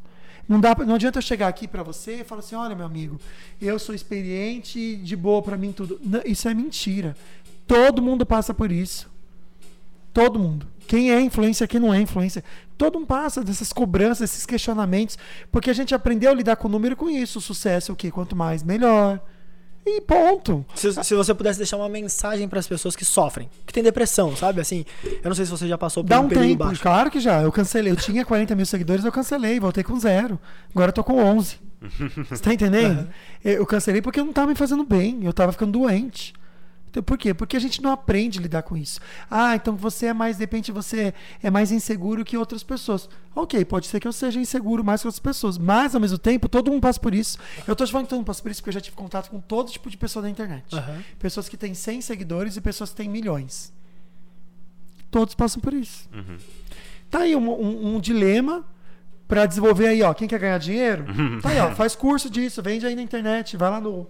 Não, 0.47 0.59
dá, 0.59 0.75
não 0.85 0.95
adianta 0.95 1.17
eu 1.17 1.21
chegar 1.23 1.47
aqui 1.47 1.67
para 1.67 1.81
você 1.81 2.21
e 2.21 2.23
falar 2.23 2.39
assim: 2.41 2.55
olha, 2.55 2.75
meu 2.75 2.85
amigo, 2.85 3.19
eu 3.61 3.79
sou 3.79 3.95
experiente, 3.95 4.95
de 4.97 5.15
boa 5.15 5.41
para 5.41 5.57
mim 5.57 5.71
tudo. 5.71 5.99
Não, 6.03 6.21
isso 6.25 6.47
é 6.47 6.53
mentira. 6.53 7.15
Todo 7.67 8.01
mundo 8.01 8.25
passa 8.25 8.53
por 8.53 8.71
isso. 8.71 9.09
Todo 10.13 10.39
mundo. 10.39 10.67
Quem 10.87 11.11
é 11.11 11.19
influencer, 11.21 11.67
quem 11.67 11.79
não 11.79 11.93
é 11.93 11.99
influencer. 11.99 12.43
Todo 12.77 12.99
mundo 12.99 13.07
passa 13.07 13.43
dessas 13.43 13.71
cobranças, 13.71 14.29
esses 14.31 14.45
questionamentos, 14.45 15.17
porque 15.51 15.69
a 15.69 15.73
gente 15.73 15.95
aprendeu 15.95 16.31
a 16.31 16.33
lidar 16.33 16.55
com 16.57 16.67
o 16.67 16.71
número 16.71 16.95
com 16.95 17.09
isso. 17.09 17.39
O 17.39 17.41
sucesso 17.41 17.91
é 17.91 17.93
o 17.93 17.95
quê? 17.95 18.11
Quanto 18.11 18.35
mais, 18.35 18.63
melhor. 18.63 19.19
E 19.87 20.01
ponto. 20.01 20.65
Se, 20.73 20.91
se 21.03 21.13
você 21.13 21.31
pudesse 21.33 21.59
deixar 21.59 21.77
uma 21.77 21.87
mensagem 21.87 22.47
para 22.47 22.59
as 22.59 22.67
pessoas 22.67 22.95
que 22.95 23.05
sofrem, 23.05 23.47
que 23.67 23.71
tem 23.71 23.83
depressão, 23.83 24.35
sabe? 24.35 24.59
Assim, 24.59 24.83
eu 25.03 25.29
não 25.29 25.35
sei 25.35 25.45
se 25.45 25.51
você 25.51 25.67
já 25.67 25.77
passou 25.77 26.03
por 26.03 26.09
Dá 26.09 26.19
um 26.19 26.25
um 26.25 26.27
período 26.27 26.47
tempo, 26.47 26.63
baixo. 26.65 26.81
claro 26.81 27.11
que 27.11 27.19
já. 27.19 27.41
Eu 27.43 27.51
cancelei. 27.51 27.91
Eu 27.91 27.95
tinha 27.95 28.25
40 28.25 28.55
mil 28.55 28.65
seguidores, 28.65 29.05
eu 29.05 29.11
cancelei. 29.11 29.59
Voltei 29.59 29.83
com 29.83 29.99
zero. 29.99 30.39
Agora 30.71 30.89
eu 30.89 30.93
tô 30.93 31.03
com 31.03 31.17
11. 31.23 31.59
Você 32.29 32.41
tá 32.41 32.51
entendendo? 32.51 33.07
Eu 33.45 33.53
eu 33.59 33.65
cancelei 33.65 34.01
porque 34.01 34.19
eu 34.19 34.25
não 34.25 34.33
tava 34.33 34.47
me 34.47 34.55
fazendo 34.55 34.83
bem. 34.83 35.19
Eu 35.23 35.31
tava 35.31 35.51
ficando 35.51 35.73
doente. 35.73 36.33
Então, 36.95 37.03
por 37.03 37.17
quê? 37.17 37.33
Porque 37.33 37.57
a 37.57 37.59
gente 37.59 37.81
não 37.81 37.91
aprende 37.91 38.39
a 38.39 38.41
lidar 38.41 38.61
com 38.63 38.77
isso. 38.77 39.01
Ah, 39.29 39.53
então 39.53 39.75
você 39.75 40.05
é 40.05 40.13
mais, 40.13 40.37
de 40.37 40.43
repente, 40.43 40.71
você 40.71 41.13
é 41.43 41.51
mais 41.51 41.69
inseguro 41.69 42.23
que 42.23 42.37
outras 42.37 42.63
pessoas. 42.63 43.09
Ok, 43.35 43.65
pode 43.65 43.87
ser 43.87 43.99
que 43.99 44.07
eu 44.07 44.13
seja 44.13 44.39
inseguro 44.39 44.81
mais 44.81 45.01
que 45.01 45.07
outras 45.07 45.19
pessoas. 45.19 45.57
Mas, 45.57 45.93
ao 45.93 45.99
mesmo 45.99 46.17
tempo, 46.17 46.47
todo 46.47 46.71
mundo 46.71 46.81
passa 46.81 46.97
por 46.97 47.13
isso. 47.13 47.37
Eu 47.67 47.75
tô 47.75 47.85
te 47.85 47.91
falando 47.91 48.05
que 48.05 48.11
todo 48.11 48.19
mundo 48.19 48.27
passa 48.27 48.41
por 48.41 48.49
isso 48.49 48.61
porque 48.61 48.69
eu 48.69 48.73
já 48.75 48.79
tive 48.79 48.95
contato 48.95 49.29
com 49.29 49.41
todo 49.41 49.69
tipo 49.69 49.89
de 49.89 49.97
pessoa 49.97 50.23
na 50.23 50.29
internet. 50.29 50.73
Aham. 50.73 51.03
Pessoas 51.19 51.49
que 51.49 51.57
têm 51.57 51.73
100 51.73 51.99
seguidores 51.99 52.55
e 52.55 52.61
pessoas 52.61 52.91
que 52.91 52.95
têm 52.95 53.09
milhões. 53.09 53.73
Todos 55.11 55.35
passam 55.35 55.61
por 55.61 55.73
isso. 55.73 56.07
Uhum. 56.13 56.37
Tá 57.09 57.19
aí 57.19 57.35
um, 57.35 57.49
um- 57.49 57.95
um 57.95 57.99
dilema 57.99 58.63
pra 59.27 59.45
desenvolver 59.45 59.87
aí, 59.87 60.01
ó. 60.01 60.13
Quem 60.13 60.27
quer 60.27 60.39
ganhar 60.39 60.57
dinheiro? 60.59 61.05
Tá 61.41 61.49
aí, 61.49 61.59
ó. 61.59 61.71
Faz 61.71 61.93
curso 61.93 62.29
disso, 62.29 62.61
vende 62.61 62.85
aí 62.85 62.95
na 62.95 63.01
internet, 63.01 63.57
vai 63.57 63.69
lá 63.69 63.81
no, 63.81 64.07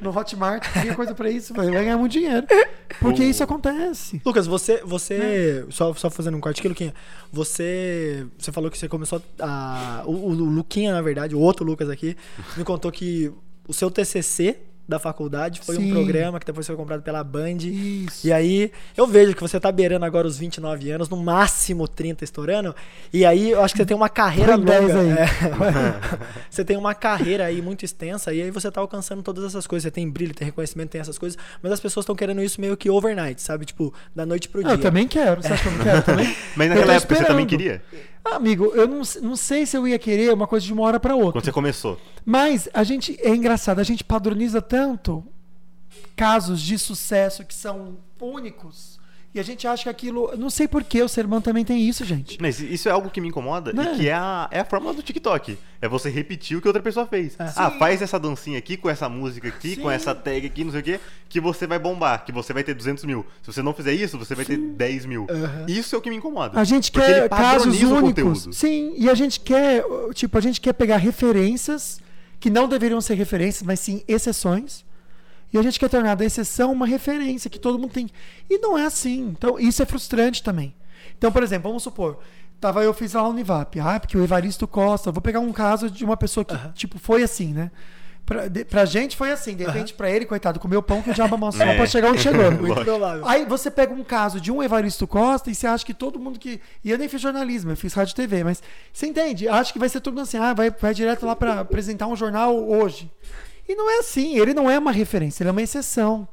no 0.00 0.16
Hotmart, 0.16 0.62
cria 0.72 0.94
coisa 0.94 1.14
pra 1.14 1.30
isso, 1.30 1.54
vai 1.54 1.70
ganhar 1.70 1.96
muito 1.96 2.12
dinheiro. 2.12 2.46
Porque 3.00 3.24
isso 3.24 3.42
acontece. 3.42 4.20
Lucas, 4.24 4.46
você, 4.46 4.82
você 4.84 5.66
só, 5.70 5.92
só 5.94 6.08
fazendo 6.08 6.36
um 6.36 6.40
corte 6.40 6.60
aqui, 6.60 6.68
Luquinha, 6.68 6.94
você, 7.32 8.26
você 8.38 8.52
falou 8.52 8.70
que 8.70 8.78
você 8.78 8.88
começou 8.88 9.20
a, 9.40 10.02
o, 10.06 10.12
o 10.12 10.32
Luquinha, 10.32 10.92
na 10.92 11.02
verdade, 11.02 11.34
o 11.34 11.40
outro 11.40 11.64
Lucas 11.64 11.90
aqui, 11.90 12.16
me 12.56 12.64
contou 12.64 12.90
que 12.92 13.32
o 13.68 13.74
seu 13.74 13.90
TCC 13.90 14.58
da 14.88 14.98
faculdade 14.98 15.60
foi 15.64 15.76
Sim. 15.76 15.90
um 15.90 15.94
programa 15.94 16.38
que 16.38 16.46
depois 16.46 16.66
foi 16.66 16.76
comprado 16.76 17.02
pela 17.02 17.22
Band. 17.24 17.56
Isso. 17.60 18.26
E 18.26 18.32
aí, 18.32 18.70
eu 18.96 19.06
vejo 19.06 19.34
que 19.34 19.40
você 19.40 19.58
tá 19.58 19.70
beirando 19.72 20.04
agora 20.04 20.26
os 20.26 20.38
29 20.38 20.90
anos, 20.90 21.08
no 21.08 21.16
máximo 21.16 21.88
30 21.88 22.22
estourando. 22.24 22.74
E 23.12 23.24
aí, 23.24 23.50
eu 23.50 23.62
acho 23.62 23.74
que 23.74 23.78
você 23.78 23.86
tem 23.86 23.96
uma 23.96 24.08
carreira 24.08 24.56
Põe 24.56 24.64
10 24.64 24.82
longa. 24.82 25.00
aí. 25.00 25.08
É. 25.10 25.26
você 26.50 26.64
tem 26.64 26.76
uma 26.76 26.94
carreira 26.94 27.44
aí 27.46 27.60
muito 27.60 27.84
extensa 27.84 28.32
e 28.32 28.42
aí 28.42 28.50
você 28.50 28.70
tá 28.70 28.80
alcançando 28.80 29.22
todas 29.22 29.44
essas 29.44 29.66
coisas. 29.66 29.82
Você 29.84 29.90
tem 29.90 30.08
brilho, 30.08 30.34
tem 30.34 30.46
reconhecimento, 30.46 30.90
tem 30.90 31.00
essas 31.00 31.18
coisas. 31.18 31.38
Mas 31.62 31.72
as 31.72 31.80
pessoas 31.80 32.04
estão 32.04 32.14
querendo 32.14 32.42
isso 32.42 32.60
meio 32.60 32.76
que 32.76 32.88
overnight, 32.88 33.40
sabe? 33.42 33.64
Tipo, 33.66 33.92
da 34.14 34.24
noite 34.24 34.48
pro 34.48 34.60
Ah, 34.60 34.64
dia. 34.64 34.72
eu 34.74 34.78
também 34.80 35.06
quero. 35.08 35.42
Você 35.42 35.52
acha 35.52 35.62
que 35.62 35.68
eu 35.68 35.72
não 35.72 35.84
quero 35.84 36.02
também? 36.02 36.36
Mas 36.56 36.68
naquela 36.68 36.94
época 36.94 37.14
você 37.16 37.24
também 37.24 37.44
esperando. 37.44 37.48
queria? 37.48 37.82
Ah, 38.28 38.36
amigo, 38.36 38.66
eu 38.74 38.88
não, 38.88 39.02
não 39.22 39.36
sei 39.36 39.64
se 39.64 39.76
eu 39.76 39.86
ia 39.86 39.98
querer 40.00 40.34
uma 40.34 40.48
coisa 40.48 40.66
de 40.66 40.72
uma 40.72 40.82
hora 40.82 40.98
pra 40.98 41.14
outra. 41.14 41.32
Quando 41.32 41.44
você 41.44 41.52
começou. 41.52 41.96
Mas 42.24 42.68
a 42.74 42.82
gente 42.82 43.16
é 43.20 43.32
engraçado, 43.32 43.78
a 43.78 43.84
gente 43.84 44.02
padroniza 44.02 44.60
tanto 44.60 45.24
casos 46.16 46.60
de 46.60 46.76
sucesso 46.76 47.44
que 47.44 47.54
são 47.54 47.98
únicos 48.20 48.95
e 49.36 49.40
a 49.40 49.42
gente 49.42 49.66
acha 49.66 49.84
que 49.84 49.88
aquilo, 49.88 50.32
não 50.36 50.48
sei 50.50 50.66
por 50.66 50.82
que 50.82 51.02
o 51.02 51.08
ser 51.08 51.26
humano 51.26 51.42
também 51.42 51.64
tem 51.64 51.86
isso, 51.86 52.04
gente. 52.04 52.38
Mas 52.40 52.58
isso 52.60 52.88
é 52.88 52.92
algo 52.92 53.10
que 53.10 53.20
me 53.20 53.28
incomoda 53.28 53.72
Né? 53.72 53.92
e 53.92 53.96
que 53.98 54.08
é 54.08 54.14
a, 54.14 54.48
é 54.50 54.60
a 54.60 54.64
fórmula 54.64 54.94
do 54.94 55.02
TikTok. 55.02 55.58
É 55.80 55.88
você 55.88 56.08
repetir 56.08 56.56
o 56.56 56.60
que 56.62 56.66
outra 56.66 56.82
pessoa 56.82 57.06
fez. 57.06 57.34
Ah, 57.38 57.70
Sim. 57.70 57.78
faz 57.78 58.00
essa 58.00 58.18
dancinha 58.18 58.58
aqui, 58.58 58.76
com 58.76 58.88
essa 58.88 59.08
música 59.08 59.48
aqui, 59.48 59.74
Sim. 59.74 59.82
com 59.82 59.90
essa 59.90 60.14
tag 60.14 60.46
aqui, 60.46 60.64
não 60.64 60.70
sei 60.72 60.80
o 60.80 60.82
quê, 60.82 61.00
que 61.28 61.38
você 61.40 61.66
vai 61.66 61.78
bombar, 61.78 62.24
que 62.24 62.32
você 62.32 62.52
vai 62.52 62.64
ter 62.64 62.72
200 62.74 63.04
mil. 63.04 63.26
Se 63.42 63.52
você 63.52 63.62
não 63.62 63.74
fizer 63.74 63.92
isso, 63.92 64.16
você 64.18 64.34
vai 64.34 64.44
ter 64.44 64.56
10 64.56 65.04
mil. 65.06 65.26
Isso 65.68 65.94
é 65.94 65.98
o 65.98 66.00
que 66.00 66.08
me 66.08 66.16
incomoda. 66.16 66.58
A 66.58 66.64
gente 66.64 66.90
quer 66.90 67.18
ele 67.18 67.28
casos 67.28 67.66
únicos. 67.82 68.00
conteúdo. 68.00 68.52
Sim, 68.54 68.94
e 68.96 69.08
a 69.10 69.14
gente 69.14 69.38
quer, 69.40 69.84
tipo, 70.14 70.38
a 70.38 70.40
gente 70.40 70.60
quer 70.60 70.72
pegar 70.72 70.96
referências 70.96 72.00
que 72.40 72.48
não 72.50 72.68
deveriam 72.68 73.00
ser 73.00 73.14
referências, 73.14 73.62
mas 73.62 73.80
sim 73.80 74.02
exceções. 74.08 74.84
E 75.52 75.58
a 75.58 75.62
gente 75.62 75.78
quer 75.78 75.88
tornar 75.88 76.14
da 76.16 76.24
exceção 76.24 76.72
uma 76.72 76.86
referência 76.86 77.48
que 77.48 77.58
todo 77.58 77.78
mundo 77.78 77.92
tem. 77.92 78.10
E 78.50 78.58
não 78.58 78.76
é 78.76 78.84
assim. 78.86 79.34
Então, 79.36 79.58
isso 79.58 79.82
é 79.82 79.86
frustrante 79.86 80.42
também. 80.42 80.74
Então, 81.16 81.30
por 81.32 81.42
exemplo, 81.42 81.68
vamos 81.70 81.82
supor, 81.82 82.18
tava 82.60 82.82
eu 82.82 82.92
fiz 82.92 83.12
lá 83.14 83.20
a 83.22 83.28
Univap, 83.28 83.78
ah, 83.80 83.98
porque 84.00 84.16
o 84.18 84.22
Evaristo 84.24 84.66
Costa, 84.66 85.10
vou 85.12 85.22
pegar 85.22 85.40
um 85.40 85.52
caso 85.52 85.88
de 85.90 86.04
uma 86.04 86.16
pessoa 86.16 86.44
que, 86.44 86.56
tipo, 86.74 86.98
foi 86.98 87.22
assim, 87.22 87.52
né? 87.52 87.70
Pra, 88.26 88.48
de, 88.48 88.64
pra 88.64 88.84
gente 88.84 89.16
foi 89.16 89.30
assim, 89.30 89.54
de 89.54 89.64
repente 89.64 89.94
pra 89.94 90.10
ele, 90.10 90.26
coitado, 90.26 90.58
comeu 90.58 90.82
pão 90.82 91.00
que 91.00 91.10
o 91.10 91.14
diabo 91.14 91.36
amassou 91.36 91.62
É. 91.64 91.76
pra 91.76 91.86
chegar 91.86 92.10
onde 92.10 92.18
chegou. 92.22 92.50
Muito 92.50 92.66
Lógico. 92.66 92.84
provável. 92.84 93.24
Aí 93.28 93.44
você 93.44 93.70
pega 93.70 93.94
um 93.94 94.02
caso 94.02 94.40
de 94.40 94.50
um 94.50 94.60
Evaristo 94.60 95.06
Costa 95.06 95.48
e 95.48 95.54
você 95.54 95.64
acha 95.64 95.86
que 95.86 95.94
todo 95.94 96.18
mundo 96.18 96.36
que. 96.36 96.60
E 96.84 96.90
eu 96.90 96.98
nem 96.98 97.08
fiz 97.08 97.20
jornalismo, 97.20 97.70
eu 97.70 97.76
fiz 97.76 97.94
rádio 97.94 98.12
e 98.12 98.16
TV, 98.16 98.42
mas 98.42 98.60
você 98.92 99.06
entende? 99.06 99.46
Acho 99.48 99.72
que 99.72 99.78
vai 99.78 99.88
ser 99.88 100.00
tudo 100.00 100.20
assim, 100.20 100.38
ah, 100.38 100.52
vai, 100.52 100.70
vai 100.72 100.92
direto 100.92 101.24
lá 101.24 101.36
pra 101.36 101.60
apresentar 101.60 102.08
um 102.08 102.16
jornal 102.16 102.52
hoje. 102.68 103.08
E 103.68 103.74
não 103.74 103.90
é 103.90 103.98
assim, 103.98 104.38
ele 104.38 104.54
não 104.54 104.70
é 104.70 104.78
uma 104.78 104.92
referência, 104.92 105.42
ele 105.42 105.48
é 105.48 105.52
uma 105.52 105.62
exceção. 105.62 106.28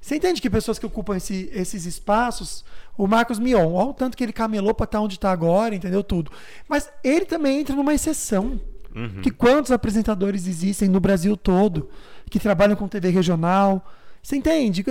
Você 0.00 0.16
entende 0.16 0.40
que 0.40 0.48
pessoas 0.48 0.78
que 0.78 0.86
ocupam 0.86 1.16
esse- 1.16 1.50
esses 1.52 1.84
espaços, 1.84 2.64
o 2.96 3.06
Marcos 3.06 3.38
Mion, 3.38 3.72
olha 3.74 3.90
o 3.90 3.94
tanto 3.94 4.16
que 4.16 4.24
ele 4.24 4.32
camelou 4.32 4.74
pra 4.74 4.84
estar 4.84 5.00
onde 5.00 5.14
está 5.16 5.30
agora, 5.30 5.74
entendeu? 5.74 6.02
Tudo. 6.02 6.32
Mas 6.68 6.88
ele 7.04 7.24
também 7.26 7.60
entra 7.60 7.76
numa 7.76 7.92
exceção. 7.94 8.60
Uhum. 8.94 9.20
Que 9.22 9.30
quantos 9.30 9.70
apresentadores 9.70 10.46
existem 10.48 10.88
no 10.88 10.98
Brasil 10.98 11.36
todo 11.36 11.88
que 12.28 12.40
trabalham 12.40 12.74
com 12.74 12.88
TV 12.88 13.10
regional? 13.10 13.86
Você 14.20 14.34
entende? 14.36 14.84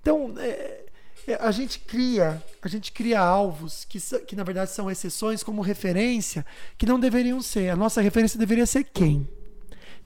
Então, 0.00 0.34
é, 0.38 0.84
é, 1.28 1.34
a 1.40 1.52
gente 1.52 1.78
cria, 1.78 2.42
a 2.60 2.66
gente 2.68 2.90
cria 2.90 3.20
alvos 3.20 3.84
que, 3.84 4.00
que 4.26 4.34
na 4.34 4.42
verdade 4.42 4.72
são 4.72 4.90
exceções 4.90 5.42
como 5.44 5.62
referência 5.62 6.44
que 6.76 6.84
não 6.84 6.98
deveriam 6.98 7.40
ser. 7.40 7.68
A 7.68 7.76
nossa 7.76 8.00
referência 8.00 8.38
deveria 8.38 8.66
ser 8.66 8.84
quem? 8.84 9.28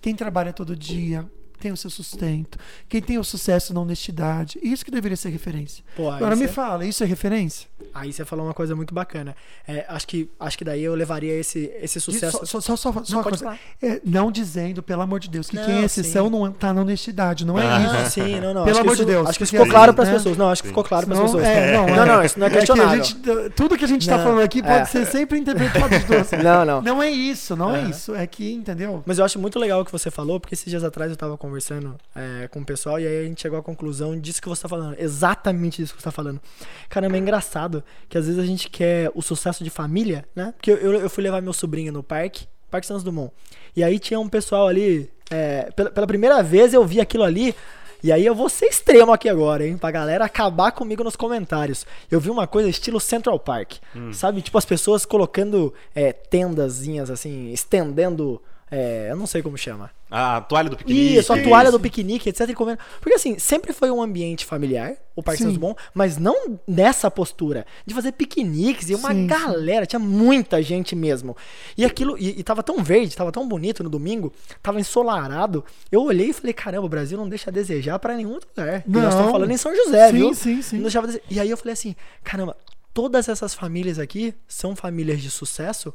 Quem 0.00 0.14
trabalha 0.14 0.52
todo 0.52 0.76
dia, 0.76 1.28
tem 1.58 1.72
o 1.72 1.76
seu 1.76 1.90
sustento, 1.90 2.58
quem 2.88 3.00
tem 3.02 3.18
o 3.18 3.24
sucesso 3.24 3.74
na 3.74 3.80
honestidade. 3.80 4.58
Isso 4.62 4.84
que 4.84 4.90
deveria 4.90 5.16
ser 5.16 5.28
referência. 5.30 5.84
Pô, 5.96 6.10
Agora 6.10 6.34
me 6.36 6.48
fala, 6.48 6.84
isso 6.84 7.02
é 7.02 7.06
referência? 7.06 7.68
Aí 7.94 8.12
você 8.12 8.24
falou 8.24 8.44
uma 8.46 8.54
coisa 8.54 8.74
muito 8.76 8.94
bacana. 8.94 9.34
É, 9.66 9.84
acho, 9.88 10.06
que, 10.06 10.28
acho 10.38 10.58
que 10.58 10.64
daí 10.64 10.82
eu 10.82 10.94
levaria 10.94 11.32
esse, 11.34 11.70
esse 11.80 12.00
sucesso. 12.00 12.38
Só, 12.44 12.60
só, 12.60 12.76
só, 12.76 12.76
só, 12.76 13.04
só 13.04 13.16
uma 13.16 13.22
pode 13.22 13.38
coisa. 13.38 13.44
falar. 13.44 13.58
É, 13.82 14.00
não 14.04 14.30
dizendo, 14.30 14.82
pelo 14.82 15.02
amor 15.02 15.20
de 15.20 15.28
Deus, 15.28 15.48
que 15.48 15.56
Não, 15.56 15.64
quem 15.64 15.76
é 15.82 15.84
exceção 15.84 16.26
sim. 16.26 16.30
não 16.32 16.52
tá 16.52 16.72
na 16.72 16.80
honestidade. 16.82 17.44
Não 17.44 17.58
é 17.58 17.66
Ah. 17.66 17.80
isso. 17.80 17.92
Não, 17.94 18.10
sim, 18.28 18.40
não, 18.40 18.54
não. 18.54 18.64
Pelo 18.64 18.70
acho 18.70 18.72
que 18.74 18.80
amor 18.80 18.92
isso- 18.94 19.04
de 19.04 19.10
Deus, 19.12 19.28
Acho 19.28 19.38
que 19.38 19.46
ficou 19.46 19.66
claro 19.66 19.90
assim, 19.90 19.94
para 19.96 20.02
as 20.04 20.08
né? 20.08 20.14
pessoas. 20.14 20.36
Não, 20.36 20.48
acho 20.50 20.62
que 20.62 20.68
ficou 20.68 20.84
claro 20.84 21.06
para 21.06 21.16
as 21.16 21.22
pessoas. 21.22 21.44
é, 21.44 21.72
não, 21.76 21.86
não, 21.86 22.02
é. 22.02 22.06
não, 22.06 22.24
isso 22.24 22.38
não 22.38 22.46
é 22.46 22.50
que 22.50 22.56
a 22.56 22.58
questionável. 22.60 23.04
gente, 23.04 23.50
tudo 23.56 23.76
que 23.76 23.84
a 23.84 23.88
gente 23.88 24.08
tá 24.08 24.16
Não, 24.16 24.24
falando 24.24 24.42
aqui 24.42 24.62
pode 24.62 24.74
é. 24.74 24.84
ser 24.84 25.06
sempre 25.06 25.38
interpretado 25.38 25.88
de 25.88 26.04
duas. 26.04 26.28
Não, 26.42 26.64
não. 26.64 26.82
Não 26.82 27.02
é 27.02 27.10
isso, 27.10 27.56
não 27.56 27.74
é 27.74 27.88
isso. 27.88 28.14
É 28.14 28.26
que, 28.26 28.52
entendeu? 28.52 29.02
Mas 29.06 29.18
eu 29.18 29.24
acho 29.24 29.38
muito 29.38 29.58
legal 29.58 29.80
o 29.80 29.84
que 29.84 29.90
você 29.92 30.10
falou, 30.10 30.38
porque 30.40 30.54
esses 30.54 30.68
dias 30.68 30.84
atrás 30.84 31.10
eu 31.10 31.16
tava 31.16 31.36
conversando 31.48 31.96
é, 32.14 32.46
com 32.48 32.60
o 32.60 32.64
pessoal 32.64 33.00
e 33.00 33.06
aí 33.06 33.20
a 33.20 33.24
gente 33.24 33.40
chegou 33.40 33.58
à 33.58 33.62
conclusão 33.62 34.18
disso 34.18 34.40
que 34.40 34.48
você 34.48 34.62
tá 34.62 34.68
falando. 34.68 34.96
Exatamente 34.98 35.82
disso 35.82 35.94
que 35.94 36.00
você 36.00 36.04
tá 36.04 36.12
falando. 36.12 36.40
Caramba, 36.88 37.16
é 37.16 37.20
engraçado 37.20 37.82
que 38.08 38.16
às 38.16 38.26
vezes 38.26 38.40
a 38.40 38.46
gente 38.46 38.68
quer 38.70 39.10
o 39.14 39.22
sucesso 39.22 39.64
de 39.64 39.70
família, 39.70 40.24
né? 40.34 40.52
Porque 40.56 40.70
eu, 40.70 40.94
eu, 40.94 41.10
fui 41.10 41.24
levar 41.24 41.40
meu 41.40 41.52
sobrinho 41.52 41.92
no 41.92 42.02
parque, 42.02 42.46
Parque 42.70 42.86
Santos 42.86 43.02
Dumont. 43.02 43.32
E 43.74 43.82
aí 43.82 43.98
tinha 43.98 44.20
um 44.20 44.28
pessoal 44.28 44.68
ali. 44.68 45.10
é, 45.30 45.70
pela, 45.72 45.90
pela 45.90 46.06
primeira 46.06 46.42
vez 46.42 46.74
eu 46.74 46.84
vi 46.84 47.00
aquilo 47.00 47.24
ali. 47.24 47.54
E 48.02 48.12
aí 48.12 48.24
eu 48.24 48.34
vou 48.34 48.48
ser 48.48 48.66
extremo 48.66 49.12
aqui 49.12 49.28
agora, 49.28 49.66
hein? 49.66 49.76
Pra 49.76 49.90
galera 49.90 50.24
acabar 50.24 50.70
comigo 50.70 51.02
nos 51.02 51.16
comentários. 51.16 51.84
Eu 52.08 52.20
vi 52.20 52.30
uma 52.30 52.46
coisa 52.46 52.68
estilo 52.68 53.00
Central 53.00 53.40
Park. 53.40 53.74
Sabe? 54.12 54.40
Tipo 54.40 54.56
as 54.56 54.64
pessoas 54.64 55.04
colocando 55.04 55.74
é, 55.94 56.12
tendazinhas 56.12 57.10
assim, 57.10 57.50
estendendo 57.50 58.40
É, 58.70 59.08
eu 59.10 59.16
não 59.16 59.26
sei 59.26 59.42
como 59.42 59.56
chama. 59.56 59.90
A 60.10 60.40
toalha 60.40 60.70
do 60.70 60.76
piquenique. 60.76 61.16
Isso, 61.16 61.32
a 61.32 61.42
toalha 61.42 61.70
do 61.70 61.78
piquenique, 61.80 62.28
etc. 62.30 62.52
Comendo. 62.54 62.78
Porque 63.00 63.14
assim, 63.14 63.38
sempre 63.38 63.72
foi 63.72 63.90
um 63.90 64.00
ambiente 64.02 64.44
familiar, 64.46 64.94
o 65.14 65.22
Parque 65.22 65.38
Sim. 65.38 65.44
Santos 65.44 65.58
Bom, 65.58 65.74
mas 65.92 66.16
não 66.16 66.58
nessa 66.66 67.10
postura 67.10 67.66
de 67.86 67.94
fazer 67.94 68.12
piqueniques 68.12 68.88
e 68.90 68.94
uma 68.94 69.08
Sim, 69.10 69.22
sim. 69.22 69.26
galera, 69.26 69.84
tinha 69.86 69.98
muita 70.00 70.62
gente 70.62 70.94
mesmo. 70.96 71.36
E 71.76 71.84
aquilo, 71.84 72.16
e, 72.18 72.40
e 72.40 72.42
tava 72.42 72.62
tão 72.62 72.82
verde, 72.82 73.14
tava 73.16 73.30
tão 73.32 73.46
bonito 73.46 73.82
no 73.84 73.90
domingo, 73.90 74.32
tava 74.62 74.80
ensolarado. 74.80 75.64
Eu 75.92 76.02
olhei 76.02 76.30
e 76.30 76.32
falei, 76.32 76.52
caramba, 76.52 76.86
o 76.86 76.88
Brasil 76.90 77.18
não 77.18 77.28
deixa 77.28 77.50
a 77.50 77.52
desejar 77.52 77.98
pra 77.98 78.14
nenhum 78.16 78.32
outro 78.32 78.48
lugar. 78.56 78.82
E 78.86 78.90
nós 78.90 79.02
Não. 79.02 79.10
estamos 79.10 79.30
falando 79.32 79.50
em 79.50 79.56
São 79.56 79.74
José, 79.74 80.08
Sim, 80.10 80.12
viu? 80.16 80.34
sim, 80.34 80.62
sim. 80.62 80.78
Não 80.78 80.88
dese- 81.02 81.22
E 81.30 81.38
aí 81.38 81.50
eu 81.50 81.56
falei 81.56 81.72
assim, 81.74 81.94
caramba, 82.24 82.56
todas 82.94 83.28
essas 83.28 83.54
famílias 83.54 83.98
aqui 83.98 84.34
são 84.46 84.74
famílias 84.74 85.20
de 85.20 85.30
sucesso 85.30 85.92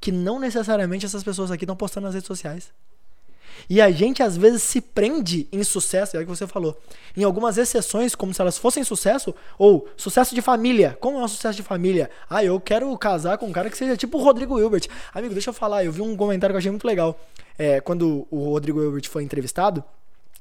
que 0.00 0.10
não 0.10 0.40
necessariamente 0.40 1.04
essas 1.04 1.22
pessoas 1.22 1.50
aqui 1.50 1.64
estão 1.64 1.76
postando 1.76 2.06
nas 2.06 2.14
redes 2.14 2.26
sociais. 2.26 2.72
E 3.68 3.80
a 3.80 3.90
gente 3.90 4.22
às 4.22 4.36
vezes 4.36 4.62
se 4.62 4.80
prende 4.80 5.46
em 5.52 5.62
sucesso, 5.62 6.16
é 6.16 6.20
o 6.20 6.22
que 6.22 6.28
você 6.28 6.46
falou. 6.46 6.80
Em 7.16 7.22
algumas 7.22 7.58
exceções, 7.58 8.14
como 8.14 8.32
se 8.32 8.40
elas 8.40 8.56
fossem 8.56 8.82
sucesso, 8.82 9.34
ou 9.58 9.86
sucesso 9.96 10.34
de 10.34 10.40
família. 10.40 10.96
Como 11.00 11.18
é 11.18 11.22
um 11.22 11.28
sucesso 11.28 11.56
de 11.56 11.62
família? 11.62 12.10
Ah, 12.28 12.42
eu 12.44 12.58
quero 12.60 12.96
casar 12.96 13.36
com 13.36 13.46
um 13.46 13.52
cara 13.52 13.68
que 13.68 13.76
seja 13.76 13.96
tipo 13.96 14.18
o 14.18 14.22
Rodrigo 14.22 14.58
Hilbert. 14.58 14.88
Amigo, 15.12 15.34
deixa 15.34 15.50
eu 15.50 15.54
falar, 15.54 15.84
eu 15.84 15.92
vi 15.92 16.00
um 16.00 16.16
comentário 16.16 16.54
que 16.54 16.56
eu 16.56 16.58
achei 16.58 16.70
muito 16.70 16.86
legal. 16.86 17.20
É, 17.58 17.80
quando 17.80 18.26
o 18.30 18.44
Rodrigo 18.44 18.82
Hilbert 18.82 19.08
foi 19.08 19.22
entrevistado, 19.22 19.84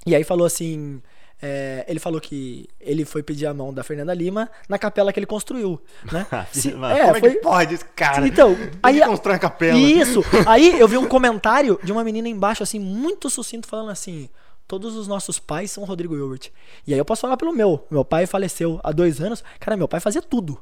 e 0.05 0.15
aí 0.15 0.23
falou 0.23 0.45
assim. 0.45 1.01
É, 1.41 1.85
ele 1.87 1.99
falou 1.99 2.19
que 2.19 2.67
ele 2.79 3.05
foi 3.05 3.23
pedir 3.23 3.45
a 3.45 3.53
mão 3.53 3.73
da 3.73 3.83
Fernanda 3.83 4.13
Lima 4.13 4.49
na 4.67 4.77
capela 4.77 5.11
que 5.13 5.19
ele 5.19 5.25
construiu, 5.25 5.81
né? 6.11 6.25
Se- 6.51 6.69
é, 6.69 6.71
como 6.73 6.85
é 6.87 7.19
foi- 7.19 7.29
que 7.31 7.35
pode 7.37 7.77
cara? 7.95 8.27
Então, 8.27 8.55
aí 8.83 9.01
aí 9.01 9.07
constrói 9.07 9.35
a 9.35 9.39
capela. 9.39 9.77
isso. 9.79 10.21
Aí 10.45 10.79
eu 10.79 10.87
vi 10.87 10.97
um 10.97 11.07
comentário 11.07 11.79
de 11.83 11.91
uma 11.91 12.03
menina 12.03 12.27
embaixo, 12.27 12.61
assim, 12.63 12.79
muito 12.79 13.29
sucinto, 13.29 13.67
falando 13.67 13.89
assim: 13.91 14.27
todos 14.67 14.95
os 14.95 15.07
nossos 15.07 15.39
pais 15.39 15.71
são 15.71 15.83
Rodrigo 15.83 16.15
Hilbert. 16.15 16.49
E 16.85 16.93
aí 16.93 16.99
eu 16.99 17.05
posso 17.05 17.21
falar 17.21 17.37
pelo 17.37 17.53
meu. 17.53 17.85
Meu 17.89 18.03
pai 18.05 18.25
faleceu 18.25 18.79
há 18.83 18.91
dois 18.91 19.19
anos. 19.21 19.43
Cara, 19.59 19.77
meu 19.77 19.87
pai 19.87 19.99
fazia 19.99 20.21
tudo. 20.21 20.59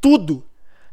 Tudo. 0.00 0.42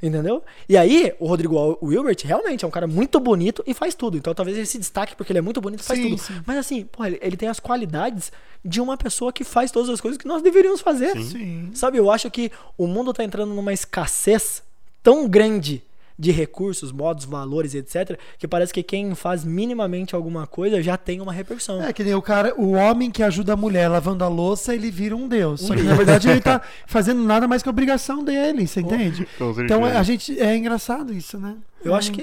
Entendeu? 0.05 0.43
E 0.69 0.77
aí, 0.77 1.13
o 1.19 1.25
Rodrigo 1.27 1.79
Wilbert 1.81 2.17
realmente 2.23 2.63
é 2.63 2.67
um 2.67 2.71
cara 2.71 2.85
muito 2.85 3.19
bonito 3.19 3.63
e 3.65 3.73
faz 3.73 3.95
tudo. 3.95 4.17
Então 4.17 4.33
talvez 4.35 4.55
ele 4.55 4.65
se 4.67 4.77
destaque 4.77 5.15
porque 5.15 5.31
ele 5.31 5.39
é 5.39 5.41
muito 5.41 5.59
bonito 5.59 5.81
e 5.81 5.83
faz 5.83 5.99
Sim, 5.99 6.09
tudo. 6.09 6.21
sim. 6.21 6.41
Mas 6.45 6.57
assim, 6.57 6.85
pô, 6.85 7.03
ele, 7.03 7.17
ele 7.21 7.35
tem 7.35 7.49
as 7.49 7.59
qualidades 7.59 8.31
de 8.63 8.79
uma 8.79 8.97
pessoa 8.97 9.33
que 9.33 9.43
faz 9.43 9.71
todas 9.71 9.89
as 9.89 9.99
coisas 9.99 10.17
que 10.17 10.27
nós 10.27 10.41
deveríamos 10.41 10.81
fazer. 10.81 11.15
Sim. 11.23 11.71
Sabe, 11.73 11.97
eu 11.97 12.11
acho 12.11 12.29
que 12.29 12.51
o 12.77 12.85
mundo 12.85 13.13
tá 13.13 13.23
entrando 13.23 13.53
numa 13.53 13.73
escassez 13.73 14.61
tão 15.01 15.27
grande 15.27 15.83
de 16.17 16.31
recursos, 16.31 16.91
modos, 16.91 17.25
valores, 17.25 17.75
etc, 17.75 18.17
que 18.37 18.47
parece 18.47 18.73
que 18.73 18.81
quem 18.81 19.13
faz 19.15 19.43
minimamente 19.43 20.15
alguma 20.15 20.47
coisa 20.47 20.81
já 20.81 20.97
tem 20.97 21.19
uma 21.21 21.33
repercussão. 21.33 21.81
É 21.83 21.91
que 21.91 22.03
nem 22.03 22.13
o 22.15 22.21
cara, 22.21 22.53
o 22.57 22.71
homem 22.71 23.11
que 23.11 23.21
ajuda 23.21 23.53
a 23.53 23.57
mulher 23.57 23.87
lavando 23.87 24.23
a 24.23 24.27
louça, 24.27 24.73
ele 24.73 24.89
vira 24.89 25.15
um 25.15 25.27
deus. 25.27 25.61
Só 25.61 25.75
que 25.75 25.83
na 25.83 25.95
verdade 25.95 26.29
ele 26.29 26.41
tá 26.41 26.61
fazendo 26.87 27.23
nada 27.23 27.47
mais 27.47 27.61
que 27.61 27.69
a 27.69 27.71
obrigação 27.71 28.23
dele, 28.23 28.65
você 28.67 28.81
entende? 28.81 29.27
Então 29.65 29.83
a 29.83 30.03
gente 30.03 30.39
é 30.39 30.55
engraçado 30.55 31.13
isso, 31.13 31.37
né? 31.37 31.55
Eu 31.83 31.93
É 31.93 31.97
acho 31.97 32.11
que 32.11 32.21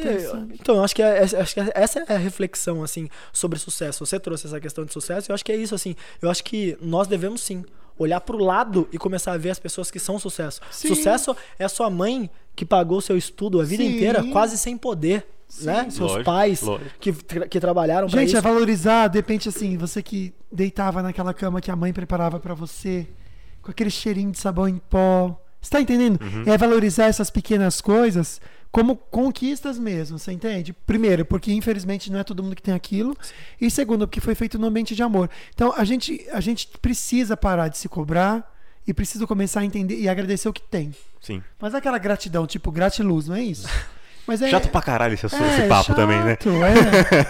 então 0.54 0.76
eu 0.76 0.82
acho 0.84 0.94
que, 0.94 1.02
é, 1.02 1.22
acho 1.22 1.54
que 1.54 1.60
essa 1.74 2.00
é 2.00 2.14
a 2.14 2.18
reflexão 2.18 2.82
assim 2.82 3.08
sobre 3.32 3.58
sucesso. 3.58 4.04
Você 4.04 4.18
trouxe 4.18 4.46
essa 4.46 4.60
questão 4.60 4.84
de 4.84 4.92
sucesso. 4.92 5.30
Eu 5.30 5.34
acho 5.34 5.44
que 5.44 5.52
é 5.52 5.56
isso 5.56 5.74
assim. 5.74 5.94
Eu 6.20 6.30
acho 6.30 6.42
que 6.42 6.76
nós 6.80 7.06
devemos 7.06 7.40
sim 7.42 7.64
olhar 8.02 8.20
pro 8.20 8.38
lado 8.38 8.88
e 8.92 8.98
começar 8.98 9.32
a 9.32 9.36
ver 9.36 9.50
as 9.50 9.58
pessoas 9.58 9.90
que 9.90 9.98
são 9.98 10.18
sucesso. 10.18 10.60
Sim. 10.70 10.88
Sucesso 10.88 11.36
é 11.58 11.64
a 11.64 11.68
sua 11.68 11.88
mãe 11.90 12.30
que 12.54 12.64
pagou 12.64 13.00
seu 13.00 13.16
estudo 13.16 13.60
a 13.60 13.64
vida 13.64 13.82
Sim. 13.82 13.94
inteira 13.96 14.22
quase 14.32 14.58
sem 14.58 14.76
poder, 14.76 15.26
né? 15.62 15.84
Seus 15.90 16.10
Lógico, 16.10 16.24
pais 16.24 16.62
lógico. 16.62 16.90
que, 17.00 17.12
tra- 17.12 17.48
que 17.48 17.58
trabalharam 17.60 18.08
pra 18.08 18.18
Gente, 18.20 18.28
isso. 18.28 18.36
é 18.36 18.40
valorizar, 18.40 19.08
de 19.08 19.18
repente 19.18 19.48
assim, 19.48 19.76
você 19.76 20.02
que 20.02 20.34
deitava 20.50 21.02
naquela 21.02 21.32
cama 21.32 21.60
que 21.60 21.70
a 21.70 21.76
mãe 21.76 21.92
preparava 21.92 22.38
pra 22.38 22.54
você, 22.54 23.06
com 23.62 23.70
aquele 23.70 23.90
cheirinho 23.90 24.30
de 24.32 24.38
sabão 24.38 24.68
em 24.68 24.78
pó. 24.78 25.38
Você 25.60 25.70
tá 25.70 25.80
entendendo? 25.80 26.20
Uhum. 26.20 26.42
É 26.52 26.58
valorizar 26.58 27.04
essas 27.06 27.30
pequenas 27.30 27.80
coisas 27.80 28.40
como 28.72 28.96
conquistas 28.96 29.78
mesmo, 29.78 30.18
você 30.18 30.32
entende? 30.32 30.72
Primeiro, 30.72 31.26
porque 31.26 31.52
infelizmente 31.52 32.10
não 32.10 32.18
é 32.18 32.24
todo 32.24 32.42
mundo 32.42 32.56
que 32.56 32.62
tem 32.62 32.72
aquilo. 32.72 33.14
E 33.60 33.70
segundo, 33.70 34.08
porque 34.08 34.20
foi 34.20 34.34
feito 34.34 34.58
no 34.58 34.66
ambiente 34.66 34.96
de 34.96 35.02
amor. 35.02 35.28
Então 35.54 35.74
a 35.76 35.84
gente, 35.84 36.26
a 36.32 36.40
gente 36.40 36.66
precisa 36.80 37.36
parar 37.36 37.68
de 37.68 37.76
se 37.76 37.86
cobrar 37.86 38.50
e 38.86 38.94
precisa 38.94 39.26
começar 39.26 39.60
a 39.60 39.64
entender 39.64 40.00
e 40.00 40.08
agradecer 40.08 40.48
o 40.48 40.52
que 40.54 40.62
tem. 40.62 40.94
Sim. 41.20 41.42
Mas 41.60 41.74
aquela 41.74 41.98
gratidão, 41.98 42.46
tipo 42.46 42.72
gratiluz, 42.72 43.28
não 43.28 43.36
é 43.36 43.42
isso? 43.42 43.68
Mas 44.26 44.40
é, 44.40 44.48
Chato 44.48 44.68
pra 44.68 44.80
caralho 44.80 45.14
esse, 45.14 45.26
assunto, 45.26 45.42
é, 45.42 45.58
esse 45.58 45.68
papo 45.68 45.94
também, 45.94 46.18
né? 46.22 46.38
chato, 46.40 46.48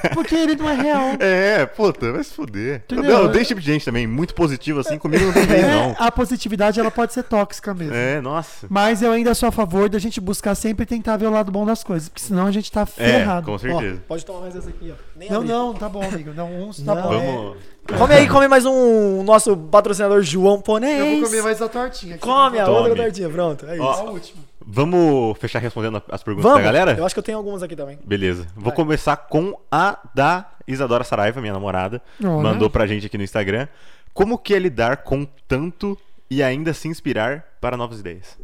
É, 0.04 0.08
porque 0.14 0.34
ele 0.34 0.56
não 0.56 0.68
é 0.68 0.74
real. 0.74 1.02
É, 1.18 1.64
puta, 1.64 2.12
vai 2.12 2.22
se 2.22 2.34
fuder. 2.34 2.82
Entendeu? 2.84 3.22
Não, 3.24 3.32
tem 3.32 3.40
esse 3.40 3.48
tipo 3.48 3.60
de 3.60 3.66
gente 3.66 3.84
também, 3.84 4.06
muito 4.06 4.34
positivo 4.34 4.80
assim, 4.80 4.98
comigo 4.98 5.24
não 5.24 5.32
tem 5.32 5.46
vez, 5.46 5.64
É, 5.64 5.70
não. 5.74 5.96
a 5.98 6.10
positividade 6.12 6.78
ela 6.78 6.90
pode 6.90 7.12
ser 7.14 7.22
tóxica 7.22 7.72
mesmo. 7.72 7.94
É, 7.94 8.20
nossa. 8.20 8.66
Mas 8.68 9.00
eu 9.02 9.10
ainda 9.10 9.34
sou 9.34 9.48
a 9.48 9.52
favor 9.52 9.88
da 9.88 9.98
gente 9.98 10.20
buscar 10.20 10.54
sempre 10.54 10.84
tentar 10.84 11.16
ver 11.16 11.26
o 11.26 11.30
lado 11.30 11.50
bom 11.50 11.64
das 11.64 11.82
coisas, 11.82 12.08
porque 12.08 12.22
senão 12.22 12.46
a 12.46 12.52
gente 12.52 12.70
tá 12.70 12.84
ferrado. 12.84 13.48
É, 13.48 13.52
com 13.52 13.58
certeza. 13.58 13.98
Ó, 14.04 14.08
pode 14.08 14.26
tomar 14.26 14.40
mais 14.40 14.56
essa 14.56 14.68
aqui, 14.68 14.92
ó. 14.92 14.94
Nem 15.16 15.30
Não, 15.30 15.42
não, 15.42 15.74
tá 15.74 15.88
bom, 15.88 16.02
amigo. 16.02 16.32
Não, 16.34 16.68
uns 16.68 16.80
tá 16.82 16.94
Não, 16.94 17.02
bom. 17.02 17.08
Vamos. 17.08 17.98
Come 17.98 18.14
aí, 18.14 18.28
come 18.28 18.46
mais 18.48 18.64
um 18.64 19.22
nosso 19.24 19.56
patrocinador 19.56 20.22
João 20.22 20.60
Ponês. 20.60 20.98
Eu 21.00 21.20
vou 21.20 21.28
comer 21.28 21.42
mais 21.42 21.60
a 21.60 21.68
tortinha. 21.68 22.14
aqui. 22.14 22.22
Come 22.22 22.58
a 22.60 22.68
outra 22.68 22.94
tortinha, 22.94 23.28
pronto. 23.28 23.66
É 23.66 23.74
isso. 23.74 23.82
Ó, 23.82 23.92
A 23.92 24.02
última. 24.10 24.51
Vamos 24.66 25.36
fechar 25.38 25.58
respondendo 25.60 26.02
as 26.10 26.22
perguntas 26.22 26.50
Vamos. 26.50 26.64
da 26.64 26.72
galera? 26.72 26.92
Eu 26.98 27.04
acho 27.06 27.14
que 27.14 27.18
eu 27.18 27.22
tenho 27.22 27.38
algumas 27.38 27.62
aqui 27.62 27.74
também. 27.76 27.98
Beleza. 28.04 28.46
Vou 28.54 28.64
Vai. 28.66 28.74
começar 28.74 29.16
com 29.16 29.58
a 29.70 29.98
da 30.14 30.50
Isadora 30.66 31.04
Saraiva, 31.04 31.40
minha 31.40 31.52
namorada. 31.52 32.02
Olha. 32.22 32.30
Mandou 32.42 32.68
pra 32.70 32.86
gente 32.86 33.06
aqui 33.06 33.18
no 33.18 33.24
Instagram. 33.24 33.68
Como 34.14 34.36
que 34.38 34.54
é 34.54 34.58
lidar 34.58 34.98
com 34.98 35.24
tanto 35.48 35.98
e 36.30 36.42
ainda 36.42 36.72
se 36.74 36.88
inspirar 36.88 37.44
para 37.60 37.76
novas 37.76 38.00
ideias? 38.00 38.38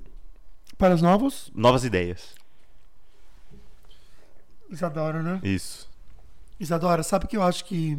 Para 0.76 0.94
os 0.94 1.02
novos, 1.02 1.50
Novas 1.54 1.84
ideias. 1.84 2.34
Isadora, 4.70 5.22
né? 5.22 5.40
Isso. 5.42 5.88
Isadora, 6.60 7.02
sabe 7.02 7.26
que 7.26 7.36
eu 7.36 7.42
acho 7.42 7.64
que 7.64 7.98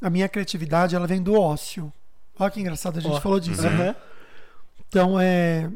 a 0.00 0.10
minha 0.10 0.28
criatividade 0.28 0.94
ela 0.96 1.06
vem 1.06 1.22
do 1.22 1.38
ócio. 1.38 1.92
Olha 2.38 2.50
que 2.50 2.60
engraçado, 2.60 2.98
a 2.98 3.00
gente 3.00 3.16
Ó. 3.16 3.20
falou 3.20 3.38
disso. 3.40 3.62
né? 3.62 3.68
Aham. 3.68 3.96
Então, 4.88 5.20
é. 5.20 5.70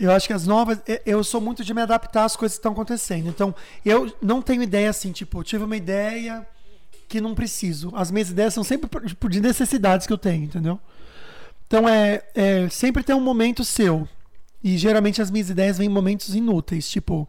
Eu 0.00 0.10
acho 0.12 0.26
que 0.26 0.32
as 0.32 0.46
novas. 0.46 0.78
Eu 1.04 1.22
sou 1.22 1.42
muito 1.42 1.62
de 1.62 1.74
me 1.74 1.82
adaptar 1.82 2.24
às 2.24 2.34
coisas 2.34 2.56
que 2.56 2.60
estão 2.60 2.72
acontecendo. 2.72 3.28
Então, 3.28 3.54
eu 3.84 4.10
não 4.22 4.40
tenho 4.40 4.62
ideia 4.62 4.88
assim, 4.88 5.12
tipo, 5.12 5.44
tive 5.44 5.62
uma 5.64 5.76
ideia 5.76 6.46
que 7.06 7.20
não 7.20 7.34
preciso. 7.34 7.92
As 7.94 8.10
minhas 8.10 8.30
ideias 8.30 8.54
são 8.54 8.64
sempre 8.64 8.88
tipo, 9.06 9.28
de 9.28 9.40
necessidades 9.40 10.06
que 10.06 10.12
eu 10.12 10.16
tenho, 10.18 10.44
entendeu? 10.44 10.80
Então, 11.66 11.86
é, 11.86 12.22
é 12.34 12.68
sempre 12.70 13.02
tem 13.02 13.14
um 13.14 13.20
momento 13.20 13.62
seu. 13.62 14.08
E 14.64 14.78
geralmente 14.78 15.20
as 15.20 15.30
minhas 15.30 15.50
ideias 15.50 15.76
vêm 15.76 15.86
em 15.86 15.92
momentos 15.92 16.34
inúteis, 16.34 16.88
tipo. 16.88 17.28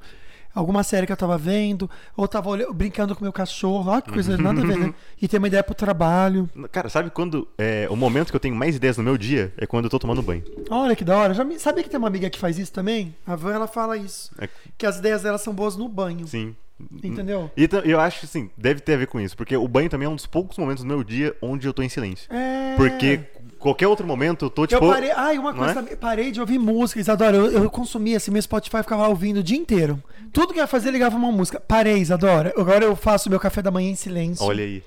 Alguma 0.53 0.83
série 0.83 1.05
que 1.05 1.11
eu 1.11 1.17
tava 1.17 1.37
vendo, 1.37 1.89
ou 2.15 2.27
tava 2.27 2.49
olhando- 2.49 2.73
brincando 2.73 3.15
com 3.15 3.23
meu 3.23 3.31
cachorro, 3.33 3.89
olha 3.91 4.01
que 4.01 4.11
coisa, 4.11 4.37
nada 4.37 4.61
a 4.61 4.65
ver, 4.65 4.77
né? 4.77 4.93
E 5.21 5.27
ter 5.27 5.37
uma 5.37 5.47
ideia 5.47 5.63
pro 5.63 5.73
trabalho. 5.73 6.49
Cara, 6.71 6.89
sabe 6.89 7.09
quando. 7.09 7.47
É, 7.57 7.87
o 7.89 7.95
momento 7.95 8.29
que 8.31 8.35
eu 8.35 8.39
tenho 8.39 8.55
mais 8.55 8.75
ideias 8.75 8.97
no 8.97 9.03
meu 9.03 9.17
dia 9.17 9.53
é 9.57 9.65
quando 9.65 9.85
eu 9.85 9.89
tô 9.89 9.97
tomando 9.99 10.21
banho. 10.21 10.43
Olha 10.69 10.95
que 10.95 11.03
da 11.05 11.17
hora. 11.17 11.33
Já 11.33 11.43
me... 11.43 11.57
Sabia 11.59 11.83
que 11.83 11.89
tem 11.89 11.97
uma 11.97 12.07
amiga 12.07 12.29
que 12.29 12.37
faz 12.39 12.59
isso 12.59 12.71
também? 12.73 13.15
A 13.25 13.35
Van, 13.35 13.53
ela 13.53 13.67
fala 13.67 13.95
isso. 13.97 14.31
É- 14.39 14.49
Que 14.77 14.85
as 14.85 14.97
ideias 14.97 15.21
dela 15.21 15.37
são 15.37 15.53
boas 15.53 15.75
no 15.77 15.87
banho. 15.87 16.27
Sim. 16.27 16.55
Entendeu? 17.03 17.51
E 17.55 17.69
eu 17.85 17.99
acho 17.99 18.21
que 18.21 18.25
assim, 18.25 18.49
deve 18.57 18.79
ter 18.79 18.95
a 18.95 18.97
ver 18.97 19.05
com 19.07 19.19
isso, 19.19 19.37
porque 19.37 19.55
o 19.55 19.67
banho 19.67 19.87
também 19.87 20.07
é 20.07 20.09
um 20.09 20.15
dos 20.15 20.25
poucos 20.25 20.57
momentos 20.57 20.83
do 20.83 20.87
meu 20.87 21.03
dia 21.03 21.35
onde 21.39 21.67
eu 21.67 21.73
tô 21.73 21.83
em 21.83 21.89
silêncio. 21.89 22.27
É. 22.33 22.73
Porque 22.75 23.19
qualquer 23.61 23.87
outro 23.87 24.05
momento 24.05 24.45
eu 24.45 24.49
tô 24.49 24.63
Eu 24.63 24.67
tipo. 24.67 24.87
parei. 24.89 25.11
Ai, 25.11 25.37
uma 25.37 25.53
coisa 25.53 25.71
é? 25.71 25.73
também. 25.75 25.95
Parei 25.95 26.31
de 26.31 26.41
ouvir 26.41 26.59
música, 26.59 26.99
Isadora. 26.99 27.37
Eu, 27.37 27.51
eu 27.51 27.69
consumia 27.69 28.17
assim, 28.17 28.31
meu 28.31 28.41
Spotify 28.41 28.77
ficava 28.77 29.07
ouvindo 29.07 29.37
o 29.37 29.43
dia 29.43 29.57
inteiro. 29.57 30.01
Tudo 30.33 30.51
que 30.51 30.59
eu 30.59 30.63
ia 30.63 30.67
fazer, 30.67 30.89
eu 30.89 30.93
ligava 30.93 31.15
uma 31.15 31.31
música. 31.31 31.59
Parei, 31.59 31.97
Isadora. 31.97 32.53
Agora 32.57 32.83
eu 32.83 32.95
faço 32.95 33.29
meu 33.29 33.39
café 33.39 33.61
da 33.61 33.71
manhã 33.71 33.91
em 33.91 33.95
silêncio. 33.95 34.45
Olha 34.45 34.63
aí. 34.63 34.83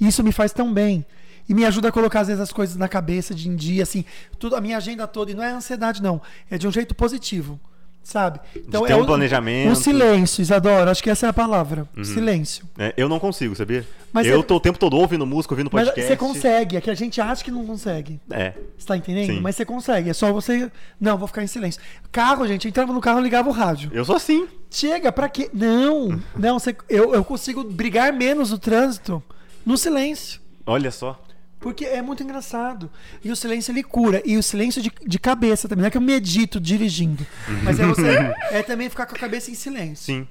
Isso 0.00 0.24
me 0.24 0.32
faz 0.32 0.52
tão 0.52 0.72
bem. 0.72 1.04
E 1.48 1.52
me 1.54 1.64
ajuda 1.64 1.88
a 1.88 1.92
colocar, 1.92 2.20
às 2.20 2.28
vezes, 2.28 2.40
as 2.40 2.52
coisas 2.52 2.76
na 2.76 2.88
cabeça 2.88 3.34
de 3.34 3.48
em 3.48 3.54
dia, 3.54 3.82
assim, 3.82 4.04
tudo, 4.38 4.56
a 4.56 4.60
minha 4.60 4.78
agenda 4.78 5.06
toda. 5.06 5.30
E 5.30 5.34
não 5.34 5.42
é 5.44 5.50
ansiedade, 5.50 6.02
não. 6.02 6.20
É 6.50 6.56
de 6.56 6.66
um 6.66 6.72
jeito 6.72 6.94
positivo. 6.94 7.60
Sabe? 8.04 8.38
Então 8.54 8.86
é 8.86 8.94
um 8.94 9.00
o- 9.00 9.06
planejamento. 9.06 9.70
Um 9.70 9.74
silêncio, 9.74 10.42
Isadora. 10.42 10.90
Acho 10.90 11.02
que 11.02 11.08
essa 11.08 11.24
é 11.26 11.28
a 11.30 11.32
palavra. 11.32 11.88
Silêncio. 12.04 12.68
É, 12.78 12.92
eu 12.98 13.08
não 13.08 13.18
consigo, 13.18 13.56
sabia? 13.56 13.84
Mas 14.12 14.26
eu 14.26 14.40
é- 14.40 14.42
tô 14.42 14.56
o 14.56 14.60
tempo 14.60 14.78
todo 14.78 14.94
ouvindo 14.96 15.24
música, 15.26 15.54
ouvindo 15.54 15.70
Mas 15.72 15.86
podcast. 15.86 16.10
você 16.12 16.16
consegue, 16.16 16.76
é 16.76 16.80
que 16.82 16.90
a 16.90 16.94
gente 16.94 17.18
acha 17.18 17.42
que 17.42 17.50
não 17.50 17.64
consegue. 17.66 18.20
É. 18.30 18.52
Você 18.76 18.86
tá 18.86 18.96
entendendo? 18.96 19.26
Sim. 19.34 19.40
Mas 19.40 19.56
você 19.56 19.64
consegue. 19.64 20.10
É 20.10 20.12
só 20.12 20.30
você. 20.34 20.70
Não, 21.00 21.16
vou 21.16 21.26
ficar 21.26 21.42
em 21.42 21.46
silêncio. 21.46 21.80
Carro, 22.12 22.46
gente, 22.46 22.66
eu 22.66 22.68
entrava 22.68 22.92
no 22.92 23.00
carro 23.00 23.20
e 23.20 23.22
ligava 23.22 23.48
o 23.48 23.52
rádio. 23.52 23.90
Eu 23.94 24.04
sou 24.04 24.16
assim. 24.16 24.46
Chega, 24.70 25.10
pra 25.10 25.28
quê? 25.28 25.48
Não, 25.54 26.20
não, 26.36 26.58
você, 26.58 26.76
eu, 26.90 27.14
eu 27.14 27.24
consigo 27.24 27.64
brigar 27.64 28.12
menos 28.12 28.50
no 28.50 28.58
trânsito 28.58 29.22
no 29.64 29.78
silêncio. 29.78 30.40
Olha 30.66 30.90
só. 30.90 31.18
Porque 31.64 31.86
é 31.86 32.02
muito 32.02 32.22
engraçado. 32.22 32.90
E 33.24 33.30
o 33.30 33.34
silêncio 33.34 33.72
ele 33.72 33.82
cura. 33.82 34.20
E 34.22 34.36
o 34.36 34.42
silêncio 34.42 34.82
de, 34.82 34.92
de 35.06 35.18
cabeça 35.18 35.66
também. 35.66 35.80
Não 35.80 35.88
é 35.88 35.90
que 35.90 35.96
eu 35.96 36.02
medito 36.02 36.60
dirigindo. 36.60 37.26
Mas 37.62 37.80
é 37.80 37.86
você. 37.86 38.34
É 38.50 38.62
também 38.62 38.90
ficar 38.90 39.06
com 39.06 39.14
a 39.14 39.18
cabeça 39.18 39.50
em 39.50 39.54
silêncio. 39.54 40.04
Sim. 40.04 40.28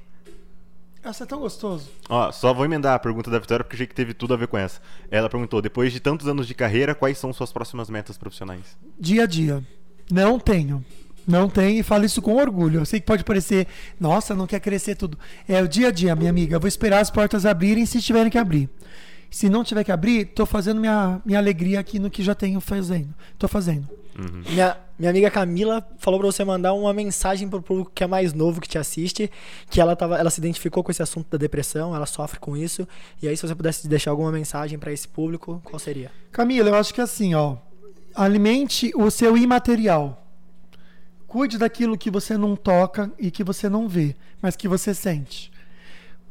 Essa 1.04 1.24
é 1.24 1.26
tão 1.26 1.40
gostoso. 1.40 1.90
Ó, 2.08 2.32
só 2.32 2.54
vou 2.54 2.64
emendar 2.64 2.94
a 2.94 3.00
pergunta 3.00 3.32
da 3.32 3.40
Vitória 3.40 3.66
porque 3.66 3.76
achei 3.76 3.88
que 3.88 3.96
teve 3.96 4.14
tudo 4.14 4.36
a 4.36 4.38
ver 4.38 4.48
com 4.48 4.60
essa. 4.60 4.80
Ela 5.10 5.28
perguntou: 5.28 5.60
depois 5.60 5.92
de 5.92 6.00
tantos 6.00 6.28
anos 6.28 6.46
de 6.46 6.54
carreira, 6.54 6.94
quais 6.94 7.18
são 7.18 7.34
suas 7.34 7.52
próximas 7.52 7.90
metas 7.90 8.16
profissionais? 8.16 8.78
Dia 9.00 9.24
a 9.24 9.26
dia. 9.26 9.64
Não 10.12 10.38
tenho. 10.38 10.86
Não 11.28 11.50
tenho 11.50 11.80
e 11.80 11.84
falo 11.84 12.06
isso 12.06 12.22
com 12.22 12.36
orgulho. 12.36 12.82
Eu 12.82 12.86
sei 12.86 13.00
que 13.00 13.08
pode 13.08 13.24
parecer, 13.24 13.66
nossa, 14.00 14.36
não 14.36 14.46
quer 14.46 14.60
crescer 14.60 14.96
tudo. 14.96 15.18
É 15.48 15.64
o 15.64 15.68
dia 15.68 15.88
a 15.88 15.92
dia, 15.92 16.16
minha 16.16 16.30
amiga. 16.30 16.56
Eu 16.56 16.60
vou 16.60 16.68
esperar 16.68 17.00
as 17.00 17.10
portas 17.10 17.44
abrirem 17.44 17.88
se 17.88 18.00
tiverem 18.02 18.30
que 18.30 18.38
abrir. 18.38 18.70
Se 19.34 19.50
não 19.50 19.64
tiver 19.64 19.84
que 19.84 19.92
abrir, 19.92 20.26
tô 20.26 20.46
fazendo 20.46 20.80
minha, 20.80 21.20
minha 21.26 21.40
alegria 21.40 21.80
aqui 21.80 21.98
no 21.98 22.08
que 22.08 22.22
já 22.22 22.36
tenho 22.36 22.62
fazendo. 22.62 23.12
Tô 23.36 23.48
fazendo. 23.48 23.90
Minha, 24.48 24.78
minha 24.98 25.10
amiga 25.10 25.32
Camila 25.32 25.84
falou 25.98 26.20
pra 26.20 26.32
você 26.32 26.46
mandar 26.46 26.74
uma 26.74 26.94
mensagem 26.94 27.50
pro 27.50 27.60
público 27.60 27.92
que 27.96 28.04
é 28.04 28.08
mais 28.08 28.32
novo 28.32 28.62
que 28.62 28.68
te 28.68 28.78
assiste, 28.78 29.32
que 29.72 29.82
ela, 29.82 29.96
tava, 29.96 30.20
ela 30.20 30.30
se 30.30 30.40
identificou 30.40 30.84
com 30.84 30.92
esse 30.92 31.02
assunto 31.02 31.32
da 31.32 31.38
depressão, 31.40 31.96
ela 31.96 32.06
sofre 32.06 32.40
com 32.40 32.56
isso. 32.56 32.88
E 33.24 33.28
aí, 33.28 33.36
se 33.36 33.42
você 33.42 33.56
pudesse 33.56 33.88
deixar 33.88 34.12
alguma 34.12 34.32
mensagem 34.32 34.78
pra 34.78 34.92
esse 34.92 35.08
público, 35.08 35.60
qual 35.64 35.80
seria? 35.80 36.12
Camila, 36.32 36.70
eu 36.70 36.76
acho 36.76 36.94
que 36.94 37.02
assim, 37.02 37.34
ó. 37.34 37.58
Alimente 38.14 38.92
o 38.96 39.10
seu 39.10 39.36
imaterial. 39.36 40.28
Cuide 41.26 41.58
daquilo 41.58 41.98
que 41.98 42.12
você 42.12 42.38
não 42.38 42.56
toca 42.56 43.12
e 43.18 43.32
que 43.32 43.44
você 43.44 43.68
não 43.68 43.88
vê, 43.88 44.16
mas 44.40 44.56
que 44.56 44.68
você 44.68 44.94
sente. 44.94 45.52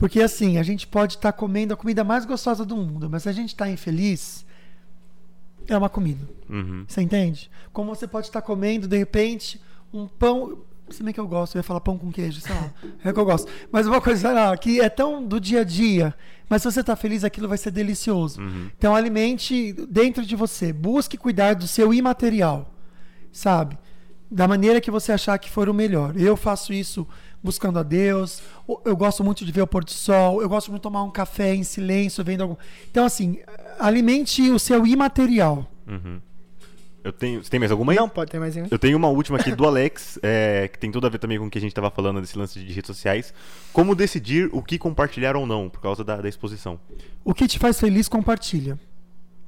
Porque 0.03 0.21
assim, 0.21 0.59
a 0.59 0.65
gente 0.65 0.85
pode 0.85 1.15
estar 1.15 1.31
comendo 1.31 1.73
a 1.73 1.77
comida 1.77 2.03
mais 2.03 2.25
gostosa 2.25 2.65
do 2.65 2.77
mundo, 2.77 3.09
mas 3.09 3.23
se 3.23 3.29
a 3.29 3.33
gente 3.33 3.51
está 3.51 3.71
infeliz, 3.71 4.45
é 5.69 5.79
uma 5.79 5.89
comida. 5.89 6.29
Uhum. 6.51 6.85
Você 6.89 7.03
entende? 7.03 7.49
Como 7.73 7.95
você 7.95 8.09
pode 8.09 8.27
estar 8.27 8.43
comendo, 8.43 8.89
de 8.89 8.99
repente, 8.99 9.61
um 9.95 10.09
pão. 10.09 10.59
Se 10.91 11.05
bem 11.05 11.15
que 11.15 11.21
eu 11.21 11.29
gosto, 11.29 11.55
eu 11.55 11.61
ia 11.61 11.63
falar 11.63 11.81
pão 11.83 11.97
com 11.97 12.11
queijo, 12.11 12.41
sei 12.41 12.53
lá. 12.53 12.75
É 13.05 13.13
que 13.13 13.21
eu 13.21 13.25
gosto. 13.25 13.49
Mas 13.71 13.87
uma 13.87 14.01
coisa 14.01 14.33
lá, 14.33 14.57
que 14.57 14.81
é 14.81 14.89
tão 14.89 15.25
do 15.25 15.39
dia 15.39 15.61
a 15.61 15.65
dia. 15.65 16.13
Mas 16.49 16.63
se 16.63 16.73
você 16.73 16.81
está 16.81 16.97
feliz, 16.97 17.23
aquilo 17.23 17.47
vai 17.47 17.57
ser 17.57 17.71
delicioso. 17.71 18.41
Então 18.77 18.97
alimente 18.97 19.73
dentro 19.89 20.27
de 20.27 20.35
você. 20.35 20.73
Busque 20.73 21.17
cuidar 21.17 21.55
do 21.55 21.69
seu 21.69 21.95
imaterial. 21.95 22.75
Sabe? 23.31 23.79
Da 24.29 24.49
maneira 24.49 24.81
que 24.81 24.91
você 24.91 25.13
achar 25.13 25.39
que 25.39 25.49
for 25.49 25.69
o 25.69 25.75
melhor. 25.75 26.17
Eu 26.17 26.37
faço 26.37 26.73
isso 26.73 27.07
buscando 27.43 27.79
a 27.79 27.83
Deus. 27.83 28.43
Eu 28.85 28.97
gosto 28.97 29.25
muito 29.25 29.45
de 29.45 29.53
ver 29.53 29.63
o 29.63 29.67
pôr 29.67 29.85
do 29.85 29.91
sol. 29.91 30.41
Eu 30.41 30.49
gosto 30.49 30.71
muito 30.71 30.81
de 30.81 30.85
tomar 30.85 31.03
um 31.03 31.11
café 31.11 31.55
em 31.55 31.65
silêncio, 31.65 32.23
vendo 32.23 32.43
algum. 32.43 32.57
Então, 32.91 33.05
assim, 33.05 33.39
alimente 33.79 34.51
o 34.51 34.59
seu 34.59 34.87
imaterial. 34.87 35.69
Uhum. 35.87 36.21
Eu 37.05 37.13
tenho. 37.13 37.43
Você 37.43 37.51
tem 37.51 37.59
mais 37.59 37.73
alguma 37.73 37.93
aí? 37.93 37.99
Não, 37.99 38.09
pode 38.09 38.31
ter 38.31 38.39
mais 38.39 38.57
um. 38.57 38.67
Eu 38.71 38.79
tenho 38.79 38.97
uma 38.97 39.09
última 39.09 39.37
aqui 39.37 39.53
do 39.55 39.67
Alex, 39.67 40.21
é, 40.23 40.69
que 40.69 40.79
tem 40.79 40.91
tudo 40.91 41.07
a 41.07 41.11
ver 41.11 41.19
também 41.19 41.39
com 41.39 41.47
o 41.47 41.51
que 41.51 41.59
a 41.59 41.61
gente 41.61 41.73
estava 41.73 41.91
falando 41.91 42.21
desse 42.21 42.39
lance 42.39 42.61
de 42.61 42.73
redes 42.73 42.87
sociais. 42.87 43.35
Como 43.73 43.95
decidir 43.95 44.49
o 44.53 44.63
que 44.63 44.79
compartilhar 44.79 45.35
ou 45.35 45.45
não, 45.45 45.69
por 45.69 45.81
causa 45.81 46.05
da, 46.05 46.21
da 46.21 46.29
exposição? 46.29 46.79
O 47.25 47.35
que 47.35 47.49
te 47.49 47.59
faz 47.59 47.81
feliz, 47.81 48.09
compartilha. 48.09 48.79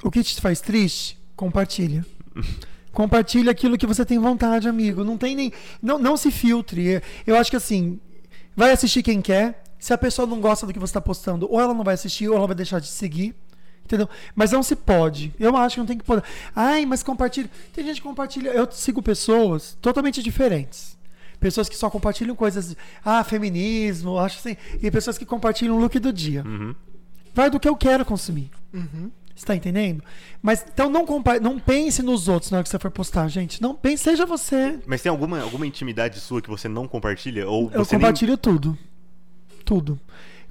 O 0.03 0.11
que 0.11 0.23
te 0.23 0.41
faz 0.41 0.61
triste, 0.61 1.17
compartilha. 1.37 2.05
compartilha 2.95 3.51
aquilo 3.51 3.77
que 3.77 3.87
você 3.87 4.05
tem 4.05 4.19
vontade, 4.19 4.69
amigo. 4.69 5.05
Não 5.05 5.19
tem 5.19 5.37
nem. 5.37 5.53
Não, 5.83 5.99
não 5.99 6.17
se 6.17 6.31
filtre. 6.31 7.03
Eu 7.27 7.37
acho 7.37 7.51
que 7.51 7.57
assim, 7.57 8.01
vai 8.57 8.73
assistir 8.73 9.03
quem 9.03 9.21
quer. 9.21 9.63
Se 9.79 9.93
a 9.93 9.99
pessoa 9.99 10.27
não 10.27 10.41
gosta 10.41 10.67
do 10.67 10.73
que 10.73 10.79
você 10.79 10.93
está 10.93 11.01
postando, 11.01 11.47
ou 11.51 11.61
ela 11.61 11.75
não 11.75 11.85
vai 11.85 11.93
assistir, 11.93 12.27
ou 12.29 12.37
ela 12.37 12.47
vai 12.47 12.57
deixar 12.57 12.81
de 12.81 12.87
seguir. 12.87 13.35
Entendeu? 13.85 14.09
Mas 14.35 14.53
não 14.53 14.63
se 14.63 14.75
pode. 14.75 15.35
Eu 15.39 15.55
acho 15.57 15.75
que 15.75 15.81
não 15.81 15.87
tem 15.87 15.99
que 15.99 16.05
poder. 16.05 16.25
Ai, 16.57 16.87
mas 16.87 17.03
compartilha. 17.03 17.51
Tem 17.75 17.85
gente 17.85 17.97
que 17.97 18.09
compartilha. 18.09 18.49
Eu 18.49 18.67
sigo 18.71 19.03
pessoas 19.03 19.77
totalmente 19.83 20.23
diferentes. 20.23 20.97
Pessoas 21.39 21.69
que 21.69 21.77
só 21.77 21.91
compartilham 21.91 22.35
coisas. 22.35 22.75
Ah, 23.05 23.23
feminismo, 23.23 24.19
acho 24.19 24.39
assim. 24.39 24.57
E 24.83 24.91
pessoas 24.91 25.19
que 25.19 25.27
compartilham 25.27 25.77
o 25.77 25.81
look 25.81 25.99
do 25.99 26.11
dia. 26.11 26.43
Uhum. 26.47 26.75
Vai 27.35 27.51
do 27.51 27.61
que 27.61 27.69
eu 27.69 27.77
quero 27.77 28.07
consumir. 28.07 28.51
Você 28.73 29.24
tá 29.43 29.55
entendendo? 29.57 30.03
Mas 30.43 30.65
então 30.73 30.91
não, 30.91 31.05
compa- 31.07 31.41
não 31.41 31.59
pense 31.59 32.03
nos 32.03 32.29
outros 32.29 32.51
na 32.51 32.59
hora 32.59 32.63
que 32.65 32.69
você 32.71 32.79
for 32.79 32.91
postar, 32.91 33.27
gente. 33.29 33.61
Não 33.63 33.75
pense, 33.75 34.05
seja 34.05 34.25
você. 34.27 34.79
Mas 34.87 35.03
tem 35.03 35.11
alguma, 35.11 35.41
alguma 35.41 35.67
intimidade 35.67 36.21
sua 36.21 36.41
que 36.43 36.49
você 36.51 36.69
não 36.69 36.87
compartilha? 36.87 37.49
Ou 37.49 37.71
Eu 37.73 37.85
você 37.85 37.97
compartilho 37.97 38.37
tudo. 38.37 38.79
Tudo. 39.65 39.99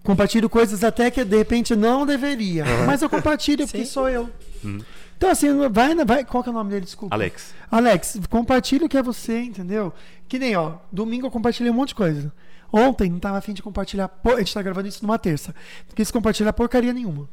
Compartilho 0.04 0.50
coisas 0.50 0.84
até 0.84 1.10
que 1.10 1.24
de 1.24 1.38
repente 1.38 1.76
não 1.76 2.06
deveria. 2.06 2.66
Mas 2.86 3.02
eu 3.02 3.10
compartilho 3.10 3.66
porque 3.66 3.86
Sim. 3.86 3.92
sou 3.92 4.10
eu. 4.10 4.30
Uhum. 4.64 4.80
Então, 5.16 5.30
assim, 5.30 5.48
vai, 5.70 5.96
vai. 6.04 6.26
Qual 6.26 6.44
que 6.44 6.50
é 6.50 6.52
o 6.52 6.56
nome 6.56 6.72
dele? 6.72 6.84
Desculpa. 6.84 7.16
Nem... 7.16 7.28
Alex. 7.28 7.54
Alex, 7.72 8.20
compartilha 8.30 8.86
o 8.86 8.90
que 8.90 8.98
é 8.98 9.04
você, 9.04 9.40
entendeu? 9.40 9.94
Que 10.28 10.38
nem, 10.38 10.56
ó, 10.58 10.74
domingo 10.92 11.28
eu 11.28 11.32
compartilhei 11.32 11.72
um 11.72 11.76
monte 11.76 11.90
de 11.90 11.96
coisa. 11.96 12.34
Ontem 12.72 13.10
não 13.10 13.20
tava 13.20 13.38
afim 13.38 13.54
de 13.54 13.62
compartilhar. 13.64 14.10
por- 14.10 14.34
A 14.36 14.40
gente 14.40 14.54
tá 14.54 14.62
gravando 14.62 14.88
isso 14.90 15.02
numa 15.06 15.18
terça. 15.18 15.56
Não 15.88 15.96
quis 15.96 16.12
compartilhar 16.12 16.52
porcaria 16.52 16.92
nenhuma. 16.92 17.30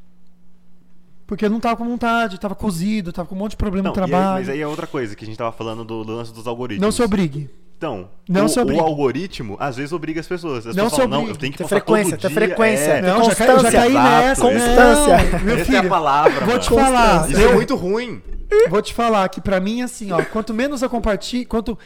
Porque 1.31 1.45
eu 1.47 1.51
não 1.51 1.61
tava 1.61 1.77
com 1.77 1.85
vontade, 1.85 2.41
tava 2.41 2.57
cozido, 2.57 3.13
tava 3.13 3.29
com 3.29 3.37
um 3.37 3.39
monte 3.39 3.53
de 3.53 3.57
problema 3.57 3.89
Não, 3.89 3.95
no 3.95 4.01
e 4.01 4.03
aí- 4.03 4.09
trabalho. 4.11 4.35
mas 4.41 4.49
aí 4.49 4.61
é 4.61 4.67
outra 4.67 4.85
coisa 4.89 5.15
que 5.15 5.25
a 5.25 5.29
gente 5.29 5.37
tava 5.39 5.53
falando 5.53 5.85
do, 5.85 6.03
do 6.03 6.13
lance 6.17 6.35
dos 6.35 6.45
algoritmos. 6.45 6.83
Não 6.85 6.91
se 6.91 7.01
obrigue. 7.05 7.49
Então, 7.79 8.09
Não 8.29 8.47
o, 8.47 8.49
se 8.49 8.59
obrigue. 8.59 8.81
o 8.83 8.85
algoritmo 8.85 9.57
às 9.61 9.77
vezes 9.77 9.93
obriga 9.93 10.19
as 10.19 10.27
pessoas. 10.27 10.67
As 10.67 10.75
Não 10.75 10.87
pessoas 10.87 10.91
se 10.91 10.97
falam, 10.97 11.11
não, 11.11 11.19
obrigue. 11.21 11.37
eu 11.37 11.41
tenho 11.41 11.53
que 11.53 11.59
Ter 11.59 11.63
postar 11.65 11.77
frequência, 11.77 12.11
todo 12.19 12.21
ter 12.23 12.29
dia. 12.29 12.49
frequência. 12.49 12.83
É, 12.91 13.03
Não, 13.03 13.23
já, 13.25 13.35
ca- 13.37 13.47
eu 13.47 13.61
já 13.61 13.71
caí 13.73 13.91
Exato, 13.93 14.09
nessa. 14.27 14.43
constância. 14.43 15.39
Não, 15.39 15.45
meu 15.45 15.55
Essa 15.55 15.65
filho, 15.67 15.77
é 15.77 15.79
a 15.79 15.89
palavra, 15.89 16.47
vou 16.47 16.59
te 16.59 16.69
falar. 16.69 17.31
Isso 17.31 17.41
é 17.41 17.55
muito 17.55 17.77
ruim. 17.77 18.21
Vou 18.69 18.83
te 18.83 18.93
falar 18.93 19.29
que 19.29 19.41
pra 19.41 19.61
mim, 19.61 19.83
assim, 19.83 20.11
ó, 20.11 20.21
quanto 20.25 20.53
menos 20.53 20.83
eu 20.83 20.91
compartilho, 20.91 21.47
quanto, 21.47 21.79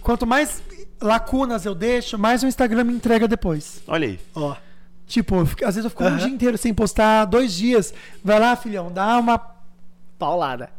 quanto 0.00 0.24
mais 0.24 0.62
lacunas 1.02 1.66
eu 1.66 1.74
deixo, 1.74 2.16
mais 2.16 2.44
o 2.44 2.46
Instagram 2.46 2.84
me 2.84 2.92
entrega 2.94 3.26
depois. 3.26 3.82
Olha 3.88 4.06
aí. 4.06 4.20
Ó, 4.36 4.54
Tipo, 5.12 5.34
eu 5.36 5.46
fico- 5.46 5.62
às 5.66 5.74
vezes 5.74 5.84
eu 5.84 5.90
fico 5.90 6.02
um 6.02 6.06
Aham. 6.06 6.16
dia 6.16 6.28
inteiro 6.28 6.56
sem 6.56 6.72
postar, 6.72 7.26
dois 7.26 7.52
dias. 7.52 7.92
Vai 8.24 8.40
lá, 8.40 8.56
filhão, 8.56 8.90
dá 8.90 9.18
uma 9.18 9.38
paulada. 10.18 10.70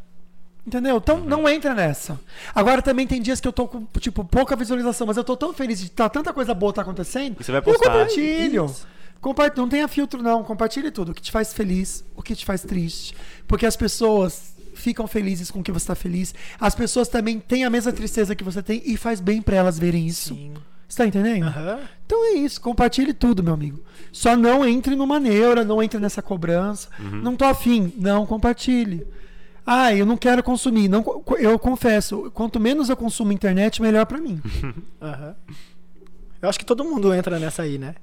Entendeu? 0.66 0.98
Então 0.98 1.18
Uhum. 1.18 1.26
não 1.26 1.48
entra 1.48 1.76
nessa. 1.76 2.20
Agora 2.56 2.82
também 2.82 3.06
tem 3.06 3.22
dias 3.22 3.40
que 3.40 3.48
eu 3.48 3.54
tô 3.54 3.68
com, 3.68 3.86
tipo, 4.00 4.24
pouca 4.26 4.56
visualização, 4.56 5.06
mas 5.06 5.18
eu 5.18 5.24
tô 5.24 5.38
tão 5.38 5.54
feliz 5.54 5.80
de 5.80 5.92
tá, 5.92 6.10
tanta 6.10 6.34
coisa 6.34 6.52
boa 6.56 6.74
tá 6.74 6.82
acontecendo. 6.82 7.36
E 7.40 7.44
você 7.44 7.52
vai 7.52 7.60
Eu 7.60 7.64
postar. 7.64 7.92
compartilho. 7.92 8.66
Isso. 8.66 8.88
Compa- 9.22 9.52
não 9.56 9.70
tenha 9.70 9.88
filtro, 9.88 10.24
não. 10.24 10.44
Compartilhe 10.44 10.90
tudo. 10.90 11.12
O 11.12 11.14
que 11.14 11.22
te 11.22 11.32
faz 11.32 11.54
feliz, 11.54 12.04
o 12.16 12.24
que 12.24 12.36
te 12.36 12.44
faz 12.44 12.62
triste. 12.64 13.16
Porque 13.48 13.66
as 13.68 13.76
pessoas 13.76 14.56
ficam 14.74 15.06
felizes 15.06 15.52
com 15.52 15.60
o 15.60 15.64
que 15.64 15.72
você 15.72 15.86
tá 15.86 15.96
feliz. 15.96 16.34
As 16.60 16.74
pessoas 16.74 17.08
também 17.08 17.40
têm 17.40 17.66
a 17.66 17.70
mesma 17.70 17.92
tristeza 17.94 18.36
que 18.36 18.44
você 18.44 18.64
tem 18.64 18.82
e 18.84 18.98
faz 18.98 19.22
bem 19.22 19.42
pra 19.44 19.56
elas 19.56 19.78
verem 19.78 20.08
isso. 20.08 20.34
Sim. 20.34 20.54
Você 20.94 20.98
tá 20.98 21.08
entendendo? 21.08 21.48
Aham. 21.48 21.80
Então 22.06 22.24
é 22.24 22.34
isso, 22.34 22.62
compartilhe 22.62 23.14
tudo, 23.14 23.42
meu 23.42 23.56
amigo. 23.56 23.84
Só 24.12 24.38
não 24.38 24.64
entre 24.64 24.96
numa 24.96 25.20
neura, 25.20 25.64
não 25.64 25.82
entre 25.82 26.00
nessa 26.00 26.22
cobrança. 26.22 26.88
Uhum. 27.00 27.20
Não 27.20 27.36
tô 27.36 27.46
afim, 27.46 27.92
não 27.98 28.28
compartilhe. 28.28 29.04
Ah, 29.66 29.92
eu 29.92 30.06
não 30.06 30.16
quero 30.16 30.44
consumir. 30.44 30.88
Não, 30.88 31.04
eu 31.40 31.58
confesso, 31.58 32.30
quanto 32.32 32.60
menos 32.60 32.90
eu 32.90 32.96
consumo 32.96 33.32
internet, 33.32 33.82
melhor 33.82 34.06
pra 34.06 34.20
mim. 34.20 34.40
Aham. 35.02 35.36
Eu 36.40 36.48
acho 36.48 36.60
que 36.60 36.66
todo 36.66 36.86
mundo 36.86 37.12
entra 37.12 37.40
nessa 37.40 37.64
aí, 37.64 37.80
né? 37.80 37.96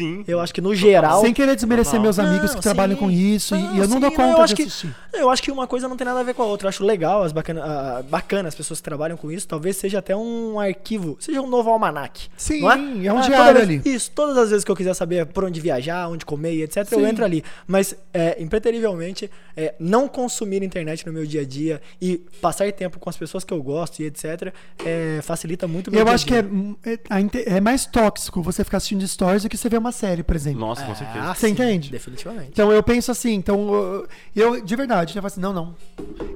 Sim. 0.00 0.24
Eu 0.26 0.40
acho 0.40 0.52
que 0.52 0.60
no 0.60 0.74
geral. 0.74 1.20
Sem 1.20 1.32
querer 1.32 1.54
desmerecer 1.54 1.94
Normal. 1.94 2.02
meus 2.04 2.18
amigos 2.18 2.50
Não, 2.50 2.56
que 2.56 2.62
trabalham 2.62 2.94
sim. 2.96 3.00
com 3.00 3.10
isso. 3.10 3.54
e- 3.54 3.58
e 3.58 3.78
eu 3.78 3.88
não 3.88 3.94
sim, 3.94 4.00
dou 4.00 4.10
conta 4.12 4.38
eu 4.38 4.42
acho 4.42 4.54
de 4.54 4.62
que, 4.62 4.68
assistir. 4.68 4.94
Eu 5.12 5.30
acho 5.30 5.42
que 5.42 5.50
uma 5.50 5.66
coisa 5.66 5.88
não 5.88 5.96
tem 5.96 6.04
nada 6.04 6.20
a 6.20 6.22
ver 6.22 6.34
com 6.34 6.42
a 6.42 6.46
outra. 6.46 6.66
Eu 6.66 6.68
acho 6.70 6.84
legal, 6.84 7.22
as 7.22 7.32
bacana, 7.32 8.02
bacana 8.08 8.48
as 8.48 8.54
pessoas 8.54 8.80
que 8.80 8.84
trabalham 8.84 9.16
com 9.16 9.30
isso. 9.30 9.46
Talvez 9.46 9.76
seja 9.76 9.98
até 9.98 10.16
um 10.16 10.58
arquivo, 10.58 11.16
seja 11.20 11.40
um 11.40 11.46
novo 11.48 11.70
almanac. 11.70 12.28
Sim, 12.36 12.60
não 12.60 12.70
é 12.72 13.12
um 13.12 13.18
Ah, 13.18 13.22
diário 13.22 13.60
ali. 13.60 13.82
Isso, 13.84 14.10
todas 14.14 14.36
as 14.38 14.50
vezes 14.50 14.64
que 14.64 14.70
eu 14.70 14.76
quiser 14.76 14.94
saber 14.94 15.26
por 15.26 15.44
onde 15.44 15.60
viajar, 15.60 16.08
onde 16.08 16.24
comer 16.24 16.54
e 16.54 16.62
etc, 16.62 16.78
eu 16.92 17.00
Sim. 17.00 17.06
entro 17.06 17.24
ali. 17.24 17.44
Mas, 17.66 17.94
é, 18.14 18.40
impreterivelmente, 18.42 19.30
é, 19.56 19.74
não 19.78 20.08
consumir 20.08 20.62
internet 20.62 21.06
no 21.06 21.12
meu 21.12 21.26
dia 21.26 21.42
a 21.42 21.44
dia 21.44 21.80
e 22.00 22.18
passar 22.40 22.70
tempo 22.72 22.98
com 22.98 23.10
as 23.10 23.16
pessoas 23.16 23.42
que 23.44 23.52
eu 23.52 23.62
gosto 23.62 24.00
e 24.00 24.06
etc, 24.06 24.52
é, 24.84 25.20
facilita 25.22 25.66
muito 25.66 25.88
o 25.88 25.90
meu 25.90 26.00
Eu 26.00 26.04
dia 26.04 26.12
a 26.12 26.14
acho 26.14 26.26
que 26.26 26.34
é, 26.34 26.44
é, 26.86 27.56
é 27.56 27.60
mais 27.60 27.84
tóxico 27.86 28.40
você 28.42 28.62
ficar 28.64 28.76
assistindo 28.78 29.06
stories 29.06 29.42
do 29.42 29.48
que 29.48 29.56
você 29.56 29.68
ver 29.68 29.78
uma 29.78 29.89
série, 29.92 30.22
por 30.22 30.34
exemplo. 30.36 30.60
Nossa, 30.60 30.84
com 30.84 30.92
Ah, 30.92 30.94
certeza. 30.94 31.34
Você 31.34 31.46
sim, 31.46 31.52
entende? 31.52 31.90
Definitivamente. 31.90 32.48
Então 32.52 32.70
eu 32.72 32.82
penso 32.82 33.10
assim, 33.10 33.34
então 33.34 34.06
eu, 34.34 34.60
de 34.64 34.76
verdade, 34.76 35.10
eu 35.16 35.22
falo 35.22 35.26
assim, 35.26 35.40
não, 35.40 35.52
não. 35.52 35.74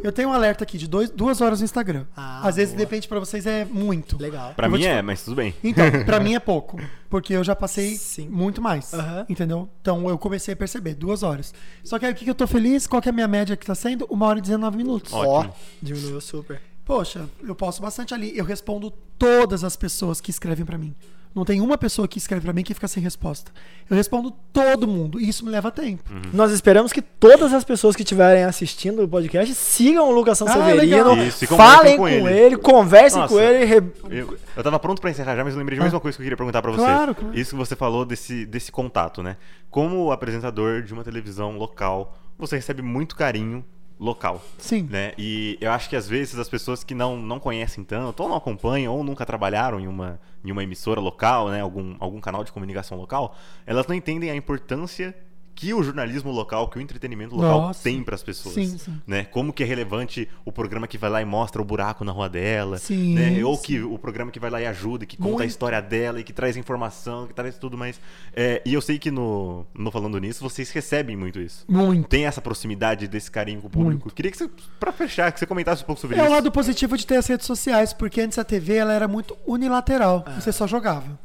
Eu 0.02 0.12
tenho 0.12 0.28
um 0.28 0.32
alerta 0.32 0.64
aqui 0.64 0.76
de 0.78 0.86
dois, 0.88 1.10
duas 1.10 1.40
horas 1.40 1.60
no 1.60 1.64
Instagram. 1.64 2.04
Ah, 2.16 2.46
Às 2.46 2.56
vezes, 2.56 2.70
de 2.72 2.76
boa. 2.76 2.86
repente, 2.86 3.08
pra 3.08 3.18
vocês 3.18 3.46
é 3.46 3.64
muito. 3.64 4.16
Legal. 4.20 4.52
Pra 4.54 4.66
Eu 4.66 4.70
mim 4.72 4.82
é, 4.84 4.88
falar. 4.90 5.02
mas 5.02 5.22
tudo 5.24 5.36
bem. 5.36 5.54
Então, 5.62 5.84
pra 6.04 6.20
mim 6.20 6.34
é 6.34 6.40
pouco. 6.40 6.80
Porque 7.08 7.32
eu 7.32 7.44
já 7.44 7.54
passei 7.54 7.94
Sim. 7.96 8.28
muito 8.28 8.60
mais. 8.60 8.92
Entendeu? 9.28 9.68
Então 9.80 10.08
eu 10.08 10.18
comecei 10.18 10.54
a 10.54 10.56
perceber, 10.56 10.94
duas 10.94 11.22
horas. 11.22 11.54
Só 11.84 11.98
que 11.98 12.04
aí 12.06 12.12
o 12.12 12.14
que 12.14 12.24
que 12.24 12.30
eu 12.30 12.34
tô 12.34 12.46
feliz? 12.46 12.86
Qual 12.86 13.00
que 13.00 13.08
é 13.08 13.10
a 13.10 13.14
minha 13.14 13.28
média 13.28 13.56
que 13.56 13.64
tá 13.66 13.74
sendo? 13.74 14.04
Uma 14.10 14.26
hora 14.26 14.38
e 14.38 14.42
19 14.42 14.76
minutos. 14.76 15.12
Ó, 15.12 15.46
diminuiu 15.80 16.20
super. 16.20 16.60
Poxa, 16.84 17.26
eu 17.42 17.54
posso 17.54 17.80
bastante 17.80 18.12
ali. 18.12 18.36
Eu 18.36 18.44
respondo 18.44 18.90
todas 19.18 19.64
as 19.64 19.74
pessoas 19.76 20.20
que 20.20 20.30
escrevem 20.30 20.66
pra 20.66 20.76
mim. 20.76 20.94
Não 21.34 21.44
tem 21.44 21.60
uma 21.60 21.76
pessoa 21.76 22.06
que 22.06 22.16
escreve 22.16 22.42
pra 22.42 22.52
mim 22.52 22.62
que 22.62 22.72
fica 22.72 22.86
sem 22.86 23.02
resposta. 23.02 23.50
Eu 23.90 23.96
respondo 23.96 24.30
todo 24.52 24.86
mundo 24.86 25.20
e 25.20 25.28
isso 25.28 25.44
me 25.44 25.50
leva 25.50 25.68
tempo. 25.70 26.04
Nós 26.32 26.52
esperamos 26.52 26.92
que 26.92 27.02
todas 27.02 27.52
as 27.52 27.64
pessoas 27.64 27.96
que 27.96 28.02
estiverem 28.02 28.44
assistindo 28.44 29.02
o 29.02 29.08
podcast 29.08 29.52
sigam 29.54 30.08
o 30.08 30.12
Lucas 30.12 30.38
Sanseverino, 30.38 31.04
conversem 31.04 31.48
falem 31.48 31.96
com 31.96 32.02
com, 32.04 32.08
ele. 32.08 32.38
ele. 32.38 32.56
conversem 32.56 33.20
Nossa. 33.20 33.34
com 33.34 33.40
ele. 33.40 33.64
re- 33.64 33.82
Eu, 34.10 34.38
eu 34.56 34.62
tava 34.62 34.78
pronto 34.78 35.00
pra 35.00 35.10
encerrar 35.10 35.34
já, 35.34 35.42
mas 35.42 35.54
eu 35.54 35.58
lembrei 35.58 35.76
de 35.76 35.80
mais 35.80 35.92
Ah. 35.92 35.96
uma 35.96 36.00
coisa 36.00 36.16
que 36.16 36.22
eu 36.22 36.24
queria 36.24 36.36
perguntar 36.36 36.62
pra 36.62 36.70
você. 36.70 36.78
Claro, 36.84 37.14
claro. 37.16 37.36
Isso 37.36 37.50
que 37.50 37.56
você 37.56 37.74
falou 37.74 38.04
desse, 38.04 38.46
desse 38.46 38.70
contato, 38.70 39.20
né? 39.20 39.36
Como 39.70 40.12
apresentador 40.12 40.82
de 40.82 40.92
uma 40.92 41.02
televisão 41.02 41.56
local, 41.58 42.14
você 42.38 42.54
recebe 42.56 42.80
muito 42.80 43.16
carinho 43.16 43.64
local. 43.98 44.42
Sim. 44.58 44.88
Né? 44.90 45.12
E 45.16 45.56
eu 45.60 45.70
acho 45.70 45.88
que 45.88 45.96
às 45.96 46.08
vezes 46.08 46.38
as 46.38 46.48
pessoas 46.48 46.82
que 46.82 46.94
não, 46.94 47.16
não 47.16 47.38
conhecem 47.38 47.84
tanto, 47.84 48.22
ou 48.22 48.28
não 48.28 48.36
acompanham, 48.36 48.94
ou 48.94 49.04
nunca 49.04 49.24
trabalharam 49.24 49.80
em 49.80 49.86
uma, 49.86 50.20
em 50.44 50.50
uma 50.50 50.62
emissora 50.62 51.00
local, 51.00 51.48
né? 51.48 51.60
algum, 51.60 51.96
algum 52.00 52.20
canal 52.20 52.44
de 52.44 52.52
comunicação 52.52 52.98
local, 52.98 53.36
elas 53.66 53.86
não 53.86 53.94
entendem 53.94 54.30
a 54.30 54.36
importância 54.36 55.14
que 55.54 55.72
o 55.72 55.82
jornalismo 55.82 56.30
local, 56.32 56.68
que 56.68 56.78
o 56.78 56.80
entretenimento 56.80 57.34
local 57.36 57.60
Nossa. 57.62 57.82
tem 57.82 58.02
para 58.02 58.14
as 58.14 58.22
pessoas. 58.22 58.54
Sim, 58.54 58.76
sim. 58.78 59.00
Né? 59.06 59.24
Como 59.24 59.52
que 59.52 59.62
é 59.62 59.66
relevante 59.66 60.28
o 60.44 60.50
programa 60.50 60.86
que 60.88 60.98
vai 60.98 61.08
lá 61.10 61.22
e 61.22 61.24
mostra 61.24 61.62
o 61.62 61.64
buraco 61.64 62.04
na 62.04 62.12
rua 62.12 62.28
dela, 62.28 62.78
Sim, 62.78 63.14
né? 63.14 63.44
ou 63.44 63.56
que 63.58 63.80
o 63.80 63.98
programa 63.98 64.30
que 64.30 64.40
vai 64.40 64.50
lá 64.50 64.60
e 64.60 64.66
ajuda, 64.66 65.06
que 65.06 65.16
conta 65.16 65.28
a 65.28 65.32
Muito. 65.38 65.50
história 65.50 65.80
dela 65.80 66.20
e 66.20 66.24
que 66.24 66.32
traz 66.32 66.56
informação, 66.56 67.26
que 67.26 67.34
traz 67.34 67.56
tudo 67.56 67.78
mais. 67.78 68.00
É, 68.34 68.60
e 68.64 68.74
eu 68.74 68.80
sei 68.80 68.98
que 68.98 69.10
no, 69.10 69.64
no 69.74 69.90
Falando 69.90 70.18
Nisso, 70.18 70.42
vocês 70.42 70.70
recebem 70.70 71.16
muito 71.16 71.38
isso 71.40 71.64
Muito. 71.68 72.08
tem 72.08 72.26
essa 72.26 72.40
proximidade 72.40 73.06
desse 73.06 73.30
carinho 73.30 73.60
com 73.60 73.68
o 73.68 73.70
público. 73.70 74.10
Queria 74.12 74.30
que 74.30 74.36
você, 74.38 74.50
pra 74.80 74.92
fechar, 74.92 75.30
que 75.32 75.38
você 75.38 75.46
comentasse 75.46 75.82
um 75.82 75.86
pouco 75.86 76.00
sobre 76.00 76.16
É 76.18 76.22
o 76.22 76.24
isso. 76.24 76.32
lado 76.32 76.50
positivo 76.50 76.96
de 76.96 77.06
ter 77.06 77.16
as 77.16 77.26
redes 77.26 77.46
sociais, 77.46 77.92
porque 77.92 78.20
antes 78.20 78.38
a 78.38 78.44
TV 78.44 78.74
ela 78.76 78.92
era 78.92 79.06
muito 79.08 79.36
unilateral. 79.46 80.24
Ah. 80.26 80.40
Você 80.40 80.50
só 80.52 80.66
jogava. 80.66 81.18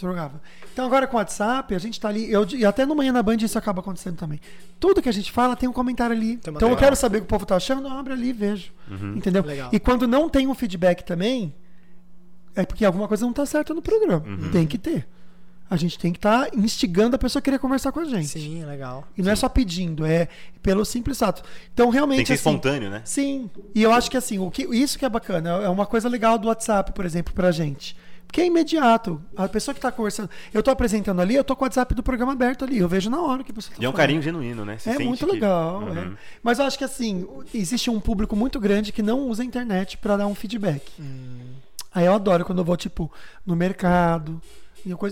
Jogava. 0.00 0.40
Então 0.72 0.84
agora 0.84 1.06
com 1.06 1.16
o 1.16 1.20
WhatsApp, 1.20 1.74
a 1.74 1.78
gente 1.78 2.00
tá 2.00 2.08
ali. 2.08 2.30
Eu, 2.30 2.46
e 2.50 2.64
até 2.64 2.84
no 2.84 2.96
Manhã 2.96 3.12
na 3.12 3.22
Band 3.22 3.36
isso 3.36 3.56
acaba 3.56 3.80
acontecendo 3.80 4.16
também. 4.16 4.40
Tudo 4.80 5.00
que 5.00 5.08
a 5.08 5.12
gente 5.12 5.30
fala 5.30 5.54
tem 5.54 5.68
um 5.68 5.72
comentário 5.72 6.14
ali. 6.14 6.32
Então 6.32 6.70
eu 6.70 6.76
quero 6.76 6.96
saber 6.96 7.18
o 7.18 7.20
que 7.20 7.26
o 7.26 7.28
povo 7.28 7.46
tá 7.46 7.56
achando, 7.56 7.86
abre 7.86 8.12
ali 8.12 8.28
e 8.28 8.32
vejo. 8.32 8.72
Uhum. 8.90 9.14
Entendeu? 9.16 9.44
Legal. 9.44 9.70
E 9.72 9.78
quando 9.78 10.08
não 10.08 10.28
tem 10.28 10.48
um 10.48 10.54
feedback 10.54 11.04
também, 11.04 11.54
é 12.56 12.64
porque 12.64 12.84
alguma 12.84 13.06
coisa 13.06 13.24
não 13.24 13.32
tá 13.32 13.46
certa 13.46 13.72
no 13.72 13.80
programa. 13.80 14.22
Uhum. 14.26 14.50
Tem 14.50 14.66
que 14.66 14.78
ter. 14.78 15.06
A 15.70 15.76
gente 15.76 15.98
tem 15.98 16.12
que 16.12 16.18
estar 16.18 16.54
instigando 16.54 17.16
a 17.16 17.18
pessoa 17.18 17.40
a 17.40 17.42
querer 17.42 17.58
conversar 17.58 17.90
com 17.90 18.00
a 18.00 18.04
gente. 18.04 18.28
Sim, 18.28 18.64
legal. 18.64 19.08
E 19.16 19.22
não 19.22 19.32
é 19.32 19.36
só 19.36 19.48
pedindo, 19.48 20.04
é 20.04 20.28
pelo 20.62 20.84
simples 20.84 21.22
ato. 21.22 21.42
Então, 21.72 21.88
realmente. 21.88 22.18
Tem 22.18 22.24
que 22.24 22.28
ser 22.28 22.34
assim, 22.34 22.56
espontâneo, 22.56 22.90
né? 22.90 23.02
Sim. 23.04 23.50
E 23.74 23.82
eu 23.82 23.90
acho 23.90 24.10
que 24.10 24.16
assim, 24.16 24.38
o 24.38 24.50
que, 24.50 24.62
isso 24.76 24.98
que 24.98 25.04
é 25.04 25.08
bacana, 25.08 25.50
é 25.50 25.68
uma 25.68 25.86
coisa 25.86 26.08
legal 26.08 26.38
do 26.38 26.48
WhatsApp, 26.48 26.92
por 26.92 27.06
exemplo, 27.06 27.32
pra 27.32 27.50
gente. 27.50 27.96
Porque 28.34 28.40
é 28.42 28.46
imediato. 28.46 29.22
A 29.36 29.48
pessoa 29.48 29.72
que 29.72 29.80
tá 29.80 29.92
conversando. 29.92 30.28
Eu 30.52 30.60
tô 30.60 30.68
apresentando 30.72 31.20
ali, 31.22 31.36
eu 31.36 31.44
tô 31.44 31.54
com 31.54 31.62
o 31.62 31.66
WhatsApp 31.66 31.94
do 31.94 32.02
programa 32.02 32.32
aberto 32.32 32.64
ali. 32.64 32.78
Eu 32.78 32.88
vejo 32.88 33.08
na 33.08 33.22
hora 33.22 33.44
que 33.44 33.52
a 33.52 33.54
pessoa 33.54 33.76
tá 33.76 33.80
E 33.80 33.84
é 33.84 33.88
um 33.88 33.92
falando. 33.92 33.96
carinho 33.96 34.20
genuíno, 34.22 34.64
né? 34.64 34.76
Você 34.76 34.90
É 34.90 34.94
sente 34.94 35.06
muito 35.06 35.24
que- 35.24 35.32
legal. 35.32 35.82
Uhum. 35.82 35.96
é. 35.98 36.10
Mas 36.42 36.58
eu 36.58 36.64
acho 36.64 36.76
que 36.76 36.82
assim, 36.82 37.24
existe 37.54 37.88
um 37.90 38.00
público 38.00 38.34
muito 38.34 38.58
grande 38.58 38.90
que 38.90 39.02
não 39.04 39.20
usa 39.28 39.44
a 39.44 39.46
internet 39.46 39.96
pra 39.98 40.16
dar 40.16 40.26
um 40.26 40.34
feedback. 40.34 40.82
Aí 41.94 42.06
eu 42.06 42.12
adoro 42.12 42.44
quando 42.44 42.58
eu 42.58 42.64
vou, 42.64 42.76
tipo, 42.76 43.08
no 43.46 43.54
mercado. 43.54 44.42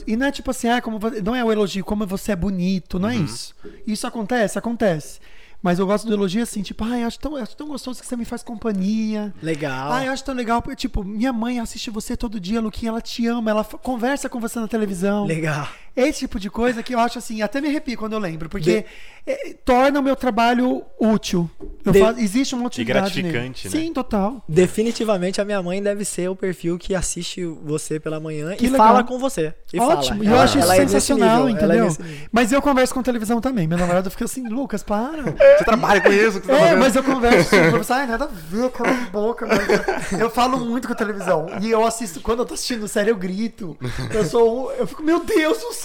E, 0.04 0.16
não 0.16 0.26
é 0.26 0.32
tipo 0.32 0.50
assim, 0.50 0.68
ah, 0.68 0.82
como 0.82 0.98
vo- 0.98 1.22
não 1.24 1.36
é 1.36 1.44
o 1.44 1.52
elogio, 1.52 1.84
como 1.84 2.04
você 2.04 2.32
é 2.32 2.36
bonito, 2.36 2.98
não 2.98 3.08
é 3.08 3.14
Uhum. 3.16 3.24
isso. 3.24 3.54
Isso 3.86 4.04
acontece, 4.04 4.58
acontece. 4.58 5.20
Mas 5.62 5.78
eu 5.78 5.86
gosto 5.86 6.08
do 6.08 6.14
elogio 6.14 6.42
assim, 6.42 6.60
tipo, 6.60 6.82
ai, 6.82 7.04
acho 7.04 7.18
tão, 7.20 7.36
acho 7.36 7.56
tão 7.56 7.68
gostoso 7.68 8.00
que 8.00 8.06
você 8.06 8.16
me 8.16 8.24
faz 8.24 8.42
companhia. 8.42 9.32
Legal. 9.40 9.92
Ai, 9.92 10.08
eu 10.08 10.12
acho 10.12 10.24
tão 10.24 10.34
legal, 10.34 10.60
porque, 10.60 10.74
tipo, 10.74 11.04
minha 11.04 11.32
mãe 11.32 11.60
assiste 11.60 11.88
você 11.88 12.16
todo 12.16 12.40
dia, 12.40 12.60
Luquinha, 12.60 12.90
ela 12.90 13.00
te 13.00 13.26
ama, 13.28 13.50
ela 13.50 13.64
conversa 13.64 14.28
com 14.28 14.40
você 14.40 14.58
na 14.58 14.66
televisão. 14.66 15.24
Legal. 15.24 15.68
Esse 15.94 16.20
tipo 16.20 16.40
de 16.40 16.48
coisa 16.50 16.82
que 16.82 16.94
eu 16.94 16.98
acho 16.98 17.18
assim, 17.18 17.42
até 17.42 17.60
me 17.60 17.68
arrepio 17.68 17.98
quando 17.98 18.14
eu 18.14 18.18
lembro, 18.18 18.48
porque 18.48 18.84
é, 19.26 19.54
torna 19.64 20.00
o 20.00 20.02
meu 20.02 20.16
trabalho 20.16 20.82
útil. 20.98 21.50
Eu 21.84 21.92
De- 21.92 22.00
faço- 22.00 22.18
existe 22.20 22.54
uma 22.54 22.66
utilidade 22.66 23.00
gratificante, 23.22 23.68
nele. 23.68 23.78
né? 23.80 23.86
Sim, 23.88 23.92
total. 23.92 24.42
Definitivamente 24.48 25.40
a 25.40 25.44
minha 25.44 25.62
mãe 25.62 25.82
deve 25.82 26.04
ser 26.04 26.28
o 26.28 26.34
perfil 26.36 26.78
que 26.78 26.94
assiste 26.94 27.44
você 27.44 28.00
pela 28.00 28.18
manhã 28.18 28.54
Que 28.56 28.66
e 28.66 28.70
legal. 28.70 28.86
fala 28.88 29.04
com 29.04 29.18
você. 29.18 29.54
E 29.72 29.78
Ótimo. 29.78 30.18
fala. 30.18 30.24
E 30.24 30.26
eu 30.26 30.32
Ela- 30.34 30.44
acho 30.44 30.58
isso 30.58 30.72
é 30.72 30.76
sensacional, 30.76 31.46
nível, 31.46 31.48
é 31.48 31.64
entendeu? 31.66 31.88
nível. 31.88 32.06
mas 32.32 32.52
eu 32.52 32.62
converso 32.62 32.94
com 32.94 33.02
televisão 33.02 33.40
também. 33.40 33.66
Meu 33.68 33.76
namorado 33.78 34.10
fica 34.10 34.24
assim, 34.24 34.48
Lucas, 34.48 34.82
para. 34.82 35.22
Você 35.58 35.64
trabalha 35.64 36.00
com 36.00 36.08
isso, 36.10 36.40
que 36.40 36.46
você 36.46 36.52
tá 36.52 36.58
É, 36.58 36.60
fazendo. 36.60 36.78
mas 36.78 36.96
eu 36.96 37.02
converso 37.04 37.38
assim, 37.54 37.56
eu 37.76 37.84
falo, 37.84 38.00
ai, 38.00 38.06
nada 38.06 38.24
a 38.24 38.28
ver, 38.28 38.70
cala 38.70 38.90
a 38.90 39.10
boca. 39.10 39.46
Mas 39.46 40.20
eu 40.20 40.30
falo 40.30 40.58
muito 40.58 40.86
com 40.88 40.94
a 40.94 40.96
televisão. 40.96 41.46
E 41.60 41.70
eu 41.70 41.84
assisto, 41.84 42.20
quando 42.20 42.38
eu 42.40 42.46
tô 42.46 42.54
assistindo 42.54 42.88
série, 42.88 43.10
eu 43.10 43.16
grito. 43.16 43.76
Eu 44.12 44.24
sou 44.24 44.72
eu 44.72 44.86
fico, 44.86 45.02
meu 45.02 45.22
Deus 45.24 45.58
do 45.58 45.72
céu. 45.74 45.81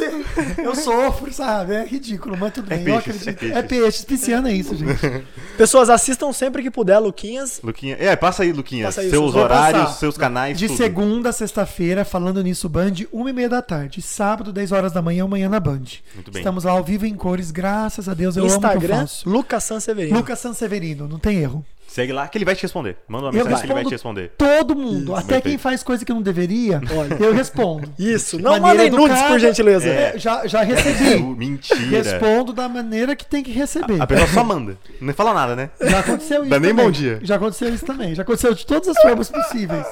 Eu 0.64 0.76
sofro, 0.76 1.32
sabe? 1.34 1.74
É 1.76 1.86
ridículo, 1.86 2.38
mas 2.38 2.54
tudo 2.54 2.72
É 2.74 2.78
bem. 2.78 2.94
eu 2.96 3.02
peixes, 3.02 3.28
acredito. 3.28 3.56
é 3.56 3.60
É 3.60 3.62
peixe, 3.62 4.06
pisciano 4.06 4.48
é 4.48 4.54
isso, 4.54 4.76
gente. 4.76 5.24
Pessoas 5.58 5.90
assistam 5.90 6.32
sempre 6.32 6.62
que 6.62 6.70
puder, 6.70 7.00
Luquinhas. 7.00 7.60
Luquinha. 7.64 7.96
É, 8.00 8.16
passa 8.16 8.44
aí, 8.44 8.52
Luquinha. 8.52 8.86
Passa 8.86 9.02
aí, 9.02 9.10
seus 9.10 9.34
horários, 9.36 9.84
passar. 9.84 9.98
seus 10.00 10.18
canais. 10.18 10.58
De 10.58 10.68
tudo. 10.68 10.78
segunda 10.78 11.30
a 11.30 11.34
sexta-feira, 11.34 12.06
falando 12.06 12.42
nisso, 12.44 12.70
Band, 12.70 12.94
uma 13.12 13.30
e 13.30 13.34
meia 13.34 13.50
da 13.50 13.62
tarde. 13.62 14.02
Sábado, 14.02 14.52
10 14.54 14.72
horas 14.72 14.92
da 14.92 15.02
manhã, 15.02 15.24
amanhã 15.24 15.50
na 15.50 15.60
Band. 15.60 15.82
Muito 16.14 16.32
bem. 16.32 16.40
Estamos 16.42 16.64
lá 16.64 16.72
ao 16.72 16.84
vivo 16.84 17.06
em 17.06 17.16
cores, 17.16 17.52
graças 17.52 18.08
a 18.08 18.14
Deus. 18.14 18.38
Eu 18.38 18.44
amo 18.46 18.56
o 18.56 18.60
que 18.60 18.66
eu 18.66 18.70
Instagram, 18.70 19.00
faço. 19.02 19.30
Lucas 19.30 19.64
Sanseverino. 19.64 20.18
Lucas 20.18 20.40
Sanseverino, 20.40 21.08
não 21.08 21.20
tem 21.20 21.38
erro. 21.40 21.66
Segue 21.98 22.14
lá 22.14 22.28
que 22.28 22.38
ele 22.38 22.46
vai 22.46 22.56
te 22.56 22.62
responder. 22.62 22.96
Manda 23.08 23.26
uma 23.26 23.32
mensagem 23.32 23.58
que 23.58 23.66
ele 23.66 23.74
vai 23.74 23.84
te 23.84 23.90
responder. 23.90 24.32
todo 24.38 24.76
mundo, 24.76 25.16
até 25.16 25.24
Perfeito. 25.26 25.44
quem 25.46 25.58
faz 25.58 25.82
coisa 25.82 26.06
que 26.06 26.14
não 26.14 26.22
deveria, 26.22 26.80
Olha. 26.96 27.18
eu 27.20 27.34
respondo. 27.34 27.92
Isso. 27.98 28.40
Não 28.40 28.60
mandem 28.60 28.92
nudes, 28.92 29.20
por 29.24 29.40
gentileza. 29.40 29.90
É. 29.90 30.14
É, 30.14 30.20
já, 30.20 30.46
já 30.46 30.62
recebi. 30.62 31.18
Mentira. 31.36 31.80
Respondo 31.90 32.54
da 32.54 32.70
maneira 32.70 33.16
que 33.16 33.26
tem 33.26 33.42
que 33.42 33.50
receber. 33.52 34.00
A 34.00 34.06
pessoa 34.06 34.28
só 34.28 34.44
manda. 34.44 34.78
Não 35.02 35.12
fala 35.12 35.34
nada, 35.34 35.56
né? 35.56 35.72
Já 35.82 36.02
aconteceu 36.02 36.42
isso 36.42 36.50
Dá 36.52 36.60
nem 36.60 36.70
também. 36.70 36.86
bom 36.86 36.92
dia. 36.92 37.20
Já 37.24 37.36
aconteceu 37.38 37.74
isso 37.74 37.84
também. 37.84 38.14
Já 38.14 38.22
aconteceu 38.22 38.54
de 38.54 38.64
todas 38.64 38.90
as 38.90 39.02
formas 39.02 39.32
possíveis. 39.32 39.84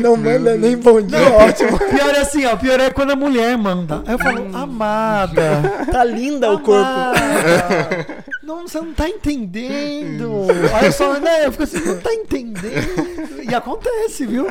Não 0.00 0.16
manda 0.16 0.56
nem 0.56 0.76
bom 0.76 1.00
dia. 1.00 1.16
Ótimo. 1.32 1.78
Pior 1.78 2.12
é 2.12 2.22
assim, 2.22 2.44
ó. 2.44 2.56
Pior 2.56 2.80
é 2.80 2.90
quando 2.90 3.12
a 3.12 3.16
mulher 3.16 3.56
manda. 3.56 4.02
Aí 4.04 4.14
eu 4.14 4.18
falo, 4.18 4.48
amada. 4.52 5.62
Tá 5.92 6.02
linda 6.02 6.50
o 6.50 6.58
corpo. 6.58 6.82
amada. 6.90 8.22
Não, 8.42 8.66
você 8.66 8.80
não 8.80 8.92
tá 8.92 9.08
entendendo. 9.08 10.46
Aí 10.74 10.86
eu 10.86 10.92
só, 10.92 11.20
né, 11.20 11.51
eu 11.52 11.66
fico 11.66 11.76
assim, 11.76 11.80
não 11.86 12.00
tá 12.00 12.12
entendendo. 12.12 13.42
E 13.48 13.54
acontece, 13.54 14.26
viu? 14.26 14.48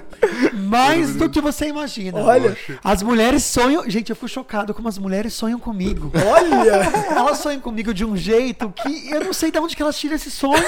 Mais 0.53 1.15
do 1.15 1.29
que 1.29 1.41
você 1.41 1.67
imagina. 1.67 2.19
Olha. 2.19 2.55
As 2.83 3.01
mulheres 3.01 3.43
sonham. 3.43 3.89
Gente, 3.89 4.09
eu 4.09 4.15
fico 4.15 4.27
chocado 4.27 4.73
como 4.73 4.87
as 4.87 4.97
mulheres 4.97 5.33
sonham 5.33 5.59
comigo. 5.59 6.11
Olha. 6.27 6.83
Elas 7.15 7.39
sonham 7.39 7.59
comigo 7.59 7.93
de 7.93 8.05
um 8.05 8.15
jeito 8.15 8.71
que 8.71 9.11
eu 9.11 9.23
não 9.23 9.33
sei 9.33 9.51
de 9.51 9.59
onde 9.59 9.75
que 9.75 9.81
elas 9.81 9.97
tiram 9.97 10.15
esse 10.15 10.29
sonho. 10.29 10.63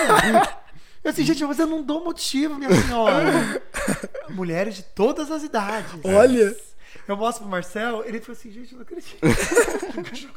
Eu 1.04 1.12
assim, 1.12 1.24
gente, 1.24 1.44
mas 1.44 1.60
eu 1.60 1.68
não 1.68 1.84
dou 1.84 2.04
motivo, 2.04 2.56
minha 2.56 2.74
senhora. 2.74 3.62
Mulheres 4.30 4.76
de 4.76 4.84
todas 4.84 5.30
as 5.30 5.44
idades. 5.44 5.92
Olha. 6.04 6.56
Eu 7.08 7.18
mostro 7.18 7.44
pro 7.44 7.52
Marcel, 7.52 8.04
ele 8.06 8.22
falou 8.22 8.38
assim, 8.40 8.52
gente, 8.52 8.72
eu 8.72 8.78
não 8.78 8.84
acredito. 8.84 9.18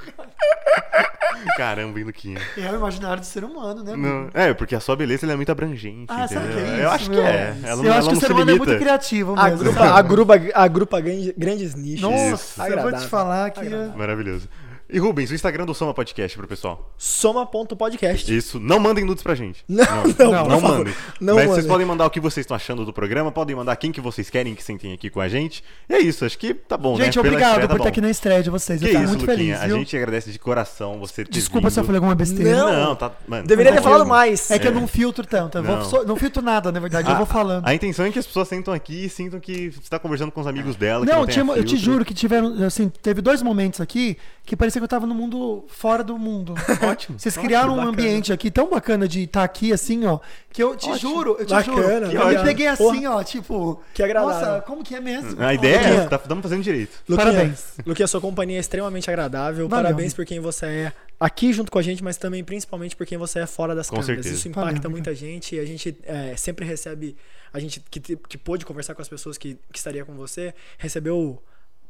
Caramba, 1.57 1.99
hein, 1.99 2.05
Luquinha. 2.05 2.41
É 2.57 2.71
o 2.73 2.77
imaginário 2.77 3.21
do 3.21 3.27
ser 3.27 3.45
humano, 3.45 3.85
né? 3.85 3.95
Não, 3.95 4.31
é, 4.35 4.53
porque 4.55 4.75
a 4.75 4.81
sua 4.81 4.97
beleza 4.97 5.27
ela 5.27 5.35
é 5.35 5.37
muito 5.37 5.53
abrangente. 5.53 6.07
Ah, 6.09 6.27
sabe 6.27 6.49
que 6.53 6.59
é 6.59 6.63
isso? 6.65 6.73
Eu 6.75 6.91
acho 6.91 7.11
que 7.11 7.17
meu? 7.17 7.27
é. 7.27 7.57
Ela, 7.63 7.83
eu 7.83 7.87
ela 7.87 7.99
acho 7.99 8.09
que 8.09 8.15
o 8.15 8.21
ser 8.21 8.27
se 8.27 8.33
humano 8.33 8.51
é 8.51 8.55
muito 8.55 8.79
criativo 8.79 9.37
mesmo. 9.37 9.47
Agrupa, 9.49 9.85
agrupa, 9.85 10.35
agrupa 10.55 11.01
grande- 11.01 11.35
grandes 11.37 11.75
nichos. 11.75 12.01
Nossa, 12.03 12.63
eu 12.63 12.69
vou 12.69 12.77
te 12.77 12.79
Agradável. 12.79 13.09
falar 13.09 13.51
que... 13.51 13.61
Agradável. 13.61 13.99
Maravilhoso. 13.99 14.49
E 14.89 14.99
Rubens, 15.01 15.31
o 15.33 15.35
Instagram 15.35 15.67
do 15.67 15.75
Soma 15.75 15.93
Podcast 15.93 16.37
pro 16.39 16.47
pessoal. 16.47 16.95
Soma.podcast. 16.97 18.33
Isso. 18.35 18.61
Não 18.61 18.79
mandem 18.79 19.05
nudes 19.05 19.21
pra 19.23 19.35
gente. 19.35 19.65
Não, 19.69 19.85
não, 19.85 20.31
não, 20.33 20.49
Não 20.49 20.61
favor. 20.61 20.79
mandem. 20.79 20.95
Não 21.21 21.35
Mas 21.35 21.45
vocês 21.47 21.57
mandem. 21.65 21.69
podem 21.69 21.87
mandar 21.87 22.07
o 22.07 22.11
que 22.11 22.21
vocês 22.21 22.45
estão 22.45 22.55
achando 22.55 22.85
do 22.85 22.93
programa, 22.93 23.33
podem 23.33 23.57
mandar 23.57 23.75
quem 23.77 23.91
que 23.91 24.01
vocês 24.01 24.31
querem 24.31 24.55
que 24.55 24.63
sentem 24.63 24.93
aqui 24.93 25.11
com 25.11 25.21
a 25.21 25.29
gente. 25.29 25.65
E 25.89 25.95
é 25.95 25.99
isso, 26.01 26.25
acho 26.25 26.39
que 26.39 26.55
tá 26.55 26.77
bom, 26.77 26.97
Gente, 26.97 27.17
né? 27.17 27.21
Obrigado 27.21 27.49
estreia 27.51 27.61
tá 27.69 27.75
por 27.75 27.77
estar 27.81 27.89
aqui 27.89 28.01
na 28.01 28.11
estreia 28.11 28.43
de 28.45 28.49
vocês. 28.51 28.81
Que 28.81 28.87
eu 28.87 28.91
isso, 28.91 29.09
muito 29.09 29.21
Luquinha. 29.23 29.37
feliz, 29.37 29.61
a 29.61 29.67
viu? 29.67 29.77
gente 29.79 29.97
agradece 29.97 30.31
de 30.31 30.39
coração 30.39 31.01
você 31.01 31.25
ter 31.25 31.33
Desculpa 31.33 31.69
se 31.69 31.81
eu 31.81 31.83
vindo. 31.83 31.87
falei 31.87 31.97
alguma 31.99 32.15
besteira. 32.15 32.57
Não. 32.57 32.87
Não, 32.87 32.97
tá. 32.97 33.11
Mano, 33.27 33.47
Deveria 33.47 33.73
tá 33.73 33.79
ter 33.79 33.83
falado 33.85 34.07
mais. 34.07 34.51
É 34.53 34.59
que 34.59 34.67
eu 34.69 34.71
É. 34.71 34.75
não 34.75 34.87
filtro 34.87 35.27
tanto. 35.27 35.59
Eu 35.59 35.65
vou 35.65 35.77
Não. 35.79 36.05
não 36.05 36.17
filtro 36.17 36.41
nada, 36.43 36.71
na 36.71 36.79
verdade. 36.79 37.11
eu 37.11 37.17
vou 37.17 37.27
falando. 37.27 37.67
A 37.67 37.75
intenção 37.75 38.07
é 38.07 38.11
que 38.13 38.19
as 38.21 38.27
pessoas 38.27 38.47
sentam 38.47 38.73
aqui 38.73 39.07
e 39.07 39.09
sintam 39.09 39.41
que 39.41 39.71
você 39.71 39.89
tá 39.91 39.99
conversando 39.99 40.31
com 40.31 40.41
os 40.41 40.47
amigos 40.47 40.77
dela. 40.77 41.05
Não, 41.05 41.21
não 41.21 41.27
tinha- 41.27 41.45
a 41.45 41.57
eu 41.57 41.65
te 41.65 41.77
juro 41.77 42.05
que 42.05 42.15
tiveram, 42.15 42.63
assim, 42.65 42.89
teve 43.03 43.21
dois 43.21 43.43
momentos 43.43 43.81
aqui 43.81 44.17
que 44.45 44.55
parecia 44.57 44.76
que 44.81 44.85
eu 44.85 44.89
tava 44.89 45.07
no 45.07 45.15
mundo 45.15 45.65
fora 45.69 46.03
do 46.05 46.19
mundo. 46.19 46.55
Ótimo. 46.83 47.19
Vocês 47.19 47.37
criaram 47.37 47.73
um 47.73 47.77
bacana. 47.77 47.91
ambiente 47.91 48.33
aqui 48.33 48.51
tão 48.51 48.69
bacana 48.69 49.07
de 49.09 49.23
estar 49.23 49.45
aqui, 49.45 49.73
assim, 49.73 50.05
ó, 50.07 50.19
que 50.53 50.63
eu 50.63 50.77
te 50.77 50.89
Ótimo. 50.91 50.99
juro, 50.99 51.37
eu 51.39 51.47
te 51.47 51.51
Bacana, 51.51 52.11
juro. 52.11 52.31
Eu 52.31 52.39
me 52.39 52.45
peguei 52.45 52.67
assim, 52.67 53.07
ó, 53.07 53.23
tipo. 53.23 53.83
Que 53.95 54.03
agradável. 54.03 54.35
Nossa, 54.35 54.63
como 54.63 54.83
que 54.83 54.95
é 54.95 55.01
mesmo? 55.01 55.41
A 55.43 55.55
ideia 55.55 55.75
é 55.75 55.79
Luquinha. 55.79 55.95
essa, 56.01 56.09
tá, 56.09 56.17
estamos 56.17 56.43
fazendo 56.43 56.63
direito. 56.63 56.99
Luquinha, 57.09 57.33
Parabéns. 57.33 57.65
Luquinha, 57.85 58.07
sua 58.07 58.21
companhia 58.21 58.57
é 58.57 58.61
extremamente 58.61 59.11
agradável. 59.11 59.69
Valeu, 59.69 59.85
Parabéns 59.85 60.15
por 60.15 60.25
quem 60.25 60.41
você 60.41 60.67
é 60.67 60.93
aqui 61.19 61.53
junto 61.53 61.73
com 61.73 61.79
a 61.79 61.83
gente, 61.83 62.05
mas 62.05 62.17
também 62.17 62.45
principalmente 62.45 62.95
por 62.95 63.07
quem 63.07 63.19
você 63.19 63.41
é 63.41 63.47
fora 63.47 63.75
das 63.75 63.89
Com 63.89 63.97
câmeras. 63.97 64.17
certeza. 64.17 64.35
Isso 64.35 64.49
impacta 64.49 64.75
Valeu, 64.75 64.91
muita 64.91 65.15
gente 65.15 65.57
e 65.57 65.61
a 65.61 65.65
gente 65.65 65.97
é, 66.05 66.37
sempre 66.37 66.65
recebe, 66.65 67.17
a 67.53 67.59
gente 67.59 67.81
que, 67.91 68.01
que 68.01 68.39
pôde 68.39 68.65
conversar 68.67 68.95
com 68.95 69.03
as 69.03 69.09
pessoas 69.09 69.39
que, 69.39 69.59
que 69.73 69.79
estaria 69.79 70.05
com 70.05 70.15
você, 70.15 70.55
recebeu 70.79 71.43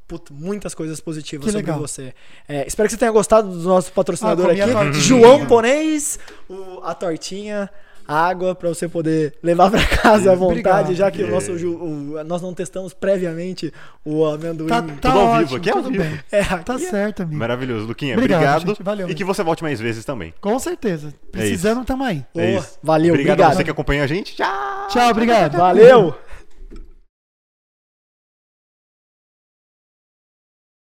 puto, 0.06 0.32
muitas 0.32 0.74
coisas 0.74 1.00
positivas 1.00 1.44
Que 1.46 1.52
sobre 1.52 1.66
legal. 1.66 1.78
você. 1.80 2.14
É, 2.48 2.66
espero 2.66 2.88
que 2.88 2.92
você 2.94 2.98
tenha 2.98 3.10
gostado 3.12 3.48
do 3.48 3.68
nosso 3.68 3.92
patrocinador 3.92 4.46
Ah, 4.46 4.78
a 4.78 4.82
aqui. 4.88 5.00
João 5.00 5.46
Ponês, 5.46 6.18
o- 6.48 6.80
a 6.82 6.94
tortinha. 6.94 7.68
a 8.08 8.28
Água 8.28 8.54
pra 8.54 8.68
você 8.68 8.86
poder 8.88 9.34
levar 9.42 9.68
pra 9.68 9.84
casa 9.84 10.30
à 10.30 10.34
vontade, 10.36 10.60
Obrigado. 10.60 10.94
já 10.94 11.10
que 11.10 11.24
o 11.24 11.26
É. 11.26 11.30
nosso 11.32 11.50
o- 11.54 12.22
nós 12.24 12.40
não 12.40 12.54
testamos 12.54 12.94
previamente 12.94 13.72
o 14.04 14.24
amendoim. 14.24 14.68
Tá, 14.68 14.80
tá 14.80 14.88
Tudo 15.00 15.18
ao 15.18 15.26
ótimo, 15.26 15.38
vivo, 15.40 15.56
aqui 15.56 15.68
é 15.68 15.72
ao 15.72 15.78
tudo 15.82 15.90
vivo. 15.90 16.04
bem. 16.04 16.20
É, 16.30 16.40
aqui 16.40 16.64
Tá 16.64 16.74
é- 16.74 16.78
certo, 16.78 17.22
amigo. 17.24 17.36
Maravilhoso. 17.36 17.84
Luquinha, 17.84 18.14
Obrigado, 18.16 18.38
obrigado. 18.42 18.68
gente. 18.76 18.82
Valeu 18.84 19.10
e 19.10 19.14
que 19.16 19.24
você 19.24 19.42
volte 19.42 19.64
mais 19.64 19.80
vezes 19.80 20.04
também. 20.04 20.32
Com 20.40 20.56
certeza. 20.60 21.12
Precisando, 21.32 21.84
tamo 21.84 22.04
aí. 22.04 22.24
É 22.36 22.46
Boa. 22.52 22.60
isso. 22.60 22.78
Valeu, 22.80 23.12
obrigado. 23.12 23.30
a 23.30 23.42
obrigado. 23.42 23.56
você 23.58 23.64
que 23.64 23.70
acompanha 23.72 24.04
a 24.04 24.06
gente. 24.06 24.36
Tchau. 24.36 24.86
Tchau, 24.88 25.10
obrigado. 25.10 25.56
Valeu! 25.56 26.14